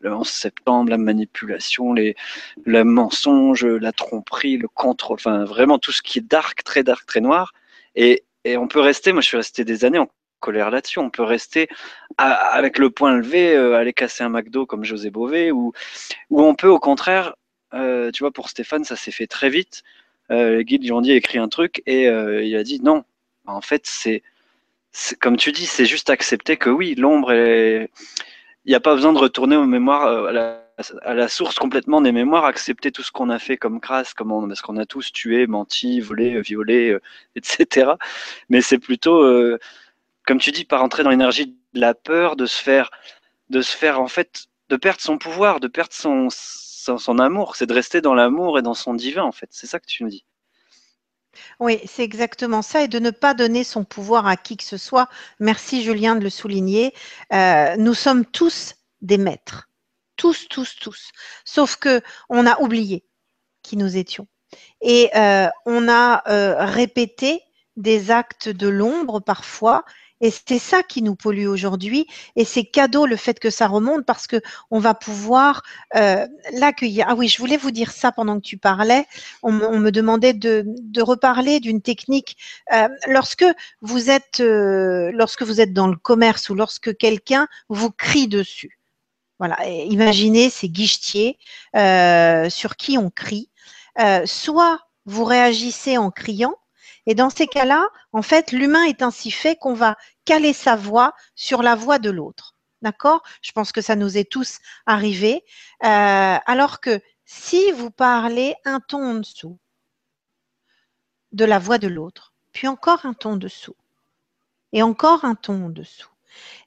le 0.00 0.14
11 0.14 0.26
septembre, 0.26 0.88
la 0.88 0.96
manipulation, 0.96 1.92
les, 1.92 2.16
le 2.64 2.84
mensonge, 2.84 3.66
la 3.66 3.92
tromperie, 3.92 4.56
le 4.56 4.68
contre, 4.68 5.12
enfin, 5.12 5.44
vraiment 5.44 5.78
tout 5.78 5.92
ce 5.92 6.00
qui 6.00 6.20
est 6.20 6.22
dark, 6.22 6.64
très 6.64 6.82
dark, 6.82 7.04
très 7.06 7.20
noir. 7.20 7.52
Et, 7.96 8.24
et 8.46 8.56
on 8.56 8.68
peut 8.68 8.80
rester, 8.80 9.12
moi 9.12 9.20
je 9.22 9.26
suis 9.26 9.36
resté 9.36 9.64
des 9.64 9.84
années 9.84 9.98
en 9.98 10.08
colère 10.40 10.70
là-dessus, 10.70 11.00
on 11.00 11.10
peut 11.10 11.24
rester 11.24 11.68
avec 12.16 12.78
le 12.78 12.90
point 12.90 13.16
levé, 13.16 13.54
euh, 13.54 13.74
aller 13.74 13.92
casser 13.92 14.22
un 14.22 14.28
McDo 14.28 14.66
comme 14.66 14.84
José 14.84 15.10
Bové, 15.10 15.50
ou, 15.50 15.72
on 16.30 16.54
peut 16.54 16.68
au 16.68 16.78
contraire, 16.78 17.34
euh, 17.74 18.12
tu 18.12 18.22
vois, 18.22 18.30
pour 18.30 18.48
Stéphane, 18.48 18.84
ça 18.84 18.94
s'est 18.94 19.10
fait 19.10 19.26
très 19.26 19.50
vite. 19.50 19.82
Euh, 20.30 20.62
lui 20.62 20.92
ont 20.92 21.00
dit 21.00 21.12
écrit 21.12 21.38
un 21.38 21.48
truc 21.48 21.82
et 21.86 22.08
euh, 22.08 22.42
il 22.44 22.56
a 22.56 22.62
dit 22.62 22.80
non. 22.80 23.04
En 23.46 23.60
fait, 23.60 23.82
c'est 23.86 24.22
comme 25.20 25.36
tu 25.36 25.52
dis, 25.52 25.66
c'est 25.66 25.84
juste 25.84 26.08
accepter 26.10 26.56
que 26.56 26.70
oui, 26.70 26.94
l'ombre, 26.94 27.32
il 27.34 27.88
n'y 28.66 28.74
a 28.74 28.80
pas 28.80 28.94
besoin 28.94 29.12
de 29.12 29.18
retourner 29.18 29.56
aux 29.56 29.66
mémoires, 29.66 30.32
à 31.02 31.14
la 31.14 31.28
source 31.28 31.58
complètement 31.58 32.00
des 32.00 32.12
mémoires, 32.12 32.44
accepter 32.44 32.92
tout 32.92 33.02
ce 33.02 33.10
qu'on 33.10 33.30
a 33.30 33.38
fait 33.38 33.56
comme 33.56 33.80
crasse, 33.80 34.12
comme 34.12 34.30
on, 34.32 34.46
parce 34.46 34.60
qu'on 34.60 34.76
a 34.76 34.84
tous 34.84 35.10
tué, 35.12 35.46
menti, 35.46 36.00
volé, 36.00 36.40
violé, 36.40 36.90
euh, 36.90 37.00
etc. 37.36 37.92
Mais 38.48 38.60
c'est 38.60 38.78
plutôt, 38.78 39.22
euh, 39.22 39.58
comme 40.26 40.38
tu 40.38 40.52
dis, 40.52 40.64
pas 40.64 40.78
rentrer 40.78 41.02
dans 41.02 41.10
l'énergie 41.10 41.56
de 41.72 41.80
la 41.80 41.94
peur, 41.94 42.36
de 42.36 42.46
se 42.46 42.60
faire, 42.60 42.90
de 43.48 43.62
se 43.62 43.74
faire 43.74 44.00
en 44.00 44.08
fait, 44.08 44.46
de 44.68 44.76
perdre 44.76 45.00
son 45.00 45.18
pouvoir, 45.18 45.60
de 45.60 45.68
perdre 45.68 45.92
son, 45.92 46.28
amour. 47.18 47.56
C'est 47.56 47.66
de 47.66 47.74
rester 47.74 48.00
dans 48.00 48.14
l'amour 48.14 48.58
et 48.58 48.62
dans 48.62 48.74
son 48.74 48.94
divin 48.94 49.24
en 49.24 49.32
fait. 49.32 49.48
C'est 49.50 49.66
ça 49.66 49.80
que 49.80 49.86
tu 49.86 50.04
me 50.04 50.10
dis. 50.10 50.24
Oui, 51.60 51.80
c'est 51.86 52.02
exactement 52.02 52.62
ça, 52.62 52.82
et 52.82 52.88
de 52.88 52.98
ne 52.98 53.10
pas 53.10 53.34
donner 53.34 53.62
son 53.62 53.84
pouvoir 53.84 54.26
à 54.26 54.36
qui 54.36 54.56
que 54.56 54.64
ce 54.64 54.78
soit. 54.78 55.08
Merci 55.38 55.82
Julien 55.82 56.16
de 56.16 56.24
le 56.24 56.30
souligner. 56.30 56.94
Euh, 57.32 57.76
nous 57.76 57.92
sommes 57.92 58.24
tous 58.24 58.74
des 59.02 59.18
maîtres. 59.18 59.68
Tous, 60.16 60.48
tous, 60.48 60.76
tous. 60.80 61.10
Sauf 61.44 61.76
que 61.76 62.00
on 62.28 62.46
a 62.46 62.60
oublié 62.60 63.04
qui 63.62 63.76
nous 63.76 63.96
étions. 63.96 64.26
Et 64.80 65.10
euh, 65.16 65.48
on 65.64 65.88
a 65.88 66.22
euh, 66.28 66.64
répété 66.64 67.40
des 67.76 68.10
actes 68.10 68.48
de 68.48 68.68
l'ombre 68.68 69.20
parfois. 69.20 69.84
Et 70.22 70.30
c'est 70.30 70.58
ça 70.58 70.82
qui 70.82 71.02
nous 71.02 71.14
pollue 71.14 71.46
aujourd'hui. 71.46 72.06
Et 72.36 72.46
c'est 72.46 72.64
cadeau 72.64 73.04
le 73.04 73.16
fait 73.16 73.38
que 73.38 73.50
ça 73.50 73.66
remonte 73.66 74.06
parce 74.06 74.26
que 74.26 74.40
on 74.70 74.78
va 74.78 74.94
pouvoir 74.94 75.62
euh, 75.94 76.26
l'accueillir. 76.54 77.04
Ah 77.06 77.14
oui, 77.14 77.28
je 77.28 77.36
voulais 77.36 77.58
vous 77.58 77.70
dire 77.70 77.90
ça 77.90 78.12
pendant 78.12 78.36
que 78.36 78.46
tu 78.46 78.56
parlais. 78.56 79.04
On, 79.42 79.52
me 79.52 79.90
demandait 79.90 80.32
de, 80.32 80.64
de 80.66 81.02
reparler 81.02 81.60
d'une 81.60 81.82
technique. 81.82 82.38
lorsque 83.08 83.44
vous 83.82 84.08
êtes, 84.08 84.38
lorsque 84.40 85.42
vous 85.42 85.60
êtes 85.60 85.74
dans 85.74 85.88
le 85.88 85.96
commerce 85.96 86.48
ou 86.48 86.54
lorsque 86.54 86.96
quelqu'un 86.96 87.46
vous 87.68 87.90
crie 87.90 88.26
dessus, 88.26 88.75
voilà, 89.38 89.66
imaginez 89.66 90.50
ces 90.50 90.68
guichetiers 90.68 91.38
euh, 91.74 92.48
sur 92.48 92.76
qui 92.76 92.96
on 92.98 93.10
crie. 93.10 93.50
Euh, 93.98 94.24
soit 94.26 94.80
vous 95.04 95.24
réagissez 95.24 95.98
en 95.98 96.10
criant, 96.10 96.56
et 97.06 97.14
dans 97.14 97.30
ces 97.30 97.46
cas-là, 97.46 97.88
en 98.12 98.22
fait, 98.22 98.50
l'humain 98.52 98.84
est 98.84 99.02
ainsi 99.02 99.30
fait 99.30 99.56
qu'on 99.56 99.74
va 99.74 99.96
caler 100.24 100.52
sa 100.52 100.74
voix 100.74 101.14
sur 101.34 101.62
la 101.62 101.74
voix 101.76 101.98
de 101.98 102.10
l'autre. 102.10 102.54
D'accord? 102.82 103.22
Je 103.42 103.52
pense 103.52 103.72
que 103.72 103.80
ça 103.80 103.96
nous 103.96 104.18
est 104.18 104.30
tous 104.30 104.58
arrivé. 104.86 105.44
Euh, 105.84 106.36
alors 106.46 106.80
que 106.80 107.00
si 107.24 107.72
vous 107.72 107.90
parlez 107.90 108.54
un 108.64 108.80
ton 108.80 109.02
en 109.02 109.14
dessous 109.14 109.58
de 111.32 111.44
la 111.44 111.58
voix 111.58 111.78
de 111.78 111.88
l'autre, 111.88 112.34
puis 112.52 112.68
encore 112.68 113.06
un 113.06 113.14
ton 113.14 113.36
dessous, 113.36 113.76
et 114.72 114.82
encore 114.82 115.24
un 115.24 115.36
ton 115.36 115.66
en 115.66 115.70
dessous, 115.70 116.10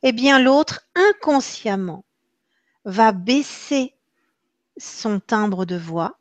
eh 0.03 0.13
bien 0.13 0.39
l'autre, 0.39 0.81
inconsciemment, 0.95 2.05
va 2.85 3.11
baisser 3.11 3.93
son 4.77 5.19
timbre 5.19 5.65
de 5.65 5.75
voix, 5.75 6.17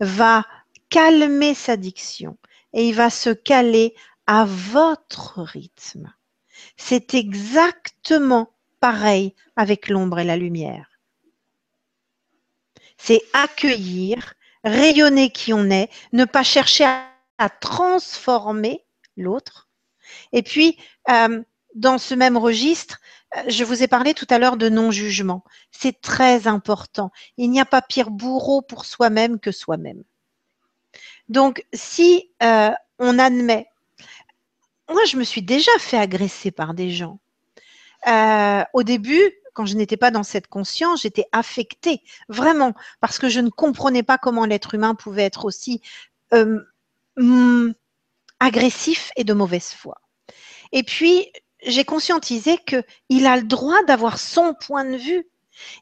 va 0.00 0.46
calmer 0.88 1.54
sa 1.54 1.76
diction 1.76 2.36
et 2.72 2.88
il 2.88 2.94
va 2.94 3.10
se 3.10 3.30
caler 3.30 3.94
à 4.26 4.44
votre 4.44 5.42
rythme. 5.42 6.12
C'est 6.76 7.14
exactement 7.14 8.52
pareil 8.80 9.34
avec 9.56 9.88
l'ombre 9.88 10.18
et 10.18 10.24
la 10.24 10.36
lumière. 10.36 10.98
C'est 12.96 13.22
accueillir, 13.32 14.34
rayonner 14.64 15.30
qui 15.30 15.52
on 15.52 15.70
est, 15.70 15.90
ne 16.12 16.24
pas 16.24 16.42
chercher 16.42 16.84
à, 16.84 17.48
transformer 17.48 18.84
l'autre. 19.16 19.68
Et 20.32 20.42
puis, 20.42 20.76
euh, 21.08 21.42
dans 21.74 21.96
ce 21.96 22.14
même 22.14 22.36
registre, 22.36 23.00
je 23.46 23.64
vous 23.64 23.82
ai 23.82 23.88
parlé 23.88 24.14
tout 24.14 24.26
à 24.30 24.38
l'heure 24.38 24.56
de 24.56 24.68
non-jugement. 24.68 25.44
C'est 25.70 26.00
très 26.00 26.46
important. 26.46 27.12
Il 27.36 27.50
n'y 27.50 27.60
a 27.60 27.64
pas 27.64 27.82
pire 27.82 28.10
bourreau 28.10 28.62
pour 28.62 28.84
soi-même 28.84 29.38
que 29.38 29.52
soi-même. 29.52 30.02
Donc, 31.28 31.64
si 31.72 32.30
euh, 32.42 32.72
on 32.98 33.18
admet, 33.18 33.68
moi, 34.88 35.04
je 35.04 35.16
me 35.16 35.24
suis 35.24 35.42
déjà 35.42 35.70
fait 35.78 35.96
agresser 35.96 36.50
par 36.50 36.74
des 36.74 36.90
gens. 36.90 37.20
Euh, 38.08 38.64
au 38.72 38.82
début, 38.82 39.32
quand 39.54 39.66
je 39.66 39.76
n'étais 39.76 39.96
pas 39.96 40.10
dans 40.10 40.24
cette 40.24 40.48
conscience, 40.48 41.02
j'étais 41.02 41.26
affectée, 41.30 42.02
vraiment, 42.28 42.74
parce 43.00 43.18
que 43.18 43.28
je 43.28 43.40
ne 43.40 43.50
comprenais 43.50 44.02
pas 44.02 44.18
comment 44.18 44.44
l'être 44.44 44.74
humain 44.74 44.96
pouvait 44.96 45.24
être 45.24 45.44
aussi 45.44 45.82
mm, 46.32 47.70
agressif 48.40 49.12
et 49.14 49.22
de 49.22 49.32
mauvaise 49.34 49.68
foi. 49.68 50.00
Et 50.72 50.82
puis, 50.82 51.30
j'ai 51.64 51.84
conscientisé 51.84 52.58
qu'il 52.58 53.26
a 53.26 53.36
le 53.36 53.44
droit 53.44 53.82
d'avoir 53.84 54.18
son 54.18 54.54
point 54.54 54.84
de 54.84 54.96
vue. 54.96 55.26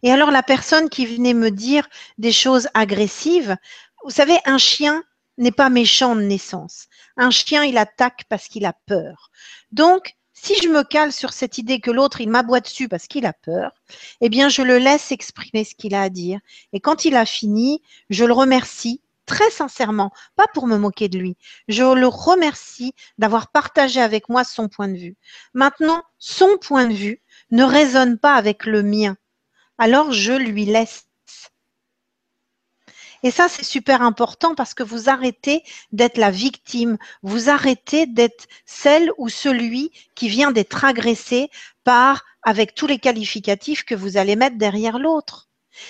Et 0.03 0.11
alors 0.11 0.31
la 0.31 0.43
personne 0.43 0.89
qui 0.89 1.07
venait 1.07 1.35
me 1.35 1.51
dire 1.51 1.89
des 2.19 2.33
choses 2.33 2.69
agressives, 2.75 3.57
vous 4.05 4.11
savez, 4.11 4.39
un 4.45 4.59
chien 4.59 5.03
n'est 5.37 5.53
pas 5.53 5.71
méchant 5.71 6.17
de 6.17 6.23
naissance. 6.23 6.87
Un 7.17 7.31
chien, 7.31 7.65
il 7.65 7.79
attaque 7.79 8.25
parce 8.29 8.49
qu'il 8.49 8.67
a 8.67 8.75
peur. 8.87 9.31
Donc, 9.73 10.15
si 10.35 10.55
je 10.63 10.69
me 10.69 10.85
cale 10.85 11.13
sur 11.13 11.33
cette 11.33 11.59
idée 11.59 11.81
que 11.81 11.91
l'autre, 11.91 12.21
il 12.21 12.29
m'aboie 12.29 12.61
dessus 12.61 12.89
parce 12.89 13.07
qu'il 13.07 13.27
a 13.27 13.33
peur, 13.33 13.73
eh 14.21 14.29
bien, 14.29 14.49
je 14.49 14.63
le 14.63 14.79
laisse 14.79 15.11
exprimer 15.11 15.65
ce 15.65 15.75
qu'il 15.75 15.95
a 15.95 16.03
à 16.03 16.09
dire. 16.09 16.39
Et 16.73 16.81
quand 16.81 17.05
il 17.05 17.17
a 17.17 17.27
fini, 17.27 17.83
je 18.11 18.25
le 18.25 18.33
remercie 18.33 19.01
très 19.29 19.51
sincèrement, 19.51 20.11
pas 20.35 20.47
pour 20.55 20.67
me 20.67 20.79
moquer 20.79 21.09
de 21.09 21.19
lui. 21.19 21.37
Je 21.69 21.85
le 21.85 22.09
remercie 22.09 22.95
d'avoir 23.19 23.53
partagé 23.53 24.01
avec 24.01 24.29
moi 24.29 24.43
son 24.43 24.69
point 24.69 24.89
de 24.89 24.97
vue. 24.97 25.17
Maintenant, 25.55 26.03
son 26.19 26.57
point 26.59 26.87
de 26.87 26.95
vue 26.95 27.23
ne 27.53 27.63
résonne 27.63 28.19
pas 28.19 28.35
avec 28.35 28.65
le 28.65 28.83
mien. 28.83 29.17
Alors 29.77 30.11
je 30.11 30.33
lui 30.33 30.65
laisse. 30.65 31.05
Et 33.23 33.31
ça, 33.31 33.49
c'est 33.49 33.65
super 33.65 34.01
important 34.03 34.55
parce 34.55 34.75
que 34.75 34.85
vous 34.85 35.09
arrêtez 35.09 35.63
d'être 35.93 36.19
la 36.19 36.31
victime, 36.31 36.99
vous 37.23 37.51
arrêtez 37.51 38.07
d'être 38.07 38.47
celle 38.65 39.11
ou 39.19 39.29
celui 39.29 39.91
qui 40.15 40.29
vient 40.29 40.53
d'être 40.53 40.85
agressé 40.85 41.51
par, 41.85 42.25
avec 42.43 42.75
tous 42.75 42.87
les 42.87 42.99
qualificatifs 42.99 43.85
que 43.85 43.97
vous 43.97 44.17
allez 44.17 44.37
mettre 44.37 44.57
derrière 44.57 44.99
l'autre. 44.99 45.48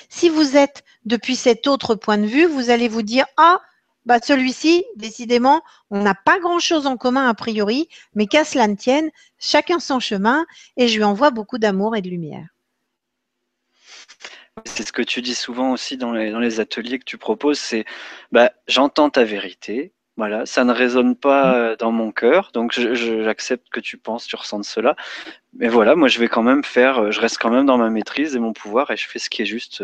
Si 0.08 0.28
vous 0.28 0.56
êtes 0.56 0.84
depuis 1.04 1.36
cet 1.36 1.66
autre 1.66 1.94
point 1.94 2.18
de 2.18 2.26
vue, 2.26 2.46
vous 2.46 2.70
allez 2.70 2.88
vous 2.88 3.02
dire 3.02 3.26
Ah, 3.36 3.60
bah 4.06 4.20
celui-ci, 4.22 4.84
décidément, 4.96 5.62
on 5.90 6.02
n'a 6.02 6.14
pas 6.14 6.38
grand-chose 6.38 6.86
en 6.86 6.96
commun 6.96 7.28
a 7.28 7.34
priori, 7.34 7.88
mais 8.14 8.26
qu'à 8.26 8.44
cela 8.44 8.66
ne 8.66 8.74
tienne, 8.74 9.10
chacun 9.38 9.80
son 9.80 10.00
chemin 10.00 10.46
et 10.76 10.88
je 10.88 10.96
lui 10.96 11.04
envoie 11.04 11.30
beaucoup 11.30 11.58
d'amour 11.58 11.94
et 11.94 12.02
de 12.02 12.08
lumière. 12.08 12.48
C'est 14.64 14.86
ce 14.86 14.92
que 14.92 15.02
tu 15.02 15.22
dis 15.22 15.34
souvent 15.34 15.72
aussi 15.72 15.96
dans 15.96 16.12
les, 16.12 16.60
ateliers 16.60 16.98
que 16.98 17.04
tu 17.04 17.18
proposes, 17.18 17.58
c'est 17.58 17.84
bah, 18.32 18.50
j'entends 18.66 19.10
ta 19.10 19.24
vérité, 19.24 19.92
voilà, 20.18 20.44
ça 20.44 20.64
ne 20.64 20.72
résonne 20.72 21.16
pas 21.16 21.72
mmh. 21.72 21.76
dans 21.76 21.92
mon 21.92 22.12
cœur, 22.12 22.50
donc 22.52 22.72
j'accepte 22.72 23.70
que 23.70 23.80
tu 23.80 23.96
penses, 23.96 24.26
tu 24.26 24.36
ressentes 24.36 24.64
cela. 24.64 24.96
Mais 25.54 25.68
voilà, 25.68 25.94
moi 25.94 26.08
je 26.08 26.18
vais 26.18 26.28
quand 26.28 26.42
même 26.42 26.64
faire, 26.64 27.10
je 27.10 27.20
reste 27.20 27.38
quand 27.38 27.50
même 27.50 27.64
dans 27.64 27.78
ma 27.78 27.88
maîtrise 27.88 28.36
et 28.36 28.40
mon 28.40 28.52
pouvoir 28.52 28.90
et 28.90 28.96
je 28.96 29.08
fais 29.08 29.18
ce 29.18 29.30
qui 29.30 29.42
est 29.42 29.46
juste. 29.46 29.82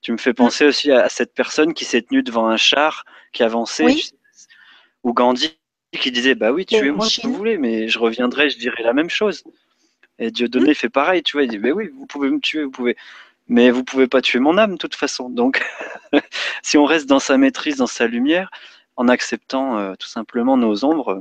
Tu 0.00 0.12
me 0.12 0.16
fais 0.16 0.30
mmh. 0.30 0.34
penser 0.34 0.64
aussi 0.66 0.92
à, 0.92 1.08
cette 1.08 1.34
personne 1.34 1.74
qui 1.74 1.84
s'est 1.84 2.00
tenue 2.00 2.22
devant 2.22 2.46
un 2.46 2.56
char, 2.56 3.04
qui 3.32 3.42
avançait, 3.42 3.94
ou 5.02 5.12
Gandhi 5.12 5.58
qui 6.00 6.12
disait 6.12 6.36
Bah 6.36 6.52
oui, 6.52 6.64
tuez-moi 6.64 7.06
si 7.06 7.22
vous 7.22 7.34
voulez, 7.34 7.58
mais 7.58 7.88
je 7.88 7.98
reviendrai, 7.98 8.50
je 8.50 8.58
dirai 8.58 8.82
la 8.82 8.92
même 8.92 9.10
chose. 9.10 9.42
Et 10.20 10.30
Dieudonné 10.30 10.74
fait 10.74 10.88
pareil, 10.88 11.22
tu 11.22 11.36
vois, 11.36 11.42
il 11.42 11.50
dit, 11.50 11.58
mais 11.58 11.72
oui, 11.72 11.88
vous 11.88 12.06
pouvez 12.06 12.30
me 12.30 12.40
tuer, 12.40 12.64
vous 12.64 12.70
pouvez, 12.70 12.96
mais 13.48 13.70
vous 13.70 13.84
pouvez 13.84 14.06
pas 14.06 14.22
tuer 14.22 14.38
mon 14.38 14.56
âme 14.58 14.72
de 14.72 14.76
toute 14.78 14.94
façon. 14.94 15.28
Donc, 15.28 15.62
si 16.62 16.78
on 16.78 16.84
reste 16.84 17.06
dans 17.06 17.18
sa 17.18 17.36
maîtrise, 17.36 17.76
dans 17.76 17.86
sa 17.86 18.06
lumière, 18.06 18.50
en 18.96 19.08
acceptant 19.08 19.78
euh, 19.78 19.94
tout 19.98 20.08
simplement 20.08 20.56
nos 20.56 20.84
ombres, 20.84 21.20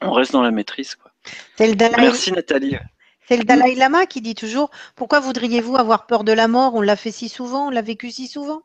on 0.00 0.12
reste 0.12 0.32
dans 0.32 0.42
la 0.42 0.50
maîtrise. 0.50 0.94
Quoi. 0.96 1.10
Le 1.60 1.74
Dalai... 1.74 1.96
Merci 1.98 2.32
Nathalie. 2.32 2.76
C'est 3.28 3.36
le 3.36 3.44
Dalai 3.44 3.74
Lama 3.74 4.06
qui 4.06 4.20
dit 4.20 4.34
toujours 4.34 4.70
Pourquoi 4.96 5.20
voudriez-vous 5.20 5.76
avoir 5.76 6.06
peur 6.06 6.24
de 6.24 6.32
la 6.32 6.48
mort? 6.48 6.74
On 6.74 6.82
l'a 6.82 6.96
fait 6.96 7.10
si 7.10 7.28
souvent, 7.28 7.68
on 7.68 7.70
l'a 7.70 7.82
vécu 7.82 8.10
si 8.10 8.26
souvent. 8.26 8.62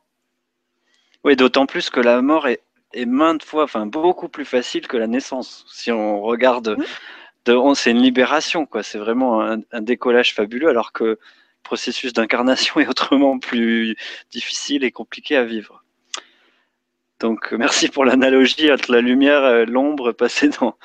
Oui, 1.23 1.35
d'autant 1.35 1.65
plus 1.65 1.89
que 1.89 1.99
la 1.99 2.21
mort 2.21 2.47
est, 2.47 2.61
maintes 3.05 3.43
fois, 3.43 3.63
enfin 3.63 3.85
beaucoup 3.85 4.29
plus 4.29 4.45
facile 4.45 4.87
que 4.87 4.97
la 4.97 5.07
naissance. 5.07 5.65
Si 5.69 5.91
on 5.91 6.21
regarde, 6.21 6.77
c'est 7.75 7.91
une 7.91 8.01
libération, 8.01 8.65
quoi. 8.65 8.83
C'est 8.83 8.97
vraiment 8.97 9.41
un, 9.41 9.81
décollage 9.81 10.33
fabuleux, 10.33 10.69
alors 10.69 10.91
que 10.91 11.03
le 11.03 11.19
processus 11.63 12.13
d'incarnation 12.13 12.79
est 12.79 12.87
autrement 12.87 13.39
plus 13.39 13.95
difficile 14.31 14.83
et 14.83 14.91
compliqué 14.91 15.35
à 15.37 15.43
vivre. 15.43 15.83
Donc, 17.19 17.51
merci 17.51 17.89
pour 17.89 18.05
l'analogie 18.05 18.71
entre 18.71 18.91
la 18.91 19.01
lumière 19.01 19.45
et 19.45 19.65
l'ombre 19.65 20.11
passée 20.11 20.49
dans, 20.49 20.75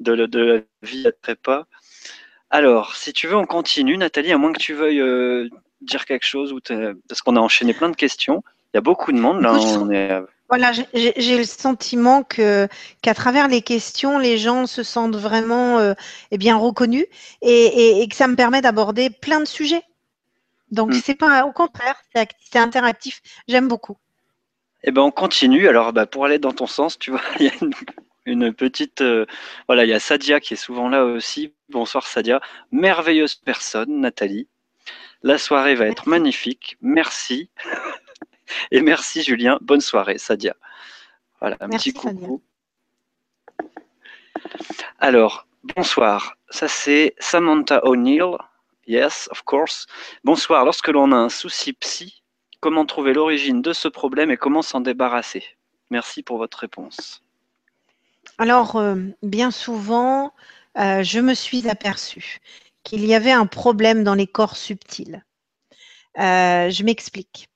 de, 0.00 0.12
la 0.12 0.60
vie 0.82 1.06
à 1.06 1.12
trépas. 1.12 1.64
Alors, 2.50 2.94
si 2.94 3.12
tu 3.12 3.26
veux, 3.26 3.36
on 3.36 3.46
continue, 3.46 3.96
Nathalie, 3.96 4.32
à 4.32 4.38
moins 4.38 4.52
que 4.52 4.60
tu 4.60 4.74
veuilles 4.74 5.00
euh, 5.00 5.48
dire 5.80 6.04
quelque 6.04 6.26
chose, 6.26 6.52
ou 6.52 6.60
parce 7.08 7.22
qu'on 7.22 7.36
a 7.36 7.40
enchaîné 7.40 7.74
plein 7.74 7.88
de 7.88 7.96
questions. 7.96 8.42
Il 8.72 8.76
y 8.76 8.78
a 8.78 8.82
beaucoup 8.82 9.12
de 9.12 9.18
monde 9.18 9.40
là. 9.40 10.22
Voilà, 10.48 10.70
j'ai 10.72 11.38
le 11.38 11.44
sentiment 11.44 12.22
que 12.22 12.68
qu'à 13.02 13.14
travers 13.14 13.48
les 13.48 13.62
questions, 13.62 14.18
les 14.18 14.38
gens 14.38 14.66
se 14.66 14.84
sentent 14.84 15.16
vraiment 15.16 15.78
euh, 15.78 15.94
eh 16.30 16.38
bien 16.38 16.56
reconnus 16.56 17.06
et, 17.42 18.06
que 18.08 18.14
ça 18.14 18.28
me 18.28 18.36
permet 18.36 18.60
d'aborder 18.60 19.10
plein 19.10 19.40
de 19.40 19.44
sujets. 19.44 19.82
Donc 20.70 20.90
mm. 20.90 21.00
c'est 21.04 21.16
pas 21.16 21.46
au 21.46 21.52
contraire, 21.52 21.96
c'est 22.14 22.58
interactif. 22.58 23.22
J'aime 23.48 23.66
beaucoup. 23.66 23.96
Eh 24.86 24.92
ben 24.92 25.02
on 25.02 25.10
continue. 25.10 25.68
Alors 25.68 25.92
bah, 25.92 26.06
pour 26.06 26.24
aller 26.24 26.38
dans 26.38 26.52
ton 26.52 26.66
sens, 26.66 26.98
tu 26.98 27.10
vois, 27.10 27.20
il 27.40 27.46
y 27.46 27.48
a 27.48 27.52
une, 28.24 28.54
petite 28.54 29.00
euh, 29.00 29.26
voilà, 29.66 29.84
il 29.84 29.90
y 29.90 29.92
a 29.92 30.00
Sadia 30.00 30.40
qui 30.40 30.54
est 30.54 30.56
souvent 30.56 30.88
là 30.88 31.04
aussi. 31.04 31.52
Bonsoir 31.68 32.06
Sadia, 32.06 32.40
merveilleuse 32.70 33.34
personne, 33.34 34.00
Nathalie. 34.00 34.48
La 35.22 35.38
soirée 35.38 35.74
va 35.74 35.86
être 35.86 36.08
magnifique. 36.08 36.76
Merci. 36.80 37.50
Et 38.70 38.80
merci 38.80 39.22
Julien. 39.22 39.58
Bonne 39.60 39.80
soirée, 39.80 40.18
Sadia. 40.18 40.54
Voilà, 41.40 41.56
un 41.60 41.68
petit 41.68 41.92
coucou. 41.92 42.42
Alors, 45.00 45.48
bonsoir. 45.64 46.36
Ça 46.50 46.68
c'est 46.68 47.16
Samantha 47.18 47.84
O'Neill. 47.84 48.36
Yes, 48.86 49.28
of 49.32 49.42
course. 49.42 49.86
Bonsoir. 50.22 50.64
Lorsque 50.64 50.86
l'on 50.86 51.10
a 51.10 51.16
un 51.16 51.28
souci 51.28 51.72
psy, 51.72 52.22
comment 52.60 52.86
trouver 52.86 53.12
l'origine 53.12 53.62
de 53.62 53.72
ce 53.72 53.88
problème 53.88 54.30
et 54.30 54.36
comment 54.36 54.62
s'en 54.62 54.80
débarrasser 54.80 55.44
Merci 55.90 56.22
pour 56.22 56.38
votre 56.38 56.58
réponse. 56.58 57.22
Alors, 58.38 58.76
euh, 58.76 58.96
bien 59.22 59.50
souvent, 59.50 60.32
euh, 60.78 61.02
je 61.02 61.20
me 61.20 61.34
suis 61.34 61.68
aperçue 61.68 62.38
qu'il 62.82 63.04
y 63.04 63.14
avait 63.14 63.32
un 63.32 63.46
problème 63.46 64.04
dans 64.04 64.14
les 64.14 64.26
corps 64.26 64.56
subtils. 64.56 65.24
Euh, 66.18 66.70
je 66.70 66.82
m'explique. 66.84 67.48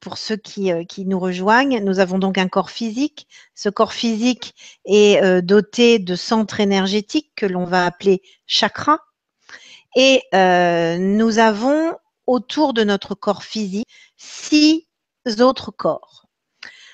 Pour, 0.00 0.16
ceux 0.16 0.36
qui, 0.36 0.70
qui, 0.86 1.04
nous 1.04 1.18
rejoignent. 1.18 1.78
Nous 1.84 1.98
avons 1.98 2.18
donc 2.18 2.38
un 2.38 2.48
corps 2.48 2.70
physique. 2.70 3.26
Ce 3.54 3.68
corps 3.68 3.92
physique 3.92 4.54
est 4.86 5.42
doté 5.42 5.98
de 5.98 6.14
centres 6.16 6.60
énergétiques 6.60 7.30
que 7.36 7.44
l'on 7.44 7.64
va 7.64 7.84
appeler 7.84 8.22
chakras. 8.46 9.00
Et 9.96 10.22
nous 10.32 11.38
avons 11.38 11.94
autour 12.26 12.72
de 12.74 12.84
notre 12.84 13.14
corps 13.14 13.42
physique 13.42 13.88
six 14.16 14.86
autres 15.40 15.70
corps. 15.70 16.26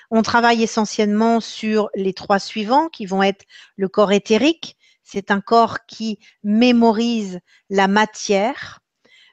On 0.09 0.21
travaille 0.21 0.61
essentiellement 0.61 1.39
sur 1.39 1.89
les 1.95 2.13
trois 2.13 2.39
suivants 2.39 2.89
qui 2.89 3.05
vont 3.05 3.23
être 3.23 3.45
le 3.77 3.87
corps 3.87 4.11
éthérique. 4.11 4.77
C'est 5.03 5.31
un 5.31 5.41
corps 5.41 5.85
qui 5.85 6.19
mémorise 6.43 7.39
la 7.69 7.87
matière 7.87 8.81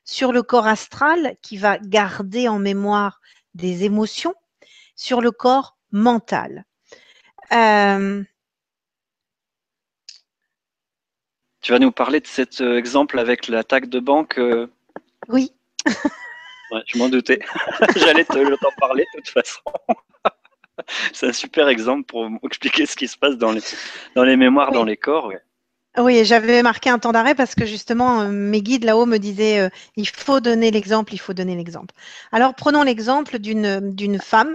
sur 0.04 0.32
le 0.32 0.42
corps 0.42 0.66
astral 0.66 1.36
qui 1.42 1.56
va 1.56 1.78
garder 1.78 2.48
en 2.48 2.58
mémoire 2.58 3.20
des 3.54 3.84
émotions, 3.84 4.34
sur 4.94 5.20
le 5.20 5.30
corps 5.30 5.76
mental. 5.90 6.64
Euh, 7.52 8.22
tu 11.60 11.72
vas 11.72 11.78
nous 11.78 11.92
parler 11.92 12.20
de 12.20 12.26
cet 12.26 12.60
euh, 12.60 12.78
exemple 12.78 13.18
avec 13.18 13.48
l'attaque 13.48 13.88
de 13.88 14.00
banque 14.00 14.38
euh? 14.38 14.70
Je 16.86 16.98
m'en 16.98 17.08
doutais. 17.08 17.40
J'allais 17.96 18.24
t'en 18.24 18.36
parler 18.78 19.06
de 19.14 19.20
toute 19.20 19.28
façon. 19.28 19.62
C'est 21.12 21.28
un 21.28 21.32
super 21.32 21.68
exemple 21.68 22.04
pour 22.04 22.28
expliquer 22.44 22.86
ce 22.86 22.96
qui 22.96 23.08
se 23.08 23.16
passe 23.16 23.36
dans 23.36 23.52
les, 23.52 23.60
dans 24.14 24.24
les 24.24 24.36
mémoires, 24.36 24.70
dans 24.70 24.84
les 24.84 24.96
corps. 24.96 25.32
Oui, 25.96 26.24
j'avais 26.24 26.62
marqué 26.62 26.90
un 26.90 26.98
temps 26.98 27.12
d'arrêt 27.12 27.34
parce 27.34 27.54
que 27.54 27.66
justement, 27.66 28.20
euh, 28.20 28.28
mes 28.28 28.62
guides 28.62 28.84
là-haut 28.84 29.06
me 29.06 29.18
disaient 29.18 29.60
euh, 29.60 29.68
il 29.96 30.08
faut 30.08 30.38
donner 30.38 30.70
l'exemple, 30.70 31.14
il 31.14 31.18
faut 31.18 31.32
donner 31.32 31.56
l'exemple. 31.56 31.94
Alors, 32.30 32.54
prenons 32.54 32.82
l'exemple 32.82 33.38
d'une 33.38 34.20
femme, 34.20 34.54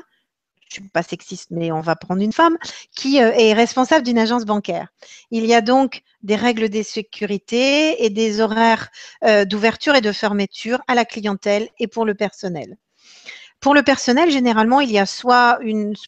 je 0.73 0.79
ne 0.79 0.85
suis 0.85 0.91
pas 0.91 1.03
sexiste, 1.03 1.51
mais 1.51 1.71
on 1.71 1.81
va 1.81 1.95
prendre 1.95 2.21
une 2.21 2.33
femme, 2.33 2.57
qui 2.95 3.21
euh, 3.21 3.31
est 3.31 3.53
responsable 3.53 4.05
d'une 4.05 4.17
agence 4.17 4.45
bancaire. 4.45 4.87
Il 5.31 5.45
y 5.45 5.53
a 5.53 5.61
donc 5.61 6.01
des 6.21 6.35
règles 6.35 6.69
de 6.69 6.83
sécurité 6.83 8.03
et 8.03 8.09
des 8.09 8.39
horaires 8.39 8.89
d'ouverture 9.45 9.95
et 9.95 10.01
de 10.01 10.11
fermeture 10.11 10.79
à 10.87 10.95
la 10.95 11.05
clientèle 11.05 11.67
et 11.79 11.87
pour 11.87 12.05
le 12.05 12.15
personnel. 12.15 12.77
Pour 13.63 13.73
le 13.73 13.81
personnel, 13.81 14.29
généralement, 14.29 14.81
il 14.81 14.91
y 14.91 14.99
a 14.99 15.05
soit 15.05 15.57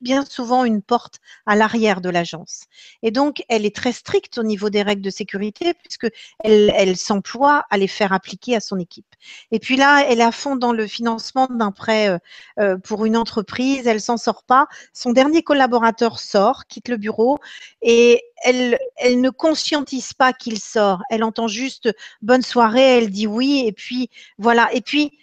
bien 0.02 0.26
souvent 0.26 0.65
une 0.65 0.82
porte 0.82 1.19
à 1.45 1.56
l'arrière 1.56 2.02
de 2.02 2.10
l'agence. 2.10 2.65
Et 3.02 3.11
donc, 3.11 3.44
elle 3.48 3.65
est 3.65 3.73
très 3.73 3.94
stricte 3.94 4.38
au 4.38 4.44
niveau 4.44 4.69
des 4.69 4.82
règles 4.82 5.02
de 5.02 5.10
sécurité 5.10 5.73
puisque 5.73 6.10
elle, 6.44 6.98
s'emploie 6.98 7.64
à 7.69 7.77
les 7.77 7.88
faire 7.88 8.11
appliquer 8.11 8.57
à 8.57 8.60
son 8.60 8.77
équipe. 8.77 9.06
Et 9.52 9.60
puis 9.60 9.77
là, 9.77 10.06
elle 10.06 10.19
est 10.19 10.26
à 10.26 10.34
fond 10.34 10.57
dans 10.57 10.73
le 10.73 10.86
financement 10.86 11.48
d'un 11.49 11.72
prêt 11.72 12.10
euh, 12.10 12.18
euh, 12.60 12.77
pour 12.77 13.06
une 13.06 13.15
entreprise. 13.15 13.88
Elle 13.88 14.02
s'en 14.02 14.18
sort 14.18 14.44
pas. 14.44 14.68
Son 14.91 15.14
dernier 15.14 15.41
collaborateur 15.41 16.19
sort, 16.19 16.65
quitte 16.65 16.90
le 16.90 16.98
bureau 16.98 17.40
et 17.82 18.22
elle 18.44 18.77
ne 19.02 19.30
conscientise 19.30 20.11
pas 20.11 20.34
qu'il 20.34 20.60
sort. 20.60 21.03
Elle 21.10 21.23
entend 21.23 21.48
juste 21.48 21.90
bonne 22.22 22.41
soirée. 22.41 22.98
Elle 22.98 23.11
dit 23.11 23.27
oui. 23.27 23.64
Et 23.65 23.72
puis 23.72 24.10
voilà. 24.38 24.68
Et 24.73 24.82
puis, 24.82 25.18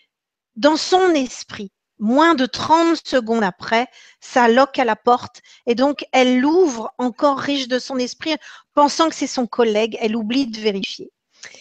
dans 0.56 0.78
son 0.78 1.10
esprit, 1.10 1.70
moins 2.02 2.34
de 2.34 2.46
30 2.46 3.00
secondes 3.06 3.44
après, 3.44 3.86
ça 4.20 4.48
loque 4.48 4.78
à 4.80 4.84
la 4.84 4.96
porte 4.96 5.40
et 5.66 5.76
donc 5.76 6.04
elle 6.12 6.40
l'ouvre 6.40 6.92
encore 6.98 7.38
riche 7.38 7.68
de 7.68 7.78
son 7.78 7.96
esprit, 7.96 8.36
pensant 8.74 9.08
que 9.08 9.14
c'est 9.14 9.28
son 9.28 9.46
collègue, 9.46 9.96
elle 10.00 10.16
oublie 10.16 10.48
de 10.48 10.58
vérifier. 10.58 11.10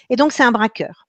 Et 0.10 0.16
donc 0.16 0.34
c'est 0.34 0.44
un 0.44 0.52
braqueur. 0.52 1.08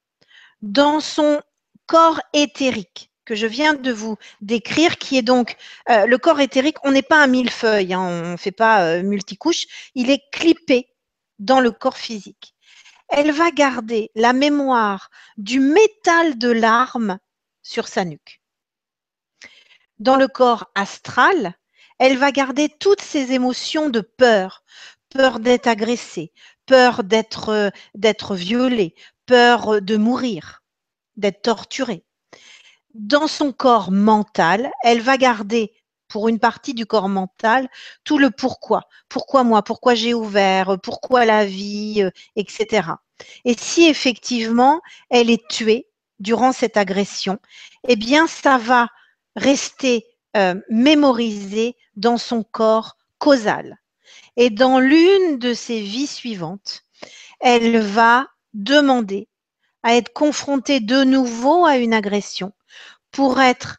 Dans 0.61 0.99
son 0.99 1.41
corps 1.87 2.21
éthérique 2.33 3.09
que 3.25 3.33
je 3.33 3.47
viens 3.47 3.73
de 3.73 3.91
vous 3.91 4.17
décrire, 4.41 4.97
qui 4.97 5.17
est 5.17 5.23
donc 5.23 5.55
euh, 5.89 6.05
le 6.05 6.17
corps 6.19 6.39
éthérique, 6.39 6.77
on 6.83 6.91
n'est 6.91 7.01
pas 7.01 7.23
un 7.23 7.27
millefeuille, 7.27 7.93
hein, 7.93 8.01
on 8.01 8.31
ne 8.33 8.37
fait 8.37 8.51
pas 8.51 8.85
euh, 8.85 9.01
multicouche, 9.01 9.65
il 9.95 10.11
est 10.11 10.21
clippé 10.31 10.89
dans 11.39 11.59
le 11.59 11.71
corps 11.71 11.97
physique. 11.97 12.53
Elle 13.09 13.31
va 13.31 13.49
garder 13.49 14.11
la 14.13 14.33
mémoire 14.33 15.09
du 15.37 15.59
métal 15.59 16.37
de 16.37 16.49
l'arme 16.51 17.17
sur 17.63 17.87
sa 17.87 18.05
nuque 18.05 18.42
dans 20.03 20.17
le 20.17 20.27
corps 20.27 20.69
astral, 20.75 21.55
elle 21.97 22.17
va 22.17 22.31
garder 22.31 22.67
toutes 22.67 23.01
ces 23.01 23.31
émotions 23.31 23.89
de 23.89 24.01
peur, 24.01 24.63
peur 25.09 25.39
d'être 25.39 25.67
agressée, 25.67 26.33
peur 26.65 27.03
d'être 27.05 27.49
euh, 27.49 27.69
d'être 27.95 28.35
violée, 28.35 28.95
peur 29.25 29.81
de 29.81 29.95
mourir, 29.95 30.61
d'être 31.15 31.41
torturée. 31.43 32.03
Dans 32.93 33.27
son 33.27 33.53
corps 33.53 33.91
mental, 33.91 34.69
elle 34.83 34.99
va 35.01 35.15
garder 35.17 35.71
pour 36.09 36.27
une 36.27 36.39
partie 36.39 36.73
du 36.73 36.85
corps 36.85 37.09
mental 37.09 37.69
tout 38.03 38.17
le 38.17 38.29
pourquoi. 38.29 38.81
Pourquoi 39.07 39.45
moi? 39.45 39.63
Pourquoi 39.63 39.95
j'ai 39.95 40.13
ouvert? 40.13 40.77
Pourquoi 40.83 41.23
la 41.23 41.45
vie? 41.45 42.03
Euh, 42.03 42.11
Etc. 42.35 42.89
Et 43.45 43.55
si 43.57 43.85
effectivement 43.87 44.81
elle 45.09 45.29
est 45.29 45.47
tuée 45.47 45.87
durant 46.19 46.51
cette 46.51 46.75
agression, 46.75 47.39
eh 47.87 47.95
bien 47.95 48.27
ça 48.27 48.57
va 48.57 48.89
rester 49.35 50.05
euh, 50.35 50.55
mémorisé 50.69 51.75
dans 51.95 52.17
son 52.17 52.43
corps 52.43 52.97
causal. 53.17 53.77
Et 54.35 54.49
dans 54.49 54.79
l'une 54.79 55.37
de 55.37 55.53
ses 55.53 55.79
vies 55.79 56.07
suivantes, 56.07 56.83
elle 57.39 57.79
va 57.79 58.27
demander 58.53 59.27
à 59.83 59.95
être 59.95 60.13
confrontée 60.13 60.79
de 60.79 61.03
nouveau 61.03 61.65
à 61.65 61.77
une 61.77 61.93
agression 61.93 62.53
pour 63.11 63.41
être, 63.41 63.77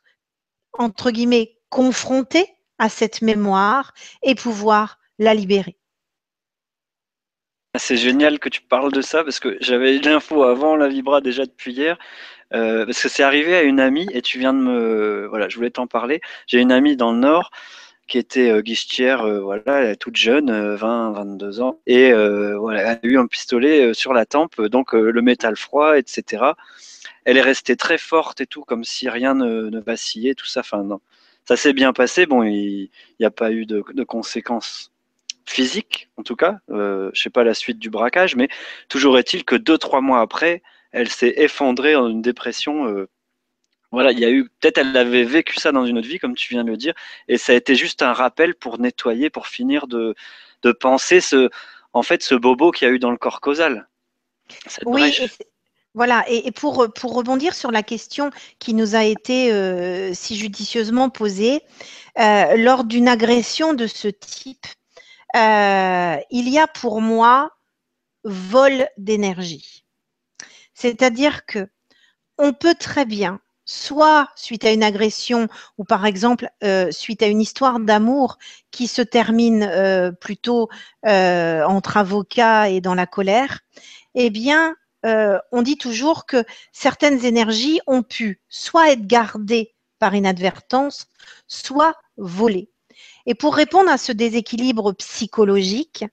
entre 0.74 1.10
guillemets, 1.10 1.58
confrontée 1.70 2.46
à 2.78 2.88
cette 2.88 3.22
mémoire 3.22 3.94
et 4.22 4.34
pouvoir 4.34 4.98
la 5.18 5.34
libérer. 5.34 5.76
c'est 7.76 7.96
génial 7.96 8.38
que 8.38 8.48
tu 8.48 8.60
parles 8.60 8.92
de 8.92 9.00
ça 9.00 9.24
parce 9.24 9.40
que 9.40 9.56
j'avais 9.60 9.98
l'info 10.04 10.44
avant 10.44 10.76
la 10.76 10.88
Vibra 10.88 11.20
déjà 11.20 11.46
depuis 11.46 11.72
hier. 11.72 11.98
Euh, 12.52 12.84
parce 12.84 13.02
que 13.02 13.08
c'est 13.08 13.22
arrivé 13.22 13.56
à 13.56 13.62
une 13.62 13.80
amie 13.80 14.06
et 14.12 14.22
tu 14.22 14.38
viens 14.38 14.52
de 14.52 14.58
me. 14.58 15.26
Voilà, 15.28 15.48
je 15.48 15.56
voulais 15.56 15.70
t'en 15.70 15.86
parler. 15.86 16.20
J'ai 16.46 16.60
une 16.60 16.72
amie 16.72 16.96
dans 16.96 17.12
le 17.12 17.18
Nord 17.18 17.50
qui 18.06 18.18
était 18.18 18.50
euh, 18.50 18.60
guichetière, 18.60 19.22
euh, 19.22 19.40
voilà, 19.40 19.96
toute 19.96 20.16
jeune, 20.16 20.74
20, 20.74 21.12
22 21.12 21.60
ans, 21.62 21.80
et 21.86 22.12
voilà, 22.12 22.82
elle 22.82 22.86
a 22.88 22.98
eu 23.02 23.18
un 23.18 23.26
pistolet 23.26 23.94
sur 23.94 24.12
la 24.12 24.26
tempe, 24.26 24.60
donc 24.60 24.92
le 24.92 25.22
métal 25.22 25.56
froid, 25.56 25.96
etc. 25.98 26.44
Elle 27.24 27.38
est 27.38 27.42
restée 27.42 27.76
très 27.76 27.98
forte 27.98 28.40
et 28.42 28.46
tout, 28.46 28.62
comme 28.62 28.84
si 28.84 29.08
rien 29.08 29.34
ne, 29.34 29.80
vacillait, 29.80 30.34
tout 30.34 30.46
ça. 30.46 30.60
Enfin, 30.60 30.82
non. 30.84 31.00
Ça 31.46 31.56
s'est 31.56 31.72
bien 31.72 31.92
passé. 31.92 32.26
Bon, 32.26 32.42
il 32.42 32.90
n'y 33.20 33.26
a 33.26 33.30
pas 33.30 33.52
eu 33.52 33.66
de, 33.66 33.82
de 33.92 34.04
conséquences 34.04 34.92
physique, 35.46 36.10
en 36.16 36.22
tout 36.22 36.36
cas. 36.36 36.58
Je 36.68 37.10
sais 37.14 37.30
pas 37.30 37.44
la 37.44 37.54
suite 37.54 37.78
du 37.78 37.90
braquage, 37.90 38.36
mais 38.36 38.48
toujours 38.88 39.18
est-il 39.18 39.44
que 39.44 39.56
deux, 39.56 39.78
trois 39.78 40.02
mois 40.02 40.20
après, 40.20 40.62
elle 40.94 41.08
s'est 41.08 41.34
effondrée 41.36 41.96
en 41.96 42.08
une 42.08 42.22
dépression. 42.22 42.86
Euh, 42.86 43.08
voilà, 43.90 44.12
il 44.12 44.18
y 44.18 44.24
a 44.24 44.30
eu, 44.30 44.48
peut-être 44.60 44.78
elle 44.78 44.96
avait 44.96 45.24
vécu 45.24 45.56
ça 45.56 45.72
dans 45.72 45.84
une 45.84 45.98
autre 45.98 46.08
vie, 46.08 46.18
comme 46.18 46.34
tu 46.34 46.54
viens 46.54 46.64
de 46.64 46.70
le 46.70 46.76
dire, 46.76 46.94
et 47.28 47.36
ça 47.36 47.52
a 47.52 47.54
été 47.54 47.74
juste 47.74 48.02
un 48.02 48.12
rappel 48.12 48.54
pour 48.54 48.78
nettoyer, 48.78 49.28
pour 49.28 49.46
finir 49.46 49.86
de, 49.86 50.14
de 50.62 50.72
penser 50.72 51.20
ce, 51.20 51.50
en 51.92 52.02
fait, 52.02 52.22
ce 52.22 52.34
bobo 52.34 52.70
qu'il 52.70 52.88
y 52.88 52.90
a 52.90 52.94
eu 52.94 52.98
dans 52.98 53.10
le 53.10 53.16
corps 53.16 53.40
causal. 53.40 53.88
oui, 54.86 55.16
voilà, 55.94 56.24
et, 56.28 56.50
pour, 56.50 56.92
pour, 56.92 57.14
rebondir 57.14 57.54
sur 57.54 57.70
la 57.70 57.84
question 57.84 58.30
qui 58.58 58.74
nous 58.74 58.96
a 58.96 59.04
été 59.04 59.52
euh, 59.52 60.12
si 60.12 60.36
judicieusement 60.36 61.08
posée, 61.08 61.62
euh, 62.18 62.56
lors 62.56 62.82
d'une 62.82 63.06
agression 63.06 63.74
de 63.74 63.86
ce 63.86 64.08
type, 64.08 64.66
euh, 65.36 66.16
il 66.30 66.48
y 66.48 66.58
a 66.58 66.66
pour 66.66 67.00
moi 67.00 67.52
vol 68.24 68.88
d'énergie. 68.98 69.83
C'est-à-dire 70.74 71.46
que 71.46 71.68
on 72.38 72.52
peut 72.52 72.74
très 72.74 73.04
bien, 73.04 73.40
soit 73.64 74.28
suite 74.36 74.64
à 74.64 74.72
une 74.72 74.82
agression 74.82 75.48
ou 75.78 75.84
par 75.84 76.04
exemple 76.04 76.50
euh, 76.64 76.90
suite 76.90 77.22
à 77.22 77.26
une 77.26 77.40
histoire 77.40 77.80
d'amour 77.80 78.38
qui 78.70 78.88
se 78.88 79.00
termine 79.02 79.62
euh, 79.62 80.12
plutôt 80.12 80.68
entre 81.04 81.96
avocats 81.96 82.68
et 82.70 82.80
dans 82.80 82.94
la 82.94 83.06
colère, 83.06 83.60
eh 84.14 84.30
bien, 84.30 84.76
on 85.04 85.62
dit 85.62 85.76
toujours 85.76 86.24
que 86.24 86.44
certaines 86.72 87.24
énergies 87.24 87.80
ont 87.86 88.02
pu 88.02 88.40
soit 88.48 88.90
être 88.90 89.06
gardées 89.06 89.74
par 89.98 90.14
inadvertance, 90.14 91.08
soit 91.46 91.94
volées. 92.16 92.70
Et 93.26 93.34
pour 93.34 93.54
répondre 93.54 93.90
à 93.90 93.98
ce 93.98 94.12
déséquilibre 94.12 94.92
psychologique, 94.92 96.04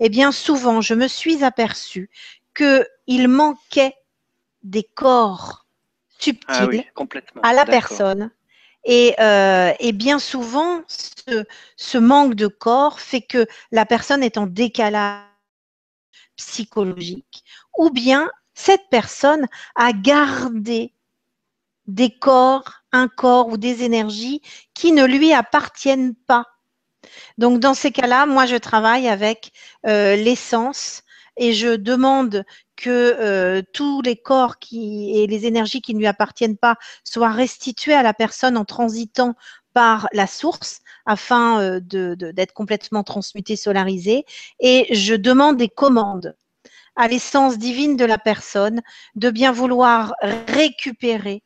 eh 0.00 0.08
bien 0.08 0.32
souvent, 0.32 0.80
je 0.80 0.94
me 0.94 1.08
suis 1.08 1.44
aperçue 1.44 2.10
qu'il 2.54 3.28
manquait 3.28 3.94
des 4.64 4.82
corps 4.82 5.66
subtils 6.18 6.84
ah 6.96 7.40
à 7.42 7.52
la 7.52 7.64
personne. 7.64 8.30
Et, 8.86 9.14
euh, 9.18 9.72
et, 9.78 9.92
bien 9.92 10.18
souvent, 10.18 10.82
ce, 10.88 11.44
ce, 11.76 11.96
manque 11.96 12.34
de 12.34 12.48
corps 12.48 13.00
fait 13.00 13.22
que 13.22 13.46
la 13.72 13.86
personne 13.86 14.22
est 14.22 14.36
en 14.36 14.46
décalage 14.46 15.22
psychologique. 16.36 17.44
Ou 17.78 17.88
bien 17.90 18.30
cette 18.52 18.88
personne 18.90 19.46
a 19.74 19.92
gardé 19.92 20.92
des 21.86 22.10
corps, 22.10 22.82
un 22.92 23.08
corps 23.08 23.48
ou 23.48 23.56
des 23.56 23.82
énergies 23.84 24.42
qui 24.74 24.92
ne 24.92 25.04
lui 25.04 25.32
appartiennent 25.32 26.14
pas. 26.14 26.46
Donc, 27.38 27.60
dans 27.60 27.74
ces 27.74 27.92
cas-là, 27.92 28.26
moi, 28.26 28.46
je 28.46 28.56
travaille 28.56 29.08
avec 29.08 29.52
euh, 29.86 30.16
l'essence 30.16 31.03
et 31.36 31.52
je 31.52 31.74
demande 31.76 32.44
que 32.76 32.90
euh, 32.90 33.62
tous 33.72 34.02
les 34.02 34.16
corps 34.16 34.56
et 34.72 35.26
les 35.26 35.46
énergies 35.46 35.80
qui 35.80 35.94
ne 35.94 35.98
lui 35.98 36.06
appartiennent 36.06 36.56
pas 36.56 36.76
soient 37.04 37.30
restitués 37.30 37.94
à 37.94 38.02
la 38.02 38.14
personne 38.14 38.56
en 38.56 38.64
transitant 38.64 39.34
par 39.72 40.08
la 40.12 40.26
source 40.26 40.80
afin 41.06 41.60
euh, 41.60 41.80
d'être 41.80 42.52
complètement 42.52 43.02
transmuté, 43.02 43.56
solarisé. 43.56 44.24
Et 44.60 44.86
je 44.94 45.14
demande 45.14 45.56
des 45.56 45.68
commandes 45.68 46.36
à 46.96 47.08
l'essence 47.08 47.58
divine 47.58 47.96
de 47.96 48.04
la 48.04 48.18
personne 48.18 48.80
de 49.16 49.30
bien 49.30 49.50
vouloir 49.50 50.14
récupérer 50.22 51.42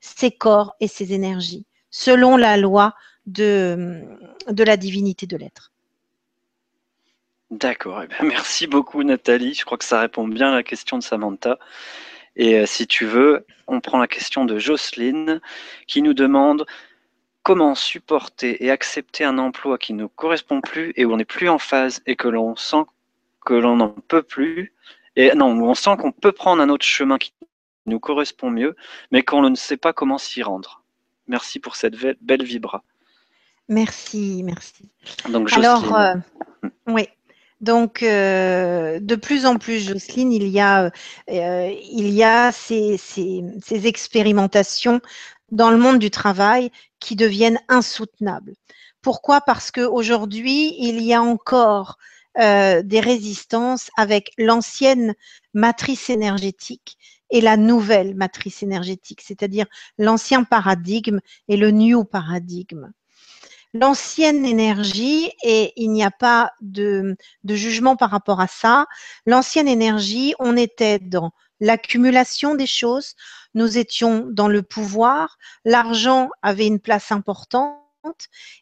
ses 0.00 0.30
corps 0.30 0.74
et 0.80 0.88
ses 0.88 1.12
énergies 1.12 1.66
selon 1.90 2.38
la 2.38 2.56
loi 2.56 2.94
de 3.26 4.02
la 4.48 4.76
divinité 4.78 5.26
de 5.26 5.36
l'être. 5.36 5.72
D'accord. 7.52 8.02
Eh 8.02 8.06
ben, 8.06 8.16
merci 8.28 8.66
beaucoup 8.66 9.02
Nathalie. 9.02 9.52
Je 9.52 9.64
crois 9.64 9.76
que 9.76 9.84
ça 9.84 10.00
répond 10.00 10.26
bien 10.26 10.52
à 10.52 10.54
la 10.54 10.62
question 10.62 10.96
de 10.96 11.02
Samantha. 11.02 11.58
Et 12.34 12.58
euh, 12.58 12.66
si 12.66 12.86
tu 12.86 13.04
veux, 13.04 13.44
on 13.66 13.80
prend 13.80 13.98
la 13.98 14.08
question 14.08 14.46
de 14.46 14.58
Jocelyne 14.58 15.40
qui 15.86 16.00
nous 16.00 16.14
demande 16.14 16.64
comment 17.42 17.74
supporter 17.74 18.64
et 18.64 18.70
accepter 18.70 19.24
un 19.24 19.36
emploi 19.36 19.76
qui 19.76 19.92
ne 19.92 20.06
correspond 20.06 20.62
plus 20.62 20.94
et 20.96 21.04
où 21.04 21.12
on 21.12 21.18
n'est 21.18 21.26
plus 21.26 21.50
en 21.50 21.58
phase 21.58 22.00
et 22.06 22.16
que 22.16 22.28
l'on 22.28 22.56
sent 22.56 22.84
que 23.44 23.54
l'on 23.54 23.76
n'en 23.76 23.90
peut 23.90 24.22
plus. 24.22 24.72
Et 25.16 25.34
non, 25.34 25.52
où 25.52 25.66
on 25.66 25.74
sent 25.74 25.96
qu'on 26.00 26.12
peut 26.12 26.32
prendre 26.32 26.62
un 26.62 26.70
autre 26.70 26.86
chemin 26.86 27.18
qui 27.18 27.34
nous 27.84 28.00
correspond 28.00 28.50
mieux, 28.50 28.76
mais 29.10 29.22
qu'on 29.22 29.42
ne 29.50 29.56
sait 29.56 29.76
pas 29.76 29.92
comment 29.92 30.16
s'y 30.16 30.42
rendre. 30.42 30.82
Merci 31.26 31.58
pour 31.58 31.76
cette 31.76 31.96
belle 32.22 32.44
vibra. 32.44 32.82
Merci, 33.68 34.42
merci. 34.42 34.88
Donc, 35.28 35.52
Alors, 35.52 35.94
euh, 35.96 36.14
oui. 36.86 37.08
Donc, 37.62 38.02
euh, 38.02 38.98
de 39.00 39.14
plus 39.14 39.46
en 39.46 39.56
plus, 39.56 39.78
Jocelyne, 39.78 40.32
il 40.32 40.48
y 40.48 40.60
a, 40.60 40.90
euh, 41.30 42.52
ces, 42.52 42.96
ces, 42.98 43.86
expérimentations 43.86 45.00
dans 45.52 45.70
le 45.70 45.78
monde 45.78 46.00
du 46.00 46.10
travail 46.10 46.70
qui 46.98 47.14
deviennent 47.14 47.60
insoutenables. 47.68 48.54
Pourquoi? 49.00 49.40
Parce 49.40 49.70
qu'aujourd'hui, 49.70 50.74
il 50.78 51.02
y 51.02 51.14
a 51.14 51.22
encore 51.22 51.98
des 52.34 53.00
résistances 53.00 53.90
avec 53.98 54.32
l'ancienne 54.38 55.14
matrice 55.52 56.08
énergétique 56.08 56.96
et 57.30 57.42
la 57.42 57.58
nouvelle 57.58 58.14
matrice 58.14 58.62
énergétique, 58.62 59.20
c'est-à-dire 59.20 59.66
l'ancien 59.98 60.42
paradigme 60.44 61.20
et 61.48 61.58
le 61.58 61.70
new 61.70 62.04
paradigme 62.04 62.90
l'ancienne 63.74 64.44
énergie, 64.44 65.30
et 65.42 65.72
il 65.76 65.90
n'y 65.92 66.04
a 66.04 66.10
pas 66.10 66.52
de, 66.60 67.16
jugement 67.44 67.96
par 67.96 68.10
rapport 68.10 68.40
à 68.40 68.46
ça, 68.46 68.86
l'ancienne 69.26 69.68
énergie, 69.68 70.34
on 70.38 70.56
était 70.56 70.98
dans 70.98 71.32
l'accumulation 71.60 72.54
des 72.54 72.66
choses, 72.66 73.14
nous 73.54 73.78
étions 73.78 74.26
dans 74.28 74.48
le 74.48 74.62
pouvoir, 74.62 75.38
l'argent 75.64 76.28
avait 76.42 76.66
une 76.66 76.80
place 76.80 77.12
importante, 77.12 77.78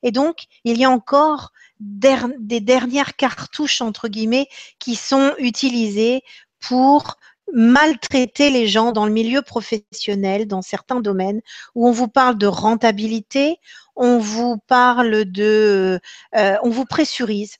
et 0.02 0.12
donc 0.12 0.44
il 0.64 0.78
y 0.78 0.84
a 0.84 0.90
encore 0.90 1.52
des 1.80 2.60
dernières 2.60 3.16
cartouches, 3.16 3.80
entre 3.80 4.08
guillemets, 4.08 4.48
qui 4.78 4.96
sont 4.96 5.34
utilisées 5.38 6.22
pour 6.60 7.16
maltraiter 7.52 8.50
les 8.50 8.68
gens 8.68 8.92
dans 8.92 9.06
le 9.06 9.12
milieu 9.12 9.42
professionnel, 9.42 10.46
dans 10.46 10.62
certains 10.62 11.00
domaines, 11.00 11.40
où 11.74 11.88
on 11.88 11.92
vous 11.92 12.08
parle 12.08 12.38
de 12.38 12.46
rentabilité, 12.46 13.58
on 13.96 14.18
vous 14.18 14.58
parle 14.66 15.24
de, 15.24 16.00
euh, 16.36 16.56
on 16.62 16.70
vous 16.70 16.84
pressurise. 16.84 17.56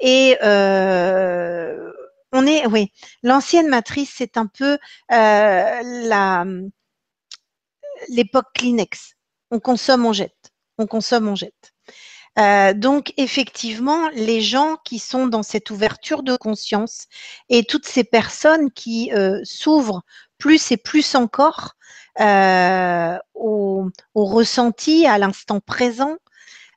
Et 0.00 0.36
euh, 0.42 1.92
on 2.32 2.46
est, 2.46 2.66
oui, 2.66 2.92
l'ancienne 3.22 3.68
matrice, 3.68 4.12
c'est 4.16 4.36
un 4.36 4.46
peu 4.46 4.78
euh, 5.12 6.62
l'époque 8.08 8.46
Kleenex. 8.54 9.14
On 9.50 9.60
consomme, 9.60 10.06
on 10.06 10.12
jette. 10.12 10.52
On 10.78 10.86
consomme, 10.86 11.28
on 11.28 11.34
jette. 11.34 11.72
Donc, 12.36 13.12
effectivement, 13.16 14.08
les 14.10 14.40
gens 14.40 14.76
qui 14.84 14.98
sont 14.98 15.26
dans 15.26 15.42
cette 15.42 15.70
ouverture 15.70 16.22
de 16.22 16.36
conscience 16.36 17.06
et 17.48 17.64
toutes 17.64 17.86
ces 17.86 18.04
personnes 18.04 18.70
qui 18.70 19.10
s'ouvrent 19.44 20.02
plus 20.38 20.72
et 20.72 20.76
plus 20.76 21.14
encore 21.14 21.76
euh, 22.20 23.18
au, 23.34 23.90
ressenti, 24.14 25.06
à 25.06 25.18
l'instant 25.18 25.60
présent, 25.60 26.16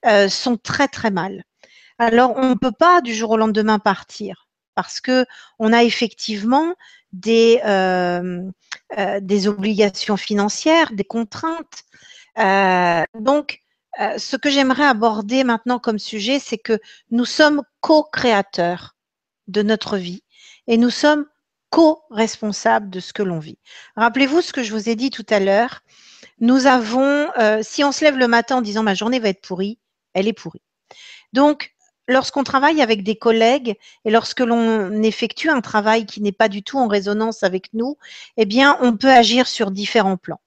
euh, 0.05 0.29
sont 0.29 0.57
très 0.57 0.87
très 0.87 1.11
mal. 1.11 1.43
Alors, 1.99 2.33
on 2.37 2.49
ne 2.49 2.55
peut 2.55 2.71
pas 2.71 3.01
du 3.01 3.13
jour 3.13 3.31
au 3.31 3.37
lendemain 3.37 3.79
partir 3.79 4.47
parce 4.75 5.01
que 5.01 5.25
on 5.59 5.73
a 5.73 5.83
effectivement 5.83 6.75
des, 7.13 7.61
euh, 7.65 8.41
des 9.21 9.47
obligations 9.47 10.17
financières, 10.17 10.91
des 10.93 11.05
contraintes. 11.05 11.83
donc, 13.19 13.59
ce 14.17 14.35
que 14.35 14.49
j'aimerais 14.49 14.85
aborder 14.85 15.43
maintenant 15.43 15.79
comme 15.79 15.99
sujet, 15.99 16.39
c'est 16.39 16.57
que 16.57 16.79
nous 17.11 17.25
sommes 17.25 17.63
co-créateurs 17.81 18.95
de 19.47 19.61
notre 19.61 19.97
vie 19.97 20.23
et 20.67 20.77
nous 20.77 20.89
sommes 20.89 21.25
co-responsable 21.69 22.89
de 22.89 22.99
ce 22.99 23.13
que 23.13 23.23
l'on 23.23 23.39
vit. 23.39 23.57
Rappelez-vous 23.95 24.41
ce 24.41 24.53
que 24.53 24.63
je 24.63 24.71
vous 24.71 24.89
ai 24.89 24.95
dit 24.95 25.09
tout 25.09 25.25
à 25.29 25.39
l'heure. 25.39 25.81
Nous 26.39 26.67
avons, 26.67 27.29
euh, 27.37 27.59
si 27.63 27.83
on 27.83 27.91
se 27.91 28.03
lève 28.03 28.17
le 28.17 28.27
matin 28.27 28.57
en 28.57 28.61
disant 28.61 28.83
ma 28.83 28.93
journée 28.93 29.19
va 29.19 29.29
être 29.29 29.41
pourrie, 29.41 29.79
elle 30.13 30.27
est 30.27 30.33
pourrie. 30.33 30.61
Donc, 31.33 31.73
lorsqu'on 32.07 32.43
travaille 32.43 32.81
avec 32.81 33.03
des 33.03 33.15
collègues 33.15 33.75
et 34.05 34.11
lorsque 34.11 34.39
l'on 34.39 35.01
effectue 35.01 35.49
un 35.49 35.61
travail 35.61 36.05
qui 36.05 36.21
n'est 36.21 36.31
pas 36.31 36.49
du 36.49 36.63
tout 36.63 36.77
en 36.77 36.87
résonance 36.87 37.43
avec 37.43 37.73
nous, 37.73 37.97
eh 38.37 38.45
bien, 38.45 38.77
on 38.81 38.95
peut 38.95 39.11
agir 39.11 39.47
sur 39.47 39.71
différents 39.71 40.17
plans. 40.17 40.41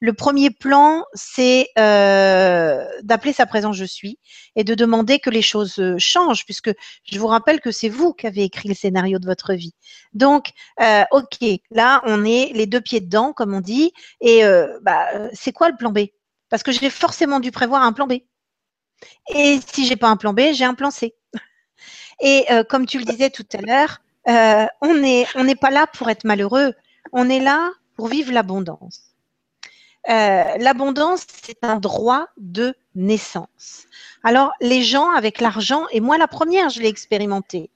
Le 0.00 0.12
premier 0.12 0.50
plan, 0.50 1.04
c'est 1.14 1.68
euh, 1.78 2.86
d'appeler 3.02 3.32
sa 3.32 3.46
présence 3.46 3.76
je 3.76 3.84
suis 3.86 4.18
et 4.54 4.62
de 4.62 4.74
demander 4.74 5.20
que 5.20 5.30
les 5.30 5.40
choses 5.40 5.78
euh, 5.78 5.96
changent, 5.98 6.44
puisque 6.44 6.70
je 7.04 7.18
vous 7.18 7.26
rappelle 7.26 7.60
que 7.60 7.70
c'est 7.70 7.88
vous 7.88 8.12
qui 8.12 8.26
avez 8.26 8.42
écrit 8.42 8.68
le 8.68 8.74
scénario 8.74 9.18
de 9.18 9.24
votre 9.24 9.54
vie. 9.54 9.72
Donc, 10.12 10.50
euh, 10.82 11.04
ok, 11.12 11.38
là, 11.70 12.02
on 12.04 12.26
est 12.26 12.52
les 12.52 12.66
deux 12.66 12.82
pieds 12.82 13.00
dedans, 13.00 13.32
comme 13.32 13.54
on 13.54 13.62
dit, 13.62 13.92
et 14.20 14.42
bah, 14.82 15.06
c'est 15.32 15.52
quoi 15.52 15.70
le 15.70 15.76
plan 15.76 15.92
B? 15.92 16.00
Parce 16.50 16.62
que 16.62 16.72
j'ai 16.72 16.90
forcément 16.90 17.40
dû 17.40 17.50
prévoir 17.50 17.82
un 17.82 17.92
plan 17.92 18.06
B. 18.06 18.14
Et 19.34 19.60
si 19.72 19.86
j'ai 19.86 19.96
pas 19.96 20.08
un 20.08 20.16
plan 20.16 20.34
B, 20.34 20.52
j'ai 20.52 20.64
un 20.64 20.74
plan 20.74 20.90
C. 20.90 21.14
Et 22.20 22.46
comme 22.68 22.86
tu 22.86 22.98
le 22.98 23.04
disais 23.04 23.30
tout 23.30 23.46
à 23.54 23.62
l'heure, 23.62 23.98
on 24.82 24.94
n'est 24.94 25.26
on 25.34 25.44
n'est 25.44 25.56
pas 25.56 25.70
là 25.70 25.86
pour 25.86 26.10
être 26.10 26.24
malheureux, 26.24 26.74
on 27.12 27.28
est 27.30 27.40
là 27.40 27.72
pour 27.96 28.08
vivre 28.08 28.32
l'abondance. 28.32 29.15
Euh, 30.08 30.44
l'abondance, 30.58 31.26
c'est 31.42 31.58
un 31.62 31.76
droit 31.76 32.28
de 32.36 32.74
naissance. 32.94 33.86
Alors, 34.22 34.52
les 34.60 34.82
gens 34.82 35.10
avec 35.10 35.40
l'argent, 35.40 35.84
et 35.90 36.00
moi 36.00 36.16
la 36.16 36.28
première, 36.28 36.70
je 36.70 36.80
l'ai 36.80 36.88
expérimenté. 36.88 37.70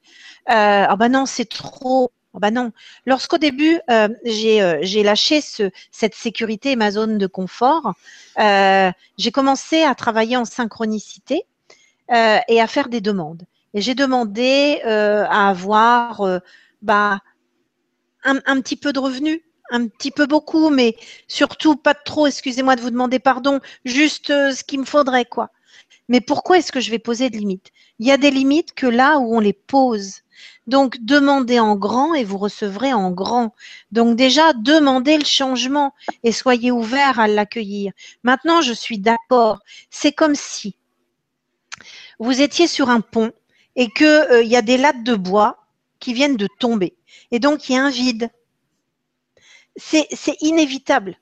Euh, 0.48 0.86
ah 0.88 0.96
ben 0.96 1.08
non, 1.08 1.26
c'est 1.26 1.48
trop. 1.48 2.12
Ah 2.34 2.38
ben 2.38 2.54
non. 2.54 2.72
Lorsqu'au 3.04 3.38
début, 3.38 3.80
euh, 3.90 4.08
j'ai 4.24 5.02
lâché 5.02 5.40
ce, 5.40 5.70
cette 5.90 6.14
sécurité, 6.14 6.76
ma 6.76 6.92
zone 6.92 7.18
de 7.18 7.26
confort, 7.26 7.94
j'ai 8.38 9.32
commencé 9.32 9.82
à 9.82 9.94
travailler 9.96 10.36
en 10.36 10.44
synchronicité 10.44 11.46
et 12.08 12.60
à 12.60 12.66
faire 12.68 12.88
des 12.88 13.00
demandes. 13.00 13.44
Et 13.74 13.80
j'ai 13.80 13.94
demandé 13.94 14.80
à 14.84 15.48
avoir 15.48 16.40
bah, 16.82 17.18
un, 18.24 18.38
un, 18.46 18.60
petit 18.60 18.76
peu 18.76 18.92
de 18.92 19.00
revenus, 19.00 19.40
un 19.70 19.86
petit 19.86 20.10
peu 20.10 20.26
beaucoup, 20.26 20.70
mais 20.70 20.96
surtout 21.28 21.76
pas 21.76 21.94
trop, 21.94 22.26
excusez-moi 22.26 22.76
de 22.76 22.80
vous 22.80 22.90
demander 22.90 23.18
pardon, 23.18 23.60
juste 23.84 24.30
euh, 24.30 24.52
ce 24.52 24.64
qu'il 24.64 24.80
me 24.80 24.84
faudrait, 24.84 25.24
quoi. 25.24 25.50
Mais 26.08 26.20
pourquoi 26.20 26.58
est-ce 26.58 26.72
que 26.72 26.80
je 26.80 26.90
vais 26.90 26.98
poser 26.98 27.30
de 27.30 27.36
limites? 27.36 27.70
Il 28.00 28.06
y 28.06 28.10
a 28.10 28.16
des 28.16 28.32
limites 28.32 28.74
que 28.74 28.86
là 28.86 29.18
où 29.18 29.36
on 29.36 29.40
les 29.40 29.52
pose. 29.52 30.22
Donc, 30.66 30.98
demandez 31.00 31.60
en 31.60 31.76
grand 31.76 32.14
et 32.14 32.24
vous 32.24 32.38
recevrez 32.38 32.92
en 32.92 33.12
grand. 33.12 33.54
Donc, 33.92 34.16
déjà, 34.16 34.52
demandez 34.52 35.18
le 35.18 35.24
changement 35.24 35.94
et 36.24 36.32
soyez 36.32 36.72
ouverts 36.72 37.20
à 37.20 37.28
l'accueillir. 37.28 37.92
Maintenant, 38.24 38.60
je 38.60 38.72
suis 38.72 38.98
d'accord. 38.98 39.60
C'est 39.90 40.12
comme 40.12 40.34
si 40.34 40.76
vous 42.18 42.40
étiez 42.40 42.66
sur 42.66 42.90
un 42.90 43.00
pont 43.00 43.32
et 43.76 43.88
qu'il 43.88 44.06
euh, 44.06 44.42
y 44.42 44.56
a 44.56 44.62
des 44.62 44.78
lattes 44.78 45.04
de 45.04 45.14
bois 45.14 45.64
qui 46.00 46.12
viennent 46.12 46.36
de 46.36 46.48
tomber. 46.58 46.96
Et 47.30 47.38
donc, 47.38 47.68
il 47.68 47.74
y 47.74 47.78
a 47.78 47.84
un 47.84 47.90
vide 47.90 48.30
c'est 49.76 50.36
inévitable. 50.40 51.16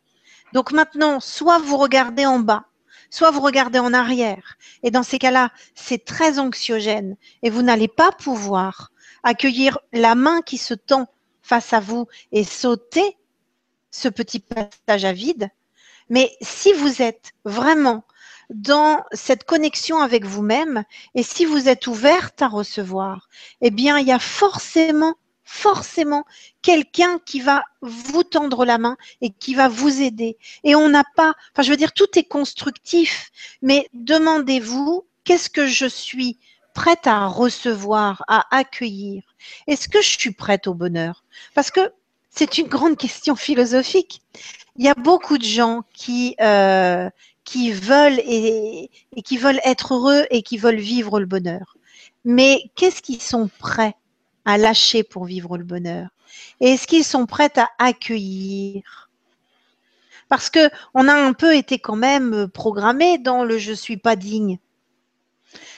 Donc 0.53 0.73
maintenant, 0.73 1.20
soit 1.20 1.59
vous 1.59 1.77
regardez 1.77 2.27
en 2.27 2.39
bas, 2.39 2.65
soit 3.11 3.31
vous 3.31 3.41
regardez 3.41 3.79
en 3.79 3.93
arrière. 3.93 4.57
Et 4.83 4.91
dans 4.91 5.03
ces 5.03 5.19
cas-là, 5.19 5.51
c'est 5.75 6.05
très 6.05 6.39
anxiogène 6.39 7.16
et 7.43 7.51
vous 7.51 7.62
n'allez 7.62 7.89
pas 7.89 8.12
pouvoir 8.12 8.91
accueillir 9.23 9.79
la 9.93 10.15
main 10.15 10.43
qui 10.43 10.59
se 10.59 10.75
tend 10.75 11.09
face 11.43 11.73
à 11.73 11.81
vous 11.81 12.07
et 12.33 12.45
sauter 12.45 13.16
ce 13.91 14.09
petit 14.09 14.41
passage 14.41 15.05
à 15.05 15.12
vide. 15.12 15.49
Mais 16.11 16.37
si 16.41 16.73
vous 16.73 17.03
êtes 17.03 17.33
vraiment 17.45 18.05
dans 18.51 19.05
cette 19.12 19.45
connexion 19.45 19.99
avec 20.01 20.25
vous-même 20.25 20.85
et 21.15 21.23
si 21.23 21.45
vous 21.45 21.69
êtes 21.69 21.87
ouverte 21.87 22.41
à 22.41 22.49
recevoir, 22.49 23.29
eh 23.61 23.70
bien, 23.70 23.99
il 23.99 24.07
y 24.07 24.12
a 24.12 24.19
forcément 24.19 25.16
forcément 25.49 26.27
quelqu'un 26.61 27.19
qui 27.25 27.41
va 27.41 27.65
vous 27.81 28.23
tendre 28.23 28.66
la 28.66 28.77
main 28.77 28.99
et 29.23 29.31
qui 29.31 29.55
va 29.55 29.66
vous 29.69 30.03
aider. 30.03 30.37
Et 30.62 30.75
on 30.75 30.91
n'a 30.91 31.05
pas, 31.16 31.33
enfin 31.53 31.62
je 31.62 31.70
veux 31.70 31.77
dire, 31.79 31.95
tout 31.95 32.19
est 32.19 32.29
constructif, 32.29 33.31
mais 33.62 33.89
demandez-vous, 33.95 35.07
qu'est-ce 35.25 35.49
que 35.49 35.66
je 35.66 35.87
suis 35.87 36.37
prête 36.75 37.07
à 37.07 37.27
recevoir, 37.27 38.25
à 38.29 38.45
accueillir? 38.55 39.23
Est-ce 39.66 39.89
que 39.89 40.03
je 40.03 40.19
suis 40.19 40.33
prête 40.33 40.66
au 40.66 40.75
bonheur? 40.75 41.25
Parce 41.55 41.70
que 41.70 41.93
c'est 42.29 42.59
une 42.59 42.69
grande 42.69 42.99
question 42.99 43.35
philosophique. 43.35 44.20
Il 44.77 44.85
y 44.85 44.89
a 44.89 44.95
beaucoup 44.95 45.39
de 45.39 45.45
gens 45.45 45.83
qui, 45.95 46.37
euh, 46.43 47.09
veulent 47.55 48.20
qui 49.25 49.39
veulent 49.39 49.61
être 49.65 49.95
heureux 49.95 50.27
et 50.31 50.43
qui 50.43 50.59
veulent 50.59 50.77
vivre 50.77 51.19
le 51.19 51.27
bonheur. 51.27 51.79
Mais 52.27 52.70
qu'est-ce 52.77 53.01
qu'ils 53.01 53.23
sont 53.23 53.49
prêts 53.59 53.95
à 54.49 54.57
lâcher 54.57 55.03
pour 55.03 55.27
vivre 55.27 55.59
le 55.59 55.65
bonheur 55.65 56.09
Et 56.61 56.70
est-ce 56.70 56.87
qu'ils 56.87 57.05
sont 57.05 57.27
prêts 57.27 57.53
à 57.59 57.69
accueillir? 57.79 59.11
Parce 60.31 60.49
que 60.49 60.70
on 60.95 61.07
a 61.07 61.12
un 61.12 61.35
peu 61.35 61.55
été 61.55 61.79
quand 61.79 61.97
même 61.97 62.49
programmé 62.49 63.19
dans 63.19 63.45
le 63.45 63.59
je 63.59 63.75
suis 63.75 63.99
pas 63.99 64.16
digne. 64.16 64.59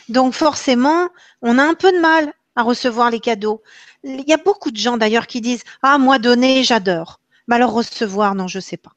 Donc 0.08 0.34
forcément, 0.34 1.08
on 1.42 1.58
a 1.58 1.64
un 1.64 1.74
peu 1.74 1.90
de 1.90 1.98
mal 1.98 2.32
à 2.54 2.62
recevoir 2.62 3.10
les 3.10 3.18
cadeaux. 3.18 3.60
Il 4.04 4.22
y 4.28 4.32
a 4.32 4.36
beaucoup 4.36 4.70
de 4.70 4.76
gens 4.76 4.96
d'ailleurs 4.96 5.26
qui 5.26 5.40
disent 5.40 5.64
ah 5.82 5.98
moi 5.98 6.20
donner 6.20 6.62
j'adore, 6.62 7.18
mais 7.48 7.56
alors 7.56 7.72
recevoir 7.72 8.36
non 8.36 8.46
je 8.46 8.60
sais 8.60 8.76
pas. 8.76 8.94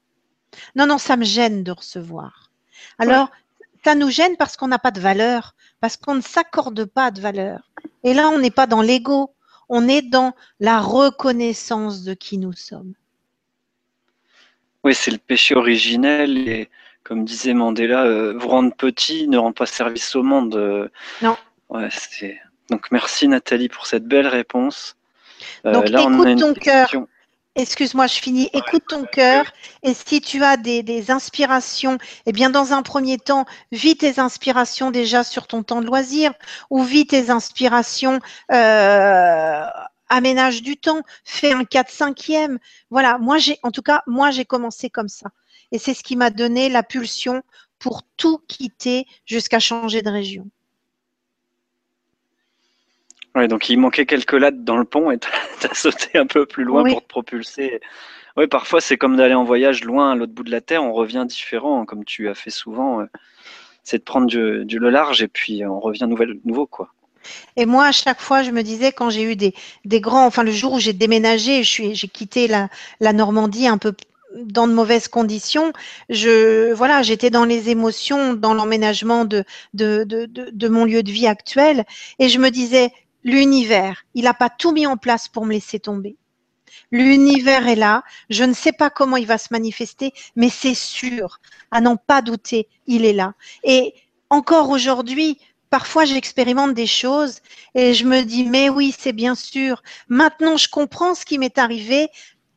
Non 0.75 0.85
non 0.85 0.99
ça 0.99 1.17
me 1.17 1.25
gêne 1.25 1.63
de 1.63 1.71
recevoir. 1.71 2.51
Alors 2.99 3.31
ça 3.83 3.95
nous 3.95 4.11
gêne 4.11 4.37
parce 4.37 4.55
qu'on 4.55 4.67
n'a 4.67 4.79
pas 4.79 4.91
de 4.91 4.99
valeur, 4.99 5.55
parce 5.79 5.97
qu'on 5.97 6.13
ne 6.13 6.21
s'accorde 6.21 6.85
pas 6.85 7.09
de 7.09 7.21
valeur. 7.21 7.71
Et 8.03 8.13
là 8.13 8.29
on 8.29 8.37
n'est 8.37 8.51
pas 8.51 8.67
dans 8.67 8.83
l'ego, 8.83 9.33
on 9.75 9.87
est 9.87 10.03
dans 10.03 10.35
la 10.59 10.79
reconnaissance 10.79 12.03
de 12.03 12.13
qui 12.13 12.37
nous 12.37 12.53
sommes. 12.53 12.93
Oui, 14.83 14.93
c'est 14.93 15.09
le 15.09 15.17
péché 15.17 15.55
originel 15.55 16.37
et 16.47 16.69
comme 17.01 17.25
disait 17.25 17.55
Mandela, 17.55 18.03
euh, 18.03 18.33
vous 18.37 18.47
rendre 18.49 18.73
petit 18.75 19.27
ne 19.27 19.37
rend 19.37 19.51
pas 19.51 19.65
service 19.65 20.15
au 20.15 20.21
monde. 20.21 20.55
Euh. 20.55 20.87
non. 21.23 21.35
Donc 22.69 22.91
merci 22.91 23.27
Nathalie 23.27 23.67
pour 23.67 23.87
cette 23.87 24.05
belle 24.05 24.27
réponse. 24.27 24.95
Euh, 25.65 25.73
Donc 25.73 25.89
écoute 25.89 26.39
ton 26.39 26.53
cœur. 26.53 26.87
Excuse-moi, 27.55 28.07
je 28.07 28.15
finis. 28.15 28.49
Écoute 28.53 28.83
ton 28.87 29.05
cœur 29.05 29.45
et 29.83 29.93
si 29.93 30.21
tu 30.21 30.43
as 30.43 30.57
des, 30.57 31.11
inspirations, 31.11 31.99
eh 32.25 32.31
bien 32.31 32.49
dans 32.49 32.73
un 32.73 32.81
premier 32.81 33.19
temps, 33.19 33.45
vis 33.71 33.95
tes 33.95 34.19
inspirations 34.19 34.89
déjà 34.89 35.23
sur 35.23 35.45
ton 35.45 35.61
temps 35.61 35.81
de 35.81 35.85
loisir 35.85 36.33
ou 36.71 36.81
vis 36.83 37.05
tes 37.05 37.29
inspirations, 37.29 38.19
euh, 38.51 39.65
aménage 40.09 40.63
du 40.63 40.77
temps, 40.77 41.03
fais 41.25 41.53
un 41.53 41.63
4 41.63 41.91
5e. 41.91 42.57
Voilà, 42.89 43.19
moi 43.19 43.37
j'ai, 43.37 43.59
en 43.61 43.69
tout 43.69 43.83
cas, 43.83 44.01
moi 44.07 44.31
j'ai 44.31 44.45
commencé 44.45 44.89
comme 44.89 45.09
ça. 45.09 45.29
Et 45.71 45.77
c'est 45.77 45.93
ce 45.93 46.03
qui 46.03 46.15
m'a 46.15 46.31
donné 46.31 46.69
la 46.69 46.81
pulsion 46.81 47.43
pour 47.77 48.01
tout 48.17 48.39
quitter 48.47 49.05
jusqu'à 49.25 49.59
changer 49.59 50.01
de 50.01 50.09
région. 50.09 50.49
Ouais, 53.35 53.47
donc 53.47 53.69
il 53.69 53.77
manquait 53.77 54.05
quelques 54.05 54.33
lattes 54.33 54.63
dans 54.63 54.77
le 54.77 54.85
pont 54.85 55.11
et 55.11 55.17
tu 55.19 55.27
as, 55.67 55.73
sauté 55.73 56.17
un 56.17 56.27
peu 56.27 56.45
plus 56.45 56.63
loin 56.63 56.83
pour 56.83 57.01
te 57.01 57.07
propulser. 57.07 57.81
Oui, 58.37 58.47
parfois 58.47 58.81
c'est 58.81 58.97
comme 58.97 59.15
d'aller 59.15 59.33
en 59.33 59.43
voyage 59.43 59.83
loin 59.83 60.11
à 60.11 60.15
l'autre 60.15 60.33
bout 60.33 60.43
de 60.43 60.51
la 60.51 60.61
Terre, 60.61 60.83
on 60.83 60.93
revient 60.93 61.25
différent, 61.27 61.85
comme 61.85 62.03
tu 62.03 62.29
as 62.29 62.35
fait 62.35 62.49
souvent. 62.49 63.01
Euh, 63.01 63.05
c'est 63.83 63.97
de 63.99 64.03
prendre 64.03 64.27
du, 64.27 64.65
du, 64.65 64.79
le 64.79 64.89
large 64.89 65.21
et 65.21 65.27
puis 65.27 65.65
on 65.65 65.79
revient 65.79 66.07
nouvel, 66.07 66.39
nouveau, 66.45 66.65
quoi. 66.65 66.93
Et 67.55 67.65
moi, 67.65 67.85
à 67.85 67.91
chaque 67.91 68.19
fois, 68.19 68.43
je 68.43 68.51
me 68.51 68.63
disais, 68.63 68.91
quand 68.91 69.09
j'ai 69.09 69.23
eu 69.23 69.35
des, 69.35 69.53
des, 69.85 70.01
grands, 70.01 70.25
enfin 70.25 70.43
le 70.43 70.51
jour 70.51 70.73
où 70.73 70.79
j'ai 70.79 70.93
déménagé, 70.93 71.63
j'ai 71.63 72.07
quitté 72.07 72.47
la, 72.47 72.69
la 72.99 73.13
Normandie 73.13 73.67
un 73.67 73.77
peu 73.77 73.93
dans 74.35 74.67
de 74.67 74.73
mauvaises 74.73 75.07
conditions, 75.07 75.73
je 76.09 76.73
voilà, 76.73 77.03
j'étais 77.03 77.29
dans 77.29 77.45
les 77.45 77.69
émotions, 77.69 78.33
dans 78.33 78.53
l'emménagement 78.53 79.25
de 79.25 79.43
de, 79.73 80.03
de, 80.05 80.25
de, 80.25 80.49
de, 80.51 80.67
mon 80.67 80.85
lieu 80.85 81.03
de 81.03 81.11
vie 81.11 81.27
actuel, 81.27 81.85
et 82.17 82.29
je 82.29 82.39
me 82.39 82.49
disais, 82.49 82.91
l'univers, 83.23 84.03
il 84.13 84.25
n'a 84.25 84.33
pas 84.33 84.49
tout 84.49 84.71
mis 84.71 84.87
en 84.87 84.97
place 84.97 85.27
pour 85.27 85.45
me 85.45 85.53
laisser 85.53 85.79
tomber. 85.79 86.17
L'univers 86.91 87.67
est 87.67 87.75
là. 87.75 88.03
Je 88.29 88.43
ne 88.43 88.53
sais 88.53 88.71
pas 88.71 88.89
comment 88.89 89.17
il 89.17 89.27
va 89.27 89.37
se 89.37 89.49
manifester, 89.51 90.13
mais 90.35 90.49
c'est 90.49 90.75
sûr, 90.75 91.39
à 91.71 91.81
n'en 91.81 91.97
pas 91.97 92.21
douter, 92.21 92.67
il 92.87 93.05
est 93.05 93.13
là. 93.13 93.33
Et 93.63 93.93
encore 94.29 94.69
aujourd'hui, 94.69 95.39
parfois 95.69 96.05
j'expérimente 96.05 96.73
des 96.73 96.87
choses 96.87 97.39
et 97.73 97.93
je 97.93 98.05
me 98.05 98.21
dis, 98.21 98.45
mais 98.45 98.69
oui, 98.69 98.95
c'est 98.97 99.13
bien 99.13 99.35
sûr. 99.35 99.81
Maintenant, 100.07 100.57
je 100.57 100.69
comprends 100.69 101.15
ce 101.15 101.25
qui 101.25 101.37
m'est 101.37 101.57
arrivé 101.57 102.09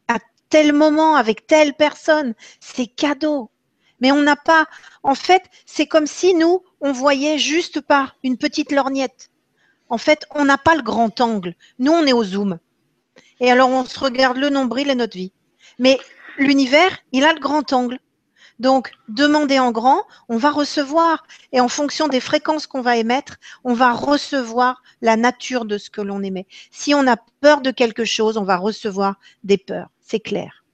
à 0.09 0.19
tel 0.51 0.73
moment 0.73 1.17
avec 1.17 1.47
telle 1.47 1.75
personne. 1.75 2.35
C'est 2.61 2.87
cadeau. 2.87 3.51
Mais 4.01 4.13
on 4.13 4.21
n'a 4.21 4.37
pas, 4.37 4.67
en 5.03 5.15
fait, 5.15 5.43
c'est 5.65 5.87
comme 5.87 6.07
si 6.07 6.35
nous, 6.35 6.63
on 6.83 6.93
voyait 6.93 7.39
juste 7.39 7.81
par 7.81 8.17
une 8.23 8.37
petite 8.37 8.71
lorgnette. 8.71 9.31
En 9.89 9.99
fait, 9.99 10.27
on 10.35 10.45
n'a 10.45 10.59
pas 10.59 10.75
le 10.75 10.83
grand 10.83 11.21
angle. 11.21 11.55
Nous, 11.79 11.93
on 11.93 12.07
est 12.07 12.13
au 12.13 12.25
zoom. 12.25 12.59
Et 13.41 13.51
alors, 13.51 13.71
on 13.71 13.85
se 13.85 13.99
regarde 13.99 14.37
le 14.37 14.49
nombril 14.49 14.91
et 14.91 14.95
notre 14.95 15.17
vie. 15.17 15.33
Mais 15.79 15.99
l'univers, 16.39 16.99
il 17.13 17.25
a 17.25 17.33
le 17.33 17.41
grand 17.41 17.73
angle. 17.73 17.99
Donc, 18.59 18.93
demander 19.09 19.59
en 19.59 19.71
grand, 19.71 20.03
on 20.29 20.39
va 20.39 20.51
recevoir. 20.51 21.27
Et 21.53 21.61
en 21.61 21.69
fonction 21.69 22.09
des 22.09 22.21
fréquences 22.21 22.67
qu'on 22.67 22.81
va 22.81 22.97
émettre, 22.97 23.37
on 23.65 23.75
va 23.75 23.93
recevoir 23.93 24.83
la 25.03 25.17
nature 25.17 25.67
de 25.67 25.79
ce 25.79 25.91
que 25.91 26.01
l'on 26.01 26.23
émet. 26.23 26.47
Si 26.71 26.95
on 26.95 27.07
a 27.07 27.17
peur 27.41 27.61
de 27.61 27.71
quelque 27.71 28.05
chose, 28.05 28.37
on 28.37 28.45
va 28.45 28.57
recevoir 28.57 29.17
des 29.45 29.59
peurs. 29.59 29.91
C'est 30.01 30.21
clair. 30.21 30.66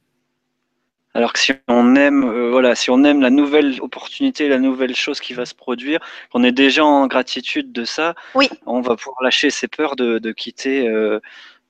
Alors 1.15 1.33
que 1.33 1.39
si 1.39 1.53
on 1.69 1.95
aime, 1.95 2.25
euh, 2.25 2.51
voilà, 2.51 2.75
si 2.75 2.91
on 2.91 3.05
aime 3.05 3.21
la 3.21 3.31
nouvelle 3.31 3.81
opportunité, 3.83 4.49
la 4.49 4.59
nouvelle 4.59 4.97
chose 4.97 5.21
qui 5.21 5.35
va 5.35 5.45
se 5.45 5.55
produire, 5.55 6.01
qu'on 6.31 6.43
est 6.43 6.53
déjà 6.53 6.85
en 6.85 7.07
gratitude 7.07 7.71
de 7.73 7.85
ça, 7.85 8.15
oui. 8.35 8.49
on 8.67 8.81
va 8.81 8.97
pouvoir 8.97 9.23
lâcher 9.23 9.51
ses 9.51 9.69
peurs 9.69 9.97
de, 9.97 10.33
quitter 10.33 10.89
euh, 10.89 11.21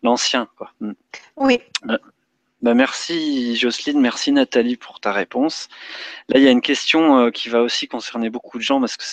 l'ancien. 0.02 0.48
Hmm. 0.80 0.92
Oui. 1.36 1.60
Euh, 1.90 1.98
bah 2.60 2.74
merci 2.74 3.56
Jocelyne, 3.56 4.00
merci 4.00 4.30
Nathalie 4.30 4.76
pour 4.76 5.00
ta 5.00 5.10
réponse. 5.10 5.68
Là, 6.28 6.38
il 6.38 6.44
y 6.44 6.46
a 6.46 6.52
une 6.52 6.60
question 6.60 7.32
qui 7.32 7.48
va 7.48 7.60
aussi 7.60 7.88
concerner 7.88 8.30
beaucoup 8.30 8.56
de 8.56 8.62
gens 8.62 8.78
parce 8.78 8.96
que 8.96 9.04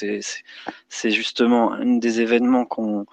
c'est 0.90 1.10
justement 1.10 1.74
un 1.74 1.98
des 1.98 2.22
événements 2.22 2.66
qu'on 2.66 3.08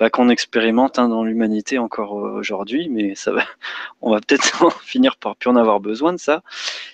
bah, 0.00 0.08
qu'on 0.08 0.30
expérimente 0.30 0.98
hein, 0.98 1.08
dans 1.08 1.24
l'humanité 1.24 1.78
encore 1.78 2.14
aujourd'hui, 2.14 2.88
mais 2.88 3.14
ça 3.14 3.32
va, 3.32 3.44
on 4.00 4.10
va 4.10 4.20
peut-être 4.20 4.80
finir 4.82 5.16
par 5.18 5.36
plus 5.36 5.50
en 5.50 5.56
avoir 5.56 5.78
besoin 5.78 6.14
de 6.14 6.18
ça. 6.18 6.42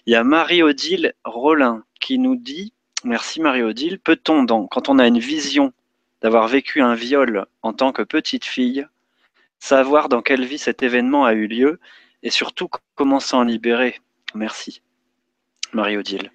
Il 0.07 0.12
y 0.12 0.16
a 0.16 0.24
Marie-Odile 0.24 1.15
Rollin 1.24 1.85
qui 2.01 2.19
nous 2.19 2.35
dit, 2.35 2.73
merci 3.05 3.41
Marie-Odile, 3.41 4.01
peut-on 4.01 4.45
quand 4.66 4.89
on 4.89 4.99
a 4.99 5.07
une 5.07 5.20
vision 5.20 5.73
d'avoir 6.20 6.49
vécu 6.49 6.83
un 6.83 6.97
viol 6.97 7.47
en 7.62 7.73
tant 7.73 7.93
que 7.93 8.03
petite 8.03 8.45
fille, 8.45 8.87
savoir 9.61 10.09
dans 10.09 10.20
quelle 10.20 10.45
vie 10.45 10.59
cet 10.59 10.83
événement 10.83 11.24
a 11.24 11.33
eu 11.33 11.47
lieu 11.47 11.78
et 12.24 12.31
surtout 12.31 12.69
comment 12.97 13.20
s'en 13.20 13.45
libérer? 13.45 14.01
Merci. 14.35 14.83
Marie-Odile. 15.73 16.33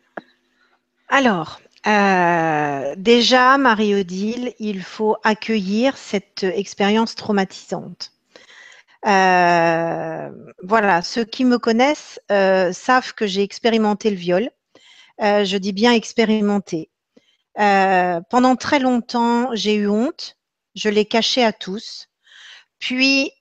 Alors, 1.09 1.59
euh, 1.87 2.93
déjà, 2.97 3.57
Marie-Odile, 3.57 4.53
il 4.59 4.83
faut 4.83 5.17
accueillir 5.23 5.97
cette 5.97 6.43
expérience 6.43 7.15
traumatisante. 7.15 8.13
Euh, 9.07 10.29
voilà, 10.63 11.01
ceux 11.01 11.25
qui 11.25 11.43
me 11.43 11.57
connaissent 11.57 12.19
euh, 12.31 12.71
savent 12.71 13.13
que 13.13 13.25
j'ai 13.25 13.41
expérimenté 13.41 14.11
le 14.11 14.15
viol. 14.15 14.49
je 15.19 15.57
dis 15.57 15.73
bien 15.73 15.93
expérimenté. 15.93 16.89
pendant 17.55 18.55
très 18.55 18.79
longtemps, 18.79 19.49
j'ai 19.55 19.75
eu 19.75 19.87
honte. 19.87 20.37
Je 20.75 20.89
l'ai 20.89 21.05
caché 21.05 21.43
à 21.43 21.53
tous. 21.53 22.07
Puis, 22.79 23.31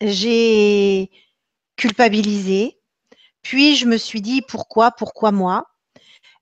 j'ai 0.00 1.10
culpabilisé. 1.76 2.78
Puis, 3.42 3.76
je 3.76 3.86
me 3.86 3.96
suis 3.98 4.22
dit, 4.22 4.42
pourquoi, 4.42 4.92
pourquoi 4.92 5.32
moi? 5.32 5.66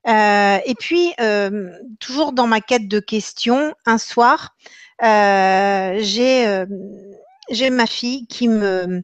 Euh, 0.07 0.57
et 0.65 0.75
puis, 0.75 1.13
euh, 1.19 1.71
toujours 1.99 2.33
dans 2.33 2.47
ma 2.47 2.61
quête 2.61 2.87
de 2.87 2.99
questions, 2.99 3.73
un 3.85 3.97
soir, 3.97 4.55
euh, 5.03 5.99
j'ai 7.49 7.69
ma 7.69 7.85
fille 7.85 8.27
qui 8.27 8.47
me 8.47 9.03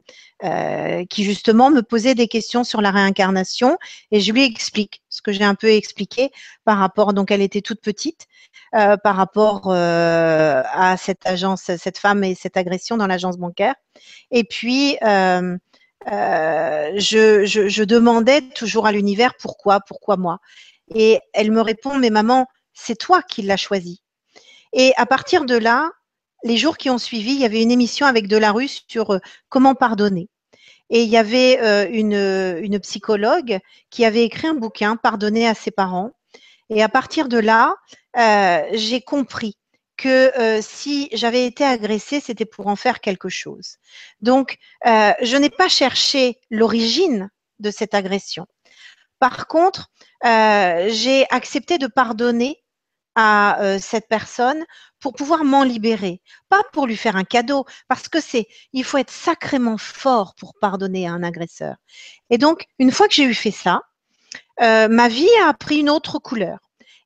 qui 1.10 1.24
justement 1.24 1.70
me 1.70 1.82
posait 1.82 2.14
des 2.14 2.26
questions 2.26 2.64
sur 2.64 2.80
la 2.80 2.90
réincarnation 2.90 3.76
et 4.10 4.20
je 4.20 4.32
lui 4.32 4.42
explique 4.42 5.02
ce 5.10 5.20
que 5.20 5.32
j'ai 5.32 5.44
un 5.44 5.54
peu 5.54 5.68
expliqué 5.68 6.30
par 6.64 6.78
rapport 6.78 7.12
donc 7.12 7.30
elle 7.30 7.42
était 7.42 7.60
toute 7.60 7.82
petite 7.82 8.26
par 8.72 9.16
rapport 9.16 9.70
à 9.70 10.96
cette 10.96 11.26
agence 11.26 11.70
cette 11.76 11.98
femme 11.98 12.24
et 12.24 12.34
cette 12.34 12.56
agression 12.56 12.96
dans 12.96 13.06
l'agence 13.06 13.36
bancaire 13.36 13.74
et 14.30 14.44
puis 14.44 14.96
je, 16.06 17.84
demandais 17.84 18.40
toujours 18.40 18.86
à 18.86 18.92
l'univers 18.92 19.34
pourquoi, 19.38 19.80
pourquoi 19.80 20.16
moi. 20.16 20.38
Et 20.94 21.20
elle 21.32 21.50
me 21.50 21.60
répond, 21.60 21.98
mais 21.98 22.10
maman, 22.10 22.46
c'est 22.74 22.98
toi 22.98 23.22
qui 23.22 23.42
l'as 23.42 23.56
choisi. 23.56 24.02
Et 24.72 24.92
à 24.96 25.06
partir 25.06 25.44
de 25.44 25.56
là, 25.56 25.90
les 26.44 26.56
jours 26.56 26.76
qui 26.76 26.90
ont 26.90 26.98
suivi, 26.98 27.32
il 27.32 27.40
y 27.40 27.44
avait 27.44 27.62
une 27.62 27.70
émission 27.70 28.06
avec 28.06 28.28
Delarue 28.28 28.68
sur 28.88 29.10
euh, 29.10 29.18
comment 29.48 29.74
pardonner. 29.74 30.28
Et 30.88 31.02
il 31.02 31.08
y 31.08 31.16
avait 31.16 31.60
euh, 31.60 31.88
une, 31.90 32.64
une, 32.64 32.80
psychologue 32.80 33.58
qui 33.90 34.04
avait 34.04 34.24
écrit 34.24 34.48
un 34.48 34.54
bouquin, 34.54 34.96
Pardonner 34.96 35.46
à 35.46 35.54
ses 35.54 35.70
parents. 35.70 36.10
Et 36.68 36.82
à 36.82 36.88
partir 36.88 37.28
de 37.28 37.38
là, 37.38 37.76
euh, 38.16 38.62
j'ai 38.72 39.00
compris 39.00 39.56
que 39.96 40.60
si 40.62 41.10
j'avais 41.12 41.44
été 41.44 41.62
agressée, 41.62 42.20
c'était 42.20 42.46
pour 42.46 42.68
en 42.68 42.76
faire 42.76 43.00
quelque 43.00 43.28
chose. 43.28 43.76
Donc, 44.22 44.56
je 44.82 45.36
n'ai 45.36 45.50
pas 45.50 45.68
cherché 45.68 46.38
l'origine 46.50 47.28
de 47.58 47.70
cette 47.70 47.92
agression. 47.92 48.46
Par 49.18 49.46
contre, 49.46 49.90
euh, 50.24 50.88
j'ai 50.90 51.26
accepté 51.30 51.78
de 51.78 51.86
pardonner 51.86 52.62
à 53.14 53.60
euh, 53.60 53.78
cette 53.80 54.08
personne 54.08 54.64
pour 55.00 55.14
pouvoir 55.14 55.44
m'en 55.44 55.64
libérer, 55.64 56.20
pas 56.48 56.62
pour 56.72 56.86
lui 56.86 56.96
faire 56.96 57.16
un 57.16 57.24
cadeau, 57.24 57.64
parce 57.88 58.08
que 58.08 58.20
c'est, 58.20 58.46
il 58.72 58.84
faut 58.84 58.98
être 58.98 59.10
sacrément 59.10 59.78
fort 59.78 60.34
pour 60.36 60.54
pardonner 60.60 61.06
à 61.08 61.12
un 61.12 61.22
agresseur. 61.22 61.76
Et 62.28 62.38
donc, 62.38 62.66
une 62.78 62.92
fois 62.92 63.08
que 63.08 63.14
j'ai 63.14 63.24
eu 63.24 63.34
fait 63.34 63.50
ça, 63.50 63.82
euh, 64.62 64.88
ma 64.88 65.08
vie 65.08 65.28
a 65.46 65.54
pris 65.54 65.78
une 65.78 65.90
autre 65.90 66.18
couleur. 66.18 66.58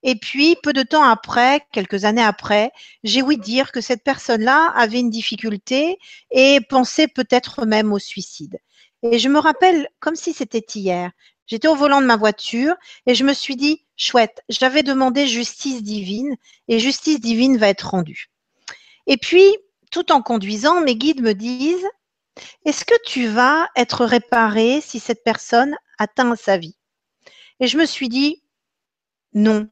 Et 0.03 0.17
puis, 0.17 0.57
peu 0.63 0.73
de 0.75 0.83
temps 0.83 1.05
après, 1.05 1.63
quelques 1.73 2.05
années 2.05 2.23
après, 2.23 2.73
j'ai 3.05 3.23
ouï 3.23 3.39
dire 3.39 3.73
que 3.73 3.81
cette 3.81 4.05
personne-là 4.05 4.71
avait 4.77 5.01
une 5.01 5.09
difficulté 5.09 5.99
et 6.31 6.61
pensait 6.69 7.09
peut-être 7.09 7.65
même 7.65 7.93
au 7.93 7.99
suicide. 7.99 8.59
Et 9.03 9.19
je 9.19 9.29
me 9.29 9.39
rappelle 9.39 9.89
comme 10.01 10.17
si 10.17 10.33
c'était 10.35 10.65
hier. 10.75 11.11
J'étais 11.47 11.69
au 11.69 11.75
volant 11.75 12.01
de 12.01 12.07
ma 12.07 12.17
voiture 12.17 12.75
et 13.07 13.15
je 13.15 13.25
me 13.25 13.35
suis 13.35 13.57
dit, 13.57 13.85
chouette, 13.97 14.43
j'avais 14.49 14.83
demandé 14.83 15.27
justice 15.27 15.83
divine 15.83 16.37
et 16.69 16.79
justice 16.79 17.21
divine 17.21 17.59
va 17.59 17.69
être 17.69 17.91
rendue. 17.91 18.31
Et 19.07 19.17
puis, 19.17 19.45
tout 19.91 20.11
en 20.13 20.23
conduisant, 20.23 20.81
mes 20.81 20.97
guides 20.97 21.23
me 21.23 21.35
disent, 21.35 21.87
est-ce 22.65 22.85
que 22.85 22.95
tu 23.05 23.27
vas 23.27 23.69
être 23.77 24.05
réparé 24.05 24.81
si 24.81 24.99
cette 24.99 25.23
personne 25.23 25.77
atteint 25.99 26.35
sa 26.37 26.57
vie? 26.57 26.77
Et 27.61 27.67
je 27.67 27.79
me 27.79 27.87
suis 27.87 28.09
dit, 28.09 28.43
non, 29.35 29.69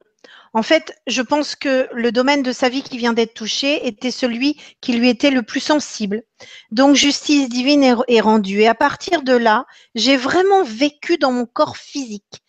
en 0.54 0.62
fait, 0.62 0.94
je 1.06 1.22
pense 1.22 1.56
que 1.56 1.88
le 1.92 2.12
domaine 2.12 2.42
de 2.42 2.52
sa 2.52 2.68
vie 2.68 2.82
qui 2.82 2.98
vient 2.98 3.14
d'être 3.14 3.32
touché 3.32 3.86
était 3.86 4.10
celui 4.10 4.60
qui 4.82 4.92
lui 4.92 5.08
était 5.08 5.30
le 5.30 5.42
plus 5.42 5.60
sensible. 5.60 6.22
Donc, 6.70 6.94
justice 6.94 7.48
divine 7.48 7.82
est, 8.06 8.20
rendue. 8.20 8.60
Et 8.60 8.68
à 8.68 8.74
partir 8.74 9.22
de 9.22 9.32
là, 9.32 9.64
j'ai 9.94 10.16
vraiment 10.16 10.62
vécu 10.62 11.16
dans 11.16 11.32
mon 11.32 11.46
corps 11.46 11.78
physique, 11.78 12.42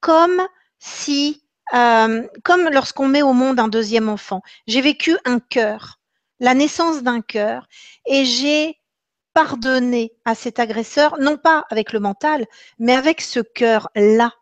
comme 0.00 0.40
si, 0.78 1.42
euh, 1.74 2.26
comme 2.44 2.68
lorsqu'on 2.70 3.08
met 3.08 3.22
au 3.22 3.32
monde 3.32 3.58
un 3.58 3.68
deuxième 3.68 4.08
enfant. 4.08 4.40
J'ai 4.68 4.80
vécu 4.80 5.16
un 5.24 5.40
cœur, 5.40 5.98
la 6.38 6.54
naissance 6.54 7.02
d'un 7.02 7.22
cœur, 7.22 7.66
et 8.06 8.24
j'ai 8.24 8.76
pardonné 9.34 10.12
à 10.24 10.36
cet 10.36 10.60
agresseur, 10.60 11.18
non 11.18 11.36
pas 11.36 11.64
avec 11.70 11.92
le 11.92 11.98
mental, 11.98 12.46
mais 12.78 12.94
avec 12.94 13.20
ce 13.20 13.40
cœur-là. 13.40 14.32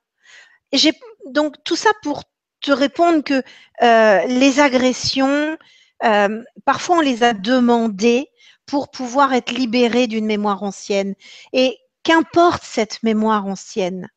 Donc 1.26 1.56
tout 1.64 1.76
ça 1.76 1.90
pour 2.02 2.24
te 2.60 2.72
répondre 2.72 3.22
que 3.22 3.42
euh, 3.82 4.26
les 4.26 4.60
agressions, 4.60 5.56
euh, 6.04 6.42
parfois 6.64 6.98
on 6.98 7.00
les 7.00 7.22
a 7.22 7.32
demandées 7.32 8.28
pour 8.66 8.90
pouvoir 8.90 9.32
être 9.32 9.52
libérés 9.52 10.06
d'une 10.06 10.26
mémoire 10.26 10.62
ancienne. 10.62 11.14
Et 11.52 11.78
qu'importe 12.02 12.62
cette 12.64 13.02
mémoire 13.02 13.46
ancienne, 13.46 14.08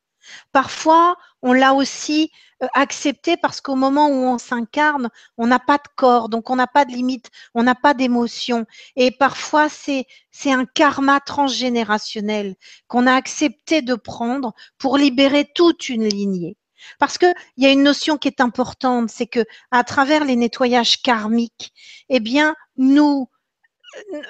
parfois 0.52 1.16
on 1.42 1.52
l'a 1.52 1.74
aussi 1.74 2.30
euh, 2.62 2.66
acceptée 2.74 3.36
parce 3.36 3.60
qu'au 3.60 3.76
moment 3.76 4.08
où 4.08 4.24
on 4.24 4.38
s'incarne, 4.38 5.08
on 5.38 5.46
n'a 5.46 5.58
pas 5.58 5.78
de 5.78 5.88
corps, 5.96 6.28
donc 6.28 6.50
on 6.50 6.56
n'a 6.56 6.66
pas 6.66 6.84
de 6.84 6.92
limite, 6.92 7.30
on 7.54 7.62
n'a 7.62 7.74
pas 7.74 7.94
d'émotion. 7.94 8.66
Et 8.96 9.10
parfois 9.10 9.68
c'est 9.68 10.06
un 10.46 10.66
karma 10.66 11.20
transgénérationnel 11.20 12.56
qu'on 12.88 13.06
a 13.06 13.14
accepté 13.14 13.82
de 13.82 13.94
prendre 13.94 14.52
pour 14.78 14.98
libérer 14.98 15.48
toute 15.54 15.88
une 15.88 16.06
lignée. 16.06 16.56
Parce 16.98 17.18
qu'il 17.18 17.34
y 17.56 17.66
a 17.66 17.70
une 17.70 17.82
notion 17.82 18.18
qui 18.18 18.28
est 18.28 18.40
importante, 18.40 19.10
c'est 19.10 19.26
que 19.26 19.44
à 19.70 19.84
travers 19.84 20.24
les 20.24 20.36
nettoyages 20.36 21.02
karmiques, 21.02 21.72
eh 22.08 22.20
bien, 22.20 22.54
nous, 22.76 23.28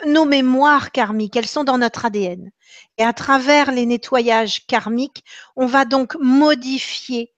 nos 0.06 0.24
mémoires 0.24 0.92
karmiques, 0.92 1.36
elles 1.36 1.46
sont 1.46 1.64
dans 1.64 1.78
notre 1.78 2.04
ADN. 2.04 2.50
Et 2.98 3.04
à 3.04 3.12
travers 3.12 3.72
les 3.72 3.86
nettoyages 3.86 4.66
karmiques, 4.66 5.24
on 5.56 5.66
va 5.66 5.84
donc 5.84 6.16
modifier 6.20 7.32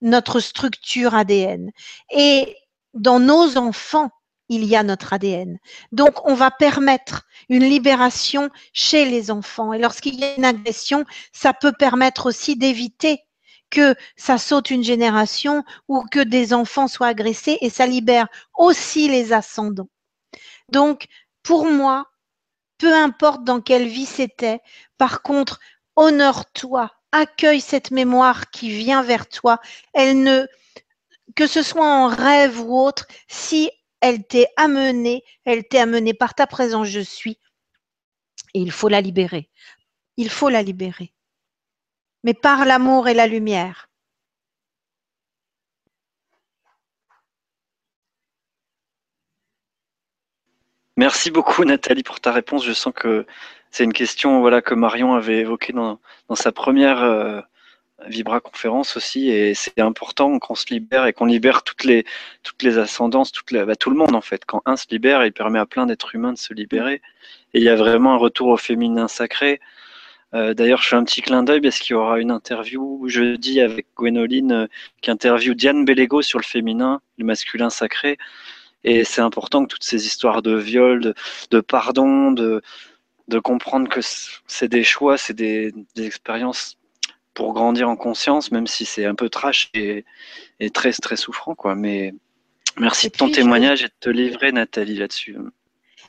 notre 0.00 0.40
structure 0.40 1.14
ADN. 1.14 1.70
Et 2.10 2.56
dans 2.94 3.20
nos 3.20 3.56
enfants, 3.56 4.10
il 4.48 4.64
y 4.64 4.74
a 4.74 4.82
notre 4.82 5.12
ADN. 5.12 5.58
Donc, 5.92 6.26
on 6.28 6.34
va 6.34 6.50
permettre 6.50 7.22
une 7.48 7.62
libération 7.62 8.50
chez 8.72 9.04
les 9.04 9.30
enfants. 9.30 9.72
Et 9.72 9.78
lorsqu'il 9.78 10.18
y 10.18 10.24
a 10.24 10.34
une 10.34 10.44
agression, 10.44 11.04
ça 11.32 11.54
peut 11.54 11.72
permettre 11.72 12.26
aussi 12.26 12.56
d'éviter 12.56 13.22
que 13.70 13.94
ça 14.16 14.38
saute 14.38 14.70
une 14.70 14.84
génération 14.84 15.64
ou 15.88 16.02
que 16.10 16.20
des 16.20 16.52
enfants 16.52 16.88
soient 16.88 17.08
agressés 17.08 17.58
et 17.60 17.70
ça 17.70 17.86
libère 17.86 18.28
aussi 18.56 19.08
les 19.08 19.32
ascendants. 19.32 19.88
Donc, 20.68 21.06
pour 21.42 21.66
moi, 21.66 22.06
peu 22.78 22.94
importe 22.94 23.44
dans 23.44 23.60
quelle 23.60 23.88
vie 23.88 24.06
c'était, 24.06 24.60
par 24.98 25.22
contre, 25.22 25.60
honore-toi 25.96 26.90
accueille 27.12 27.60
cette 27.60 27.90
mémoire 27.90 28.50
qui 28.50 28.70
vient 28.70 29.02
vers 29.02 29.28
toi. 29.28 29.60
Elle 29.92 30.22
ne, 30.22 30.46
que 31.34 31.46
ce 31.46 31.62
soit 31.62 31.86
en 31.86 32.08
rêve 32.08 32.60
ou 32.60 32.78
autre, 32.78 33.06
si 33.28 33.70
elle 34.00 34.24
t'est 34.26 34.48
amenée, 34.56 35.22
elle 35.44 35.66
t'est 35.66 35.78
amenée 35.78 36.14
par 36.14 36.34
ta 36.34 36.46
présence, 36.46 36.88
je 36.88 37.00
suis. 37.00 37.38
Et 38.54 38.60
il 38.60 38.72
faut 38.72 38.88
la 38.88 39.00
libérer. 39.00 39.48
Il 40.16 40.30
faut 40.30 40.48
la 40.48 40.62
libérer. 40.62 41.12
Mais 42.24 42.34
par 42.34 42.64
l'amour 42.64 43.08
et 43.08 43.14
la 43.14 43.26
lumière. 43.26 43.90
Merci 51.00 51.30
beaucoup 51.30 51.64
Nathalie 51.64 52.02
pour 52.02 52.20
ta 52.20 52.30
réponse. 52.30 52.62
Je 52.62 52.74
sens 52.74 52.92
que 52.94 53.24
c'est 53.70 53.84
une 53.84 53.92
question 53.94 54.40
voilà, 54.40 54.60
que 54.60 54.74
Marion 54.74 55.14
avait 55.14 55.38
évoquée 55.38 55.72
dans, 55.72 55.98
sa 56.34 56.52
première 56.52 57.02
euh, 57.02 57.40
Vibra 58.06 58.40
conférence 58.40 58.98
aussi. 58.98 59.30
Et 59.30 59.54
c'est 59.54 59.80
important 59.80 60.38
qu'on 60.38 60.54
se 60.54 60.66
libère 60.68 61.06
et 61.06 61.14
qu'on 61.14 61.24
libère 61.24 61.62
toutes 61.62 61.84
les, 61.84 62.04
toutes 62.42 62.62
les 62.62 62.76
ascendances, 62.76 63.32
bah, 63.50 63.76
tout 63.76 63.88
le 63.88 63.96
monde 63.96 64.14
en 64.14 64.20
fait. 64.20 64.44
Quand 64.44 64.60
un 64.66 64.76
se 64.76 64.86
libère, 64.90 65.24
il 65.24 65.32
permet 65.32 65.58
à 65.58 65.64
plein 65.64 65.86
d'êtres 65.86 66.14
humains 66.14 66.34
de 66.34 66.38
se 66.38 66.52
libérer. 66.52 67.00
Et 67.54 67.60
il 67.60 67.62
y 67.62 67.70
a 67.70 67.76
vraiment 67.76 68.12
un 68.12 68.18
retour 68.18 68.48
au 68.48 68.56
féminin 68.58 69.08
sacré. 69.08 69.58
Euh, 70.34 70.54
d'ailleurs, 70.54 70.82
je 70.82 70.88
fais 70.88 70.96
un 70.96 71.04
petit 71.04 71.22
clin 71.22 71.42
d'œil 71.42 71.60
parce 71.60 71.78
qu'il 71.78 71.94
y 71.94 71.96
aura 71.96 72.20
une 72.20 72.30
interview 72.30 73.08
jeudi 73.08 73.60
avec 73.60 73.86
Gwénoline 73.96 74.52
euh, 74.52 74.66
qui 75.02 75.10
interviewe 75.10 75.54
Diane 75.54 75.84
Bellego 75.84 76.22
sur 76.22 76.38
le 76.38 76.44
féminin, 76.44 77.00
le 77.18 77.24
masculin 77.24 77.70
sacré. 77.70 78.16
Et 78.84 79.04
c'est 79.04 79.20
important 79.20 79.64
que 79.64 79.68
toutes 79.68 79.84
ces 79.84 80.06
histoires 80.06 80.42
de 80.42 80.54
viol, 80.56 81.14
de, 81.50 81.60
pardon, 81.60 82.30
de, 82.32 82.62
de 83.28 83.38
comprendre 83.38 83.88
que 83.88 84.00
c'est 84.46 84.68
des 84.68 84.84
choix, 84.84 85.18
c'est 85.18 85.34
des, 85.34 85.72
expériences 85.96 86.78
pour 87.34 87.52
grandir 87.52 87.88
en 87.88 87.96
conscience, 87.96 88.50
même 88.52 88.66
si 88.66 88.84
c'est 88.84 89.04
un 89.04 89.14
peu 89.14 89.28
trash 89.28 89.70
et, 89.74 90.04
très, 90.72 90.92
très 90.92 91.16
souffrant. 91.16 91.54
Quoi. 91.54 91.74
Mais 91.74 92.14
merci 92.78 93.08
de 93.08 93.16
ton 93.16 93.30
témoignage 93.30 93.82
et 93.82 93.88
de 93.88 93.94
te 94.00 94.10
livrer, 94.10 94.52
Nathalie, 94.52 94.96
là-dessus 94.96 95.36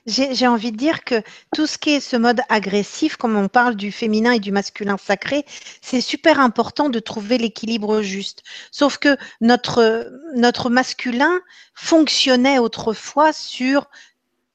j'ai 0.06 0.48
envie 0.48 0.72
de 0.72 0.78
dire 0.78 1.04
que 1.04 1.22
tout 1.54 1.68
ce 1.68 1.78
qui 1.78 1.92
est 1.92 2.00
ce 2.00 2.16
mode 2.16 2.42
agressif, 2.50 3.18
comme 3.18 3.36
on 3.36 3.48
parle 3.48 3.76
du 3.76 3.92
féminin 3.92 4.32
et 4.32 4.40
du 4.40 4.52
masculin 4.52 4.98
sacré, 4.98 5.46
c'est 5.82 6.02
super 6.02 6.40
important 6.40 6.90
de 6.90 7.00
trouver 7.00 7.38
l'équilibre 7.38 8.02
juste. 8.02 8.42
Sauf 8.72 8.98
que 8.98 9.16
notre, 9.42 10.12
notre 10.36 10.70
masculin 10.70 11.40
fonctionnait 11.76 12.58
autrefois 12.58 13.32
sur 13.32 13.90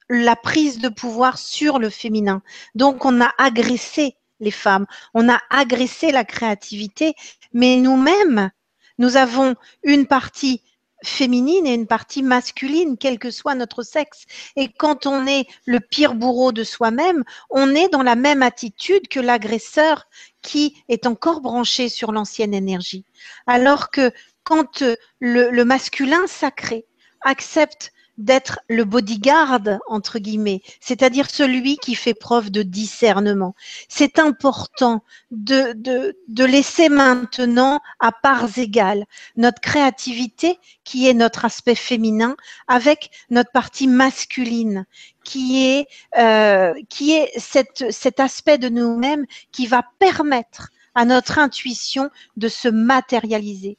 la 0.09 0.35
prise 0.35 0.79
de 0.79 0.89
pouvoir 0.89 1.37
sur 1.37 1.79
le 1.79 1.89
féminin. 1.89 2.41
Donc 2.75 3.05
on 3.05 3.21
a 3.21 3.31
agressé 3.37 4.15
les 4.39 4.51
femmes, 4.51 4.85
on 5.13 5.29
a 5.29 5.39
agressé 5.49 6.11
la 6.11 6.23
créativité, 6.23 7.15
mais 7.53 7.77
nous-mêmes, 7.77 8.51
nous 8.97 9.17
avons 9.17 9.55
une 9.83 10.07
partie 10.07 10.61
féminine 11.07 11.65
et 11.65 11.73
une 11.73 11.87
partie 11.87 12.23
masculine, 12.23 12.97
quel 12.97 13.19
que 13.19 13.31
soit 13.31 13.55
notre 13.55 13.83
sexe. 13.83 14.25
Et 14.55 14.69
quand 14.69 15.05
on 15.05 15.25
est 15.25 15.47
le 15.65 15.79
pire 15.79 16.15
bourreau 16.15 16.51
de 16.51 16.63
soi-même, 16.63 17.23
on 17.49 17.75
est 17.75 17.89
dans 17.89 18.03
la 18.03 18.15
même 18.15 18.43
attitude 18.43 19.07
que 19.07 19.19
l'agresseur 19.19 20.07
qui 20.41 20.83
est 20.89 21.07
encore 21.07 21.41
branché 21.41 21.89
sur 21.89 22.11
l'ancienne 22.11 22.53
énergie. 22.53 23.05
Alors 23.47 23.89
que 23.89 24.11
quand 24.43 24.83
le, 25.19 25.49
le 25.49 25.65
masculin 25.65 26.25
sacré 26.27 26.85
accepte 27.21 27.91
d'être 28.17 28.59
le 28.67 28.83
bodyguard, 28.83 29.59
entre 29.87 30.19
guillemets, 30.19 30.61
c'est-à-dire 30.79 31.29
celui 31.29 31.77
qui 31.77 31.95
fait 31.95 32.13
preuve 32.13 32.49
de 32.49 32.63
discernement. 32.63 33.55
C'est 33.89 34.19
important 34.19 35.03
de, 35.31 35.73
de, 35.73 36.17
de, 36.27 36.43
laisser 36.43 36.89
maintenant 36.89 37.79
à 37.99 38.11
parts 38.11 38.57
égales 38.57 39.05
notre 39.35 39.61
créativité, 39.61 40.59
qui 40.83 41.07
est 41.07 41.13
notre 41.13 41.45
aspect 41.45 41.75
féminin, 41.75 42.35
avec 42.67 43.11
notre 43.29 43.51
partie 43.51 43.87
masculine, 43.87 44.85
qui 45.23 45.63
est, 45.65 45.87
euh, 46.17 46.73
qui 46.89 47.13
est 47.13 47.31
cette, 47.37 47.91
cet 47.91 48.19
aspect 48.19 48.57
de 48.57 48.69
nous-mêmes 48.69 49.25
qui 49.51 49.67
va 49.67 49.83
permettre 49.99 50.69
à 50.95 51.05
notre 51.05 51.37
intuition 51.37 52.09
de 52.37 52.47
se 52.47 52.67
matérialiser. 52.67 53.77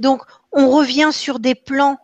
Donc, 0.00 0.22
on 0.50 0.70
revient 0.70 1.10
sur 1.12 1.38
des 1.38 1.54
plans 1.54 1.98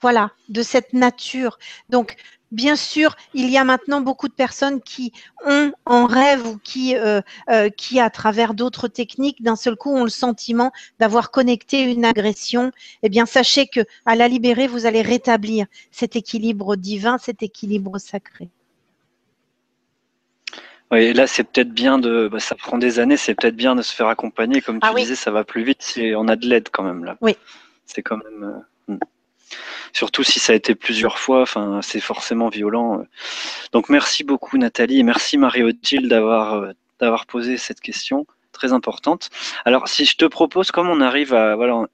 voilà, 0.00 0.30
de 0.48 0.62
cette 0.62 0.92
nature. 0.92 1.58
Donc, 1.88 2.16
bien 2.50 2.76
sûr, 2.76 3.16
il 3.34 3.50
y 3.50 3.58
a 3.58 3.64
maintenant 3.64 4.00
beaucoup 4.00 4.28
de 4.28 4.34
personnes 4.34 4.80
qui 4.80 5.12
ont 5.44 5.72
en 5.86 6.06
rêve 6.06 6.46
ou 6.46 6.58
qui, 6.58 6.96
euh, 6.96 7.20
euh, 7.48 7.68
qui 7.68 8.00
à 8.00 8.10
travers 8.10 8.54
d'autres 8.54 8.88
techniques, 8.88 9.42
d'un 9.42 9.56
seul 9.56 9.76
coup, 9.76 9.94
ont 9.94 10.04
le 10.04 10.10
sentiment 10.10 10.72
d'avoir 10.98 11.30
connecté 11.30 11.82
une 11.82 12.04
agression. 12.04 12.72
Eh 13.02 13.08
bien, 13.08 13.26
sachez 13.26 13.66
que 13.66 13.80
à 14.06 14.16
la 14.16 14.28
libérer, 14.28 14.66
vous 14.66 14.86
allez 14.86 15.02
rétablir 15.02 15.66
cet 15.90 16.16
équilibre 16.16 16.76
divin, 16.76 17.18
cet 17.18 17.42
équilibre 17.42 17.98
sacré. 17.98 18.48
Oui, 20.92 21.12
là, 21.12 21.28
c'est 21.28 21.44
peut-être 21.44 21.70
bien 21.70 21.98
de. 21.98 22.26
Bah, 22.26 22.40
ça 22.40 22.56
prend 22.56 22.76
des 22.76 22.98
années, 22.98 23.16
c'est 23.16 23.34
peut-être 23.34 23.54
bien 23.54 23.76
de 23.76 23.82
se 23.82 23.94
faire 23.94 24.08
accompagner. 24.08 24.60
Comme 24.60 24.80
tu 24.80 24.88
ah 24.88 24.94
disais, 24.94 25.14
ça 25.14 25.30
va 25.30 25.44
plus 25.44 25.62
vite 25.62 25.82
si 25.82 26.12
on 26.16 26.26
a 26.26 26.34
de 26.34 26.46
l'aide 26.46 26.68
quand 26.72 26.82
même 26.82 27.04
là. 27.04 27.16
Oui. 27.20 27.36
C'est 27.86 28.02
quand 28.02 28.16
même. 28.16 28.64
Euh, 28.88 28.94
hmm. 28.94 28.98
Surtout 29.92 30.22
si 30.24 30.38
ça 30.38 30.52
a 30.52 30.56
été 30.56 30.74
plusieurs 30.74 31.18
fois, 31.18 31.42
enfin, 31.42 31.80
c'est 31.82 32.00
forcément 32.00 32.48
violent. 32.48 33.04
Donc 33.72 33.88
merci 33.88 34.24
beaucoup 34.24 34.58
Nathalie 34.58 35.00
et 35.00 35.02
merci 35.02 35.38
Marie-Odile 35.38 36.08
d'avoir 36.08 36.54
euh, 36.54 36.72
d'avoir 37.00 37.26
posé 37.26 37.56
cette 37.56 37.80
question 37.80 38.26
très 38.52 38.72
importante. 38.72 39.30
Alors 39.64 39.88
si 39.88 40.04
je 40.04 40.16
te 40.16 40.24
propose, 40.24 40.70
comme 40.70 40.88
on 40.88 41.00
arrive 41.00 41.34
à 41.34 41.56
voilà, 41.56 41.86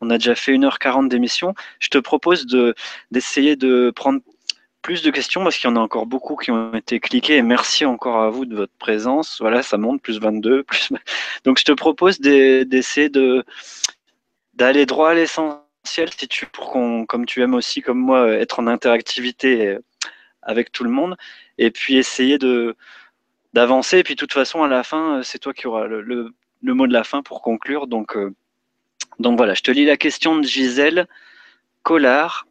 on 0.00 0.10
a 0.10 0.18
déjà 0.18 0.34
fait 0.34 0.52
1h40 0.52 1.08
d'émission, 1.08 1.54
je 1.80 1.88
te 1.88 1.98
propose 1.98 2.46
de 2.46 2.74
d'essayer 3.10 3.56
de 3.56 3.90
prendre 3.94 4.20
plus 4.82 5.02
de 5.02 5.10
questions 5.10 5.42
parce 5.42 5.56
qu'il 5.58 5.68
y 5.68 5.72
en 5.72 5.76
a 5.76 5.80
encore 5.80 6.06
beaucoup 6.06 6.36
qui 6.36 6.50
ont 6.50 6.72
été 6.74 7.00
cliquées 7.00 7.36
et 7.36 7.42
merci 7.42 7.84
encore 7.84 8.22
à 8.22 8.30
vous 8.30 8.46
de 8.46 8.56
votre 8.56 8.72
présence. 8.78 9.38
Voilà, 9.40 9.62
ça 9.62 9.76
monte 9.76 10.00
plus 10.00 10.20
22, 10.20 10.62
plus. 10.62 10.90
Donc 11.44 11.58
je 11.58 11.64
te 11.64 11.72
propose 11.72 12.20
d'essayer 12.20 13.08
de 13.08 13.44
d'aller 14.54 14.86
droit 14.86 15.10
à 15.10 15.14
tu 16.28 16.46
pour 16.46 16.70
qu'on, 16.70 17.06
comme 17.06 17.26
tu 17.26 17.42
aimes 17.42 17.54
aussi 17.54 17.82
comme 17.82 17.98
moi, 17.98 18.28
être 18.30 18.60
en 18.60 18.66
interactivité 18.66 19.78
avec 20.42 20.72
tout 20.72 20.84
le 20.84 20.90
monde, 20.90 21.16
et 21.58 21.70
puis 21.70 21.96
essayer 21.96 22.38
de 22.38 22.76
d'avancer. 23.52 23.98
Et 23.98 24.02
puis 24.02 24.14
de 24.14 24.20
toute 24.20 24.32
façon, 24.32 24.62
à 24.62 24.68
la 24.68 24.82
fin, 24.82 25.22
c'est 25.22 25.38
toi 25.38 25.52
qui 25.52 25.66
auras 25.66 25.86
le, 25.86 26.32
mot 26.62 26.86
de 26.86 26.92
la 26.92 27.04
fin 27.04 27.22
pour 27.22 27.42
conclure. 27.42 27.86
Donc, 27.86 28.16
euh, 28.16 28.34
donc 29.18 29.36
voilà, 29.36 29.54
je 29.54 29.62
te 29.62 29.70
lis 29.70 29.84
la 29.84 29.96
question 29.96 30.36
de 30.36 30.44
Gisèle 30.44 31.06
Collard. 31.82 32.46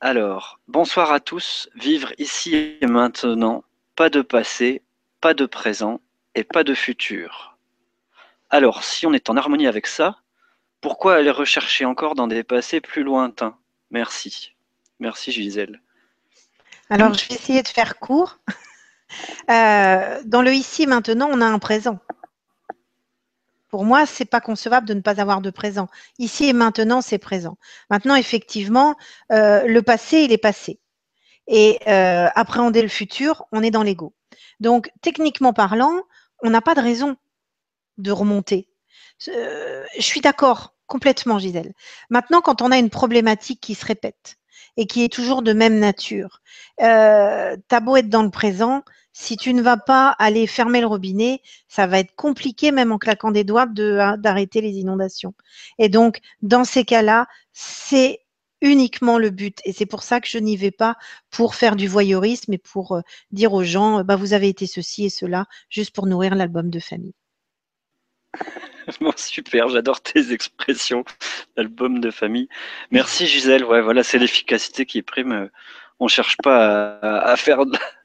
Alors, 0.00 0.60
bonsoir 0.68 1.12
à 1.12 1.20
tous. 1.20 1.68
Vivre 1.74 2.12
ici 2.18 2.76
et 2.80 2.86
maintenant, 2.86 3.64
pas 3.96 4.10
de 4.10 4.22
passé, 4.22 4.82
pas 5.20 5.34
de 5.34 5.46
présent 5.46 6.00
et 6.34 6.44
pas 6.44 6.64
de 6.64 6.74
futur. 6.74 7.56
Alors, 8.50 8.84
si 8.84 9.06
on 9.06 9.12
est 9.12 9.30
en 9.30 9.36
harmonie 9.36 9.66
avec 9.66 9.86
ça, 9.86 10.18
pourquoi 10.84 11.14
aller 11.14 11.30
rechercher 11.30 11.86
encore 11.86 12.14
dans 12.14 12.26
des 12.26 12.44
passés 12.44 12.82
plus 12.82 13.04
lointains? 13.04 13.56
Merci. 13.90 14.52
Merci 15.00 15.32
Gisèle. 15.32 15.80
Alors, 16.90 17.14
je 17.14 17.26
vais 17.26 17.36
essayer 17.36 17.62
de 17.62 17.68
faire 17.68 17.98
court. 17.98 18.38
Euh, 19.48 20.22
dans 20.24 20.42
le 20.42 20.52
ici 20.52 20.88
maintenant, 20.88 21.28
on 21.30 21.40
a 21.40 21.46
un 21.46 21.60
présent. 21.60 22.00
Pour 23.68 23.84
moi, 23.84 24.06
c'est 24.06 24.24
pas 24.24 24.40
concevable 24.40 24.88
de 24.88 24.94
ne 24.94 25.02
pas 25.02 25.20
avoir 25.20 25.40
de 25.40 25.50
présent. 25.50 25.88
Ici 26.18 26.46
et 26.46 26.52
maintenant, 26.52 27.00
c'est 27.00 27.18
présent. 27.18 27.56
Maintenant, 27.90 28.16
effectivement, 28.16 28.96
euh, 29.30 29.62
le 29.68 29.82
passé, 29.82 30.22
il 30.22 30.32
est 30.32 30.38
passé. 30.38 30.80
Et 31.46 31.78
euh, 31.86 32.28
appréhender 32.34 32.82
le 32.82 32.88
futur, 32.88 33.44
on 33.52 33.62
est 33.62 33.70
dans 33.70 33.84
l'ego. 33.84 34.14
Donc, 34.58 34.90
techniquement 35.00 35.52
parlant, 35.52 36.02
on 36.42 36.50
n'a 36.50 36.62
pas 36.62 36.74
de 36.74 36.80
raison 36.80 37.16
de 37.98 38.10
remonter. 38.10 38.66
je 39.20 39.84
suis 40.00 40.22
d'accord. 40.22 40.73
Complètement, 40.94 41.40
Gisèle. 41.40 41.72
Maintenant, 42.08 42.40
quand 42.40 42.62
on 42.62 42.70
a 42.70 42.78
une 42.78 42.88
problématique 42.88 43.60
qui 43.60 43.74
se 43.74 43.84
répète 43.84 44.36
et 44.76 44.86
qui 44.86 45.02
est 45.02 45.12
toujours 45.12 45.42
de 45.42 45.52
même 45.52 45.80
nature, 45.80 46.40
euh, 46.82 47.56
t'as 47.66 47.80
beau 47.80 47.96
être 47.96 48.08
dans 48.08 48.22
le 48.22 48.30
présent, 48.30 48.84
si 49.12 49.36
tu 49.36 49.54
ne 49.54 49.60
vas 49.60 49.76
pas 49.76 50.10
aller 50.20 50.46
fermer 50.46 50.80
le 50.80 50.86
robinet, 50.86 51.42
ça 51.66 51.88
va 51.88 51.98
être 51.98 52.14
compliqué, 52.14 52.70
même 52.70 52.92
en 52.92 52.98
claquant 52.98 53.32
des 53.32 53.42
doigts, 53.42 53.66
hein, 53.76 54.16
d'arrêter 54.18 54.60
les 54.60 54.74
inondations. 54.74 55.34
Et 55.80 55.88
donc, 55.88 56.20
dans 56.42 56.62
ces 56.62 56.84
cas-là, 56.84 57.26
c'est 57.52 58.20
uniquement 58.60 59.18
le 59.18 59.30
but. 59.30 59.58
Et 59.64 59.72
c'est 59.72 59.86
pour 59.86 60.04
ça 60.04 60.20
que 60.20 60.28
je 60.28 60.38
n'y 60.38 60.56
vais 60.56 60.70
pas 60.70 60.94
pour 61.30 61.56
faire 61.56 61.74
du 61.74 61.88
voyeurisme 61.88 62.52
et 62.52 62.58
pour 62.58 62.92
euh, 62.92 63.00
dire 63.32 63.52
aux 63.52 63.64
gens, 63.64 64.04
bah, 64.04 64.14
vous 64.14 64.32
avez 64.32 64.48
été 64.48 64.68
ceci 64.68 65.06
et 65.06 65.10
cela, 65.10 65.46
juste 65.70 65.92
pour 65.92 66.06
nourrir 66.06 66.36
l'album 66.36 66.70
de 66.70 66.78
famille. 66.78 67.14
super, 69.16 69.68
j'adore 69.68 70.00
tes 70.00 70.32
expressions 70.32 71.04
d'album 71.56 72.00
de 72.00 72.10
famille. 72.10 72.48
Merci 72.90 73.26
Gisèle. 73.26 73.64
Voilà, 73.64 74.02
c'est 74.02 74.18
l'efficacité 74.18 74.86
qui 74.86 75.02
prime. 75.02 75.50
On 76.00 76.08
cherche 76.08 76.36
pas 76.38 76.98
à, 77.00 77.36
faire, 77.36 77.60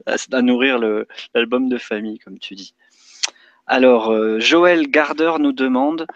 à, 0.06 0.42
nourrir 0.42 0.80
l'album 1.34 1.70
de 1.70 1.78
famille, 1.78 2.20
comme 2.20 2.40
tu 2.40 2.56
dis. 2.56 2.74
Alors, 3.66 4.12
euh, 4.12 4.40
Joël 4.40 4.90
Gardeur 4.90 5.40
nous 5.40 5.52
demande, 5.52 6.08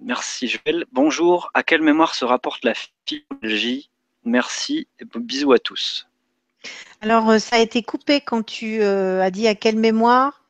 merci 0.00 0.48
Joël, 0.48 0.84
bonjour, 0.92 1.50
à 1.54 1.62
quelle 1.62 1.82
mémoire 1.82 2.14
se 2.14 2.24
rapporte 2.24 2.64
la 2.64 2.74
fibromyalgie 3.06 3.90
Merci 4.24 4.86
et 5.00 5.04
bisous 5.16 5.52
à 5.52 5.58
tous. 5.58 6.06
Alors, 7.00 7.28
euh, 7.30 7.38
ça 7.38 7.56
a 7.56 7.58
été 7.58 7.82
coupé 7.82 8.20
quand 8.20 8.44
tu 8.44 8.82
as 8.82 9.30
dit 9.32 9.48
à 9.48 9.56
quelle 9.56 9.76
mémoire? 9.76 10.41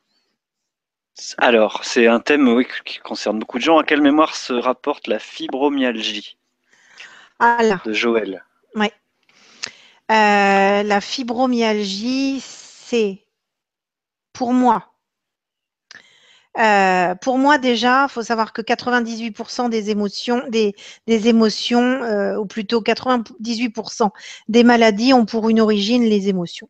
Alors, 1.39 1.85
c'est 1.85 2.07
un 2.07 2.21
thème 2.21 2.65
qui 2.85 2.99
concerne 2.99 3.39
beaucoup 3.39 3.59
de 3.59 3.63
gens. 3.63 3.79
À 3.79 3.85
quelle 3.85 4.03
mémoire 4.03 4.35
se 4.35 4.53
rapporte 4.53 5.07
la 5.07 5.19
fibromyalgie 5.19 6.37
De 7.41 7.93
Joël? 7.93 8.45
Oui. 8.75 8.89
la 10.09 11.01
fibromyalgie, 11.01 12.41
c'est 12.41 13.25
pour 14.33 14.53
moi 14.53 14.93
euh, 16.59 17.15
pour 17.15 17.39
moi 17.39 17.59
déjà, 17.59 18.07
il 18.09 18.13
faut 18.13 18.23
savoir 18.23 18.53
que 18.53 18.61
98% 18.61 19.71
des 19.71 19.91
émotions, 19.91 20.43
des, 20.49 20.75
émotions, 21.07 22.03
euh, 22.03 22.37
ou 22.37 22.47
plutôt 22.47 22.83
98% 22.83 24.11
des 24.49 24.63
maladies 24.63 25.15
ont 25.15 25.25
pour 25.25 25.49
une 25.49 25.61
origine 25.61 26.05
les 26.05 26.29
émotions. 26.29 26.69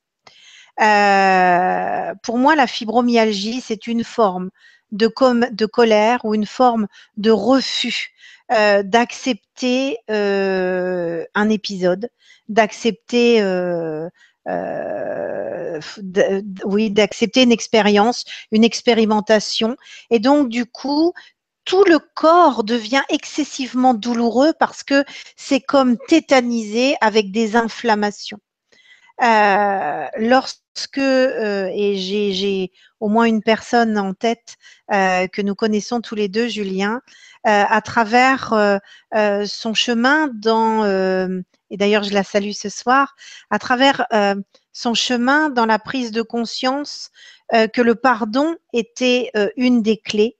Euh, 0.81 2.15
pour 2.23 2.39
moi, 2.39 2.57
la 2.57 2.67
fibromyalgie, 2.67 3.61
c'est 3.61 3.87
une 3.87 4.05
forme 4.05 4.51
de, 4.91 5.11
de, 5.51 5.67
colère 5.67 6.25
ou 6.25 6.35
une 6.35 6.47
forme 6.47 6.87
de 7.17 7.31
refus 7.31 8.11
d'accepter 8.51 9.99
un 10.09 11.49
épisode, 11.49 12.11
d'accepter 12.49 13.41
euh, 14.49 15.81
oui, 16.65 16.91
d'accepter 16.91 17.43
une 17.43 17.53
expérience, 17.53 18.25
une 18.51 18.65
expérimentation. 18.65 19.77
Et 20.11 20.19
donc, 20.19 20.49
du 20.49 20.67
coup, 20.67 21.13
tout 21.65 21.85
le 21.85 21.99
corps 21.99 22.65
devient 22.65 23.03
excessivement 23.09 23.95
douloureux 23.95 24.53
parce 24.59 24.83
que 24.83 25.05
c'est 25.37 25.61
comme 25.61 25.97
tétanisé 26.09 26.97
avec 27.01 27.31
des 27.31 27.57
inflammations. 27.57 28.39
Euh, 29.23 30.07
lorsque, 30.19 30.99
euh, 30.99 31.69
et 31.75 31.97
j'ai 31.97 32.73
au 33.01 33.09
moins 33.09 33.25
une 33.25 33.43
personne 33.43 33.99
en 33.99 34.15
tête 34.15 34.57
que 34.91 35.43
nous 35.43 35.55
connaissons 35.55 36.01
tous 36.01 36.15
les 36.15 36.29
deux, 36.29 36.49
Julien, 36.49 37.01
à 37.45 37.81
travers 37.81 38.81
son 39.45 39.75
chemin 39.75 40.29
dans 40.35 40.85
et 41.73 41.79
d'ailleurs 41.79 42.05
je 42.05 42.13
la 42.13 42.23
salue 42.23 42.53
ce 42.53 42.69
soir, 42.69 43.17
à 43.51 43.59
travers 43.59 44.07
euh, 44.13 44.37
son 44.73 44.95
chemin 44.95 45.49
dans 45.49 45.67
la 45.67 45.79
prise 45.81 46.13
de 46.13 46.23
conscience 46.23 47.11
euh, 47.55 47.67
que 47.67 47.81
le 47.81 47.97
pardon 47.97 48.55
était 48.73 49.31
euh, 49.37 49.49
une 49.57 49.83
des 49.83 49.97
clés. 49.97 50.37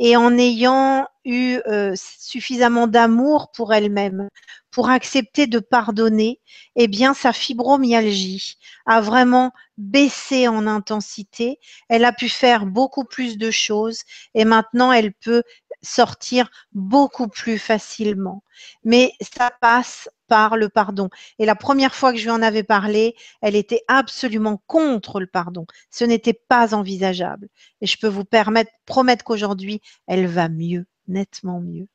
Et 0.00 0.16
en 0.16 0.36
ayant 0.38 1.06
eu 1.26 1.58
suffisamment 1.94 2.86
d'amour 2.86 3.52
pour 3.52 3.74
elle-même, 3.74 4.28
pour 4.70 4.88
accepter 4.88 5.46
de 5.46 5.58
pardonner, 5.58 6.40
eh 6.74 6.88
bien 6.88 7.12
sa 7.12 7.32
fibromyalgie 7.34 8.56
a 8.86 9.00
vraiment 9.02 9.52
baissé 9.76 10.48
en 10.48 10.66
intensité. 10.66 11.58
Elle 11.88 12.04
a 12.06 12.12
pu 12.12 12.28
faire 12.30 12.64
beaucoup 12.64 13.04
plus 13.04 13.36
de 13.36 13.50
choses 13.50 14.00
et 14.34 14.44
maintenant 14.46 14.90
elle 14.90 15.12
peut 15.12 15.42
sortir 15.82 16.50
beaucoup 16.72 17.28
plus 17.28 17.58
facilement. 17.58 18.42
Mais 18.84 19.12
ça 19.20 19.50
passe 19.60 20.08
par 20.30 20.56
le 20.56 20.68
pardon. 20.68 21.10
Et 21.40 21.44
la 21.44 21.56
première 21.56 21.94
fois 21.94 22.12
que 22.12 22.18
je 22.18 22.24
lui 22.24 22.30
en 22.30 22.40
avais 22.40 22.62
parlé, 22.62 23.16
elle 23.42 23.56
était 23.56 23.82
absolument 23.88 24.62
contre 24.68 25.18
le 25.18 25.26
pardon. 25.26 25.66
Ce 25.90 26.04
n'était 26.04 26.32
pas 26.32 26.72
envisageable. 26.72 27.48
Et 27.80 27.86
je 27.86 27.98
peux 27.98 28.06
vous 28.06 28.24
permettre, 28.24 28.70
promettre 28.86 29.24
qu'aujourd'hui, 29.24 29.82
elle 30.06 30.26
va 30.28 30.48
mieux, 30.48 30.86
nettement 31.08 31.60
mieux. 31.60 31.88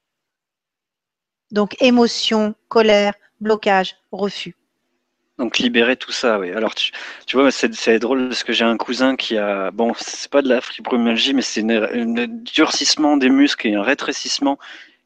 Donc 1.51 1.81
émotion, 1.81 2.55
colère, 2.67 3.13
blocage, 3.39 3.95
refus. 4.11 4.55
Donc 5.37 5.57
libérer 5.59 5.95
tout 5.95 6.11
ça, 6.11 6.37
oui. 6.39 6.51
Alors 6.51 6.75
tu, 6.75 6.91
vois, 7.33 7.51
c'est 7.51 7.99
drôle 7.99 8.27
parce 8.27 8.43
que 8.43 8.51
j'ai 8.51 8.65
un 8.65 8.77
cousin 8.77 9.15
qui 9.15 9.37
a, 9.37 9.71
bon, 9.71 9.93
c'est 9.97 10.29
pas 10.29 10.41
de 10.41 10.49
la 10.49 10.59
fibromyalgie, 10.59 11.33
mais 11.33 11.41
c'est 11.41 11.61
un 11.61 12.27
durcissement 12.27 13.15
des 13.15 13.29
muscles 13.29 13.67
et 13.67 13.75
un 13.75 13.81
rétrécissement 13.81 14.57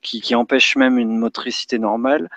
qui 0.02 0.34
empêche 0.34 0.76
même 0.76 0.98
une 0.98 1.18
motricité 1.18 1.78
normale. 1.78 2.30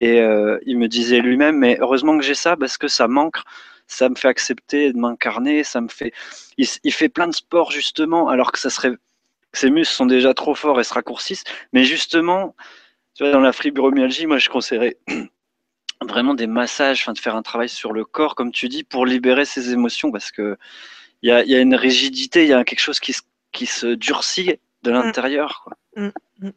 Et 0.00 0.20
euh, 0.20 0.58
il 0.64 0.78
me 0.78 0.88
disait 0.88 1.20
lui-même, 1.20 1.58
mais 1.58 1.78
heureusement 1.80 2.16
que 2.16 2.24
j'ai 2.24 2.34
ça 2.34 2.56
parce 2.56 2.78
que 2.78 2.88
ça 2.88 3.08
manque, 3.08 3.38
ça 3.86 4.08
me 4.08 4.14
fait 4.14 4.28
accepter 4.28 4.92
de 4.92 4.98
m'incarner, 4.98 5.64
ça 5.64 5.80
me 5.80 5.88
fait. 5.88 6.12
Il, 6.56 6.92
fait 6.92 7.08
plein 7.08 7.26
de 7.26 7.34
sports 7.34 7.72
justement, 7.72 8.28
alors 8.28 8.52
que 8.52 8.58
ça 8.58 8.70
serait, 8.70 8.92
ses 9.52 9.70
muscles 9.70 9.94
sont 9.94 10.06
déjà 10.06 10.34
trop 10.34 10.54
forts 10.54 10.80
et 10.80 10.84
se 10.84 10.94
raccourcissent. 10.94 11.44
Mais 11.72 11.84
justement, 11.84 12.54
tu 13.14 13.24
vois, 13.24 13.32
dans 13.32 13.40
la 13.40 13.52
fibromyalgie, 13.52 14.26
moi 14.26 14.38
je 14.38 14.48
conseillerais 14.48 14.96
vraiment 16.02 16.34
des 16.34 16.46
massages, 16.46 17.00
enfin 17.02 17.12
de 17.12 17.18
faire 17.18 17.34
un 17.34 17.42
travail 17.42 17.68
sur 17.68 17.92
le 17.92 18.04
corps, 18.04 18.34
comme 18.34 18.52
tu 18.52 18.68
dis, 18.68 18.84
pour 18.84 19.06
libérer 19.06 19.44
ses 19.44 19.72
émotions, 19.72 20.12
parce 20.12 20.30
que 20.30 20.56
il 21.22 21.30
y 21.30 21.32
a, 21.32 21.42
y 21.44 21.54
a, 21.56 21.58
une 21.58 21.74
rigidité, 21.74 22.44
il 22.44 22.48
y 22.48 22.52
a 22.52 22.62
quelque 22.62 22.80
chose 22.80 23.00
qui 23.00 23.12
se, 23.12 23.22
qui 23.50 23.66
se 23.66 23.86
durcit 23.86 24.60
de 24.82 24.90
mmh. 24.90 24.94
l'intérieur. 24.94 25.68
Mmh. 25.96 26.08
Mmh. 26.40 26.50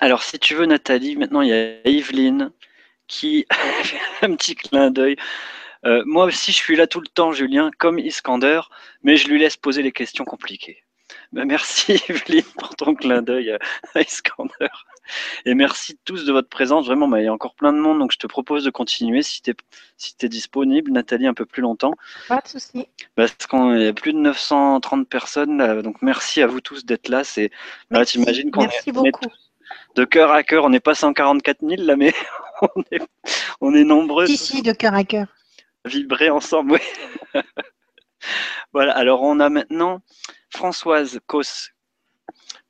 Alors, 0.00 0.22
si 0.22 0.38
tu 0.38 0.54
veux, 0.54 0.66
Nathalie, 0.66 1.16
maintenant 1.16 1.40
il 1.40 1.48
y 1.48 1.52
a 1.52 1.88
Yveline 1.88 2.52
qui 3.08 3.46
fait 3.82 4.26
un 4.26 4.36
petit 4.36 4.54
clin 4.54 4.90
d'œil. 4.90 5.16
Euh, 5.84 6.02
moi 6.06 6.26
aussi, 6.26 6.52
je 6.52 6.56
suis 6.56 6.76
là 6.76 6.86
tout 6.86 7.00
le 7.00 7.08
temps, 7.08 7.32
Julien, 7.32 7.70
comme 7.78 7.98
Iskander, 7.98 8.60
mais 9.02 9.16
je 9.16 9.28
lui 9.28 9.38
laisse 9.38 9.56
poser 9.56 9.82
les 9.82 9.92
questions 9.92 10.24
compliquées. 10.24 10.82
Ben, 11.32 11.44
merci, 11.46 12.00
Yveline, 12.08 12.44
pour 12.58 12.76
ton 12.76 12.94
clin 12.94 13.22
d'œil 13.22 13.50
à 13.94 14.00
Iskander. 14.00 14.68
Et 15.46 15.54
merci 15.54 15.98
tous 16.04 16.26
de 16.26 16.32
votre 16.32 16.48
présence. 16.48 16.86
Vraiment, 16.86 17.14
il 17.16 17.24
y 17.24 17.28
a 17.28 17.32
encore 17.32 17.54
plein 17.54 17.72
de 17.72 17.78
monde, 17.78 17.98
donc 17.98 18.12
je 18.12 18.18
te 18.18 18.26
propose 18.26 18.64
de 18.64 18.70
continuer 18.70 19.22
si 19.22 19.40
tu 19.40 19.50
es, 19.50 19.54
si 19.96 20.14
es 20.20 20.28
disponible, 20.28 20.92
Nathalie, 20.92 21.26
un 21.26 21.34
peu 21.34 21.46
plus 21.46 21.62
longtemps. 21.62 21.94
Pas 22.28 22.40
de 22.40 22.48
souci. 22.48 22.86
Parce 23.14 23.32
qu'il 23.32 23.80
y 23.80 23.86
a 23.86 23.92
plus 23.94 24.12
de 24.12 24.18
930 24.18 25.08
personnes, 25.08 25.82
donc 25.82 26.02
merci 26.02 26.42
à 26.42 26.46
vous 26.46 26.60
tous 26.60 26.84
d'être 26.84 27.08
là. 27.08 27.24
C'est, 27.24 27.50
bah, 27.90 28.02
imagines 28.14 28.50
qu'on 28.50 28.68
est, 28.68 28.92
beaucoup 28.92 29.28
de 29.98 30.04
cœur 30.04 30.30
à 30.30 30.42
cœur. 30.44 30.64
On 30.64 30.70
n'est 30.70 30.80
pas 30.80 30.94
144 30.94 31.58
000 31.60 31.82
là, 31.82 31.96
mais 31.96 32.14
on 33.60 33.74
est, 33.74 33.84
nombreux. 33.84 34.28
Ici, 34.28 34.62
de 34.62 34.72
cœur 34.72 34.94
à 34.94 35.04
cœur. 35.04 35.26
Vibrer 35.84 36.30
ensemble, 36.30 36.72
oui. 36.72 37.42
voilà, 38.72 38.96
alors 38.96 39.22
on 39.22 39.40
a 39.40 39.48
maintenant 39.48 40.00
Françoise 40.50 41.20
Cos 41.26 41.70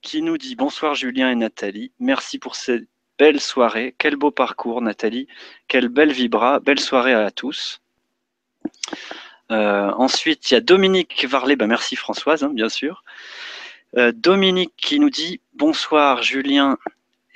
qui 0.00 0.22
nous 0.22 0.38
dit 0.38 0.56
Bonsoir 0.56 0.94
Julien 0.94 1.30
et 1.30 1.34
Nathalie, 1.34 1.92
merci 1.98 2.38
pour 2.38 2.56
cette 2.56 2.88
belle 3.18 3.40
soirée. 3.40 3.94
Quel 3.98 4.16
beau 4.16 4.30
parcours, 4.30 4.80
Nathalie. 4.80 5.26
Quelle 5.66 5.88
belle 5.88 6.12
vibra. 6.12 6.60
Belle 6.60 6.80
soirée 6.80 7.14
à 7.14 7.30
tous. 7.30 7.82
Euh, 9.50 9.90
ensuite, 9.96 10.50
il 10.50 10.54
y 10.54 10.56
a 10.56 10.60
Dominique 10.60 11.24
Varlet. 11.24 11.56
Ben, 11.56 11.66
merci 11.66 11.96
Françoise, 11.96 12.44
hein, 12.44 12.50
bien 12.52 12.68
sûr. 12.68 13.02
Euh, 13.96 14.12
Dominique 14.14 14.74
qui 14.76 15.00
nous 15.00 15.10
dit 15.10 15.40
Bonsoir 15.54 16.22
Julien 16.22 16.78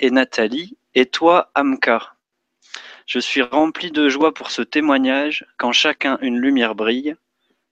et 0.02 0.10
Nathalie, 0.10 0.76
et 0.94 1.06
toi 1.06 1.50
Amka. 1.54 2.14
Je 3.06 3.20
suis 3.20 3.40
rempli 3.40 3.90
de 3.90 4.08
joie 4.08 4.34
pour 4.34 4.50
ce 4.50 4.60
témoignage 4.60 5.46
quand 5.56 5.72
chacun 5.72 6.18
une 6.20 6.38
lumière 6.38 6.74
brille, 6.74 7.14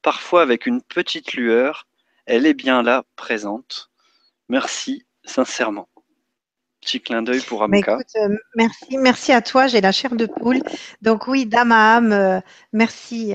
parfois 0.00 0.42
avec 0.42 0.64
une 0.64 0.80
petite 0.80 1.34
lueur, 1.34 1.86
elle 2.26 2.46
est 2.46 2.54
bien 2.54 2.82
là, 2.82 3.04
présente. 3.16 3.90
Merci 4.48 5.04
sincèrement. 5.24 5.88
Petit 6.80 7.00
clin 7.00 7.20
d'œil 7.20 7.40
pour 7.40 7.62
Amka. 7.62 7.98
Euh, 8.16 8.36
merci, 8.54 8.96
merci 8.96 9.32
à 9.32 9.42
toi, 9.42 9.66
j'ai 9.66 9.80
la 9.80 9.92
chair 9.92 10.14
de 10.14 10.26
poule. 10.26 10.62
Donc 11.02 11.26
oui, 11.26 11.46
dame 11.46 11.72
à 11.72 11.96
âme, 11.96 12.12
euh, 12.12 12.40
merci, 12.72 13.34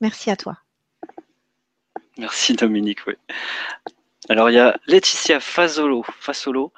merci 0.00 0.30
à 0.30 0.36
toi. 0.36 0.58
Merci 2.18 2.54
Dominique, 2.54 3.06
oui. 3.06 3.14
Alors 4.28 4.50
il 4.50 4.54
y 4.54 4.58
a 4.58 4.76
Laetitia 4.86 5.38
Fasolo. 5.38 6.04
Fasolo. 6.18 6.72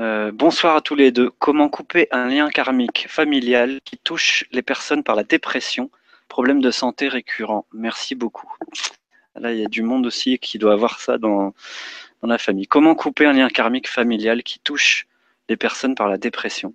Euh, 0.00 0.32
bonsoir 0.32 0.74
à 0.76 0.80
tous 0.80 0.96
les 0.96 1.12
deux. 1.12 1.30
Comment 1.38 1.68
couper 1.68 2.08
un 2.10 2.28
lien 2.28 2.48
karmique 2.50 3.06
familial 3.08 3.80
qui 3.84 3.96
touche 3.96 4.44
les 4.50 4.62
personnes 4.62 5.04
par 5.04 5.14
la 5.14 5.22
dépression, 5.22 5.90
problème 6.28 6.60
de 6.60 6.70
santé 6.72 7.08
récurrent 7.08 7.66
Merci 7.72 8.14
beaucoup. 8.16 8.52
Là, 9.36 9.52
il 9.52 9.60
y 9.60 9.64
a 9.64 9.68
du 9.68 9.82
monde 9.82 10.06
aussi 10.06 10.38
qui 10.38 10.58
doit 10.58 10.72
avoir 10.72 11.00
ça 11.00 11.18
dans, 11.18 11.54
dans 12.22 12.28
la 12.28 12.38
famille. 12.38 12.66
Comment 12.66 12.94
couper 12.94 13.26
un 13.26 13.32
lien 13.32 13.48
karmique 13.48 13.88
familial 13.88 14.42
qui 14.42 14.58
touche 14.58 15.06
les 15.48 15.56
personnes 15.56 15.94
par 15.94 16.08
la 16.08 16.18
dépression? 16.18 16.74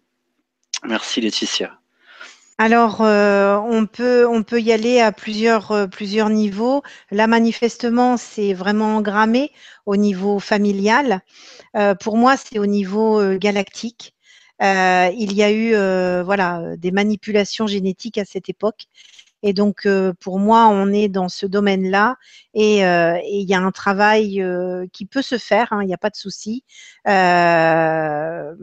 Merci 0.84 1.20
Laetitia. 1.20 1.79
Alors, 2.62 3.00
euh, 3.02 3.56
on, 3.58 3.86
peut, 3.86 4.28
y 4.60 4.74
aller 4.74 5.00
à 5.00 5.14
plusieurs, 5.14 5.72
euh, 5.72 5.88
plusieurs 5.88 6.30
niveaux. 6.30 6.84
Là, 7.10 7.26
manifestement, 7.26 8.18
c'est 8.18 8.54
vraiment 8.54 8.98
engrammé 8.98 9.54
au 9.86 9.96
niveau 9.96 10.40
familial. 10.40 11.22
Euh, 11.78 11.96
pour 11.96 12.18
moi, 12.18 12.36
c'est 12.38 12.60
au 12.60 12.66
niveau 12.66 13.38
galactique. 13.38 14.14
il 14.62 15.34
y 15.34 15.44
a 15.44 15.52
eu 15.52 15.72
voilà, 16.24 16.76
des 16.78 16.92
manipulations 16.92 17.68
génétiques 17.68 18.18
à 18.18 18.26
cette 18.26 18.50
époque 18.50 18.88
Et 19.44 19.54
donc, 19.54 19.88
pour 20.22 20.40
moi, 20.40 20.68
on 20.68 20.92
est 20.94 21.10
dans 21.10 21.30
ce 21.30 21.46
domaine-là 21.48 22.18
et 22.54 22.80
il 22.80 23.50
y 23.50 23.54
a 23.56 23.60
un 23.60 23.72
travail 23.72 24.44
qui 24.94 25.06
peut 25.06 25.22
se 25.22 25.38
faire, 25.38 25.72
hein, 25.74 25.84
il 25.84 25.88
n'y 25.88 25.94
a 25.94 25.98
pas 25.98 26.10
de 26.10 26.18
souci, 26.18 26.64
en 27.06 28.54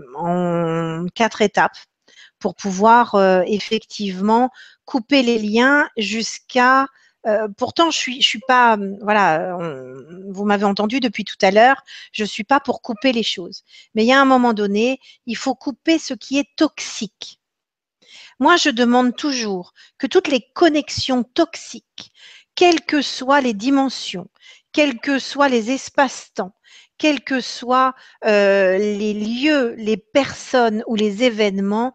quatre 1.14 1.42
étapes 1.42 1.78
pour 2.38 2.54
pouvoir 2.54 3.16
effectivement 3.46 4.50
couper 4.84 5.22
les 5.22 5.38
liens 5.38 5.88
jusqu'à 5.96 6.86
euh, 7.26 7.48
pourtant, 7.56 7.90
je 7.90 7.98
suis, 7.98 8.22
suis 8.22 8.40
pas, 8.46 8.74
hum, 8.74 8.98
voilà, 9.02 9.58
vous 10.28 10.44
m'avez 10.44 10.64
entendu 10.64 11.00
depuis 11.00 11.24
tout 11.24 11.36
à 11.42 11.50
l'heure, 11.50 11.82
je 12.12 12.24
suis 12.24 12.44
pas 12.44 12.60
pour 12.60 12.82
couper 12.82 13.12
les 13.12 13.22
choses. 13.24 13.64
Mais 13.94 14.04
il 14.04 14.08
y 14.08 14.12
a 14.12 14.20
un 14.20 14.24
moment 14.24 14.52
donné, 14.52 15.00
il 15.26 15.36
faut 15.36 15.54
couper 15.54 15.98
ce 15.98 16.14
qui 16.14 16.38
est 16.38 16.48
toxique. 16.56 17.40
Moi, 18.38 18.56
je 18.56 18.70
demande 18.70 19.16
toujours 19.16 19.72
que 19.98 20.06
toutes 20.06 20.28
les 20.28 20.42
connexions 20.54 21.24
toxiques, 21.24 22.12
quelles 22.54 22.82
que 22.82 23.02
soient 23.02 23.40
les 23.40 23.54
dimensions, 23.54 24.28
quels 24.72 25.00
que 25.00 25.18
soient 25.18 25.48
les 25.48 25.70
espaces-temps, 25.70 26.54
quels 26.98 27.22
que 27.22 27.40
soient 27.40 27.94
euh, 28.24 28.78
les 28.78 29.14
lieux, 29.14 29.74
les 29.76 29.96
personnes 29.96 30.82
ou 30.86 30.94
les 30.94 31.24
événements, 31.24 31.92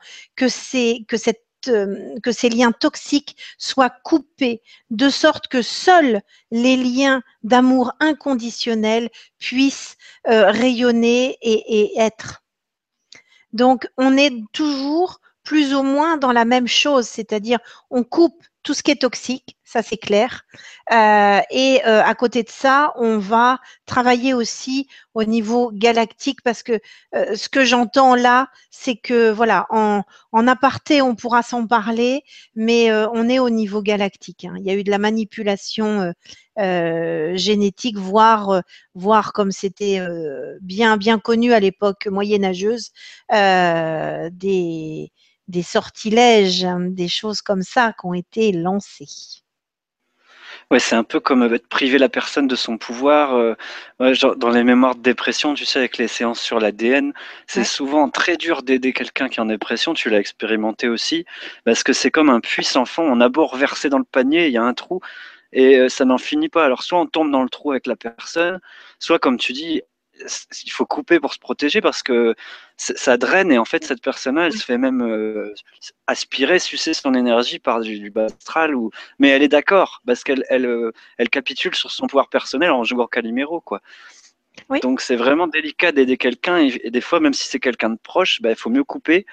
euh, 1.68 2.20
que 2.24 2.32
ces 2.32 2.50
liens 2.50 2.72
toxiques 2.72 3.38
soient 3.58 3.92
coupés, 4.04 4.62
de 4.90 5.10
sorte 5.10 5.48
que 5.48 5.62
seuls 5.62 6.22
les 6.50 6.76
liens 6.78 7.22
d'amour 7.44 7.94
inconditionnel 8.00 9.10
puissent 9.38 9.96
euh, 10.28 10.50
rayonner 10.50 11.38
et 11.42 12.00
être. 12.00 12.44
Donc, 13.54 13.88
on 13.98 14.18
est 14.18 14.34
toujours 14.54 15.20
plus 15.44 15.74
ou 15.74 15.84
moins 15.84 16.18
dans 16.18 16.32
la 16.32 16.46
même 16.46 16.68
chose, 16.68 17.08
c'est-à-dire 17.08 17.60
on 17.90 18.04
coupe 18.04 18.44
tout 18.64 18.74
ce 18.74 18.84
qui 18.84 18.92
est 18.92 19.02
toxique, 19.02 19.58
ça 19.64 19.82
c'est 19.82 19.98
clair. 19.98 20.44
Euh, 20.92 21.40
et 21.50 21.82
euh, 21.86 22.04
à 22.04 22.14
côté 22.16 22.44
de 22.44 22.50
ça, 22.50 22.94
on 22.96 23.18
va 23.18 23.60
travailler 23.86 24.34
aussi 24.34 24.88
au 25.14 25.24
niveau 25.24 25.72
galactique 25.74 26.42
parce 26.44 26.62
que 26.62 26.80
euh, 27.16 27.36
ce 27.36 27.50
que 27.50 27.66
j'entends 27.66 28.16
là, 28.16 28.50
c'est 28.70 28.96
que 28.96 29.32
voilà, 29.32 29.66
en, 29.70 30.04
en 30.32 30.48
aparté, 30.48 31.02
on 31.02 31.16
pourra 31.16 31.42
s'en 31.42 31.66
parler, 31.66 32.24
mais 32.56 32.92
on 32.94 33.30
est 33.30 33.40
au 33.40 33.50
niveau 33.50 33.82
galactique. 33.82 34.46
Hein. 34.46 34.56
Il 34.60 34.66
y 34.66 34.70
a 34.70 34.76
eu 34.76 34.84
de 34.84 34.92
la 34.92 35.00
manipulation 35.00 36.14
génétique, 36.58 37.98
voire, 37.98 38.62
voire 38.94 39.34
comme 39.34 39.52
c'était 39.52 40.00
bien 40.62 40.98
bien 40.98 41.20
connu 41.20 41.54
à 41.54 41.60
l'époque 41.60 42.08
moyenâgeuse, 42.08 42.92
des 43.32 45.12
des 45.48 45.64
sortilèges, 45.64 46.64
hein, 46.64 46.80
des 46.82 47.08
choses 47.08 47.42
comme 47.42 47.64
ça 47.64 47.94
qui 47.94 48.06
ont 48.06 48.14
été 48.14 48.52
lancées. 48.52 49.42
Ouais, 50.70 50.80
c'est 50.80 50.96
un 50.96 51.04
peu 51.04 51.20
comme 51.20 51.44
être 51.54 51.68
privé 51.68 51.98
la 51.98 52.10
personne 52.10 52.48
de 52.48 52.56
son 52.56 52.78
pouvoir. 52.78 53.36
Euh, 53.36 53.56
dans 54.38 54.50
les 54.50 54.64
mémoires 54.64 54.96
de 54.96 55.02
dépression, 55.02 55.54
tu 55.54 55.66
sais, 55.66 55.80
avec 55.80 55.98
les 55.98 56.08
séances 56.08 56.40
sur 56.40 56.60
l'ADN, 56.60 57.14
c'est 57.48 57.64
souvent 57.64 58.10
très 58.10 58.38
dur 58.38 58.64
d'aider 58.64 58.94
quelqu'un 58.94 59.28
qui 59.30 59.40
est 59.40 59.42
en 59.42 59.46
dépression. 59.46 59.94
Tu 59.94 60.10
l'as 60.10 60.20
expérimenté 60.20 60.88
aussi, 60.88 61.26
parce 61.66 61.84
que 61.84 61.94
c'est 61.94 62.12
comme 62.12 62.30
un 62.30 62.40
puits 62.40 62.64
sans 62.64 62.86
fond. 62.86 63.04
On 63.04 63.20
a 63.22 63.30
beau 63.30 63.46
reverser 63.46 63.90
dans 63.90 63.98
le 63.98 64.06
panier, 64.06 64.48
il 64.48 64.54
y 64.54 64.58
a 64.58 64.64
un 64.64 64.74
trou, 64.74 65.02
et 65.54 65.78
euh, 65.78 65.90
ça 65.90 66.06
n'en 66.06 66.18
finit 66.18 66.50
pas. 66.50 66.66
Alors 66.66 66.84
soit 66.84 67.00
on 67.00 67.08
tombe 67.08 67.32
dans 67.32 67.44
le 67.44 67.50
trou 67.50 67.72
avec 67.72 67.88
la 67.88 67.96
personne, 67.96 68.60
soit 69.00 69.20
comme 69.20 69.38
tu 69.38 69.54
dis, 69.54 69.82
il 70.64 70.72
faut 70.72 70.86
couper 70.86 71.20
pour 71.20 71.34
se 71.34 71.40
protéger 71.40 71.82
parce 71.82 72.04
que 72.04 72.36
ça 72.78 73.18
draine 73.18 73.52
et 73.52 73.58
en 73.58 73.66
fait 73.66 73.84
cette 73.84 74.02
personne-là 74.02 74.48
elle 74.48 74.54
se 74.54 74.64
fait 74.64 74.78
même 74.78 75.02
euh, 75.02 75.54
aspirer, 76.08 76.60
sucer 76.60 76.94
son 76.94 77.14
énergie 77.14 77.60
par 77.60 77.80
du, 77.82 78.10
bas 78.10 78.26
astral 78.26 78.76
ou 78.76 78.92
mais 79.20 79.30
elle 79.30 79.44
est 79.44 79.48
d'accord 79.48 80.02
parce 80.06 80.24
qu'elle 80.24 80.44
elle, 80.50 80.66
euh, 80.66 80.92
elle, 81.18 81.30
capitule 81.30 81.76
sur 81.76 81.92
son 81.92 82.08
pouvoir 82.08 82.30
personnel 82.30 82.72
en 82.72 82.84
jouant 82.84 83.08
Calimero 83.08 83.62
quoi. 83.62 83.82
Donc 84.82 85.02
c'est 85.02 85.16
vraiment 85.16 85.48
délicat 85.48 85.92
d'aider 85.92 86.18
quelqu'un 86.18 86.58
et, 86.58 86.90
des 86.90 87.02
fois 87.02 87.20
même 87.20 87.34
si 87.34 87.48
c'est 87.48 87.60
quelqu'un 87.60 87.90
de 87.90 88.00
proche, 88.02 88.42
bah, 88.42 88.50
il 88.50 88.56
faut 88.56 88.70
mieux 88.70 88.84
couper. 88.84 89.26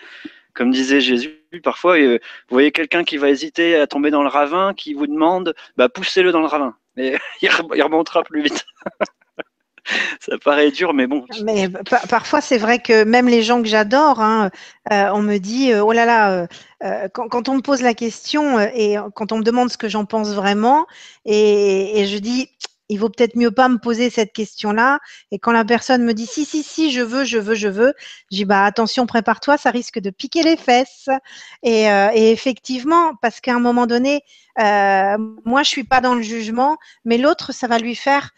Comme 0.55 0.71
disait 0.71 1.01
Jésus, 1.01 1.41
parfois 1.63 1.99
euh, 1.99 2.19
vous 2.49 2.55
voyez 2.55 2.73
quelqu'un 2.73 3.05
qui 3.05 3.17
va 3.17 3.31
hésiter 3.31 3.77
à 3.77 3.87
tomber 3.87 4.11
dans 4.11 4.23
le 4.23 4.29
ravin, 4.29 4.75
qui 4.75 4.95
vous 4.95 5.07
demande, 5.07 5.55
bah, 5.77 5.89
poussez-le 5.89 6.33
dans 6.33 6.41
le 6.41 6.47
ravin, 6.47 6.77
et 6.97 7.17
il 7.43 7.83
remontera 7.83 8.23
plus 8.25 8.43
vite. 8.43 8.67
ça 10.21 10.39
paraît 10.39 10.71
dur, 10.71 10.95
mais 10.95 11.07
bon. 11.07 11.25
Mais 11.45 11.69
parfois, 12.09 12.41
c'est 12.41 12.59
vrai 12.59 12.81
que 12.81 13.05
même 13.05 13.29
les 13.29 13.43
gens 13.43 13.63
que 13.63 13.69
j'adore, 13.69 14.21
hein, 14.21 14.51
euh, 14.93 15.11
on 15.13 15.23
me 15.23 15.39
dit, 15.39 15.73
euh, 15.73 15.83
oh 15.83 15.93
là 15.93 16.05
là, 16.05 16.47
euh, 16.83 17.09
quand, 17.13 17.49
on 17.49 17.57
me 17.57 17.63
pose 17.63 17.83
la 17.83 17.95
question 17.95 18.61
et 18.61 18.97
quand 19.15 19.33
on 19.33 19.39
me 19.39 19.45
demande 19.45 19.71
ce 19.71 19.79
que 19.79 19.89
j'en 19.89 20.05
pense 20.05 20.35
vraiment, 20.35 20.87
et, 21.25 22.07
je 22.07 22.19
dis, 22.19 22.51
il 22.91 22.99
vaut 22.99 23.11
peut-être 23.11 23.37
mieux 23.37 23.51
pas 23.51 23.69
me 23.69 23.77
poser 23.77 24.09
cette 24.09 24.33
question-là. 24.33 24.99
Et 25.31 25.39
quand 25.39 25.53
la 25.53 25.65
personne 25.65 26.05
me 26.05 26.15
dit, 26.15 26.27
si, 26.27 26.47
si, 26.47 26.63
si, 26.63 26.91
je 26.91 27.03
veux, 27.03 27.25
je 27.25 27.39
veux, 27.39 27.55
je 27.55 27.69
veux, 27.69 27.93
je 28.31 28.39
dis, 28.39 28.45
bah 28.47 28.65
attention, 28.65 29.07
prépare-toi, 29.07 29.59
ça 29.59 29.71
risque 29.71 29.99
de 29.99 30.09
piquer 30.09 30.43
les 30.43 30.57
fesses. 30.57 31.09
Et, 31.63 31.83
et 31.83 32.31
effectivement, 32.31 33.15
parce 33.21 33.41
qu'à 33.41 33.55
un 33.55 33.61
moment 33.61 33.87
donné, 33.87 34.23
moi, 34.57 35.63
je 35.63 35.69
suis 35.69 35.85
pas 35.85 36.01
dans 36.01 36.15
le 36.15 36.23
jugement, 36.23 36.79
mais 37.05 37.19
l'autre, 37.19 37.53
ça 37.53 37.67
va 37.67 37.79
lui 37.79 37.95
faire 37.95 38.31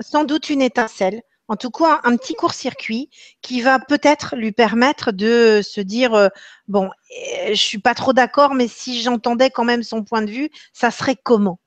sans 0.00 0.24
doute 0.24 0.50
une 0.50 0.62
étincelle, 0.62 1.22
en 1.48 1.56
tout 1.56 1.70
cas 1.70 2.00
un 2.04 2.16
petit 2.16 2.34
court-circuit 2.34 3.10
qui 3.42 3.60
va 3.60 3.78
peut-être 3.78 4.36
lui 4.36 4.52
permettre 4.52 5.12
de 5.12 5.60
se 5.62 5.80
dire 5.80 6.14
euh, 6.14 6.28
bon, 6.68 6.86
euh, 6.86 7.48
je 7.50 7.54
suis 7.54 7.78
pas 7.78 7.94
trop 7.94 8.12
d'accord, 8.12 8.54
mais 8.54 8.68
si 8.68 9.02
j'entendais 9.02 9.50
quand 9.50 9.64
même 9.64 9.82
son 9.82 10.04
point 10.04 10.22
de 10.22 10.30
vue, 10.30 10.50
ça 10.72 10.90
serait 10.90 11.16
comment? 11.22 11.58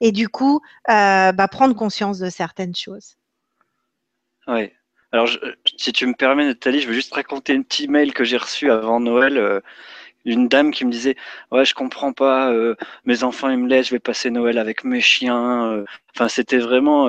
Et 0.00 0.12
du 0.12 0.28
coup, 0.28 0.60
euh, 0.90 1.32
bah, 1.32 1.48
prendre 1.48 1.74
conscience 1.74 2.18
de 2.18 2.30
certaines 2.30 2.74
choses. 2.74 3.16
Oui. 4.46 4.72
Alors, 5.12 5.28
si 5.76 5.92
tu 5.92 6.06
me 6.06 6.14
permets, 6.14 6.44
Nathalie, 6.44 6.80
je 6.80 6.88
veux 6.88 6.94
juste 6.94 7.14
raconter 7.14 7.54
un 7.54 7.62
petit 7.62 7.88
mail 7.88 8.12
que 8.12 8.24
j'ai 8.24 8.36
reçu 8.36 8.70
avant 8.70 9.00
Noël. 9.00 9.62
Une 10.26 10.48
dame 10.48 10.70
qui 10.72 10.84
me 10.84 10.90
disait 10.90 11.16
ouais 11.52 11.64
je 11.64 11.74
comprends 11.74 12.12
pas 12.12 12.52
mes 13.04 13.22
enfants 13.22 13.48
ils 13.48 13.58
me 13.58 13.68
laissent 13.68 13.88
je 13.88 13.94
vais 13.94 14.00
passer 14.00 14.30
Noël 14.30 14.58
avec 14.58 14.84
mes 14.84 15.00
chiens 15.00 15.84
enfin 16.14 16.28
c'était 16.28 16.58
vraiment 16.58 17.08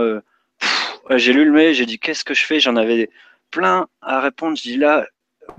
j'ai 1.15 1.34
lu 1.34 1.45
le 1.45 1.52
mail, 1.52 1.73
j'ai 1.73 1.85
dit 1.85 1.99
qu'est-ce 1.99 2.23
que 2.26 2.34
je 2.34 2.45
fais? 2.45 2.60
J'en 2.60 2.76
avais 2.76 3.10
plein 3.52 3.88
à 4.02 4.19
répondre. 4.19 4.57
Je 4.57 4.64
dis 4.64 4.77
là, 4.77 5.07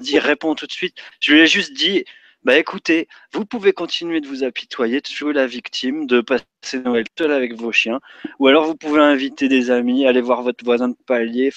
dis 0.00 0.18
réponds 0.18 0.54
tout 0.54 0.66
de 0.66 0.72
suite. 0.72 0.96
Je 1.20 1.32
lui 1.32 1.40
ai 1.40 1.46
juste 1.46 1.72
dit 1.72 2.04
bah 2.44 2.56
écoutez, 2.56 3.08
vous 3.32 3.44
pouvez 3.44 3.72
continuer 3.72 4.20
de 4.20 4.28
vous 4.28 4.44
apitoyer, 4.44 5.00
de 5.00 5.08
jouer 5.08 5.32
la 5.32 5.46
victime, 5.46 6.06
de 6.06 6.20
passer 6.20 6.78
Noël 6.84 7.04
seul 7.18 7.32
avec 7.32 7.54
vos 7.54 7.72
chiens, 7.72 8.00
ou 8.38 8.46
alors 8.46 8.64
vous 8.64 8.76
pouvez 8.76 9.00
inviter 9.00 9.48
des 9.48 9.70
amis, 9.70 10.06
aller 10.06 10.20
voir 10.20 10.42
votre 10.42 10.64
voisin 10.64 10.88
de 10.88 10.96
palier, 11.06 11.50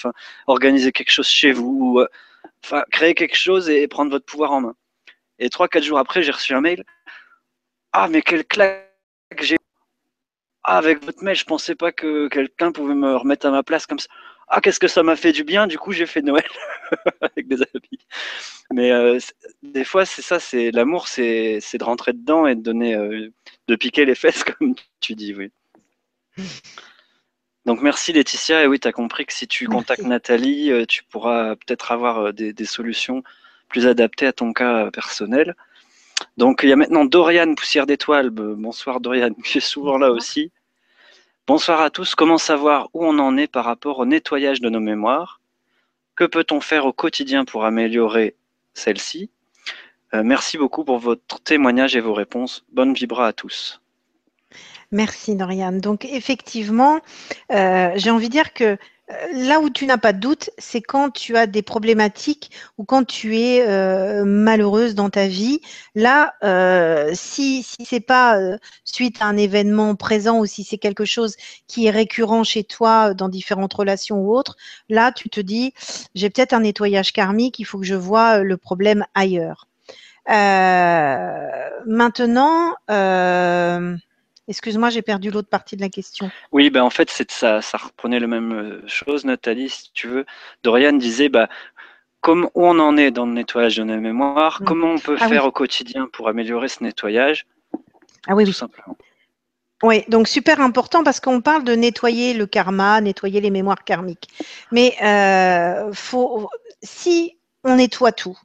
organiser 0.48 0.92
quelque 0.92 1.12
chose 1.12 1.28
chez 1.28 1.52
vous, 1.52 1.98
euh, 2.00 2.08
enfin 2.64 2.84
créer 2.92 3.14
quelque 3.14 3.36
chose 3.36 3.70
et 3.70 3.86
prendre 3.88 4.10
votre 4.10 4.26
pouvoir 4.26 4.52
en 4.52 4.60
main. 4.62 4.74
Et 5.42 5.50
trois 5.50 5.66
quatre 5.66 5.82
jours 5.82 5.98
après, 5.98 6.22
j'ai 6.22 6.30
reçu 6.30 6.54
un 6.54 6.60
mail. 6.60 6.84
Ah 7.92 8.08
mais 8.08 8.22
quelle 8.22 8.44
claque 8.46 8.88
j'ai 9.40 9.56
ah, 10.64 10.78
avec 10.78 11.04
votre 11.04 11.24
mail, 11.24 11.34
je 11.34 11.44
pensais 11.44 11.74
pas 11.74 11.90
que 11.90 12.28
quelqu'un 12.28 12.70
pouvait 12.70 12.94
me 12.94 13.16
remettre 13.16 13.46
à 13.46 13.50
ma 13.50 13.64
place 13.64 13.86
comme 13.86 13.98
ça. 13.98 14.08
Ah, 14.46 14.60
qu'est-ce 14.60 14.78
que 14.78 14.86
ça 14.86 15.02
m'a 15.02 15.16
fait 15.16 15.32
du 15.32 15.42
bien. 15.42 15.66
Du 15.66 15.78
coup, 15.78 15.90
j'ai 15.92 16.06
fait 16.06 16.22
Noël 16.22 16.46
avec 17.20 17.48
des 17.48 17.56
amis. 17.56 17.98
Mais 18.72 18.92
euh, 18.92 19.18
des 19.62 19.84
fois, 19.84 20.06
c'est 20.06 20.22
ça, 20.22 20.38
c'est 20.38 20.70
l'amour, 20.70 21.08
c'est 21.08 21.58
de 21.58 21.84
rentrer 21.84 22.12
dedans 22.12 22.46
et 22.46 22.54
de 22.54 22.60
donner, 22.60 22.94
euh, 22.94 23.32
de 23.66 23.76
piquer 23.76 24.04
les 24.04 24.14
fesses, 24.14 24.44
comme 24.58 24.76
tu 25.00 25.14
dis, 25.16 25.34
oui. 25.34 25.50
Donc 27.66 27.80
merci 27.82 28.12
Laetitia, 28.12 28.62
et 28.64 28.66
oui, 28.68 28.78
tu 28.78 28.88
as 28.88 28.92
compris 28.92 29.26
que 29.26 29.32
si 29.32 29.48
tu 29.48 29.66
contactes 29.66 30.02
Nathalie, 30.02 30.70
euh, 30.70 30.84
tu 30.86 31.02
pourras 31.04 31.56
peut-être 31.56 31.92
avoir 31.92 32.32
des, 32.32 32.52
des, 32.52 32.64
solutions 32.64 33.22
plus 33.72 33.86
adaptées 33.86 34.26
à 34.26 34.34
ton 34.34 34.52
cas 34.52 34.90
personnel. 34.90 35.56
Donc 36.36 36.60
il 36.62 36.68
y 36.68 36.72
a 36.72 36.76
maintenant 36.76 37.06
Dorian, 37.06 37.54
poussière 37.54 37.86
d'étoiles. 37.86 38.28
Bonsoir 38.28 39.00
Dorian, 39.00 39.32
qui 39.44 39.58
est 39.58 39.68
souvent 39.74 39.96
là 39.96 40.12
aussi. 40.12 40.52
Bonsoir 41.46 41.80
à 41.80 41.88
tous. 41.88 42.14
Comment 42.14 42.38
savoir 42.38 42.90
où 42.92 43.04
on 43.04 43.18
en 43.18 43.36
est 43.38 43.46
par 43.46 43.64
rapport 43.64 43.98
au 43.98 44.04
nettoyage 44.04 44.60
de 44.60 44.68
nos 44.68 44.78
mémoires? 44.78 45.40
Que 46.14 46.24
peut-on 46.24 46.60
faire 46.60 46.84
au 46.84 46.92
quotidien 46.92 47.46
pour 47.46 47.64
améliorer 47.64 48.36
celle-ci? 48.74 49.30
Euh, 50.14 50.22
Merci 50.22 50.58
beaucoup 50.58 50.84
pour 50.84 50.98
votre 50.98 51.42
témoignage 51.42 51.96
et 51.96 52.00
vos 52.00 52.12
réponses. 52.12 52.66
Bonne 52.72 52.92
vibra 52.92 53.26
à 53.28 53.32
tous. 53.32 53.80
Merci 54.90 55.34
Dorian. 55.34 55.72
Donc 55.72 56.04
effectivement, 56.04 57.00
euh, 57.50 57.90
j'ai 57.96 58.10
envie 58.10 58.28
de 58.28 58.32
dire 58.32 58.52
que 58.52 58.76
là 59.32 59.60
où 59.60 59.70
tu 59.70 59.86
n'as 59.86 59.98
pas 59.98 60.12
de 60.12 60.20
doute, 60.20 60.50
c'est 60.58 60.80
quand 60.80 61.10
tu 61.10 61.36
as 61.36 61.46
des 61.46 61.62
problématiques 61.62 62.50
ou 62.78 62.84
quand 62.84 63.04
tu 63.04 63.38
es 63.38 63.66
euh, 63.66 64.24
malheureuse 64.24 64.94
dans 64.94 65.10
ta 65.10 65.26
vie. 65.26 65.60
Là, 65.94 66.34
euh, 66.44 67.10
si 67.14 67.62
si 67.62 67.84
c'est 67.84 68.00
pas 68.00 68.38
suite 68.84 69.20
à 69.20 69.26
un 69.26 69.36
événement 69.36 69.94
présent 69.94 70.38
ou 70.38 70.46
si 70.46 70.64
c'est 70.64 70.78
quelque 70.78 71.04
chose 71.04 71.36
qui 71.66 71.86
est 71.86 71.90
récurrent 71.90 72.44
chez 72.44 72.64
toi 72.64 73.14
dans 73.14 73.28
différentes 73.28 73.74
relations 73.74 74.18
ou 74.20 74.34
autres, 74.36 74.56
là 74.88 75.12
tu 75.12 75.28
te 75.30 75.40
dis 75.40 75.72
j'ai 76.14 76.30
peut-être 76.30 76.52
un 76.52 76.60
nettoyage 76.60 77.12
karmique, 77.12 77.58
il 77.58 77.64
faut 77.64 77.78
que 77.78 77.86
je 77.86 77.94
vois 77.94 78.38
le 78.42 78.56
problème 78.56 79.04
ailleurs. 79.14 79.68
maintenant, 81.86 82.74
excuse-moi, 84.48 84.90
j'ai 84.90 85.02
perdu 85.02 85.30
l'autre 85.30 85.48
partie 85.48 85.76
de 85.76 85.80
la 85.80 85.88
question. 85.88 86.30
Oui, 86.50 86.70
ben 86.70 86.82
en 86.82 86.90
fait, 86.90 87.10
c'est 87.10 87.30
ça, 87.30 87.62
ça 87.62 87.78
reprenait 87.78 88.20
la 88.20 88.26
même 88.26 88.82
chose, 88.86 89.24
Nathalie, 89.24 89.68
si 89.68 89.92
tu 89.92 90.08
veux. 90.08 90.26
Dorian 90.62 90.92
disait, 90.92 91.28
bah, 91.28 91.48
comme 92.22 92.48
où 92.54 92.64
on 92.64 92.78
en 92.78 92.96
est 92.96 93.10
dans 93.10 93.26
le 93.26 93.32
nettoyage 93.32 93.76
de 93.76 93.84
nos 93.84 94.00
mémoires, 94.00 94.62
mm. 94.62 94.64
comment 94.64 94.92
on 94.92 94.98
peut 94.98 95.16
ah 95.20 95.28
faire 95.28 95.44
au 95.44 95.52
quotidien 95.52 96.08
pour 96.12 96.28
améliorer 96.28 96.68
ce 96.68 96.82
nettoyage? 96.82 97.46
Ah 98.26 98.34
oui, 98.34 98.44
tout 98.46 98.52
simplement. 98.52 98.96
Oui, 99.82 100.04
donc 100.08 100.28
super 100.28 100.60
important 100.60 101.02
parce 101.02 101.18
qu'on 101.18 101.40
parle 101.40 101.64
de 101.64 101.74
nettoyer 101.74 102.34
le 102.34 102.46
karma, 102.46 103.00
nettoyer 103.00 103.40
les 103.40 103.50
mémoires 103.50 103.82
karmiques. 103.82 104.28
Mais 104.70 104.94
euh, 105.02 105.92
faut, 105.92 106.48
si 106.82 107.36
on 107.64 107.76
nettoie 107.76 108.12
tout, 108.12 108.38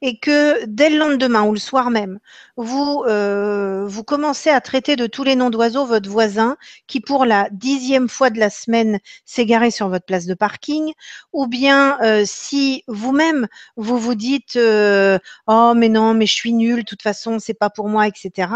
et 0.00 0.18
que 0.18 0.64
dès 0.66 0.90
le 0.90 0.98
lendemain 0.98 1.42
ou 1.42 1.52
le 1.52 1.58
soir 1.58 1.90
même, 1.90 2.18
vous, 2.56 3.04
euh, 3.08 3.84
vous 3.86 4.04
commencez 4.04 4.50
à 4.50 4.60
traiter 4.60 4.96
de 4.96 5.06
tous 5.06 5.24
les 5.24 5.36
noms 5.36 5.50
d'oiseaux 5.50 5.86
votre 5.86 6.08
voisin 6.08 6.56
qui 6.86 7.00
pour 7.00 7.24
la 7.24 7.48
dixième 7.50 8.08
fois 8.08 8.30
de 8.30 8.38
la 8.38 8.50
semaine 8.50 9.00
s'est 9.24 9.46
garé 9.46 9.70
sur 9.70 9.88
votre 9.88 10.06
place 10.06 10.26
de 10.26 10.34
parking, 10.34 10.92
ou 11.32 11.46
bien 11.46 12.00
euh, 12.02 12.22
si 12.26 12.84
vous-même 12.86 13.48
vous 13.76 13.98
vous 13.98 14.14
dites 14.14 14.56
euh, 14.56 15.18
oh 15.46 15.72
mais 15.76 15.88
non 15.88 16.14
mais 16.14 16.26
je 16.26 16.34
suis 16.34 16.52
nul, 16.52 16.80
de 16.80 16.84
toute 16.84 17.02
façon 17.02 17.38
c'est 17.40 17.54
pas 17.54 17.70
pour 17.70 17.88
moi, 17.88 18.06
etc. 18.06 18.50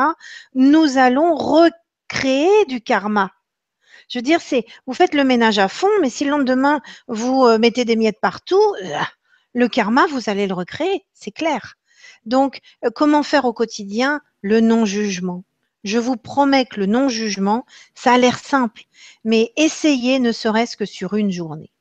Nous 0.54 0.98
allons 0.98 1.34
recréer 1.34 2.64
du 2.68 2.80
karma. 2.80 3.30
Je 4.08 4.18
veux 4.18 4.22
dire, 4.22 4.40
c'est 4.42 4.66
vous 4.86 4.92
faites 4.94 5.14
le 5.14 5.24
ménage 5.24 5.58
à 5.58 5.68
fond, 5.68 5.88
mais 6.02 6.10
si 6.10 6.24
le 6.24 6.30
lendemain 6.30 6.80
vous 7.08 7.46
mettez 7.58 7.84
des 7.84 7.96
miettes 7.96 8.20
partout, 8.20 8.60
le 9.54 9.68
karma, 9.68 10.06
vous 10.06 10.30
allez 10.30 10.46
le 10.46 10.54
recréer, 10.54 11.04
c'est 11.12 11.30
clair. 11.30 11.76
Donc, 12.24 12.60
euh, 12.84 12.90
comment 12.90 13.22
faire 13.22 13.44
au 13.44 13.52
quotidien 13.52 14.20
le 14.40 14.60
non-jugement? 14.60 15.44
Je 15.84 15.98
vous 15.98 16.16
promets 16.16 16.64
que 16.64 16.80
le 16.80 16.86
non-jugement, 16.86 17.66
ça 17.94 18.12
a 18.12 18.18
l'air 18.18 18.38
simple, 18.38 18.82
mais 19.24 19.52
essayez 19.56 20.20
ne 20.20 20.32
serait-ce 20.32 20.76
que 20.76 20.84
sur 20.84 21.14
une 21.14 21.32
journée. 21.32 21.72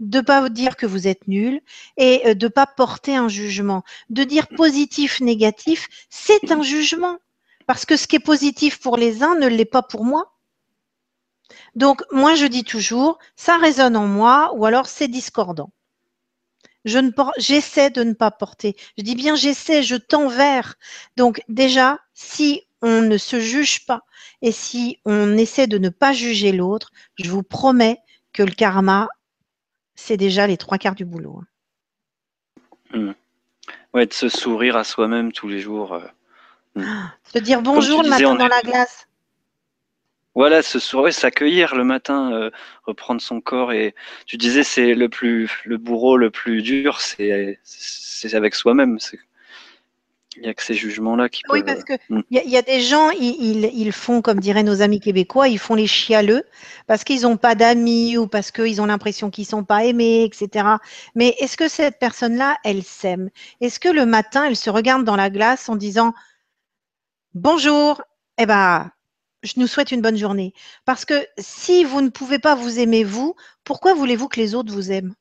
De 0.00 0.18
ne 0.18 0.22
pas 0.22 0.48
dire 0.48 0.76
que 0.76 0.86
vous 0.86 1.06
êtes 1.06 1.28
nul 1.28 1.60
et 1.96 2.22
euh, 2.26 2.34
de 2.34 2.46
ne 2.46 2.50
pas 2.50 2.66
porter 2.66 3.16
un 3.16 3.28
jugement. 3.28 3.82
De 4.10 4.24
dire 4.24 4.48
positif, 4.48 5.20
négatif, 5.20 5.88
c'est 6.10 6.50
un 6.50 6.62
jugement. 6.62 7.18
Parce 7.66 7.84
que 7.84 7.96
ce 7.96 8.06
qui 8.06 8.16
est 8.16 8.20
positif 8.20 8.78
pour 8.80 8.96
les 8.96 9.22
uns 9.22 9.36
ne 9.36 9.46
l'est 9.46 9.64
pas 9.64 9.82
pour 9.82 10.04
moi. 10.04 10.32
Donc, 11.74 12.02
moi, 12.12 12.34
je 12.34 12.46
dis 12.46 12.64
toujours, 12.64 13.18
ça 13.36 13.56
résonne 13.56 13.96
en 13.96 14.06
moi 14.06 14.52
ou 14.54 14.66
alors 14.66 14.86
c'est 14.86 15.08
discordant 15.08 15.70
je 16.86 16.98
ne 16.98 17.10
j'essaie 17.36 17.90
de 17.90 18.02
ne 18.02 18.14
pas 18.14 18.30
porter. 18.30 18.76
Je 18.96 19.02
dis 19.02 19.16
bien 19.16 19.34
j'essaie, 19.34 19.82
je 19.82 19.96
tends 19.96 20.28
vers. 20.28 20.76
Donc 21.16 21.42
déjà, 21.48 21.98
si 22.14 22.62
on 22.80 23.02
ne 23.02 23.18
se 23.18 23.40
juge 23.40 23.84
pas 23.84 24.02
et 24.40 24.52
si 24.52 25.00
on 25.04 25.36
essaie 25.36 25.66
de 25.66 25.78
ne 25.78 25.88
pas 25.88 26.12
juger 26.12 26.52
l'autre, 26.52 26.92
je 27.18 27.28
vous 27.28 27.42
promets 27.42 27.98
que 28.32 28.42
le 28.42 28.52
karma, 28.52 29.08
c'est 29.96 30.16
déjà 30.16 30.46
les 30.46 30.56
trois 30.56 30.78
quarts 30.78 30.94
du 30.94 31.04
boulot. 31.04 31.40
Hein. 32.92 32.98
Hmm. 32.98 33.12
Ouais, 33.92 34.06
de 34.06 34.12
se 34.12 34.28
sourire 34.28 34.76
à 34.76 34.84
soi-même 34.84 35.32
tous 35.32 35.48
les 35.48 35.58
jours. 35.58 35.94
Euh, 35.94 36.06
hmm. 36.76 37.08
Se 37.34 37.38
dire 37.40 37.62
bonjour 37.62 38.02
le 38.02 38.10
matin 38.10 38.36
dans 38.36 38.46
la 38.46 38.60
glace. 38.60 39.08
Voilà, 40.36 40.60
ce 40.60 40.78
soir, 40.78 41.10
s'accueillir 41.14 41.74
le 41.74 41.82
matin, 41.82 42.30
euh, 42.30 42.50
reprendre 42.84 43.22
son 43.22 43.40
corps. 43.40 43.72
Et 43.72 43.94
tu 44.26 44.36
disais, 44.36 44.64
c'est 44.64 44.94
le 44.94 45.08
plus, 45.08 45.62
le 45.64 45.78
bourreau 45.78 46.18
le 46.18 46.30
plus 46.30 46.60
dur, 46.60 47.00
c'est, 47.00 47.58
c'est 47.64 48.34
avec 48.34 48.54
soi-même. 48.54 48.98
Il 50.36 50.42
n'y 50.42 50.48
a 50.48 50.52
que 50.52 50.62
ces 50.62 50.74
jugements-là 50.74 51.30
qui 51.30 51.42
oui, 51.48 51.62
parce 51.62 51.84
qu'il 51.84 51.98
hmm. 52.10 52.20
y, 52.30 52.50
y, 52.50 52.56
a 52.58 52.60
des 52.60 52.82
gens, 52.82 53.08
ils, 53.12 53.64
ils, 53.72 53.92
font, 53.92 54.20
comme 54.20 54.38
diraient 54.38 54.62
nos 54.62 54.82
amis 54.82 55.00
québécois, 55.00 55.48
ils 55.48 55.58
font 55.58 55.74
les 55.74 55.86
chialeux 55.86 56.44
parce 56.86 57.02
qu'ils 57.02 57.22
n'ont 57.22 57.38
pas 57.38 57.54
d'amis 57.54 58.18
ou 58.18 58.26
parce 58.26 58.50
qu'ils 58.50 58.82
ont 58.82 58.86
l'impression 58.86 59.30
qu'ils 59.30 59.44
ne 59.44 59.48
sont 59.48 59.64
pas 59.64 59.86
aimés, 59.86 60.22
etc. 60.24 60.66
Mais 61.14 61.34
est-ce 61.38 61.56
que 61.56 61.66
cette 61.66 61.98
personne-là, 61.98 62.58
elle 62.62 62.82
s'aime? 62.82 63.30
Est-ce 63.62 63.80
que 63.80 63.88
le 63.88 64.04
matin, 64.04 64.44
elle 64.44 64.56
se 64.56 64.68
regarde 64.68 65.04
dans 65.04 65.16
la 65.16 65.30
glace 65.30 65.70
en 65.70 65.76
disant 65.76 66.12
Bonjour, 67.32 68.02
eh 68.36 68.44
ben, 68.44 68.90
je 69.46 69.58
nous 69.58 69.66
souhaite 69.66 69.92
une 69.92 70.02
bonne 70.02 70.16
journée. 70.16 70.52
Parce 70.84 71.04
que 71.04 71.26
si 71.38 71.84
vous 71.84 72.00
ne 72.00 72.10
pouvez 72.10 72.38
pas 72.38 72.54
vous 72.54 72.78
aimer 72.78 73.04
vous, 73.04 73.34
pourquoi 73.64 73.94
voulez-vous 73.94 74.28
que 74.28 74.40
les 74.40 74.54
autres 74.54 74.72
vous 74.72 74.92
aiment? 74.92 75.14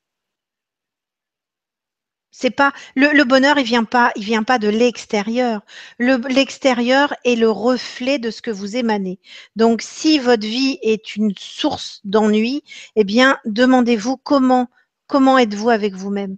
C'est 2.31 2.49
pas 2.49 2.73
le, 2.95 3.23
bonheur, 3.23 3.57
il 3.57 3.63
vient 3.63 3.85
pas, 3.85 4.11
il 4.17 4.25
vient 4.25 4.43
pas 4.43 4.59
de 4.59 4.67
l'extérieur. 4.67 5.61
L'extérieur 5.99 7.15
est 7.23 7.37
le 7.37 7.49
reflet 7.49 8.19
de 8.19 8.29
ce 8.29 8.41
que 8.41 8.51
vous 8.51 8.75
émanez. 8.75 9.19
Donc, 9.55 9.81
si 9.81 10.19
votre 10.19 10.45
vie 10.45 10.77
est 10.81 11.15
une 11.15 11.33
source 11.37 12.01
d'ennui, 12.03 12.61
eh 12.97 13.05
bien, 13.05 13.39
demandez-vous 13.45 14.17
comment, 14.17 14.67
comment 15.07 15.37
êtes-vous 15.37 15.69
avec 15.69 15.93
vous-même 15.93 16.35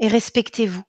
et 0.00 0.08
respectez-vous. 0.08 0.82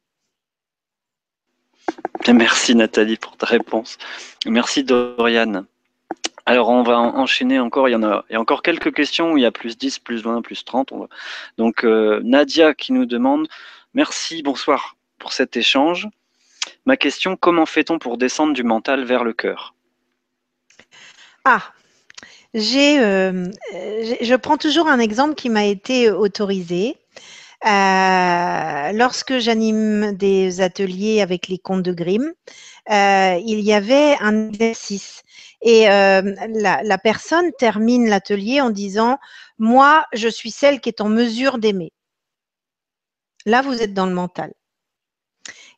Merci 2.27 2.73
Nathalie 2.73 3.17
pour 3.17 3.37
ta 3.37 3.45
réponse. 3.45 3.97
Merci 4.45 4.83
Doriane. 4.83 5.67
Alors, 6.45 6.69
on 6.69 6.83
va 6.83 6.99
enchaîner 6.99 7.59
encore. 7.59 7.89
Il 7.89 7.93
y 7.93 7.95
en 7.95 8.03
a, 8.03 8.23
encore 8.35 8.61
quelques 8.61 8.93
questions 8.93 9.35
il 9.35 9.41
y 9.41 9.45
a 9.45 9.51
plus 9.51 9.77
10, 9.77 9.99
plus 9.99 10.21
20, 10.23 10.41
plus 10.41 10.63
30. 10.63 10.93
Donc, 11.57 11.83
euh, 11.83 12.21
Nadia 12.23 12.73
qui 12.73 12.93
nous 12.93 13.05
demande 13.05 13.47
Merci, 13.93 14.43
bonsoir 14.43 14.95
pour 15.17 15.33
cet 15.33 15.57
échange. 15.57 16.07
Ma 16.85 16.97
question 16.97 17.35
comment 17.35 17.65
fait-on 17.65 17.97
pour 17.97 18.17
descendre 18.17 18.53
du 18.53 18.63
mental 18.63 19.05
vers 19.05 19.23
le 19.23 19.33
cœur? 19.33 19.73
Ah, 21.45 21.61
j'ai, 22.53 22.99
euh, 22.99 23.47
je 24.21 24.35
prends 24.35 24.57
toujours 24.57 24.87
un 24.87 24.99
exemple 24.99 25.35
qui 25.35 25.49
m'a 25.49 25.65
été 25.65 26.11
autorisé. 26.11 26.97
Euh, 27.65 28.91
lorsque 28.91 29.39
j'anime 29.39 30.15
des 30.15 30.61
ateliers 30.61 31.21
avec 31.21 31.47
les 31.47 31.57
contes 31.57 31.81
de 31.81 31.93
Grimm, 31.93 32.33
il 32.89 33.59
y 33.59 33.73
avait 33.73 34.15
un 34.19 34.49
exercice 34.49 35.23
et 35.65 35.89
euh, 35.89 36.21
la, 36.53 36.97
personne 36.99 37.51
termine 37.57 38.07
l'atelier 38.07 38.61
en 38.61 38.69
disant 38.69 39.17
Moi, 39.57 40.05
je 40.13 40.27
suis 40.27 40.51
celle 40.51 40.79
qui 40.79 40.89
est 40.89 41.01
en 41.01 41.09
mesure 41.09 41.57
d'aimer. 41.57 41.91
Là, 43.47 43.63
vous 43.63 43.81
êtes 43.81 43.93
dans 43.93 44.05
le 44.05 44.13
mental. 44.13 44.53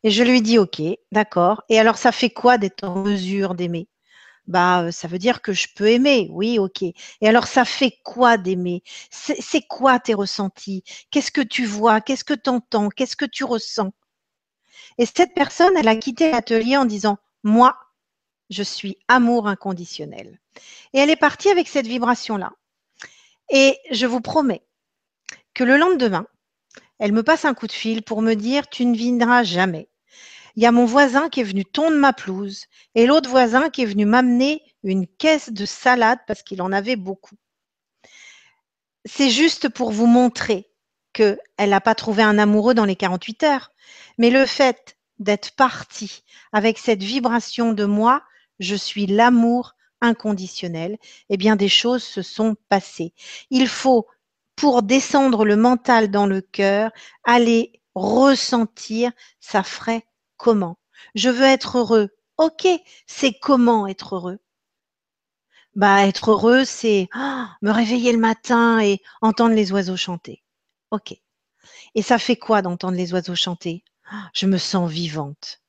Et 0.04 0.12
je 0.12 0.24
lui 0.24 0.42
dis 0.42 0.60
Ok, 0.60 0.82
d'accord. 1.12 1.64
Et 1.70 1.80
alors, 1.80 1.98
ça 1.98 2.12
fait 2.12 2.30
quoi 2.30 2.58
d'être 2.58 2.84
en 2.84 3.04
mesure 3.04 3.56
d'aimer? 3.56 3.88
Bah, 4.48 4.84
euh, 4.84 4.92
ça 4.92 5.08
veut 5.08 5.20
dire 5.20 5.42
que 5.42 5.54
je 5.54 5.68
peux 5.76 5.90
aimer, 5.90 6.30
oui, 6.32 6.60
ok. 6.60 6.84
Et 6.84 6.96
alors, 7.28 7.48
ça 7.48 7.66
fait 7.66 7.94
quoi 8.04 8.38
d'aimer? 8.38 8.84
C'est 9.12 9.62
quoi 9.68 10.00
tes 10.00 10.14
ressentis? 10.14 10.84
Qu'est-ce 11.12 11.32
que 11.32 11.42
tu 11.42 11.66
vois? 11.66 12.02
Qu'est-ce 12.02 12.24
que 12.26 12.34
tu 12.34 12.50
entends 12.50 12.90
Qu'est-ce 12.90 13.18
que 13.18 13.26
tu 13.26 13.44
ressens? 13.46 13.92
Et 14.98 15.06
cette 15.06 15.34
personne, 15.34 15.76
elle 15.78 15.88
a 15.88 15.96
quitté 15.96 16.32
l'atelier 16.32 16.78
en 16.78 16.86
disant, 16.86 17.18
moi, 17.44 17.78
je 18.50 18.64
suis 18.64 18.98
amour 19.08 19.48
inconditionnel. 19.48 20.40
Et 20.94 21.00
elle 21.00 21.10
est 21.10 21.16
partie 21.16 21.50
avec 21.50 21.68
cette 21.68 21.88
vibration-là. 21.88 22.54
Et 23.50 23.78
je 23.92 24.06
vous 24.06 24.22
promets 24.22 24.64
que 25.54 25.64
le 25.64 25.78
lendemain, 25.78 26.28
elle 27.00 27.12
me 27.12 27.24
passe 27.24 27.46
un 27.46 27.54
coup 27.54 27.68
de 27.68 27.72
fil 27.72 28.04
pour 28.04 28.22
me 28.22 28.34
dire 28.34 28.68
tu 28.70 28.86
ne 28.86 28.96
viendras 28.96 29.44
jamais. 29.44 29.90
Il 30.56 30.64
y 30.64 30.66
a 30.66 30.72
mon 30.72 30.86
voisin 30.86 31.30
qui 31.30 31.42
est 31.42 31.44
venu 31.44 31.66
tondre 31.66 31.98
ma 31.98 32.14
pelouse 32.14 32.66
et 32.96 33.06
l'autre 33.06 33.30
voisin 33.30 33.70
qui 33.70 33.84
est 33.84 33.86
venu 33.86 34.06
m'amener 34.06 34.64
une 34.84 35.06
caisse 35.06 35.52
de 35.52 35.66
salade 35.66 36.20
parce 36.26 36.42
qu'il 36.42 36.62
en 36.62 36.72
avait 36.72 36.96
beaucoup. 36.96 37.36
C'est 39.06 39.30
juste 39.30 39.70
pour 39.70 39.92
vous 39.92 40.08
montrer 40.08 40.68
qu'elle 41.18 41.70
n'a 41.70 41.82
pas 41.82 41.96
trouvé 41.96 42.24
un 42.24 42.38
amoureux 42.38 42.74
dans 42.74 42.86
les 42.86 42.96
48 42.96 43.44
heures. 43.44 43.72
Mais 44.18 44.30
le 44.30 44.46
fait 44.46 44.98
d'être 45.20 45.56
partie 45.56 46.24
avec 46.54 46.78
cette 46.78 47.04
vibration 47.04 47.74
de 47.74 47.86
moi, 47.86 48.24
je 48.60 48.76
suis 48.76 49.08
l'amour 49.08 49.74
inconditionnel, 50.02 50.98
eh 51.30 51.38
bien 51.38 51.56
des 51.56 51.70
choses 51.70 52.04
se 52.04 52.22
sont 52.22 52.56
passées. 52.70 53.14
Il 53.50 53.68
faut, 53.68 54.06
pour 54.56 54.84
descendre 54.84 55.44
le 55.44 55.56
mental 55.56 56.12
dans 56.12 56.28
le 56.28 56.42
cœur, 56.42 56.92
aller 57.24 57.82
ressentir, 57.96 59.12
ça 59.40 59.64
ferait 59.64 60.06
comment? 60.38 60.78
Je 61.16 61.30
veux 61.30 61.46
être 61.46 61.80
heureux. 61.80 62.10
Ok, 62.38 62.68
c'est 63.08 63.34
comment 63.34 63.88
être 63.88 64.16
heureux? 64.16 64.38
Bah 65.76 66.06
être 66.08 66.32
heureux, 66.32 66.66
c'est 66.66 67.08
oh, 67.16 67.44
me 67.62 67.72
réveiller 67.72 68.12
le 68.12 68.20
matin 68.20 68.80
et 68.80 69.02
entendre 69.22 69.56
les 69.56 69.72
oiseaux 69.72 69.98
chanter. 69.98 70.44
Ok. 70.92 71.16
Et 71.96 72.02
ça 72.02 72.18
fait 72.18 72.36
quoi 72.38 72.62
d'entendre 72.62 72.98
les 72.98 73.14
oiseaux 73.14 73.36
chanter? 73.36 73.84
Je 74.34 74.46
me 74.46 74.58
sens 74.58 74.90
vivante. 74.90 75.62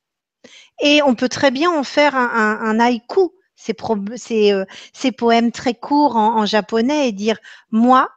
Et 0.81 1.01
on 1.03 1.15
peut 1.15 1.27
très 1.27 1.51
bien 1.51 1.71
en 1.71 1.83
faire 1.83 2.15
un, 2.15 2.79
haïku, 2.79 3.31
euh, 3.69 4.65
ces, 4.93 5.11
poèmes 5.11 5.51
très 5.51 5.73
courts 5.73 6.15
en, 6.15 6.45
japonais, 6.45 7.09
et 7.09 7.11
dire 7.11 7.37
Moi, 7.71 8.09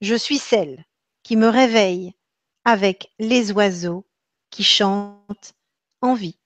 je 0.00 0.14
suis 0.14 0.38
celle 0.38 0.84
qui 1.22 1.36
me 1.36 1.48
réveille 1.48 2.14
avec 2.64 3.12
les 3.18 3.52
oiseaux 3.52 4.06
qui 4.50 4.64
chantent 4.64 5.54
envie. 6.00 6.38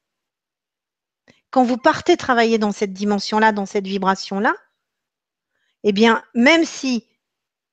Quand 1.50 1.64
vous 1.64 1.76
partez 1.76 2.16
travailler 2.16 2.58
dans 2.58 2.72
cette 2.72 2.92
dimension-là, 2.92 3.52
dans 3.52 3.66
cette 3.66 3.86
vibration-là, 3.86 4.54
eh 5.84 5.92
bien, 5.92 6.24
même 6.34 6.64
si 6.64 7.06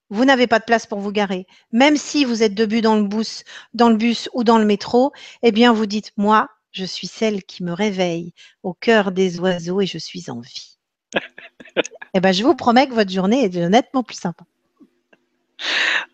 vous 0.09 0.25
n'avez 0.25 0.47
pas 0.47 0.59
de 0.59 0.65
place 0.65 0.85
pour 0.85 0.99
vous 0.99 1.11
garer, 1.11 1.45
même 1.71 1.97
si 1.97 2.25
vous 2.25 2.43
êtes 2.43 2.53
debout 2.53 2.81
dans 2.81 2.95
le 2.95 3.03
bus, 3.03 3.43
dans 3.73 3.89
le 3.89 3.95
bus 3.95 4.29
ou 4.33 4.43
dans 4.43 4.57
le 4.57 4.65
métro, 4.65 5.11
eh 5.43 5.51
bien, 5.51 5.73
vous 5.73 5.85
dites, 5.85 6.11
moi, 6.17 6.49
je 6.71 6.85
suis 6.85 7.07
celle 7.07 7.43
qui 7.43 7.63
me 7.63 7.73
réveille 7.73 8.33
au 8.63 8.73
cœur 8.73 9.11
des 9.11 9.39
oiseaux 9.39 9.81
et 9.81 9.85
je 9.85 9.97
suis 9.97 10.29
en 10.29 10.39
vie. 10.39 10.77
eh 12.13 12.19
bien, 12.19 12.31
je 12.31 12.43
vous 12.43 12.55
promets 12.55 12.87
que 12.87 12.93
votre 12.93 13.11
journée 13.11 13.43
est 13.43 13.55
nettement 13.69 14.03
plus 14.03 14.19
sympa. 14.19 14.45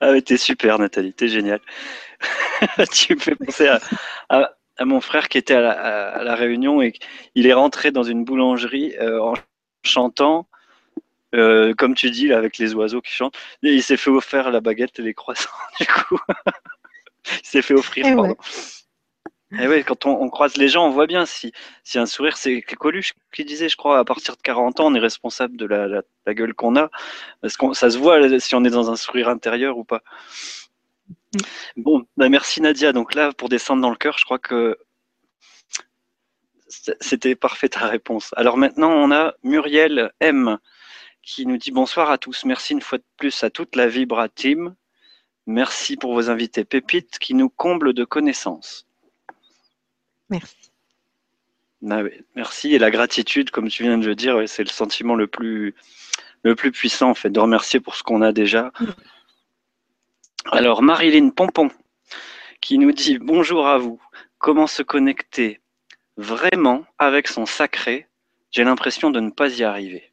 Ah 0.01 0.11
mais 0.11 0.21
t'es 0.21 0.37
super 0.37 0.79
Nathalie, 0.79 1.13
t'es 1.13 1.27
génial. 1.27 1.61
tu 2.91 3.15
me 3.15 3.19
fais 3.19 3.35
penser 3.35 3.67
à, 4.29 4.51
mon 4.83 4.99
frère 5.01 5.29
qui 5.29 5.37
était 5.37 5.53
à 5.55 6.23
la, 6.23 6.35
réunion 6.35 6.81
et 6.81 6.93
il 7.35 7.47
est 7.47 7.53
rentré 7.53 7.91
dans 7.91 8.03
une 8.03 8.25
boulangerie 8.25 8.95
euh, 8.99 9.21
en 9.21 9.33
chantant 9.83 10.47
euh, 11.35 11.73
comme 11.73 11.95
tu 11.95 12.09
dis, 12.11 12.27
là, 12.27 12.37
avec 12.37 12.57
les 12.57 12.73
oiseaux 12.73 13.01
qui 13.01 13.11
chantent. 13.11 13.37
il 13.61 13.83
s'est 13.83 13.97
fait 13.97 14.09
offrir 14.09 14.51
la 14.51 14.61
baguette 14.61 14.99
et 14.99 15.01
les 15.01 15.13
croissants, 15.13 15.49
du 15.79 15.87
coup. 15.87 16.19
il 17.31 17.47
s'est 17.47 17.61
fait 17.61 17.73
offrir, 17.73 18.05
et 18.05 18.15
pardon. 18.15 18.37
Et 19.59 19.67
ouais, 19.67 19.83
quand 19.83 20.05
on, 20.05 20.29
croise 20.29 20.57
les 20.57 20.67
gens, 20.67 20.87
on 20.87 20.89
voit 20.89 21.07
bien 21.07 21.25
si, 21.25 21.53
si 21.83 21.99
un 21.99 22.05
sourire, 22.05 22.35
c'est 22.35 22.61
Coluche 22.61 23.13
qui 23.31 23.45
disait, 23.45 23.69
je 23.69 23.77
crois, 23.77 23.99
à 23.99 24.03
partir 24.03 24.35
de 24.35 24.41
40 24.41 24.79
ans, 24.79 24.87
on 24.87 24.95
est 24.95 24.99
responsable 24.99 25.55
de 25.55 25.65
la, 25.65 25.87
la, 25.87 26.33
gueule 26.33 26.53
qu'on 26.53 26.75
a. 26.75 26.89
Parce 27.41 27.55
que 27.55 27.73
ça 27.73 27.89
se 27.89 27.97
voit 27.97 28.39
si 28.39 28.55
on 28.55 28.65
est 28.65 28.69
dans 28.69 28.91
un 28.91 28.95
sourire 28.95 29.29
intérieur 29.29 29.77
ou 29.77 29.83
pas. 29.83 30.01
Bon, 31.77 32.05
bah 32.17 32.27
merci 32.27 32.59
Nadia. 32.59 32.91
Donc 32.91 33.13
là, 33.13 33.31
pour 33.33 33.47
descendre 33.49 33.81
dans 33.81 33.89
le 33.91 33.95
cœur, 33.95 34.17
je 34.17 34.25
crois 34.25 34.39
que 34.39 34.77
c'était 36.67 37.35
parfait 37.35 37.69
ta 37.69 37.87
réponse. 37.87 38.33
Alors 38.35 38.57
maintenant, 38.57 38.91
on 38.91 39.11
a 39.11 39.35
Muriel 39.43 40.11
M 40.19 40.57
qui 41.25 41.45
nous 41.47 41.57
dit 41.57 41.71
bonsoir 41.71 42.11
à 42.11 42.17
tous. 42.17 42.45
Merci 42.45 42.73
une 42.73 42.81
fois 42.81 42.99
de 42.99 43.03
plus 43.17 43.43
à 43.43 43.49
toute 43.49 43.75
la 43.75 43.87
Vibra 43.87 44.29
Team. 44.29 44.75
Merci 45.47 45.97
pour 45.97 46.13
vos 46.13 46.29
invités 46.29 46.63
pépites 46.63 47.19
qui 47.19 47.33
nous 47.33 47.49
comblent 47.49 47.93
de 47.93 48.05
connaissances. 48.05 48.87
Merci. 50.29 50.71
Ah 51.89 52.01
merci. 52.35 52.73
Et 52.73 52.79
la 52.79 52.91
gratitude, 52.91 53.51
comme 53.51 53.67
tu 53.67 53.83
viens 53.83 53.97
de 53.97 54.05
le 54.05 54.15
dire, 54.15 54.47
c'est 54.47 54.63
le 54.63 54.69
sentiment 54.69 55.15
le 55.15 55.27
plus, 55.27 55.75
le 56.43 56.55
plus 56.55 56.71
puissant, 56.71 57.09
en 57.09 57.15
fait, 57.15 57.29
de 57.29 57.39
remercier 57.39 57.79
pour 57.79 57.95
ce 57.95 58.03
qu'on 58.03 58.21
a 58.21 58.31
déjà. 58.31 58.71
Alors, 60.51 60.81
Marilyn 60.81 61.29
Pompon, 61.29 61.69
qui 62.61 62.77
nous 62.77 62.91
dit 62.91 63.17
bonjour 63.19 63.67
à 63.67 63.77
vous. 63.77 64.01
Comment 64.37 64.67
se 64.67 64.83
connecter 64.83 65.59
vraiment 66.17 66.85
avec 66.97 67.27
son 67.27 67.45
sacré? 67.45 68.07
J'ai 68.51 68.63
l'impression 68.63 69.11
de 69.11 69.19
ne 69.19 69.31
pas 69.31 69.49
y 69.49 69.63
arriver. 69.63 70.11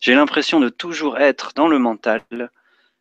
J'ai 0.00 0.14
l'impression 0.14 0.60
de 0.60 0.68
toujours 0.68 1.18
être 1.18 1.52
dans 1.54 1.68
le 1.68 1.78
mental. 1.78 2.22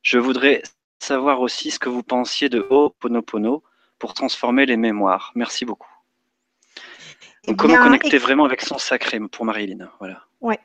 Je 0.01 0.17
voudrais 0.17 0.61
savoir 0.99 1.41
aussi 1.41 1.72
ce 1.72 1.80
que 1.80 1.89
vous 1.89 2.03
pensiez 2.03 2.49
de 2.49 2.65
Ho'oponopono 2.69 3.63
pour 3.99 4.13
transformer 4.13 4.65
les 4.65 4.77
mémoires. 4.77 5.31
Merci 5.35 5.65
beaucoup. 5.65 5.91
Eh 7.47 7.55
comment 7.55 7.77
connecter 7.77 8.17
vraiment 8.17 8.45
avec 8.45 8.61
son 8.61 8.77
sacré 8.77 9.19
pour 9.19 9.45
Marilyn 9.45 9.89
Voilà. 9.99 10.23
Ouais. 10.41 10.59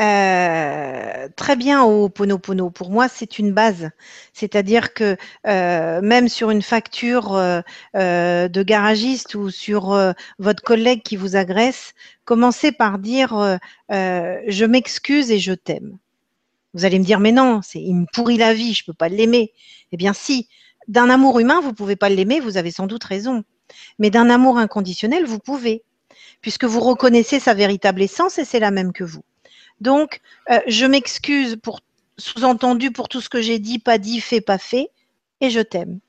Euh, 0.00 1.28
très 1.36 1.56
bien 1.56 1.82
au 1.82 2.08
Ponopono. 2.08 2.70
Pour 2.70 2.90
moi, 2.90 3.08
c'est 3.08 3.38
une 3.38 3.52
base. 3.52 3.90
C'est-à-dire 4.32 4.94
que 4.94 5.16
euh, 5.46 6.00
même 6.00 6.28
sur 6.28 6.50
une 6.50 6.62
facture 6.62 7.34
euh, 7.34 8.48
de 8.48 8.62
garagiste 8.62 9.34
ou 9.34 9.50
sur 9.50 10.14
votre 10.38 10.62
collègue 10.62 11.02
qui 11.02 11.16
vous 11.16 11.36
agresse, 11.36 11.92
commencez 12.24 12.72
par 12.72 12.98
dire 12.98 13.58
je 13.90 14.64
m'excuse 14.64 15.30
et 15.30 15.38
je 15.38 15.52
t'aime. 15.52 15.98
Vous 16.74 16.84
allez 16.84 16.98
me 16.98 17.04
dire 17.04 17.20
mais 17.20 17.32
non, 17.32 17.60
c'est 17.62 17.80
il 17.80 17.94
me 17.94 18.06
pourrit 18.12 18.38
la 18.38 18.54
vie, 18.54 18.74
je 18.74 18.84
peux 18.84 18.94
pas 18.94 19.08
l'aimer. 19.08 19.52
Eh 19.92 19.96
bien 19.96 20.12
si, 20.14 20.48
d'un 20.88 21.10
amour 21.10 21.40
humain 21.40 21.60
vous 21.60 21.74
pouvez 21.74 21.96
pas 21.96 22.08
l'aimer, 22.08 22.40
vous 22.40 22.56
avez 22.56 22.70
sans 22.70 22.86
doute 22.86 23.04
raison. 23.04 23.44
Mais 23.98 24.10
d'un 24.10 24.30
amour 24.30 24.58
inconditionnel, 24.58 25.26
vous 25.26 25.38
pouvez, 25.38 25.84
puisque 26.40 26.64
vous 26.64 26.80
reconnaissez 26.80 27.40
sa 27.40 27.54
véritable 27.54 28.02
essence 28.02 28.38
et 28.38 28.44
c'est 28.44 28.60
la 28.60 28.70
même 28.70 28.92
que 28.92 29.04
vous. 29.04 29.22
Donc, 29.80 30.20
euh, 30.50 30.60
je 30.66 30.86
m'excuse 30.86 31.56
pour 31.62 31.80
sous-entendu 32.18 32.90
pour 32.90 33.08
tout 33.08 33.20
ce 33.20 33.28
que 33.28 33.40
j'ai 33.40 33.58
dit, 33.58 33.78
pas 33.78 33.98
dit, 33.98 34.20
fait, 34.20 34.40
pas 34.40 34.58
fait, 34.58 34.90
et 35.40 35.50
je 35.50 35.60
t'aime. 35.60 36.00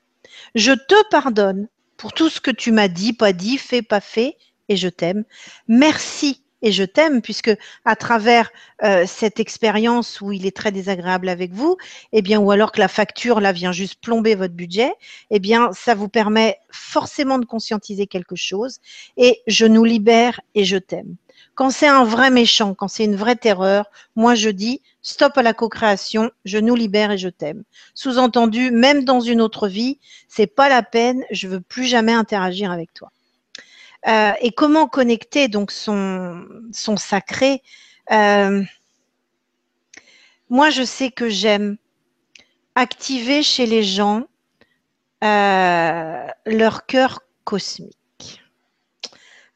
Je 0.54 0.72
te 0.72 1.08
pardonne 1.10 1.68
pour 1.96 2.12
tout 2.12 2.28
ce 2.28 2.40
que 2.40 2.50
tu 2.50 2.72
m'as 2.72 2.88
dit, 2.88 3.12
pas 3.12 3.32
dit, 3.32 3.58
fait, 3.58 3.82
pas 3.82 4.00
fait, 4.00 4.36
et 4.68 4.76
je 4.76 4.88
t'aime. 4.88 5.24
Merci 5.68 6.42
et 6.62 6.70
je 6.70 6.84
t'aime, 6.84 7.22
puisque 7.22 7.50
à 7.84 7.96
travers 7.96 8.50
euh, 8.84 9.04
cette 9.06 9.40
expérience 9.40 10.20
où 10.20 10.32
il 10.32 10.46
est 10.46 10.56
très 10.56 10.70
désagréable 10.70 11.28
avec 11.28 11.52
vous, 11.52 11.76
eh 12.12 12.22
bien, 12.22 12.38
ou 12.38 12.50
alors 12.52 12.70
que 12.70 12.78
la 12.78 12.88
facture 12.88 13.40
là 13.40 13.52
vient 13.52 13.72
juste 13.72 14.00
plomber 14.00 14.36
votre 14.36 14.54
budget, 14.54 14.92
eh 15.30 15.40
bien, 15.40 15.72
ça 15.72 15.94
vous 15.94 16.08
permet 16.08 16.58
forcément 16.70 17.38
de 17.38 17.44
conscientiser 17.44 18.06
quelque 18.06 18.36
chose. 18.36 18.78
Et 19.16 19.40
je 19.48 19.66
nous 19.66 19.84
libère 19.84 20.40
et 20.54 20.64
je 20.64 20.76
t'aime. 20.76 21.16
Quand 21.54 21.70
c'est 21.70 21.88
un 21.88 22.04
vrai 22.04 22.30
méchant, 22.30 22.74
quand 22.74 22.88
c'est 22.88 23.04
une 23.04 23.16
vraie 23.16 23.36
terreur, 23.36 23.86
moi 24.16 24.34
je 24.34 24.48
dis 24.48 24.80
stop 25.02 25.36
à 25.36 25.42
la 25.42 25.52
co-création, 25.52 26.30
je 26.44 26.58
nous 26.58 26.74
libère 26.74 27.10
et 27.10 27.18
je 27.18 27.28
t'aime. 27.28 27.64
Sous-entendu, 27.94 28.70
même 28.70 29.04
dans 29.04 29.20
une 29.20 29.40
autre 29.40 29.68
vie, 29.68 29.98
c'est 30.28 30.46
pas 30.46 30.68
la 30.68 30.82
peine, 30.82 31.24
je 31.30 31.48
veux 31.48 31.60
plus 31.60 31.84
jamais 31.84 32.12
interagir 32.12 32.70
avec 32.70 32.94
toi. 32.94 33.10
Euh, 34.08 34.32
et 34.40 34.50
comment 34.50 34.88
connecter 34.88 35.48
donc 35.48 35.70
son, 35.70 36.46
sacré 36.96 37.62
euh, 38.10 38.62
Moi, 40.48 40.70
je 40.70 40.82
sais 40.82 41.10
que 41.10 41.28
j'aime 41.28 41.76
activer 42.74 43.42
chez 43.42 43.66
les 43.66 43.82
gens 43.82 44.24
euh, 45.22 46.26
leur 46.46 46.86
cœur 46.86 47.20
cosmique. 47.44 48.01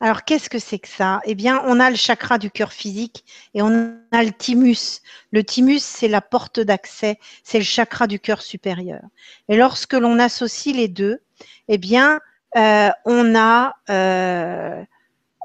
Alors, 0.01 0.25
qu'est-ce 0.25 0.51
que 0.51 0.59
c'est 0.59 0.79
que 0.79 0.89
ça? 0.89 1.21
Eh 1.25 1.35
bien, 1.35 1.63
on 1.67 1.81
a 1.81 1.89
le 1.89 1.97
chakra 1.97 2.37
du 2.37 2.51
cœur 2.51 2.73
physique 2.73 3.25
et 3.55 3.63
on 3.63 3.95
a 4.13 4.23
le 4.25 4.31
thymus. 4.31 5.01
Le 5.31 5.43
thymus, 5.43 5.83
c'est 5.83 6.09
la 6.09 6.21
porte 6.21 6.61
d'accès, 6.61 7.19
c'est 7.43 7.59
le 7.59 7.65
chakra 7.65 8.07
du 8.07 8.21
cœur 8.21 8.43
supérieur. 8.43 9.01
Et 9.49 9.57
lorsque 9.57 9.95
l'on 9.95 10.19
associe 10.19 10.77
les 10.77 10.89
deux, 10.89 11.21
eh 11.69 11.79
bien, 11.79 12.21
euh, 12.57 12.91
euh, 13.09 14.85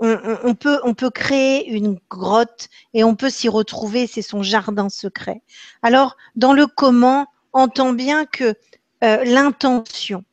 on, 0.01 0.53
peut, 0.55 1.09
créer 1.09 1.69
une 1.69 1.97
grotte 2.09 2.67
et 2.93 3.05
on 3.05 3.15
peut 3.15 3.29
s'y 3.29 3.47
retrouver. 3.47 4.05
C'est 4.05 4.21
son 4.21 4.43
jardin 4.43 4.89
secret. 4.89 5.41
Alors, 5.81 6.17
dans 6.35 6.51
le 6.51 6.67
comment, 6.67 7.27
entend 7.53 7.93
bien 7.93 8.25
que 8.25 8.55
euh, 9.03 9.23
l'intention 9.23 10.25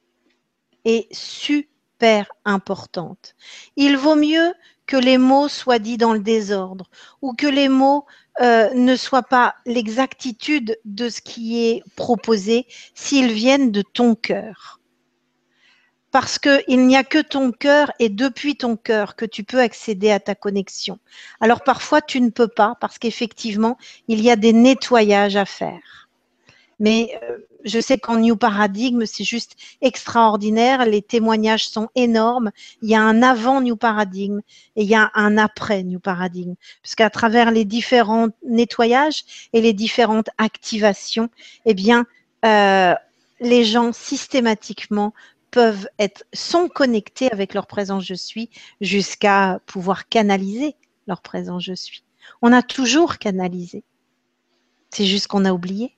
est 0.85 1.13
Il 3.77 3.97
vaut 3.97 4.17
mieux 4.17 4.53
que 4.87 4.97
les 4.97 5.19
mots 5.19 5.49
soient 5.49 5.79
dits 5.79 5.99
dans 5.99 6.15
le 6.15 6.21
désordre 6.21 6.89
ou 7.23 7.35
que 7.35 7.47
les 7.47 7.69
mots 7.69 8.07
euh, 8.41 8.73
ne 8.75 8.97
soient 8.97 9.23
pas 9.23 9.57
l'exactitude 9.67 10.79
de 10.85 11.09
ce 11.09 11.21
qui 11.21 11.67
est 11.67 11.83
proposé 11.97 12.67
s'ils 12.95 13.33
viennent 13.33 13.71
de 13.71 13.83
ton 13.83 14.15
cœur. 14.15 14.81
Parce 16.11 16.39
qu'il 16.39 16.87
n'y 16.87 16.97
a 16.97 17.05
que 17.05 17.21
ton 17.21 17.53
cœur 17.53 17.93
et 17.99 18.09
depuis 18.09 18.57
ton 18.57 18.77
cœur 18.77 19.15
que 19.15 19.27
tu 19.27 19.45
peux 19.45 19.61
accéder 19.61 20.11
à 20.11 20.21
ta 20.21 20.35
connexion. 20.35 20.99
Alors 21.41 21.63
parfois 21.63 22.01
tu 22.01 22.21
ne 22.21 22.31
peux 22.31 22.49
pas 22.49 22.77
parce 22.81 22.99
qu'effectivement 22.99 23.77
il 24.09 24.23
y 24.23 24.31
a 24.31 24.37
des 24.37 24.55
nettoyages 24.55 25.37
à 25.37 25.45
faire. 25.45 26.08
Mais 26.81 27.19
euh, 27.23 27.39
je 27.65 27.81
sais 27.81 27.99
qu'en 27.99 28.17
New 28.17 28.37
Paradigm, 28.37 29.05
c'est 29.05 29.25
juste 29.25 29.57
extraordinaire. 29.81 30.87
Les 30.87 31.03
témoignages 31.03 31.69
sont 31.69 31.89
énormes. 31.95 32.51
Il 32.83 32.89
y 32.89 32.95
a 32.95 33.03
un 33.03 33.23
avant 33.23 33.61
New 33.61 33.77
Paradigm 33.77 34.41
et 34.77 34.83
il 34.83 34.89
y 34.89 34.95
a 34.95 35.11
un 35.15 35.39
après 35.39 35.83
New 35.83 36.01
Paradigm. 36.01 36.55
Parce 36.83 36.95
qu'à 36.95 37.11
travers 37.11 37.51
les 37.51 37.65
différents 37.65 38.29
nettoyages 38.47 39.25
et 39.53 39.61
les 39.61 39.73
différentes 39.73 40.31
activations, 40.39 41.29
eh 41.67 41.75
bien, 41.75 42.07
euh, 42.45 42.95
les 43.41 43.65
gens 43.65 43.93
systématiquement 43.93 45.13
peuvent 45.51 45.89
être, 45.99 46.25
sont 46.33 46.69
connectés 46.69 47.31
avec 47.33 47.55
leur 47.55 47.67
présence 47.67 48.05
je 48.05 48.15
suis 48.15 48.51
jusqu'à 48.81 49.61
pouvoir 49.67 50.09
canaliser 50.09 50.77
leur 51.07 51.23
présence 51.23 51.65
je 51.65 51.73
suis. 51.73 52.03
On 52.43 52.53
a 52.53 52.63
toujours 52.63 53.19
canalisé. 53.19 53.83
C'est 54.91 55.07
juste 55.07 55.27
qu'on 55.27 55.45
a 55.45 55.53
oublié. 55.53 55.98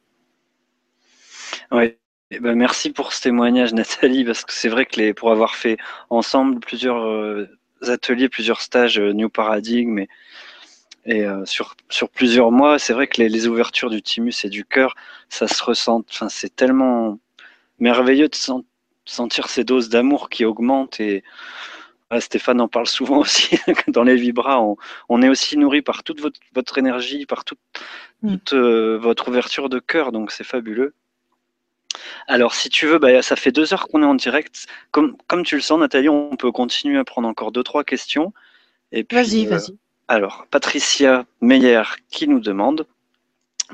Ouais. 1.71 1.99
Eh 2.33 2.39
ben, 2.39 2.55
merci 2.55 2.91
pour 2.91 3.13
ce 3.13 3.23
témoignage, 3.23 3.73
Nathalie, 3.75 4.25
parce 4.25 4.45
que 4.45 4.53
c'est 4.53 4.69
vrai 4.69 4.87
que 4.87 5.01
les, 5.01 5.15
pour 5.15 5.33
avoir 5.33 5.57
fait 5.57 5.77
ensemble 6.11 6.61
plusieurs 6.61 7.05
euh, 7.05 7.49
ateliers, 7.87 8.29
plusieurs 8.29 8.61
stages 8.61 8.99
euh, 9.01 9.13
New 9.13 9.29
Paradigm 9.29 9.99
et, 9.99 10.09
et 11.07 11.25
euh, 11.25 11.45
sur, 11.45 11.75
sur 11.89 12.09
plusieurs 12.09 12.53
mois, 12.53 12.79
c'est 12.79 12.93
vrai 12.93 13.09
que 13.09 13.21
les, 13.21 13.29
les, 13.29 13.49
ouvertures 13.49 13.91
du 13.91 14.03
thymus 14.03 14.45
et 14.45 14.49
du 14.49 14.65
cœur, 14.65 14.95
ça 15.29 15.49
se 15.49 15.63
ressent. 15.63 16.05
Enfin, 16.09 16.29
c'est 16.29 16.55
tellement 16.55 17.19
merveilleux 17.81 18.29
de 18.29 18.37
sentir 19.07 19.49
ces 19.49 19.65
doses 19.65 19.89
d'amour 19.89 20.29
qui 20.29 20.45
augmentent 20.45 21.01
et 21.01 21.25
Stéphane 22.19 22.61
en 22.61 22.67
parle 22.67 22.89
souvent 22.89 23.19
aussi. 23.21 23.57
Dans 23.87 24.03
les 24.03 24.17
vibras, 24.17 24.61
on, 25.09 25.23
est 25.23 25.29
aussi 25.29 25.57
nourri 25.57 25.83
par 25.83 26.03
toute 26.03 26.21
votre, 26.21 26.79
énergie, 26.79 27.27
par 27.27 27.45
toute, 27.45 27.61
mm. 28.23 28.37
euh, 28.53 28.99
votre 28.99 29.29
ouverture 29.29 29.69
de 29.69 29.79
cœur, 29.79 30.11
donc 30.11 30.33
c'est 30.33 30.45
fabuleux. 30.45 30.95
Alors, 32.27 32.55
si 32.55 32.69
tu 32.69 32.87
veux, 32.87 32.99
bah, 32.99 33.23
ça 33.23 33.37
fait 33.37 33.53
deux 33.53 33.73
heures 33.73 33.89
qu'on 33.89 34.03
est 34.03 34.07
en 34.07 34.15
direct. 34.15 34.67
Comme, 34.91 35.17
comme 35.27 35.45
tu 35.45 35.55
le 35.57 35.61
sens, 35.61 35.79
Nathalie, 35.79 36.09
on 36.09 36.37
peut 36.37 36.53
continuer 36.53 36.99
à 36.99 37.05
prendre 37.05 37.29
encore 37.29 37.53
deux, 37.53 37.63
trois 37.63 37.85
questions. 37.85 38.33
Vas-y, 38.93 39.47
euh, 39.47 39.51
vas-y. 39.51 39.77
Alors, 40.09 40.47
Patricia 40.51 41.25
Meyer 41.41 41.83
qui 42.11 42.27
nous 42.27 42.41
demande 42.41 42.87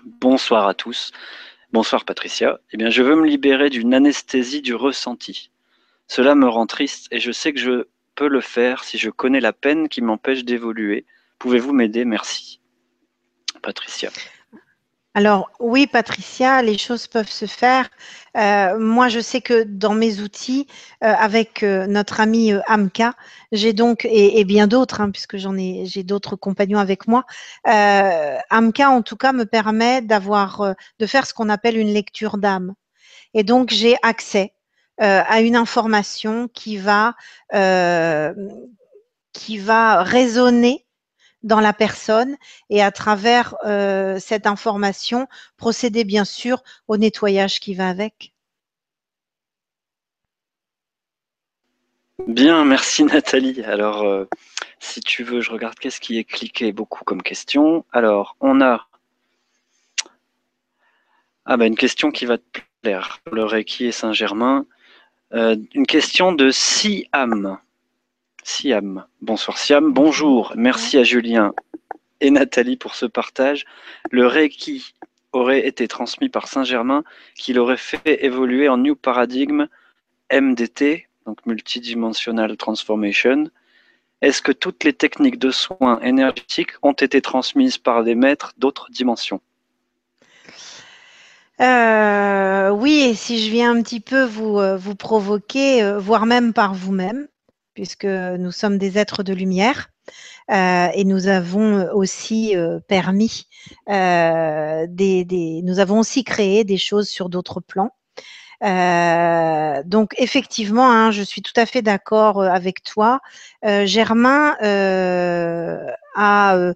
Bonsoir 0.05 0.68
à 0.68 0.74
tous. 0.74 1.12
Bonsoir 1.73 2.05
Patricia. 2.05 2.60
Eh 2.73 2.77
bien, 2.77 2.90
je 2.90 3.02
veux 3.02 3.16
me 3.16 3.27
libérer 3.27 3.70
d'une 3.70 3.94
anesthésie 3.94 4.60
du 4.60 4.74
ressenti. 4.74 5.51
Cela 6.06 6.35
me 6.35 6.47
rend 6.47 6.66
triste 6.66 7.09
et 7.10 7.18
je 7.18 7.32
sais 7.32 7.52
que 7.52 7.59
je 7.59 7.86
peux 8.14 8.28
le 8.28 8.40
faire 8.40 8.85
si 8.85 8.98
je 8.98 9.10
connais 9.10 9.40
la 9.40 9.52
peine 9.52 9.89
qui 9.89 10.02
m'empêche 10.02 10.44
d'évoluer. 10.44 11.06
Pouvez-vous 11.39 11.73
m'aider? 11.73 12.05
Merci. 12.05 12.60
Patricia. 13.62 14.10
Alors 15.16 15.51
oui, 15.60 15.86
Patricia, 15.86 16.60
les 16.60 16.76
choses 16.76 17.06
peuvent 17.06 17.30
se 17.30 17.47
faire. 17.47 17.88
Euh, 18.36 18.78
moi, 18.78 19.09
je 19.09 19.18
sais 19.18 19.40
que 19.40 19.62
dans 19.62 19.94
mes 19.94 20.20
outils, 20.20 20.66
euh, 21.02 21.10
avec 21.18 21.62
euh, 21.62 21.86
notre 21.86 22.20
ami 22.20 22.52
Amka, 22.66 23.14
j'ai 23.51 23.72
donc 23.72 24.05
et, 24.05 24.44
bien 24.44 24.66
d'autres, 24.66 25.01
hein, 25.01 25.10
puisque 25.10 25.38
j'en 25.38 25.56
ai, 25.56 25.86
j'ai 25.86 26.02
d'autres 26.02 26.36
compagnons 26.36 26.78
avec 26.78 27.09
moi. 27.09 27.24
Amka, 27.64 28.90
en 28.90 29.01
tout 29.01 29.16
cas, 29.16 29.32
me 29.32 29.47
permet 29.47 30.02
d'avoir, 30.02 30.74
de 30.98 31.06
faire 31.06 31.26
ce 31.26 31.32
qu'on 31.32 31.48
appelle 31.48 31.78
une 31.78 31.94
lecture 31.94 32.36
d'âme. 32.36 32.74
Et 33.32 33.43
donc, 33.43 33.70
j'ai 33.70 33.97
accès 34.02 34.52
à 34.98 35.40
une 35.40 35.56
information 35.56 36.48
qui 36.52 36.76
va 36.76 37.14
qui 39.32 39.59
va 39.59 40.02
résonner 40.02 40.85
dans 41.47 41.60
la 41.60 41.73
personne 41.73 42.36
et 42.70 42.82
à 42.82 42.90
travers 42.90 43.55
euh, 43.64 44.18
cette 44.18 44.47
information, 44.47 45.28
procéder 45.56 46.05
bien 46.05 46.24
sûr 46.24 46.62
au 46.89 46.97
nettoyage 46.97 47.60
qui 47.60 47.74
va 47.74 47.89
avec. 47.89 48.35
Bien, 52.27 52.64
merci 52.64 53.05
Nathalie. 53.05 53.62
Alors, 53.62 54.02
euh, 54.02 54.24
si 54.81 55.01
tu 55.01 55.23
veux, 55.23 55.40
je 55.40 55.52
regarde 55.52 55.78
qu'est-ce 55.78 56.01
qui 56.01 56.18
est 56.18 56.24
cliqué 56.24 56.73
beaucoup 56.73 57.05
comme 57.05 57.23
question. 57.23 57.85
Alors, 57.93 58.36
on 58.40 58.60
a 58.60 58.86
ah 61.44 61.56
bah, 61.56 61.66
une 61.66 61.77
question 61.77 62.10
qui 62.10 62.27
va 62.27 62.39
te 62.39 62.60
plaire. 62.82 63.20
Le 63.31 63.44
Reiki 63.44 63.86
et 63.86 63.93
Saint-Germain? 63.93 64.66
Euh, 65.32 65.56
une 65.74 65.86
question 65.86 66.32
de 66.32 66.51
Siam. 66.51 67.59
Siam. 68.47 69.05
Bonsoir 69.23 69.59
Siam. 69.59 69.93
Bonjour. 69.93 70.52
Merci 70.55 70.98
à 70.98 71.02
Julien 71.02 71.52
et 72.20 72.31
Nathalie 72.31 72.77
pour 72.77 72.94
ce 72.94 73.05
partage. 73.05 73.66
Le 74.12 74.24
Reiki 74.24 74.94
aurait 75.32 75.66
été 75.66 75.89
transmis 75.89 76.28
par 76.28 76.47
Saint-Germain 76.47 77.02
qui 77.35 77.52
l'aurait 77.52 77.77
fait 77.77 78.24
évoluer 78.24 78.68
en 78.68 78.78
New 78.78 78.94
Paradigm 78.94 79.66
MDT, 80.32 81.09
donc 81.27 81.44
Multidimensional 81.44 82.56
Transformation. 82.56 83.51
Est-ce 84.23 84.43
que 84.43 84.52
toutes 84.52 84.85
les 84.85 84.93
techniques 84.93 85.40
de 85.40 85.51
soins 85.51 85.98
énergétiques 86.01 86.74
ont 86.82 86.93
été 86.93 87.20
transmises 87.20 87.78
par 87.78 88.05
des 88.05 88.14
maîtres 88.14 88.55
d'autres 88.59 88.90
dimensions? 88.93 89.40
Euh, 91.60 92.70
oui, 92.70 93.09
et 93.10 93.14
si 93.14 93.44
je 93.44 93.51
viens 93.51 93.77
un 93.77 93.82
petit 93.82 94.01
peu 94.01 94.23
vous, 94.23 94.60
euh, 94.60 94.77
vous 94.77 94.94
provoquer, 94.94 95.82
euh, 95.82 95.98
voire 95.98 96.27
même 96.27 96.52
par 96.52 96.74
vous-même, 96.74 97.27
puisque 97.77 98.07
nous 98.07 98.53
sommes 98.53 98.78
des 98.78 98.98
êtres 98.98 99.23
de 99.23 99.35
lumière. 99.35 99.90
Euh, 100.51 100.89
et 100.94 101.05
nous 101.05 101.27
avons 101.27 101.89
aussi 101.93 102.57
euh, 102.57 102.81
permis, 102.81 103.47
euh, 103.90 104.86
des, 104.89 105.61
nous 105.62 105.78
avons 105.78 106.01
aussi 106.01 106.24
créé 106.24 106.65
des 106.65 106.78
choses 106.78 107.09
sur 107.09 107.28
d'autres 107.28 107.61
plans. 107.61 107.90
donc 109.85 110.15
effectivement, 110.16 110.90
hein, 110.90 111.11
je 111.11 111.23
suis 111.23 111.43
tout 111.43 111.53
à 111.57 111.66
fait 111.66 111.82
d'accord 111.82 112.43
avec 112.43 112.82
toi. 112.82 113.20
Germain 113.62 114.57
a 116.16 116.73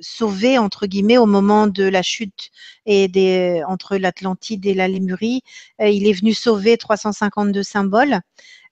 sauvé 0.00 0.58
entre 0.58 0.86
guillemets 0.86 1.18
au 1.18 1.26
moment 1.26 1.66
de 1.66 1.84
la 1.84 2.02
chute 2.02 2.50
et 2.86 3.62
entre 3.66 3.96
l'Atlantide 3.96 4.64
et 4.66 4.74
la 4.74 4.86
Lémurie. 4.86 5.42
il 5.80 6.06
est 6.06 6.12
venu 6.12 6.34
sauver 6.34 6.76
352 6.76 7.64
symboles. 7.64 8.20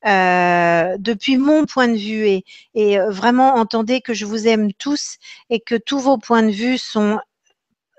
Euh, 0.06 0.96
depuis 0.98 1.36
mon 1.36 1.66
point 1.66 1.88
de 1.88 1.96
vue 1.96 2.42
et, 2.74 2.98
euh, 2.98 3.10
vraiment 3.10 3.56
entendez 3.56 4.00
que 4.00 4.14
je 4.14 4.24
vous 4.24 4.46
aime 4.46 4.72
tous 4.72 5.16
et 5.50 5.58
que 5.58 5.74
tous 5.74 5.98
vos 5.98 6.16
points 6.16 6.44
de 6.44 6.52
vue 6.52 6.78
sont 6.78 7.18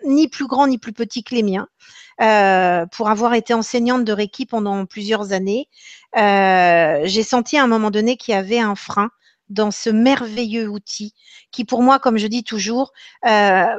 ni 0.05 0.29
plus 0.29 0.47
grands 0.47 0.67
ni 0.67 0.77
plus 0.77 0.93
petits 0.93 1.23
que 1.23 1.35
les 1.35 1.43
miens. 1.43 1.67
Euh, 2.21 2.85
pour 2.87 3.09
avoir 3.09 3.33
été 3.33 3.53
enseignante 3.53 4.05
de 4.05 4.13
Reiki 4.13 4.45
pendant 4.45 4.85
plusieurs 4.85 5.33
années, 5.33 5.67
j'ai 6.15 7.23
senti 7.23 7.57
à 7.57 7.63
un 7.63 7.67
moment 7.67 7.91
donné 7.91 8.15
qu'il 8.17 8.33
y 8.33 8.37
avait 8.37 8.59
un 8.59 8.75
frein 8.75 9.09
dans 9.49 9.71
ce 9.71 9.89
merveilleux 9.89 10.67
outil 10.67 11.13
qui, 11.51 11.65
pour 11.65 11.81
moi, 11.83 11.99
comme 11.99 12.17
je 12.17 12.27
dis 12.27 12.43
toujours, 12.43 12.93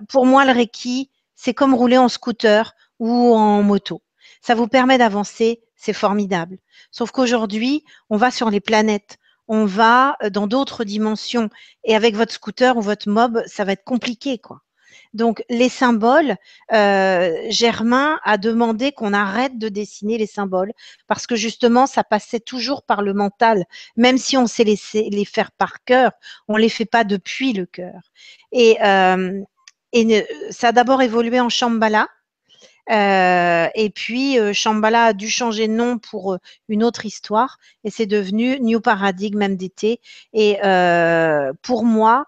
pour 0.09 0.27
moi, 0.27 0.45
le 0.45 0.53
Reiki, 0.53 1.11
c'est 1.35 1.55
comme 1.55 1.75
rouler 1.75 1.99
en 1.99 2.09
scooter 2.09 2.75
ou 2.99 3.35
en 3.35 3.63
moto. 3.63 4.03
Ça 4.43 4.55
vous 4.55 4.69
permet 4.69 4.99
d'avancer, 4.99 5.63
c'est 5.79 5.95
formidable. 5.95 6.59
Sauf 6.91 7.11
qu'aujourd'hui, 7.11 7.85
on 8.11 8.19
va 8.19 8.31
sur 8.31 8.51
les 8.51 8.61
planètes, 8.61 9.17
on 9.49 9.65
va 9.65 10.17
euh, 10.23 10.29
dans 10.29 10.47
d'autres 10.47 10.85
dimensions. 10.85 11.49
Et 11.85 11.97
avec 11.97 12.15
votre 12.15 12.35
scooter 12.35 12.77
ou 12.77 12.83
votre 12.83 13.09
mob, 13.09 13.43
ça 13.47 13.65
va 13.65 13.73
être 13.73 13.85
compliqué, 13.85 14.39
quoi. 14.39 14.61
Donc, 15.15 15.43
les 15.49 15.71
symboles, 15.71 16.37
euh, 16.73 17.35
Germain 17.49 18.21
a 18.25 18.37
demandé 18.37 18.93
qu'on 18.93 19.15
arrête 19.15 19.59
de 19.59 19.71
dessiner 19.71 20.19
les 20.19 20.27
symboles 20.27 20.73
parce 21.07 21.27
que 21.27 21.35
justement, 21.35 21.87
ça 21.87 22.05
passait 22.05 22.41
toujours 22.41 22.83
par 22.83 23.01
le 23.01 23.15
mental. 23.15 23.65
Même 23.97 24.19
si 24.19 24.37
on 24.37 24.47
sait 24.47 24.65
les, 24.65 24.79
les 24.95 25.25
faire 25.25 25.51
par 25.53 25.83
cœur, 25.85 26.13
on 26.47 26.57
les 26.57 26.69
fait 26.69 26.85
pas 26.85 27.05
depuis 27.05 27.55
le 27.55 27.65
cœur. 27.65 28.01
Et, 28.53 28.77
euh, 28.85 29.41
et 29.93 30.27
ça 30.51 30.69
a 30.69 30.73
d'abord 30.73 31.01
évolué 31.01 31.41
en 31.41 31.49
Shambhala. 31.49 32.09
Euh, 32.91 33.69
et 33.75 33.91
puis, 33.91 34.39
euh, 34.39 34.53
Shambhala 34.53 35.07
a 35.07 35.13
dû 35.13 35.29
changer 35.29 35.69
de 35.69 35.73
nom 35.73 35.99
pour 35.99 36.35
euh, 36.35 36.39
une 36.69 36.83
autre 36.83 37.05
histoire 37.05 37.59
et 37.85 37.91
c'est 37.91 38.07
devenu 38.07 38.59
New 38.61 38.81
Paradigm 38.81 39.39
MDT. 39.39 40.01
Et 40.33 40.59
pour 41.63 41.85
moi, 41.85 42.27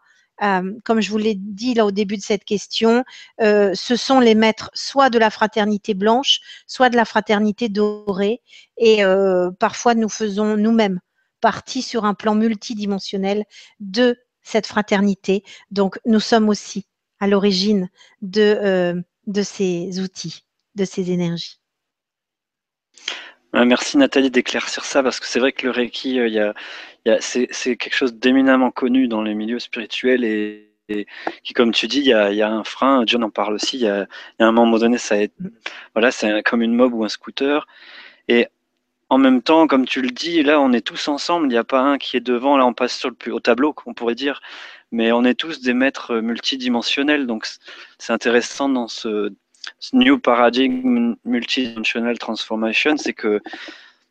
comme 0.84 1.00
je 1.00 1.10
vous 1.10 1.18
l'ai 1.18 1.34
dit 1.34 1.74
là 1.74 1.84
au 1.84 1.90
début 1.90 2.16
de 2.16 2.22
cette 2.22 2.44
question, 2.44 3.04
ce 3.38 3.96
sont 3.96 4.20
les 4.20 4.34
maîtres 4.34 4.70
soit 4.74 5.10
de 5.10 5.18
la 5.18 5.30
fraternité 5.30 5.94
blanche, 5.94 6.40
soit 6.66 6.90
de 6.90 6.96
la 6.96 7.04
fraternité 7.04 7.68
dorée. 7.68 8.40
Et 8.78 9.02
parfois, 9.58 9.94
nous 9.94 10.08
faisons 10.08 10.56
nous-mêmes 10.56 11.00
partie 11.40 11.82
sur 11.82 12.04
un 12.04 12.14
plan 12.14 12.34
multidimensionnel 12.34 13.44
de 13.80 14.16
cette 14.42 14.66
fraternité. 14.66 15.44
Donc, 15.70 15.98
nous 16.06 16.20
sommes 16.20 16.48
aussi 16.48 16.86
à 17.20 17.26
l'origine 17.26 17.90
de, 18.22 19.02
de 19.26 19.42
ces 19.42 20.00
outils 20.00 20.44
de 20.80 20.84
ces 20.86 21.12
énergies. 21.12 21.60
Merci 23.52 23.98
Nathalie 23.98 24.30
d'éclaircir 24.30 24.84
ça 24.84 25.02
parce 25.02 25.20
que 25.20 25.26
c'est 25.26 25.40
vrai 25.40 25.52
que 25.52 25.66
le 25.66 25.72
Reiki, 25.72 26.18
euh, 26.20 26.52
c'est, 27.20 27.76
quelque 27.76 27.94
chose 27.94 28.14
d'éminemment 28.14 28.70
connu 28.70 29.08
dans 29.08 29.22
les 29.22 29.34
milieux 29.34 29.58
spirituels 29.58 30.24
et, 30.24 30.66
qui, 31.44 31.52
comme 31.54 31.72
tu 31.72 31.86
dis, 31.86 31.98
il 31.98 32.06
y, 32.06 32.12
a, 32.12 32.48
un 32.48 32.64
frein. 32.64 33.04
John 33.06 33.22
en 33.24 33.30
parle 33.30 33.54
aussi. 33.54 33.76
Il 33.76 33.82
y 33.82 33.88
a, 33.88 34.06
un 34.38 34.52
moment 34.52 34.78
donné, 34.78 34.98
ça 34.98 35.16
mm. 35.16 35.30
voilà, 35.94 36.10
c'est 36.10 36.42
comme 36.42 36.62
une 36.62 36.74
mob 36.74 36.94
ou 36.94 37.04
un 37.04 37.08
scooter. 37.08 37.66
Et 38.28 38.46
en 39.08 39.18
même 39.18 39.42
temps, 39.42 39.66
comme 39.66 39.86
tu 39.86 40.00
le 40.02 40.10
dis, 40.10 40.42
là, 40.42 40.60
on 40.60 40.72
est 40.72 40.80
tous 40.80 41.08
ensemble. 41.08 41.46
Il 41.46 41.50
n'y 41.50 41.58
a 41.58 41.64
pas 41.64 41.80
un 41.80 41.98
qui 41.98 42.16
est 42.16 42.20
devant. 42.20 42.56
Là, 42.56 42.66
on 42.66 42.74
passe 42.74 42.96
sur 42.96 43.08
le 43.08 43.14
plus 43.14 43.32
haut 43.32 43.40
tableau, 43.40 43.72
qu'on 43.72 43.94
pourrait 43.94 44.14
dire. 44.14 44.40
Mais 44.92 45.12
on 45.12 45.24
est 45.24 45.34
tous 45.34 45.60
des 45.60 45.74
maîtres 45.74 46.16
multidimensionnels. 46.16 47.26
Donc, 47.26 47.46
c'est 47.98 48.12
intéressant 48.12 48.68
dans 48.68 48.88
ce 48.88 49.32
ce 49.78 49.96
New 49.96 50.18
Paradigm 50.18 51.16
Multidimensional 51.24 52.18
Transformation, 52.18 52.96
c'est 52.96 53.12
que 53.12 53.40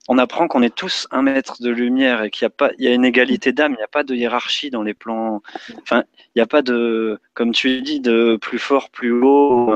on 0.07 0.17
apprend 0.17 0.47
qu'on 0.47 0.63
est 0.63 0.73
tous 0.73 1.07
un 1.11 1.21
maître 1.21 1.61
de 1.61 1.69
lumière 1.69 2.23
et 2.23 2.31
qu'il 2.31 2.43
y 2.43 2.47
a 2.47 2.49
pas, 2.49 2.71
il 2.79 2.85
y 2.85 2.87
a 2.87 2.93
une 2.93 3.05
égalité 3.05 3.53
d'âme, 3.53 3.73
il 3.73 3.77
n'y 3.77 3.83
a 3.83 3.87
pas 3.87 4.03
de 4.03 4.15
hiérarchie 4.15 4.71
dans 4.71 4.81
les 4.81 4.95
plans. 4.95 5.43
Enfin, 5.83 6.03
il 6.17 6.39
n'y 6.39 6.41
a 6.41 6.47
pas 6.47 6.63
de, 6.63 7.19
comme 7.35 7.51
tu 7.51 7.81
dis, 7.83 7.99
de 7.99 8.37
plus 8.41 8.57
fort, 8.57 8.89
plus 8.89 9.11
haut, 9.11 9.71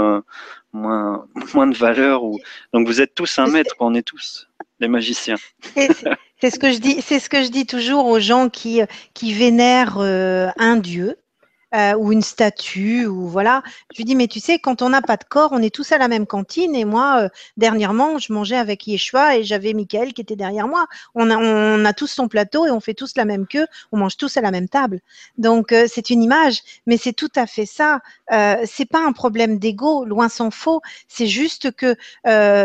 moins, 0.73 1.27
moins 1.53 1.67
de 1.67 1.75
valeur. 1.75 2.23
Ou... 2.23 2.39
Donc 2.73 2.87
vous 2.87 2.99
êtes 2.99 3.13
tous 3.13 3.37
un 3.37 3.47
maître, 3.47 3.75
on 3.79 3.93
est 3.93 4.01
tous 4.01 4.47
les 4.79 4.87
magiciens. 4.87 5.37
C'est 6.43 6.49
ce 6.49 6.59
que 6.59 6.71
je 6.71 6.79
dis, 6.79 7.01
c'est 7.01 7.19
ce 7.19 7.29
que 7.29 7.41
je 7.41 7.49
dis 7.49 7.65
toujours 7.65 8.07
aux 8.07 8.19
gens 8.19 8.49
qui 8.49 8.81
qui 9.13 9.33
vénèrent 9.33 9.99
euh, 9.99 10.49
un 10.57 10.75
dieu. 10.75 11.15
Euh, 11.75 11.95
ou 11.95 12.11
une 12.11 12.21
statue, 12.21 13.07
ou 13.07 13.27
voilà. 13.27 13.63
Je 13.91 13.97
lui 13.97 14.05
dis, 14.05 14.15
mais 14.15 14.27
tu 14.27 14.39
sais, 14.39 14.59
quand 14.59 14.83
on 14.83 14.89
n'a 14.89 15.01
pas 15.01 15.17
de 15.17 15.23
corps, 15.23 15.49
on 15.53 15.61
est 15.61 15.73
tous 15.73 15.91
à 15.91 15.97
la 15.97 16.07
même 16.07 16.27
cantine. 16.27 16.75
Et 16.75 16.85
moi, 16.85 17.23
euh, 17.23 17.29
dernièrement, 17.57 18.19
je 18.19 18.31
mangeais 18.31 18.57
avec 18.57 18.85
Yeshua 18.85 19.37
et 19.37 19.43
j'avais 19.43 19.73
Michael 19.73 20.13
qui 20.13 20.21
était 20.21 20.35
derrière 20.35 20.67
moi. 20.67 20.85
On 21.15 21.31
a, 21.31 21.37
on 21.37 21.83
a 21.83 21.93
tous 21.93 22.07
son 22.07 22.27
plateau 22.27 22.67
et 22.67 22.71
on 22.71 22.79
fait 22.79 22.93
tous 22.93 23.15
la 23.15 23.25
même 23.25 23.47
queue. 23.47 23.65
On 23.91 23.97
mange 23.97 24.17
tous 24.17 24.37
à 24.37 24.41
la 24.41 24.51
même 24.51 24.69
table. 24.69 24.99
Donc, 25.39 25.71
euh, 25.71 25.87
c'est 25.89 26.11
une 26.11 26.21
image, 26.21 26.61
mais 26.85 26.97
c'est 26.97 27.13
tout 27.13 27.31
à 27.35 27.47
fait 27.47 27.65
ça. 27.65 28.01
C'est 28.65 28.89
pas 28.89 29.05
un 29.05 29.11
problème 29.11 29.59
d'ego, 29.59 30.05
loin 30.05 30.27
s'en 30.27 30.49
faut. 30.49 30.81
C'est 31.07 31.27
juste 31.27 31.71
que 31.71 31.95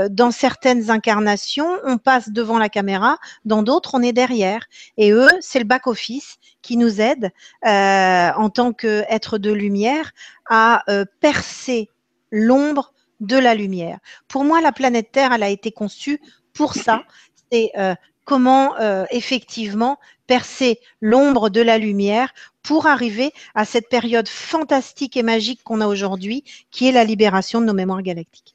dans 0.08 0.30
certaines 0.30 0.90
incarnations, 0.90 1.70
on 1.84 1.98
passe 1.98 2.30
devant 2.30 2.58
la 2.58 2.70
caméra, 2.70 3.18
dans 3.44 3.62
d'autres, 3.62 3.94
on 3.94 4.02
est 4.02 4.12
derrière. 4.12 4.66
Et 4.96 5.12
eux, 5.12 5.28
c'est 5.40 5.58
le 5.58 5.66
back-office 5.66 6.38
qui 6.68 6.76
nous 6.76 7.00
aide 7.00 7.30
euh, 7.64 8.30
en 8.36 8.50
tant 8.50 8.74
qu'être 8.74 9.38
de 9.38 9.50
lumière 9.50 10.12
à 10.50 10.82
euh, 10.90 11.06
percer 11.20 11.88
l'ombre 12.30 12.92
de 13.20 13.38
la 13.38 13.54
lumière. 13.54 13.98
Pour 14.28 14.44
moi, 14.44 14.60
la 14.60 14.70
planète 14.70 15.10
Terre, 15.10 15.32
elle 15.32 15.42
a 15.42 15.48
été 15.48 15.72
conçue 15.72 16.20
pour 16.52 16.74
ça. 16.74 17.04
C'est 17.50 17.70
euh, 17.78 17.94
comment 18.26 18.74
effectivement 19.10 19.98
percer 20.26 20.80
l'ombre 21.00 21.48
de 21.48 21.62
la 21.62 21.78
lumière 21.78 22.34
pour 22.62 22.84
arriver 22.86 23.32
à 23.54 23.64
cette 23.64 23.88
période 23.88 24.28
fantastique 24.28 25.16
et 25.16 25.22
magique 25.22 25.62
qu'on 25.64 25.80
a 25.80 25.86
aujourd'hui, 25.86 26.44
qui 26.70 26.86
est 26.86 26.92
la 26.92 27.04
libération 27.04 27.62
de 27.62 27.64
nos 27.64 27.72
mémoires 27.72 28.02
galactiques. 28.02 28.54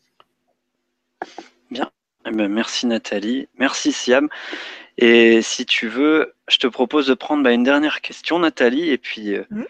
Bien. 1.71 1.89
Eh 2.27 2.31
ben, 2.31 2.47
merci 2.47 2.85
Nathalie. 2.85 3.47
Merci 3.57 3.91
Siam. 3.91 4.29
Et 4.97 5.41
si 5.41 5.65
tu 5.65 5.87
veux, 5.87 6.33
je 6.47 6.57
te 6.57 6.67
propose 6.67 7.07
de 7.07 7.13
prendre 7.13 7.43
bah, 7.43 7.51
une 7.51 7.63
dernière 7.63 8.01
question, 8.01 8.39
Nathalie, 8.39 8.89
et 8.89 8.97
puis 8.97 9.35
euh, 9.35 9.43
mmh. 9.49 9.63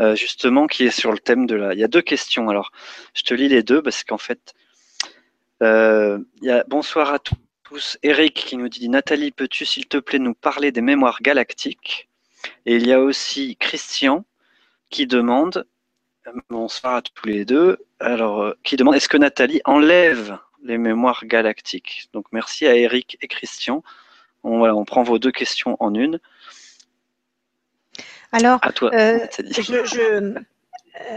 euh, 0.00 0.16
justement 0.16 0.66
qui 0.66 0.84
est 0.84 0.90
sur 0.90 1.12
le 1.12 1.18
thème 1.18 1.46
de 1.46 1.54
la. 1.54 1.74
Il 1.74 1.78
y 1.78 1.84
a 1.84 1.88
deux 1.88 2.02
questions. 2.02 2.48
Alors, 2.48 2.72
je 3.14 3.22
te 3.22 3.34
lis 3.34 3.48
les 3.48 3.62
deux 3.62 3.82
parce 3.82 4.02
qu'en 4.04 4.18
fait, 4.18 4.54
euh, 5.62 6.18
il 6.42 6.48
y 6.48 6.50
a 6.50 6.64
bonsoir 6.66 7.12
à 7.12 7.18
tous. 7.18 7.98
Eric 8.02 8.34
qui 8.34 8.56
nous 8.56 8.68
dit 8.68 8.88
Nathalie, 8.88 9.30
peux-tu 9.30 9.64
s'il 9.64 9.86
te 9.86 9.96
plaît 9.96 10.18
nous 10.18 10.34
parler 10.34 10.72
des 10.72 10.82
mémoires 10.82 11.22
galactiques? 11.22 12.08
Et 12.66 12.76
il 12.76 12.86
y 12.86 12.92
a 12.92 13.00
aussi 13.00 13.56
Christian 13.56 14.24
qui 14.90 15.06
demande 15.06 15.66
bonsoir 16.50 16.96
à 16.96 17.02
tous 17.02 17.26
les 17.26 17.44
deux. 17.44 17.78
Alors, 18.00 18.54
qui 18.62 18.76
demande 18.76 18.94
est-ce 18.94 19.08
que 19.08 19.16
Nathalie 19.16 19.60
enlève 19.64 20.38
les 20.62 20.78
mémoires 20.78 21.24
galactiques? 21.24 22.08
Donc, 22.12 22.26
merci 22.32 22.66
à 22.66 22.76
Eric 22.76 23.16
et 23.20 23.28
Christian. 23.28 23.82
On, 24.44 24.84
prend 24.84 25.02
vos 25.02 25.18
deux 25.18 25.32
questions 25.32 25.76
en 25.80 25.94
une. 25.94 26.20
Alors, 28.32 28.60
euh, 28.82 29.18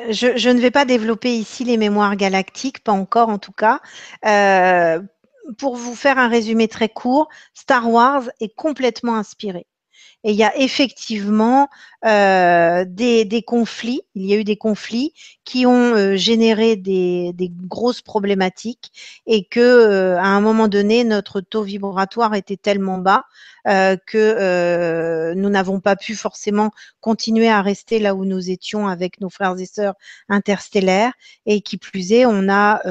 je, 0.10 0.38
je, 0.38 0.49
ne 0.49 0.60
vais 0.60 0.72
pas 0.72 0.86
développer 0.86 1.36
ici 1.36 1.64
les 1.64 1.78
mémoires 1.78 2.16
galactiques, 2.16 2.84
pas 2.84 2.91
encore 2.91 3.30
en 3.30 3.38
tout 3.38 3.52
cas. 3.52 3.80
Euh, 4.26 5.02
pour 5.58 5.76
vous 5.76 5.95
faire 5.95 6.18
un 6.18 6.28
résumé 6.28 6.68
très 6.68 6.90
court, 6.90 7.30
Star 7.54 7.90
Wars 7.90 8.24
est 8.40 8.54
complètement 8.56 9.16
inspiré. 9.16 9.66
Et 10.28 10.32
il 10.32 10.36
y 10.36 10.44
a 10.44 10.58
effectivement 10.58 11.70
euh, 12.06 12.84
des, 12.86 13.44
conflits, 13.48 14.02
il 14.14 14.26
y 14.26 14.34
a 14.34 14.38
eu 14.38 14.44
des 14.44 14.58
conflits 14.58 15.14
qui 15.45 15.66
ont 15.66 15.95
euh, 15.95 16.18
généré 16.18 16.76
des, 16.76 17.34
grosses 17.66 18.02
problématiques 18.02 18.91
et 19.26 19.45
que 19.45 19.62
euh, 19.62 20.18
à 20.18 20.28
un 20.28 20.41
moment 20.41 20.68
donné, 20.68 21.06
notre 21.06 21.40
taux 21.40 21.64
vibratoire 21.64 22.36
était 22.36 22.58
tellement 22.58 22.98
bas 22.98 23.24
que 23.68 25.34
nous 25.34 25.49
n'avons 25.49 25.80
pas 25.80 25.95
pu 25.95 26.15
forcément 26.15 26.72
continuer 27.02 27.49
à 27.49 27.61
rester 27.61 27.99
là 27.99 28.15
où 28.15 28.26
nous 28.26 28.49
étions 28.49 28.88
avec 28.88 29.19
nos 29.19 29.30
frères 29.30 29.60
et 29.60 29.65
sœurs 29.65 29.95
interstellaires. 30.30 31.14
Et 31.45 31.61
qui 31.61 31.77
plus 31.77 32.14
est, 32.14 32.26
on 32.26 32.49
a 32.49 32.81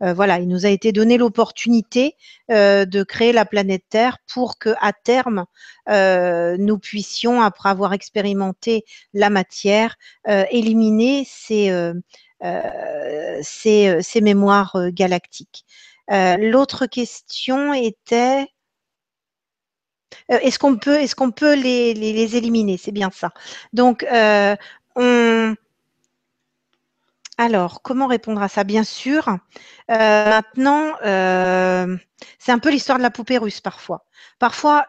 voilà, 0.00 0.38
il 0.38 0.48
nous 0.48 0.66
a 0.66 0.68
été 0.68 0.92
donné 0.92 1.18
l'opportunité 1.18 2.16
de 2.48 3.02
créer 3.02 3.32
la 3.32 3.44
planète 3.44 3.84
Terre 3.88 4.18
pour 4.32 4.58
que 4.58 4.74
à 4.80 4.92
terme 4.92 5.44
nous 5.86 6.78
puissions, 6.78 7.42
après 7.42 7.68
avoir 7.68 7.92
expérimenté 7.92 8.84
la 9.12 9.30
matière, 9.30 9.96
euh, 10.28 10.44
éliminer 10.50 11.24
ces, 11.26 11.70
euh, 11.70 11.94
euh, 12.44 13.40
ces, 13.42 14.20
mémoires 14.20 14.76
galactiques. 14.90 15.64
L'autre 16.08 16.86
question 16.86 17.72
était 17.74 18.46
est-ce 20.28 20.58
qu'on 20.58 20.76
peut, 20.76 21.54
les, 21.54 22.36
éliminer? 22.36 22.76
C'est 22.76 22.92
bien 22.92 23.10
ça. 23.12 23.32
Donc, 23.72 24.06
on, 24.96 25.54
alors, 27.38 27.82
comment 27.82 28.06
répondre 28.06 28.42
à 28.42 28.48
ça? 28.48 28.64
Bien 28.64 28.84
sûr. 28.84 29.38
maintenant, 29.88 30.94
c'est 32.38 32.52
un 32.52 32.58
peu 32.58 32.70
l'histoire 32.70 32.98
de 32.98 33.02
la 33.02 33.10
poupée 33.10 33.38
russe 33.38 33.60
parfois. 33.60 34.06
Parfois, 34.38 34.86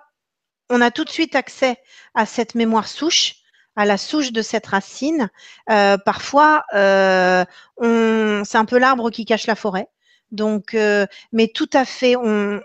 on 0.70 0.82
a 0.82 0.92
tout 0.92 1.04
de 1.04 1.10
suite 1.10 1.36
accès 1.36 1.78
à 2.14 2.26
cette 2.26 2.56
mémoire 2.56 2.88
souche, 2.88 3.36
à 3.76 3.86
la 3.86 3.98
souche 3.98 4.32
de 4.32 4.42
cette 4.42 4.68
racine. 4.68 5.30
Euh, 5.70 5.98
parfois, 5.98 6.64
euh, 6.74 7.46
c'est 8.44 8.58
un 8.58 8.66
peu 8.66 8.78
l'arbre 8.78 9.10
qui 9.12 9.26
cache 9.26 9.48
la 9.48 9.56
forêt. 9.56 9.88
Donc, 10.32 10.74
euh, 10.74 11.06
mais 11.32 11.48
tout 11.48 11.70
à 11.74 11.86
fait, 11.86 12.16
on, 12.16 12.60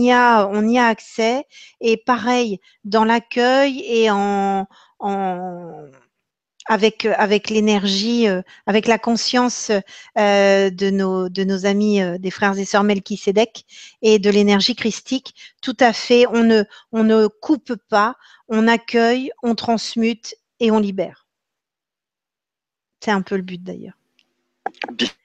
y 0.00 0.12
a, 0.12 0.46
on 0.46 0.68
y 0.68 0.78
a 0.78 0.86
accès. 0.86 1.44
Et 1.80 1.96
pareil, 1.96 2.60
dans 2.84 3.04
l'accueil 3.04 3.82
et 3.86 4.10
en, 4.10 4.66
en 4.98 5.86
avec, 6.66 7.06
euh, 7.06 7.14
avec 7.16 7.48
l'énergie, 7.48 8.28
euh, 8.28 8.42
avec 8.66 8.86
la 8.86 8.98
conscience 8.98 9.70
de, 10.16 10.90
nos, 10.90 11.28
de 11.30 11.44
nos 11.44 11.66
amis 11.66 12.00
des 12.18 12.30
frères 12.30 12.58
et 12.58 12.64
sœurs 12.66 12.84
Melchisedec 12.84 13.64
et 14.02 14.18
de 14.18 14.30
l'énergie 14.30 14.76
christique. 14.76 15.34
Tout 15.62 15.76
à 15.80 15.92
fait, 15.92 16.26
on 16.26 16.44
ne, 16.44 16.64
on 16.92 17.04
ne 17.04 17.26
coupe 17.26 17.74
pas, 17.88 18.16
on 18.48 18.68
accueille, 18.68 19.30
on 19.42 19.54
transmute 19.54 20.34
et 20.60 20.70
on 20.70 20.78
libère. 20.78 21.26
C'est 23.00 23.12
un 23.12 23.22
peu 23.22 23.36
le 23.36 23.42
but 23.42 23.62
d'ailleurs. 23.62 23.96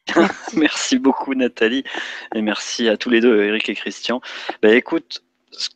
Merci. 0.55 0.99
beaucoup 0.99 1.33
Nathalie 1.33 1.83
et 2.35 2.41
merci 2.41 2.87
à 2.87 2.97
tous 2.97 3.09
les 3.09 3.21
deux, 3.21 3.41
Eric 3.43 3.69
et 3.69 3.75
Christian. 3.75 4.21
Bah, 4.61 4.73
écoute, 4.73 5.23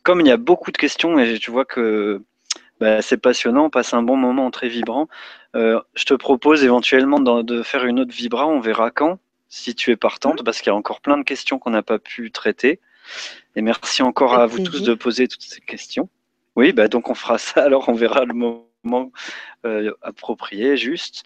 comme 0.02 0.20
il 0.20 0.26
y 0.26 0.30
a 0.30 0.36
beaucoup 0.36 0.70
de 0.70 0.76
questions 0.76 1.18
et 1.18 1.38
tu 1.38 1.50
vois 1.50 1.64
que 1.64 2.22
bah, 2.80 3.02
c'est 3.02 3.16
passionnant, 3.16 3.64
on 3.64 3.70
passe 3.70 3.94
un 3.94 4.02
bon 4.02 4.16
moment 4.16 4.50
très 4.50 4.68
vibrant. 4.68 5.08
Euh, 5.56 5.80
je 5.94 6.04
te 6.04 6.14
propose 6.14 6.64
éventuellement 6.64 7.18
de, 7.20 7.62
faire 7.62 7.84
une 7.86 8.00
autre 8.00 8.12
vibra, 8.12 8.46
on 8.46 8.60
verra 8.60 8.90
quand, 8.90 9.18
si 9.48 9.74
tu 9.74 9.90
es 9.90 9.96
partante, 9.96 10.44
parce 10.44 10.58
qu'il 10.58 10.70
y 10.70 10.74
a 10.74 10.76
encore 10.76 11.00
plein 11.00 11.18
de 11.18 11.24
questions 11.24 11.58
qu'on 11.58 11.70
n'a 11.70 11.82
pas 11.82 11.98
pu 11.98 12.30
traiter. 12.30 12.80
Et 13.56 13.62
merci 13.62 14.02
encore 14.02 14.34
à 14.34 14.46
vous 14.46 14.60
tous 14.60 14.82
de 14.82 14.94
poser 14.94 15.26
toutes 15.26 15.42
ces 15.42 15.60
questions. 15.60 16.08
Oui, 16.54 16.72
bah 16.72 16.88
donc 16.88 17.08
on 17.08 17.14
fera 17.14 17.38
ça, 17.38 17.62
alors 17.62 17.88
on 17.88 17.94
verra 17.94 18.24
le 18.24 18.34
moment 18.34 18.67
euh, 19.64 19.92
approprié, 20.02 20.76
juste. 20.76 21.24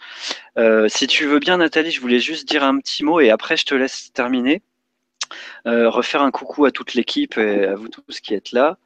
Euh, 0.58 0.88
si 0.88 1.06
tu 1.06 1.26
veux 1.26 1.38
bien, 1.38 1.58
Nathalie, 1.58 1.90
je 1.90 2.00
voulais 2.00 2.20
juste 2.20 2.48
dire 2.48 2.64
un 2.64 2.78
petit 2.78 3.04
mot 3.04 3.20
et 3.20 3.30
après 3.30 3.56
je 3.56 3.66
te 3.66 3.74
laisse 3.74 4.12
terminer. 4.12 4.62
refaire 5.64 6.22
un 6.22 6.30
coucou 6.30 6.64
à 6.64 6.70
toute 6.70 6.94
l'équipe 6.94 7.38
et 7.38 7.66
à 7.66 7.74
vous 7.74 7.88
tous 7.88 8.20
qui 8.20 8.34
êtes 8.34 8.52
là. 8.52 8.78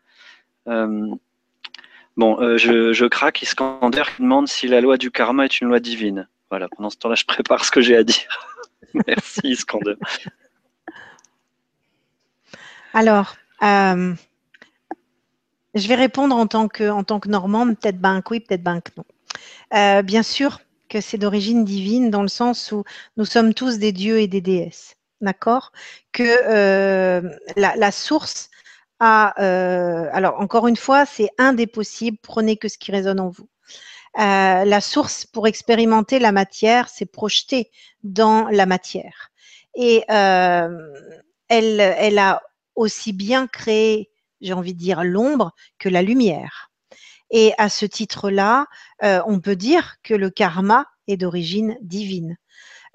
Bon, 2.17 2.41
euh, 2.41 2.57
je, 2.57 2.95
je, 2.95 3.05
craque, 3.05 3.43
Iskander 3.43 4.05
demande 4.19 4.49
si 4.49 4.69
la 4.69 4.81
loi 4.81 4.97
du 4.97 5.11
karma 5.11 5.45
est 5.45 5.61
une 5.61 5.69
loi 5.69 5.81
divine. 5.81 6.29
Voilà, 6.49 6.69
pendant 6.69 6.89
ce 6.89 6.97
temps-là, 6.97 7.15
je 7.15 7.27
prépare 7.27 7.65
ce 7.65 7.71
que 7.71 7.83
j'ai 7.83 7.97
à 7.97 8.05
dire. 8.05 8.57
Merci 9.07 9.41
Iskander. 9.45 9.97
Alors, 12.95 13.37
euh, 13.63 14.15
je 15.77 15.89
vais 15.89 15.95
répondre 15.95 16.37
en 16.37 16.47
tant 16.47 16.69
que, 16.69 16.91
en 16.91 17.05
tant 17.05 17.21
que 17.21 17.29
normande, 17.29 17.79
peut-être 17.79 18.01
ben 18.01 18.23
oui, 18.31 18.41
peut-être 18.41 18.63
ben 18.63 18.81
non. 18.97 19.05
Euh, 19.75 20.03
bien 20.03 20.23
sûr 20.23 20.61
que 20.89 21.01
c'est 21.01 21.19
d'origine 21.19 21.65
divine 21.65 22.11
dans 22.11 22.23
le 22.23 22.29
sens 22.29 22.73
où 22.73 22.85
nous 23.17 23.25
sommes 23.25 23.55
tous 23.55 23.79
des 23.79 23.93
dieux 23.93 24.21
et 24.21 24.29
des 24.29 24.41
déesses. 24.41 24.97
D'accord? 25.21 25.73
Que 26.13 27.23
la, 27.57 27.77
la, 27.77 27.91
source 27.91 28.51
euh, 29.03 30.09
alors 30.13 30.41
encore 30.41 30.67
une 30.67 30.77
fois, 30.77 31.07
c'est 31.07 31.31
un 31.39 31.53
des 31.53 31.67
possibles, 31.67 32.19
prenez 32.23 32.57
que 32.57 32.69
ce 32.69 32.79
qui 32.79 32.93
résonne 32.93 33.21
en 33.21 33.29
vous. 33.29 33.49
Euh, 34.19 34.65
la 34.65 34.81
source 34.81 35.27
pour 35.27 35.47
expérimenter 35.47 36.19
la 36.19 36.33
matière, 36.33 36.89
c'est 36.89 37.07
projeter 37.07 37.71
dans 38.03 38.49
la 38.49 38.65
matière. 38.65 39.31
Et 39.75 40.05
euh, 40.11 40.71
elle, 41.49 41.81
elle 41.81 42.19
a 42.19 42.43
aussi 42.75 43.13
bien 43.13 43.47
créé, 43.47 44.11
j'ai 44.41 44.53
envie 44.53 44.75
de 44.75 44.79
dire, 44.79 45.05
l'ombre 45.05 45.53
que 45.79 45.89
la 45.89 46.03
lumière. 46.03 46.71
Et 47.31 47.53
à 47.59 47.69
ce 47.69 47.87
titre-là, 47.87 48.67
on 49.03 49.41
peut 49.41 49.57
dire 49.57 49.97
que 50.03 50.15
le 50.15 50.31
karma 50.31 50.87
est 51.09 51.17
d'origine 51.17 51.77
divine. 51.81 52.37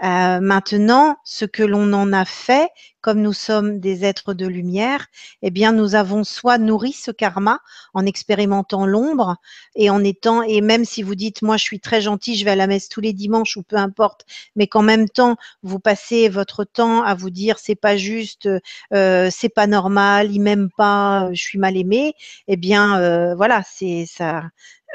Euh, 0.03 0.40
maintenant, 0.40 1.18
ce 1.23 1.45
que 1.45 1.64
l'on 1.64 1.94
en 1.94 2.11
a 2.11 2.26
fait, 2.26 2.69
comme 3.02 3.22
nous 3.22 3.34
sommes 3.34 3.80
des 3.80 4.03
êtres 4.06 4.34
de 4.34 4.48
lumière, 4.48 5.07
eh 5.41 5.52
bien, 5.52 5.72
nous 5.72 5.95
avons 5.95 6.23
soit 6.23 6.57
nourri 6.57 6.91
ce 6.94 7.11
karma 7.11 7.60
en 7.94 8.06
expérimentant 8.06 8.86
l'ombre 8.86 9.38
et 9.76 9.90
en 9.90 10.03
étant, 10.03 10.41
et 10.44 10.61
même 10.61 10.86
si 10.86 11.03
vous 11.03 11.15
dites, 11.15 11.41
moi, 11.44 11.57
je 11.57 11.64
suis 11.64 11.80
très 11.80 12.02
gentil, 12.02 12.36
je 12.36 12.45
vais 12.45 12.52
à 12.52 12.56
la 12.56 12.68
messe 12.68 12.90
tous 12.90 13.02
les 13.02 13.14
dimanches 13.14 13.57
ou 13.57 13.64
peu 13.64 13.76
importe, 13.76 14.26
mais 14.56 14.68
qu'en 14.68 14.82
même 14.84 15.10
temps, 15.10 15.36
vous 15.64 15.80
passez 15.80 16.30
votre 16.30 16.64
temps 16.64 17.03
à 17.03 17.14
vous 17.15 17.30
dire, 17.30 17.60
c'est 17.60 17.76
pas 17.76 17.98
juste, 17.98 18.49
euh, 18.94 19.30
c'est 19.32 19.49
pas 19.49 19.68
normal, 19.68 20.32
il 20.32 20.40
m'aime 20.41 20.69
pas, 20.76 21.30
je 21.34 21.41
suis 21.41 21.60
mal 21.60 21.78
aimé, 21.78 22.14
eh 22.48 22.57
bien, 22.57 22.99
euh, 22.99 23.36
voilà, 23.36 23.64
c'est 23.64 24.06
ça, 24.07 24.44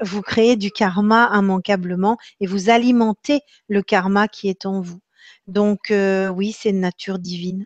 vous 0.02 0.22
créez 0.22 0.56
du 0.56 0.70
karma 0.70 1.30
immanquablement 1.32 2.16
et 2.40 2.46
vous 2.46 2.70
alimentez 2.70 3.40
le 3.68 3.82
karma 3.82 4.28
qui 4.28 4.48
est 4.48 4.66
en 4.66 4.80
vous. 4.80 5.00
Donc 5.46 5.90
euh, 5.90 6.28
oui, 6.28 6.52
c'est 6.52 6.70
une 6.70 6.80
nature 6.80 7.18
divine. 7.18 7.64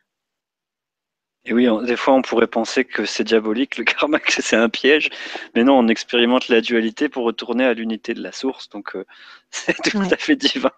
Et 1.46 1.54
oui, 1.54 1.66
des 1.86 1.96
fois 1.96 2.14
on 2.14 2.22
pourrait 2.22 2.46
penser 2.46 2.84
que 2.84 3.06
c'est 3.06 3.24
diabolique, 3.24 3.78
le 3.78 3.84
karma, 3.84 4.20
que 4.20 4.42
c'est 4.42 4.56
un 4.56 4.68
piège, 4.68 5.10
mais 5.54 5.64
non, 5.64 5.78
on 5.78 5.88
expérimente 5.88 6.48
la 6.48 6.60
dualité 6.60 7.08
pour 7.08 7.24
retourner 7.24 7.64
à 7.64 7.74
l'unité 7.74 8.12
de 8.12 8.22
la 8.22 8.32
source, 8.32 8.68
donc 8.68 8.94
euh, 8.94 9.04
c'est 9.50 9.76
tout 9.82 9.98
à 9.98 10.16
fait 10.16 10.36
divin. 10.36 10.72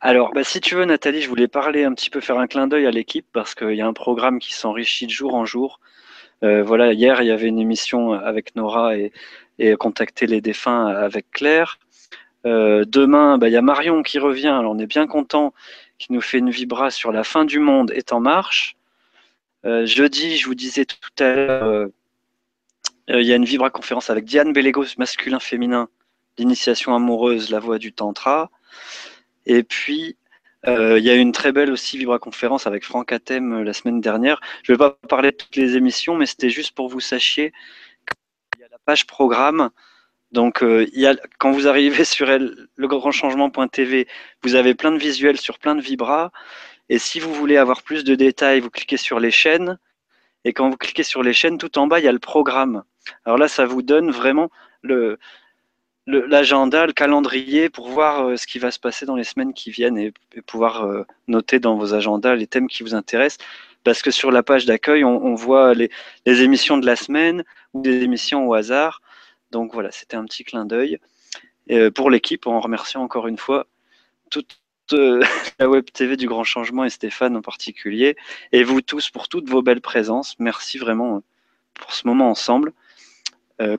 Alors, 0.00 0.32
bah, 0.34 0.42
si 0.42 0.60
tu 0.60 0.74
veux, 0.74 0.84
Nathalie, 0.84 1.22
je 1.22 1.28
voulais 1.28 1.46
parler 1.46 1.84
un 1.84 1.94
petit 1.94 2.10
peu, 2.10 2.20
faire 2.20 2.38
un 2.38 2.48
clin 2.48 2.66
d'œil 2.66 2.86
à 2.86 2.90
l'équipe, 2.90 3.26
parce 3.32 3.54
qu'il 3.54 3.74
y 3.74 3.80
a 3.80 3.86
un 3.86 3.92
programme 3.92 4.40
qui 4.40 4.52
s'enrichit 4.52 5.06
de 5.06 5.12
jour 5.12 5.34
en 5.34 5.44
jour. 5.44 5.78
Euh, 6.42 6.64
voilà, 6.64 6.92
hier, 6.92 7.22
il 7.22 7.28
y 7.28 7.30
avait 7.30 7.46
une 7.46 7.60
émission 7.60 8.12
avec 8.12 8.56
Nora 8.56 8.96
et, 8.96 9.12
et 9.58 9.74
contacter 9.76 10.26
les 10.26 10.40
défunts 10.40 10.86
avec 10.86 11.30
Claire. 11.30 11.78
Euh, 12.44 12.84
demain, 12.86 13.38
bah, 13.38 13.48
il 13.48 13.52
y 13.52 13.56
a 13.56 13.62
Marion 13.62 14.02
qui 14.02 14.18
revient. 14.18 14.60
On 14.64 14.78
est 14.78 14.86
bien 14.86 15.06
content, 15.06 15.54
qui 15.98 16.12
nous 16.12 16.20
fait 16.20 16.38
une 16.38 16.50
vibra 16.50 16.90
sur 16.90 17.12
la 17.12 17.24
fin 17.24 17.44
du 17.44 17.58
monde 17.58 17.90
est 17.92 18.12
en 18.12 18.20
marche. 18.20 18.76
Euh, 19.64 19.86
jeudi, 19.86 20.36
je 20.36 20.46
vous 20.46 20.54
disais 20.54 20.84
tout 20.84 20.96
à 21.20 21.34
l'heure, 21.34 21.88
il 23.08 23.22
y 23.22 23.32
a 23.32 23.36
une 23.36 23.44
vibra 23.44 23.70
conférence 23.70 24.10
avec 24.10 24.24
Diane 24.24 24.52
Bellégos, 24.52 24.96
masculin-féminin, 24.96 25.88
l'initiation 26.38 26.94
amoureuse, 26.94 27.50
la 27.50 27.60
voix 27.60 27.78
du 27.78 27.92
tantra. 27.92 28.50
Et 29.44 29.62
puis, 29.62 30.16
il 30.66 31.02
y 31.02 31.10
a 31.10 31.14
une 31.14 31.32
très 31.32 31.52
belle 31.52 31.70
aussi 31.72 31.98
vibra 31.98 32.18
conférence 32.18 32.66
avec 32.66 32.84
Franck 32.84 33.12
Atem 33.12 33.62
la 33.62 33.72
semaine 33.72 34.00
dernière. 34.00 34.40
Je 34.62 34.72
ne 34.72 34.76
vais 34.76 34.78
pas 34.78 34.96
parler 35.08 35.32
de 35.32 35.36
toutes 35.36 35.56
les 35.56 35.76
émissions, 35.76 36.16
mais 36.16 36.26
c'était 36.26 36.50
juste 36.50 36.74
pour 36.74 36.88
vous 36.88 37.00
sachiez 37.00 37.52
page 38.84 39.06
programme. 39.06 39.70
Donc, 40.32 40.62
euh, 40.62 40.86
quand 41.38 41.52
vous 41.52 41.68
arrivez 41.68 42.04
sur 42.04 42.30
elle, 42.30 42.54
le 42.76 42.88
grand 42.88 43.10
changement.tv, 43.10 44.08
vous 44.42 44.54
avez 44.54 44.74
plein 44.74 44.92
de 44.92 44.98
visuels 44.98 45.38
sur 45.38 45.58
plein 45.58 45.74
de 45.74 45.82
vibras. 45.82 46.30
Et 46.88 46.98
si 46.98 47.20
vous 47.20 47.32
voulez 47.32 47.56
avoir 47.56 47.82
plus 47.82 48.04
de 48.04 48.14
détails, 48.14 48.60
vous 48.60 48.70
cliquez 48.70 48.96
sur 48.96 49.20
les 49.20 49.30
chaînes. 49.30 49.78
Et 50.44 50.52
quand 50.52 50.68
vous 50.70 50.76
cliquez 50.76 51.02
sur 51.02 51.22
les 51.22 51.32
chaînes, 51.32 51.58
tout 51.58 51.78
en 51.78 51.86
bas, 51.86 52.00
il 52.00 52.04
y 52.04 52.08
a 52.08 52.12
le 52.12 52.18
programme. 52.18 52.82
Alors 53.24 53.38
là, 53.38 53.48
ça 53.48 53.66
vous 53.66 53.82
donne 53.82 54.10
vraiment 54.10 54.50
l'agenda, 56.06 56.86
le, 56.86 56.92
calendrier 56.92 57.68
pour 57.68 57.88
voir 57.88 58.28
euh, 58.28 58.36
ce 58.36 58.46
qui 58.46 58.58
va 58.58 58.70
se 58.70 58.80
passer 58.80 59.06
dans 59.06 59.16
les 59.16 59.24
semaines 59.24 59.54
qui 59.54 59.70
viennent 59.70 59.98
et, 59.98 60.12
pouvoir 60.46 60.84
euh, 60.84 61.04
noter 61.28 61.60
dans 61.60 61.76
vos 61.76 61.94
agendas 61.94 62.34
les 62.34 62.46
thèmes 62.46 62.68
qui 62.68 62.82
vous 62.82 62.94
intéressent. 62.94 63.44
Parce 63.84 64.02
que 64.02 64.10
sur 64.10 64.30
la 64.30 64.42
page 64.42 64.64
d'accueil, 64.66 65.04
on, 65.04 65.34
voit 65.34 65.74
les, 65.74 65.90
émissions 66.26 66.78
de 66.78 66.86
la 66.86 66.96
semaine, 66.96 67.44
ou 67.72 67.82
des 67.82 68.02
émissions 68.02 68.46
au 68.46 68.54
hasard. 68.54 69.02
Donc 69.50 69.72
voilà, 69.72 69.90
c'était 69.90 70.16
un 70.16 70.24
petit 70.24 70.44
clin 70.44 70.64
d'œil. 70.64 70.98
Euh, 71.70 71.90
pour 71.90 72.10
l'équipe, 72.10 72.46
en 72.46 72.60
remerciant 72.60 73.02
encore 73.02 73.28
une 73.28 73.38
fois 73.38 73.66
toute 74.30 74.58
euh, 74.92 75.22
la 75.58 75.68
Web 75.68 75.84
TV 75.92 76.16
du 76.16 76.26
Grand 76.26 76.44
Changement 76.44 76.84
et 76.84 76.90
Stéphane 76.90 77.36
en 77.36 77.42
particulier, 77.42 78.16
et 78.52 78.64
vous 78.64 78.82
tous 78.82 79.10
pour 79.10 79.28
toutes 79.28 79.48
vos 79.48 79.62
belles 79.62 79.80
présences. 79.80 80.36
Merci 80.38 80.78
vraiment 80.78 81.16
euh, 81.16 81.20
pour 81.74 81.92
ce 81.92 82.06
moment 82.06 82.30
ensemble. 82.30 82.72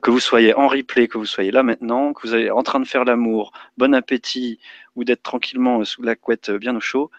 que 0.02 0.10
vous 0.10 0.20
soyez 0.20 0.54
en 0.54 0.66
replay, 0.66 1.08
que 1.08 1.18
vous 1.18 1.26
soyez 1.26 1.50
là 1.50 1.62
maintenant, 1.62 2.14
que 2.14 2.26
vous 2.26 2.34
êtes 2.34 2.50
en 2.50 2.62
train 2.62 2.80
de 2.80 2.86
faire 2.86 3.04
l'amour, 3.04 3.52
bon 3.76 3.94
appétit, 3.94 4.58
ou 4.96 5.04
d'être 5.04 5.22
tranquillement 5.22 5.84
sous 5.84 6.02
la 6.02 6.16
couette 6.16 6.50
bien 6.50 6.74
au 6.74 6.80
chaud, 6.80 7.10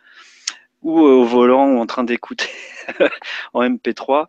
ou 0.86 1.00
au 1.00 1.26
volant, 1.26 1.68
ou 1.72 1.80
en 1.80 1.88
train 1.88 2.04
d'écouter 2.04 2.50
en 3.54 3.64
MP3. 3.64 4.28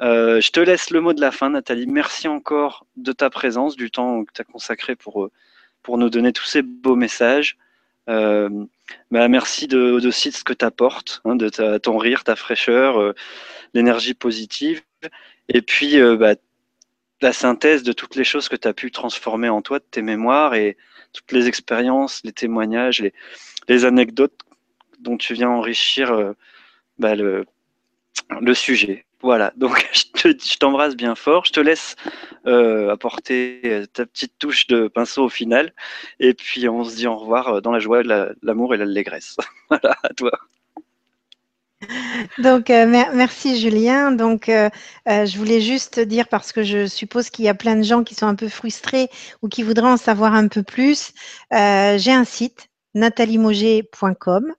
Euh, 0.00 0.40
je 0.40 0.50
te 0.52 0.60
laisse 0.60 0.90
le 0.90 1.00
mot 1.00 1.12
de 1.12 1.20
la 1.20 1.32
fin, 1.32 1.50
Nathalie. 1.50 1.88
Merci 1.88 2.28
encore 2.28 2.86
de 2.96 3.10
ta 3.10 3.30
présence, 3.30 3.74
du 3.76 3.90
temps 3.90 4.24
que 4.24 4.32
tu 4.32 4.40
as 4.40 4.44
consacré 4.44 4.94
pour, 4.94 5.24
euh, 5.24 5.30
pour 5.82 5.98
nous 5.98 6.08
donner 6.08 6.32
tous 6.32 6.44
ces 6.44 6.62
beaux 6.62 6.94
messages. 6.94 7.58
Euh, 8.08 8.48
bah, 9.10 9.26
merci 9.26 9.66
de, 9.66 9.98
de 9.98 10.10
ce 10.12 10.44
que 10.44 10.52
tu 10.52 10.64
apportes, 10.64 11.20
hein, 11.24 11.34
de 11.34 11.48
ton 11.78 11.98
rire, 11.98 12.22
ta 12.22 12.36
fraîcheur, 12.36 13.12
l'énergie 13.74 14.14
positive. 14.14 14.82
Et 15.48 15.62
puis, 15.62 15.98
bah, 16.16 16.34
la 17.20 17.32
synthèse 17.32 17.82
de 17.82 17.92
toutes 17.92 18.14
les 18.14 18.24
choses 18.24 18.48
que 18.48 18.56
tu 18.56 18.68
as 18.68 18.74
pu 18.74 18.92
transformer 18.92 19.48
en 19.48 19.62
toi, 19.62 19.80
de 19.80 19.84
tes 19.90 20.02
mémoires 20.02 20.54
et 20.54 20.76
toutes 21.12 21.32
les 21.32 21.48
expériences, 21.48 22.20
les 22.24 22.32
témoignages, 22.32 23.04
les 23.68 23.84
anecdotes 23.84 24.34
dont 25.02 25.16
tu 25.16 25.34
viens 25.34 25.50
enrichir 25.50 26.34
bah, 26.98 27.14
le, 27.14 27.44
sujet. 28.54 29.04
Voilà, 29.22 29.52
donc 29.56 29.88
je 30.16 30.56
t'embrasse 30.58 30.96
bien 30.96 31.14
fort. 31.14 31.44
Je 31.44 31.52
te 31.52 31.60
laisse 31.60 31.96
euh, 32.46 32.90
apporter 32.90 33.60
euh, 33.64 33.86
ta 33.86 34.04
petite 34.04 34.36
touche 34.38 34.66
de 34.66 34.88
pinceau 34.88 35.24
au 35.24 35.28
final. 35.28 35.72
Et 36.18 36.34
puis 36.34 36.68
on 36.68 36.84
se 36.84 36.96
dit 36.96 37.06
au 37.06 37.16
revoir 37.16 37.48
euh, 37.48 37.60
dans 37.60 37.70
la 37.70 37.78
joie, 37.78 38.02
l'amour 38.42 38.74
et 38.74 38.76
l'allégresse. 38.76 39.36
voilà, 39.70 39.96
à 40.02 40.08
toi. 40.14 40.32
Donc, 42.38 42.68
merci 42.68 43.60
Julien. 43.60 44.12
Donc, 44.12 44.44
je 44.46 45.36
voulais 45.36 45.60
juste 45.60 45.98
dire, 45.98 46.28
parce 46.28 46.52
que 46.52 46.62
je 46.62 46.86
suppose 46.86 47.28
qu'il 47.28 47.44
y 47.44 47.48
a 47.48 47.54
plein 47.54 47.74
de 47.74 47.82
gens 47.82 48.04
qui 48.04 48.14
sont 48.14 48.26
un 48.26 48.36
peu 48.36 48.48
frustrés 48.48 49.08
ou 49.42 49.48
qui 49.48 49.64
voudraient 49.64 49.90
en 49.90 49.96
savoir 49.96 50.32
un 50.34 50.46
peu 50.46 50.62
plus, 50.62 51.12
j'ai 51.50 52.12
un 52.12 52.24
site, 52.24 52.68
nataliemauger.com. 52.94 54.54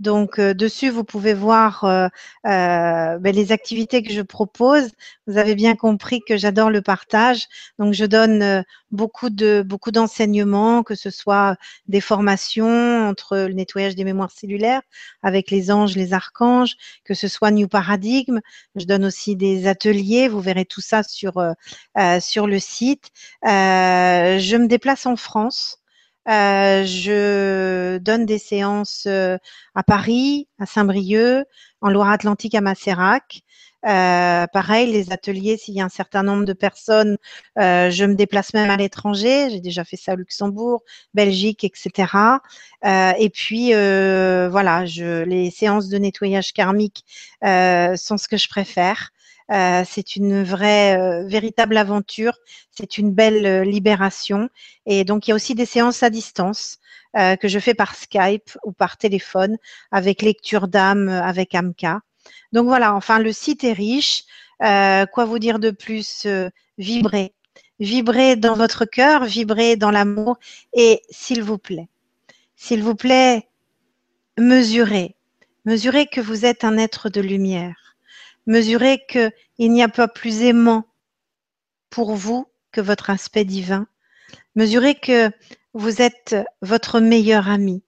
Donc, 0.00 0.40
euh, 0.40 0.54
dessus, 0.54 0.90
vous 0.90 1.04
pouvez 1.04 1.34
voir 1.34 1.84
euh, 1.84 2.08
euh, 2.46 3.18
ben, 3.18 3.34
les 3.34 3.52
activités 3.52 4.02
que 4.02 4.12
je 4.12 4.22
propose. 4.22 4.90
Vous 5.28 5.38
avez 5.38 5.54
bien 5.54 5.76
compris 5.76 6.20
que 6.26 6.36
j'adore 6.36 6.70
le 6.70 6.82
partage. 6.82 7.46
Donc, 7.78 7.94
je 7.94 8.04
donne 8.04 8.64
beaucoup 8.90 9.30
de 9.30 9.62
beaucoup 9.64 9.92
d'enseignements, 9.92 10.82
que 10.82 10.96
ce 10.96 11.10
soit 11.10 11.56
des 11.86 12.00
formations 12.00 13.08
entre 13.08 13.36
le 13.36 13.54
nettoyage 13.54 13.94
des 13.94 14.04
mémoires 14.04 14.32
cellulaires 14.32 14.82
avec 15.22 15.50
les 15.50 15.70
anges, 15.70 15.96
les 15.96 16.12
archanges, 16.12 16.76
que 17.04 17.14
ce 17.14 17.28
soit 17.28 17.50
New 17.52 17.68
Paradigm. 17.68 18.40
Je 18.74 18.86
donne 18.86 19.04
aussi 19.04 19.36
des 19.36 19.66
ateliers. 19.68 20.28
Vous 20.28 20.40
verrez 20.40 20.64
tout 20.64 20.80
ça 20.80 21.02
sur 21.04 21.34
sur 22.20 22.46
le 22.46 22.58
site. 22.58 23.10
je 23.44 24.56
me 24.56 24.66
déplace 24.66 25.06
en 25.06 25.16
France. 25.16 25.83
Euh, 26.28 26.84
je 26.84 27.98
donne 27.98 28.26
des 28.26 28.38
séances 28.38 29.04
euh, 29.06 29.36
à 29.74 29.82
Paris, 29.82 30.48
à 30.58 30.66
Saint-Brieuc, 30.66 31.44
en 31.80 31.90
Loire-Atlantique 31.90 32.54
à 32.54 32.60
Macérac. 32.60 33.42
Euh, 33.86 34.46
pareil, 34.46 34.90
les 34.90 35.12
ateliers, 35.12 35.58
s'il 35.58 35.74
y 35.74 35.80
a 35.80 35.84
un 35.84 35.90
certain 35.90 36.22
nombre 36.22 36.44
de 36.46 36.54
personnes, 36.54 37.18
euh, 37.58 37.90
je 37.90 38.04
me 38.04 38.14
déplace 38.14 38.54
même 38.54 38.70
à 38.70 38.76
l'étranger. 38.76 39.50
J'ai 39.50 39.60
déjà 39.60 39.84
fait 39.84 39.96
ça 39.96 40.14
au 40.14 40.16
Luxembourg, 40.16 40.82
Belgique, 41.12 41.64
etc. 41.64 42.40
Euh, 42.86 43.12
et 43.18 43.28
puis, 43.30 43.72
voilà, 43.72 44.86
je, 44.86 45.24
les 45.24 45.50
séances 45.50 45.88
de 45.88 45.98
nettoyage 45.98 46.52
karmique 46.52 47.04
sont 47.42 48.16
ce 48.16 48.28
que 48.28 48.36
je 48.36 48.48
préfère. 48.48 49.10
Euh, 49.50 49.82
c'est 49.86 50.16
une 50.16 50.42
vraie, 50.42 50.98
euh, 50.98 51.26
véritable 51.26 51.76
aventure. 51.76 52.38
C'est 52.70 52.98
une 52.98 53.12
belle 53.12 53.46
euh, 53.46 53.64
libération. 53.64 54.48
Et 54.86 55.04
donc, 55.04 55.26
il 55.26 55.30
y 55.30 55.32
a 55.32 55.34
aussi 55.36 55.54
des 55.54 55.66
séances 55.66 56.02
à 56.02 56.10
distance 56.10 56.78
que 57.40 57.46
je 57.46 57.60
fais 57.60 57.74
par 57.74 57.94
Skype 57.94 58.58
ou 58.64 58.72
par 58.72 58.96
téléphone 58.96 59.56
avec 59.92 60.20
lecture 60.20 60.66
d'âme 60.66 61.08
avec 61.08 61.54
Amka. 61.54 62.00
Donc 62.52 62.66
voilà, 62.66 62.92
enfin, 62.96 63.20
le 63.20 63.32
site 63.32 63.62
est 63.62 63.72
riche. 63.72 64.24
quoi 64.58 65.24
vous 65.24 65.38
dire 65.38 65.60
de 65.60 65.70
plus 65.70 66.26
Vibrez. 66.76 67.32
Vibrez 67.78 68.34
dans 68.34 68.56
votre 68.56 68.84
cœur, 68.84 69.26
vibrez 69.26 69.76
dans 69.76 69.92
l'amour 69.92 70.38
et 70.72 71.02
s'il 71.08 71.40
vous 71.44 71.56
plaît, 71.58 71.88
s'il 72.56 72.82
vous 72.82 72.96
plaît, 72.96 73.48
mesurez. 74.36 75.14
Mesurez 75.66 76.06
que 76.06 76.20
vous 76.20 76.44
êtes 76.44 76.64
un 76.64 76.76
être 76.78 77.10
de 77.10 77.20
lumière 77.20 77.93
Mesurez 78.46 79.04
qu'il 79.08 79.72
n'y 79.72 79.82
a 79.82 79.88
pas 79.88 80.08
plus 80.08 80.42
aimant 80.42 80.84
pour 81.90 82.14
vous 82.14 82.46
que 82.72 82.80
votre 82.80 83.10
aspect 83.10 83.44
divin. 83.44 83.86
Mesurez 84.54 84.96
que 84.96 85.30
vous 85.72 86.02
êtes 86.02 86.36
votre 86.60 87.00
meilleur 87.00 87.48
ami, 87.48 87.82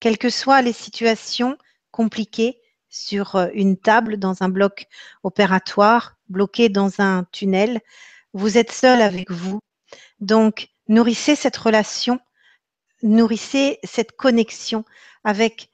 quelles 0.00 0.18
que 0.18 0.30
soient 0.30 0.62
les 0.62 0.72
situations 0.72 1.56
compliquées 1.90 2.58
sur 2.88 3.36
euh, 3.36 3.48
une 3.52 3.76
table, 3.76 4.16
dans 4.16 4.42
un 4.42 4.48
bloc 4.48 4.86
opératoire, 5.22 6.16
bloqué 6.28 6.68
dans 6.68 7.00
un 7.00 7.24
tunnel. 7.32 7.80
Vous 8.32 8.58
êtes 8.58 8.72
seul 8.72 9.02
avec 9.02 9.30
vous. 9.30 9.60
Donc, 10.20 10.68
nourrissez 10.88 11.36
cette 11.36 11.56
relation 11.56 12.20
nourrissez 13.02 13.78
cette 13.84 14.12
connexion 14.12 14.84
avec 15.24 15.70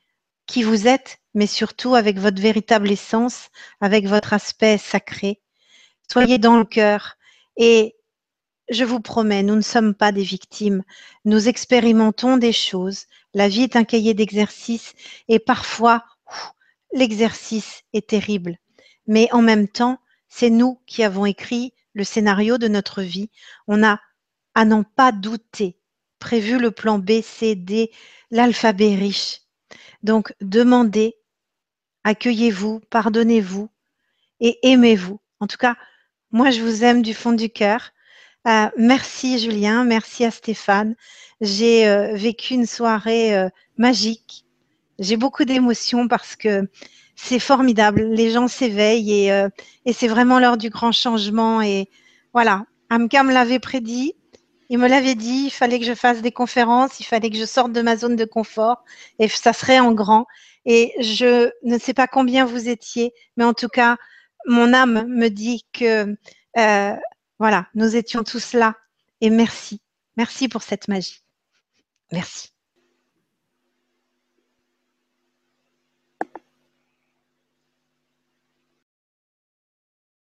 qui 0.46 0.62
vous 0.62 0.86
êtes, 0.86 1.18
mais 1.34 1.46
surtout 1.46 1.94
avec 1.94 2.18
votre 2.18 2.40
véritable 2.40 2.90
essence, 2.90 3.50
avec 3.80 4.06
votre 4.06 4.32
aspect 4.32 4.78
sacré. 4.78 5.40
Soyez 6.10 6.38
dans 6.38 6.58
le 6.58 6.64
cœur 6.64 7.16
et 7.56 7.96
je 8.68 8.84
vous 8.84 9.00
promets, 9.00 9.42
nous 9.42 9.56
ne 9.56 9.60
sommes 9.60 9.94
pas 9.94 10.12
des 10.12 10.22
victimes. 10.22 10.82
Nous 11.24 11.48
expérimentons 11.48 12.36
des 12.36 12.52
choses. 12.52 13.06
La 13.34 13.48
vie 13.48 13.62
est 13.62 13.76
un 13.76 13.84
cahier 13.84 14.14
d'exercice 14.14 14.94
et 15.28 15.38
parfois 15.38 16.04
l'exercice 16.92 17.82
est 17.92 18.08
terrible. 18.08 18.58
Mais 19.06 19.28
en 19.32 19.42
même 19.42 19.68
temps, 19.68 19.98
c'est 20.28 20.50
nous 20.50 20.80
qui 20.86 21.02
avons 21.02 21.26
écrit 21.26 21.74
le 21.92 22.04
scénario 22.04 22.56
de 22.56 22.68
notre 22.68 23.02
vie. 23.02 23.30
On 23.66 23.82
a, 23.82 24.00
à 24.54 24.64
n'en 24.64 24.84
pas 24.84 25.12
douter, 25.12 25.78
prévu 26.18 26.58
le 26.58 26.70
plan 26.70 26.98
B, 26.98 27.20
C, 27.22 27.54
D, 27.54 27.90
l'alphabet 28.30 28.94
riche. 28.94 29.40
Donc, 30.02 30.34
demandez, 30.40 31.16
accueillez-vous, 32.04 32.80
pardonnez-vous 32.90 33.68
et 34.40 34.58
aimez-vous. 34.62 35.20
En 35.40 35.46
tout 35.46 35.56
cas, 35.56 35.76
moi, 36.30 36.50
je 36.50 36.60
vous 36.62 36.84
aime 36.84 37.02
du 37.02 37.14
fond 37.14 37.32
du 37.32 37.50
cœur. 37.50 37.90
Euh, 38.48 38.68
merci 38.76 39.38
Julien, 39.38 39.84
merci 39.84 40.24
à 40.24 40.30
Stéphane. 40.30 40.96
J'ai 41.40 41.88
euh, 41.88 42.14
vécu 42.14 42.54
une 42.54 42.66
soirée 42.66 43.36
euh, 43.36 43.48
magique. 43.76 44.44
J'ai 44.98 45.16
beaucoup 45.16 45.44
d'émotions 45.44 46.08
parce 46.08 46.36
que 46.36 46.68
c'est 47.14 47.38
formidable. 47.38 48.02
Les 48.02 48.30
gens 48.30 48.48
s'éveillent 48.48 49.12
et, 49.12 49.46
et 49.84 49.92
c'est 49.92 50.08
vraiment 50.08 50.38
l'heure 50.38 50.56
du 50.56 50.70
grand 50.70 50.92
changement. 50.92 51.60
Et 51.62 51.88
voilà, 52.32 52.64
Amka 52.90 53.22
me 53.22 53.32
l'avait 53.32 53.58
prédit. 53.58 54.14
Il 54.68 54.78
me 54.78 54.88
l'avait 54.88 55.14
dit, 55.14 55.44
il 55.46 55.50
fallait 55.50 55.78
que 55.78 55.84
je 55.84 55.94
fasse 55.94 56.22
des 56.22 56.32
conférences, 56.32 56.98
il 56.98 57.04
fallait 57.04 57.28
que 57.28 57.36
je 57.36 57.44
sorte 57.44 57.72
de 57.72 57.82
ma 57.82 57.96
zone 57.96 58.16
de 58.16 58.24
confort 58.24 58.84
et 59.18 59.28
ça 59.28 59.52
serait 59.52 59.80
en 59.80 59.92
grand. 59.92 60.26
Et 60.64 60.92
je 61.00 61.50
ne 61.64 61.78
sais 61.78 61.94
pas 61.94 62.06
combien 62.06 62.44
vous 62.44 62.68
étiez, 62.68 63.12
mais 63.36 63.44
en 63.44 63.54
tout 63.54 63.68
cas, 63.68 63.96
mon 64.46 64.72
âme 64.72 65.06
me 65.08 65.28
dit 65.28 65.64
que 65.72 66.16
euh, 66.58 66.96
voilà, 67.38 67.68
nous 67.74 67.96
étions 67.96 68.22
tous 68.22 68.52
là. 68.52 68.76
Et 69.20 69.30
merci. 69.30 69.80
Merci 70.16 70.48
pour 70.48 70.62
cette 70.62 70.88
magie. 70.88 71.22
Merci. 72.12 72.51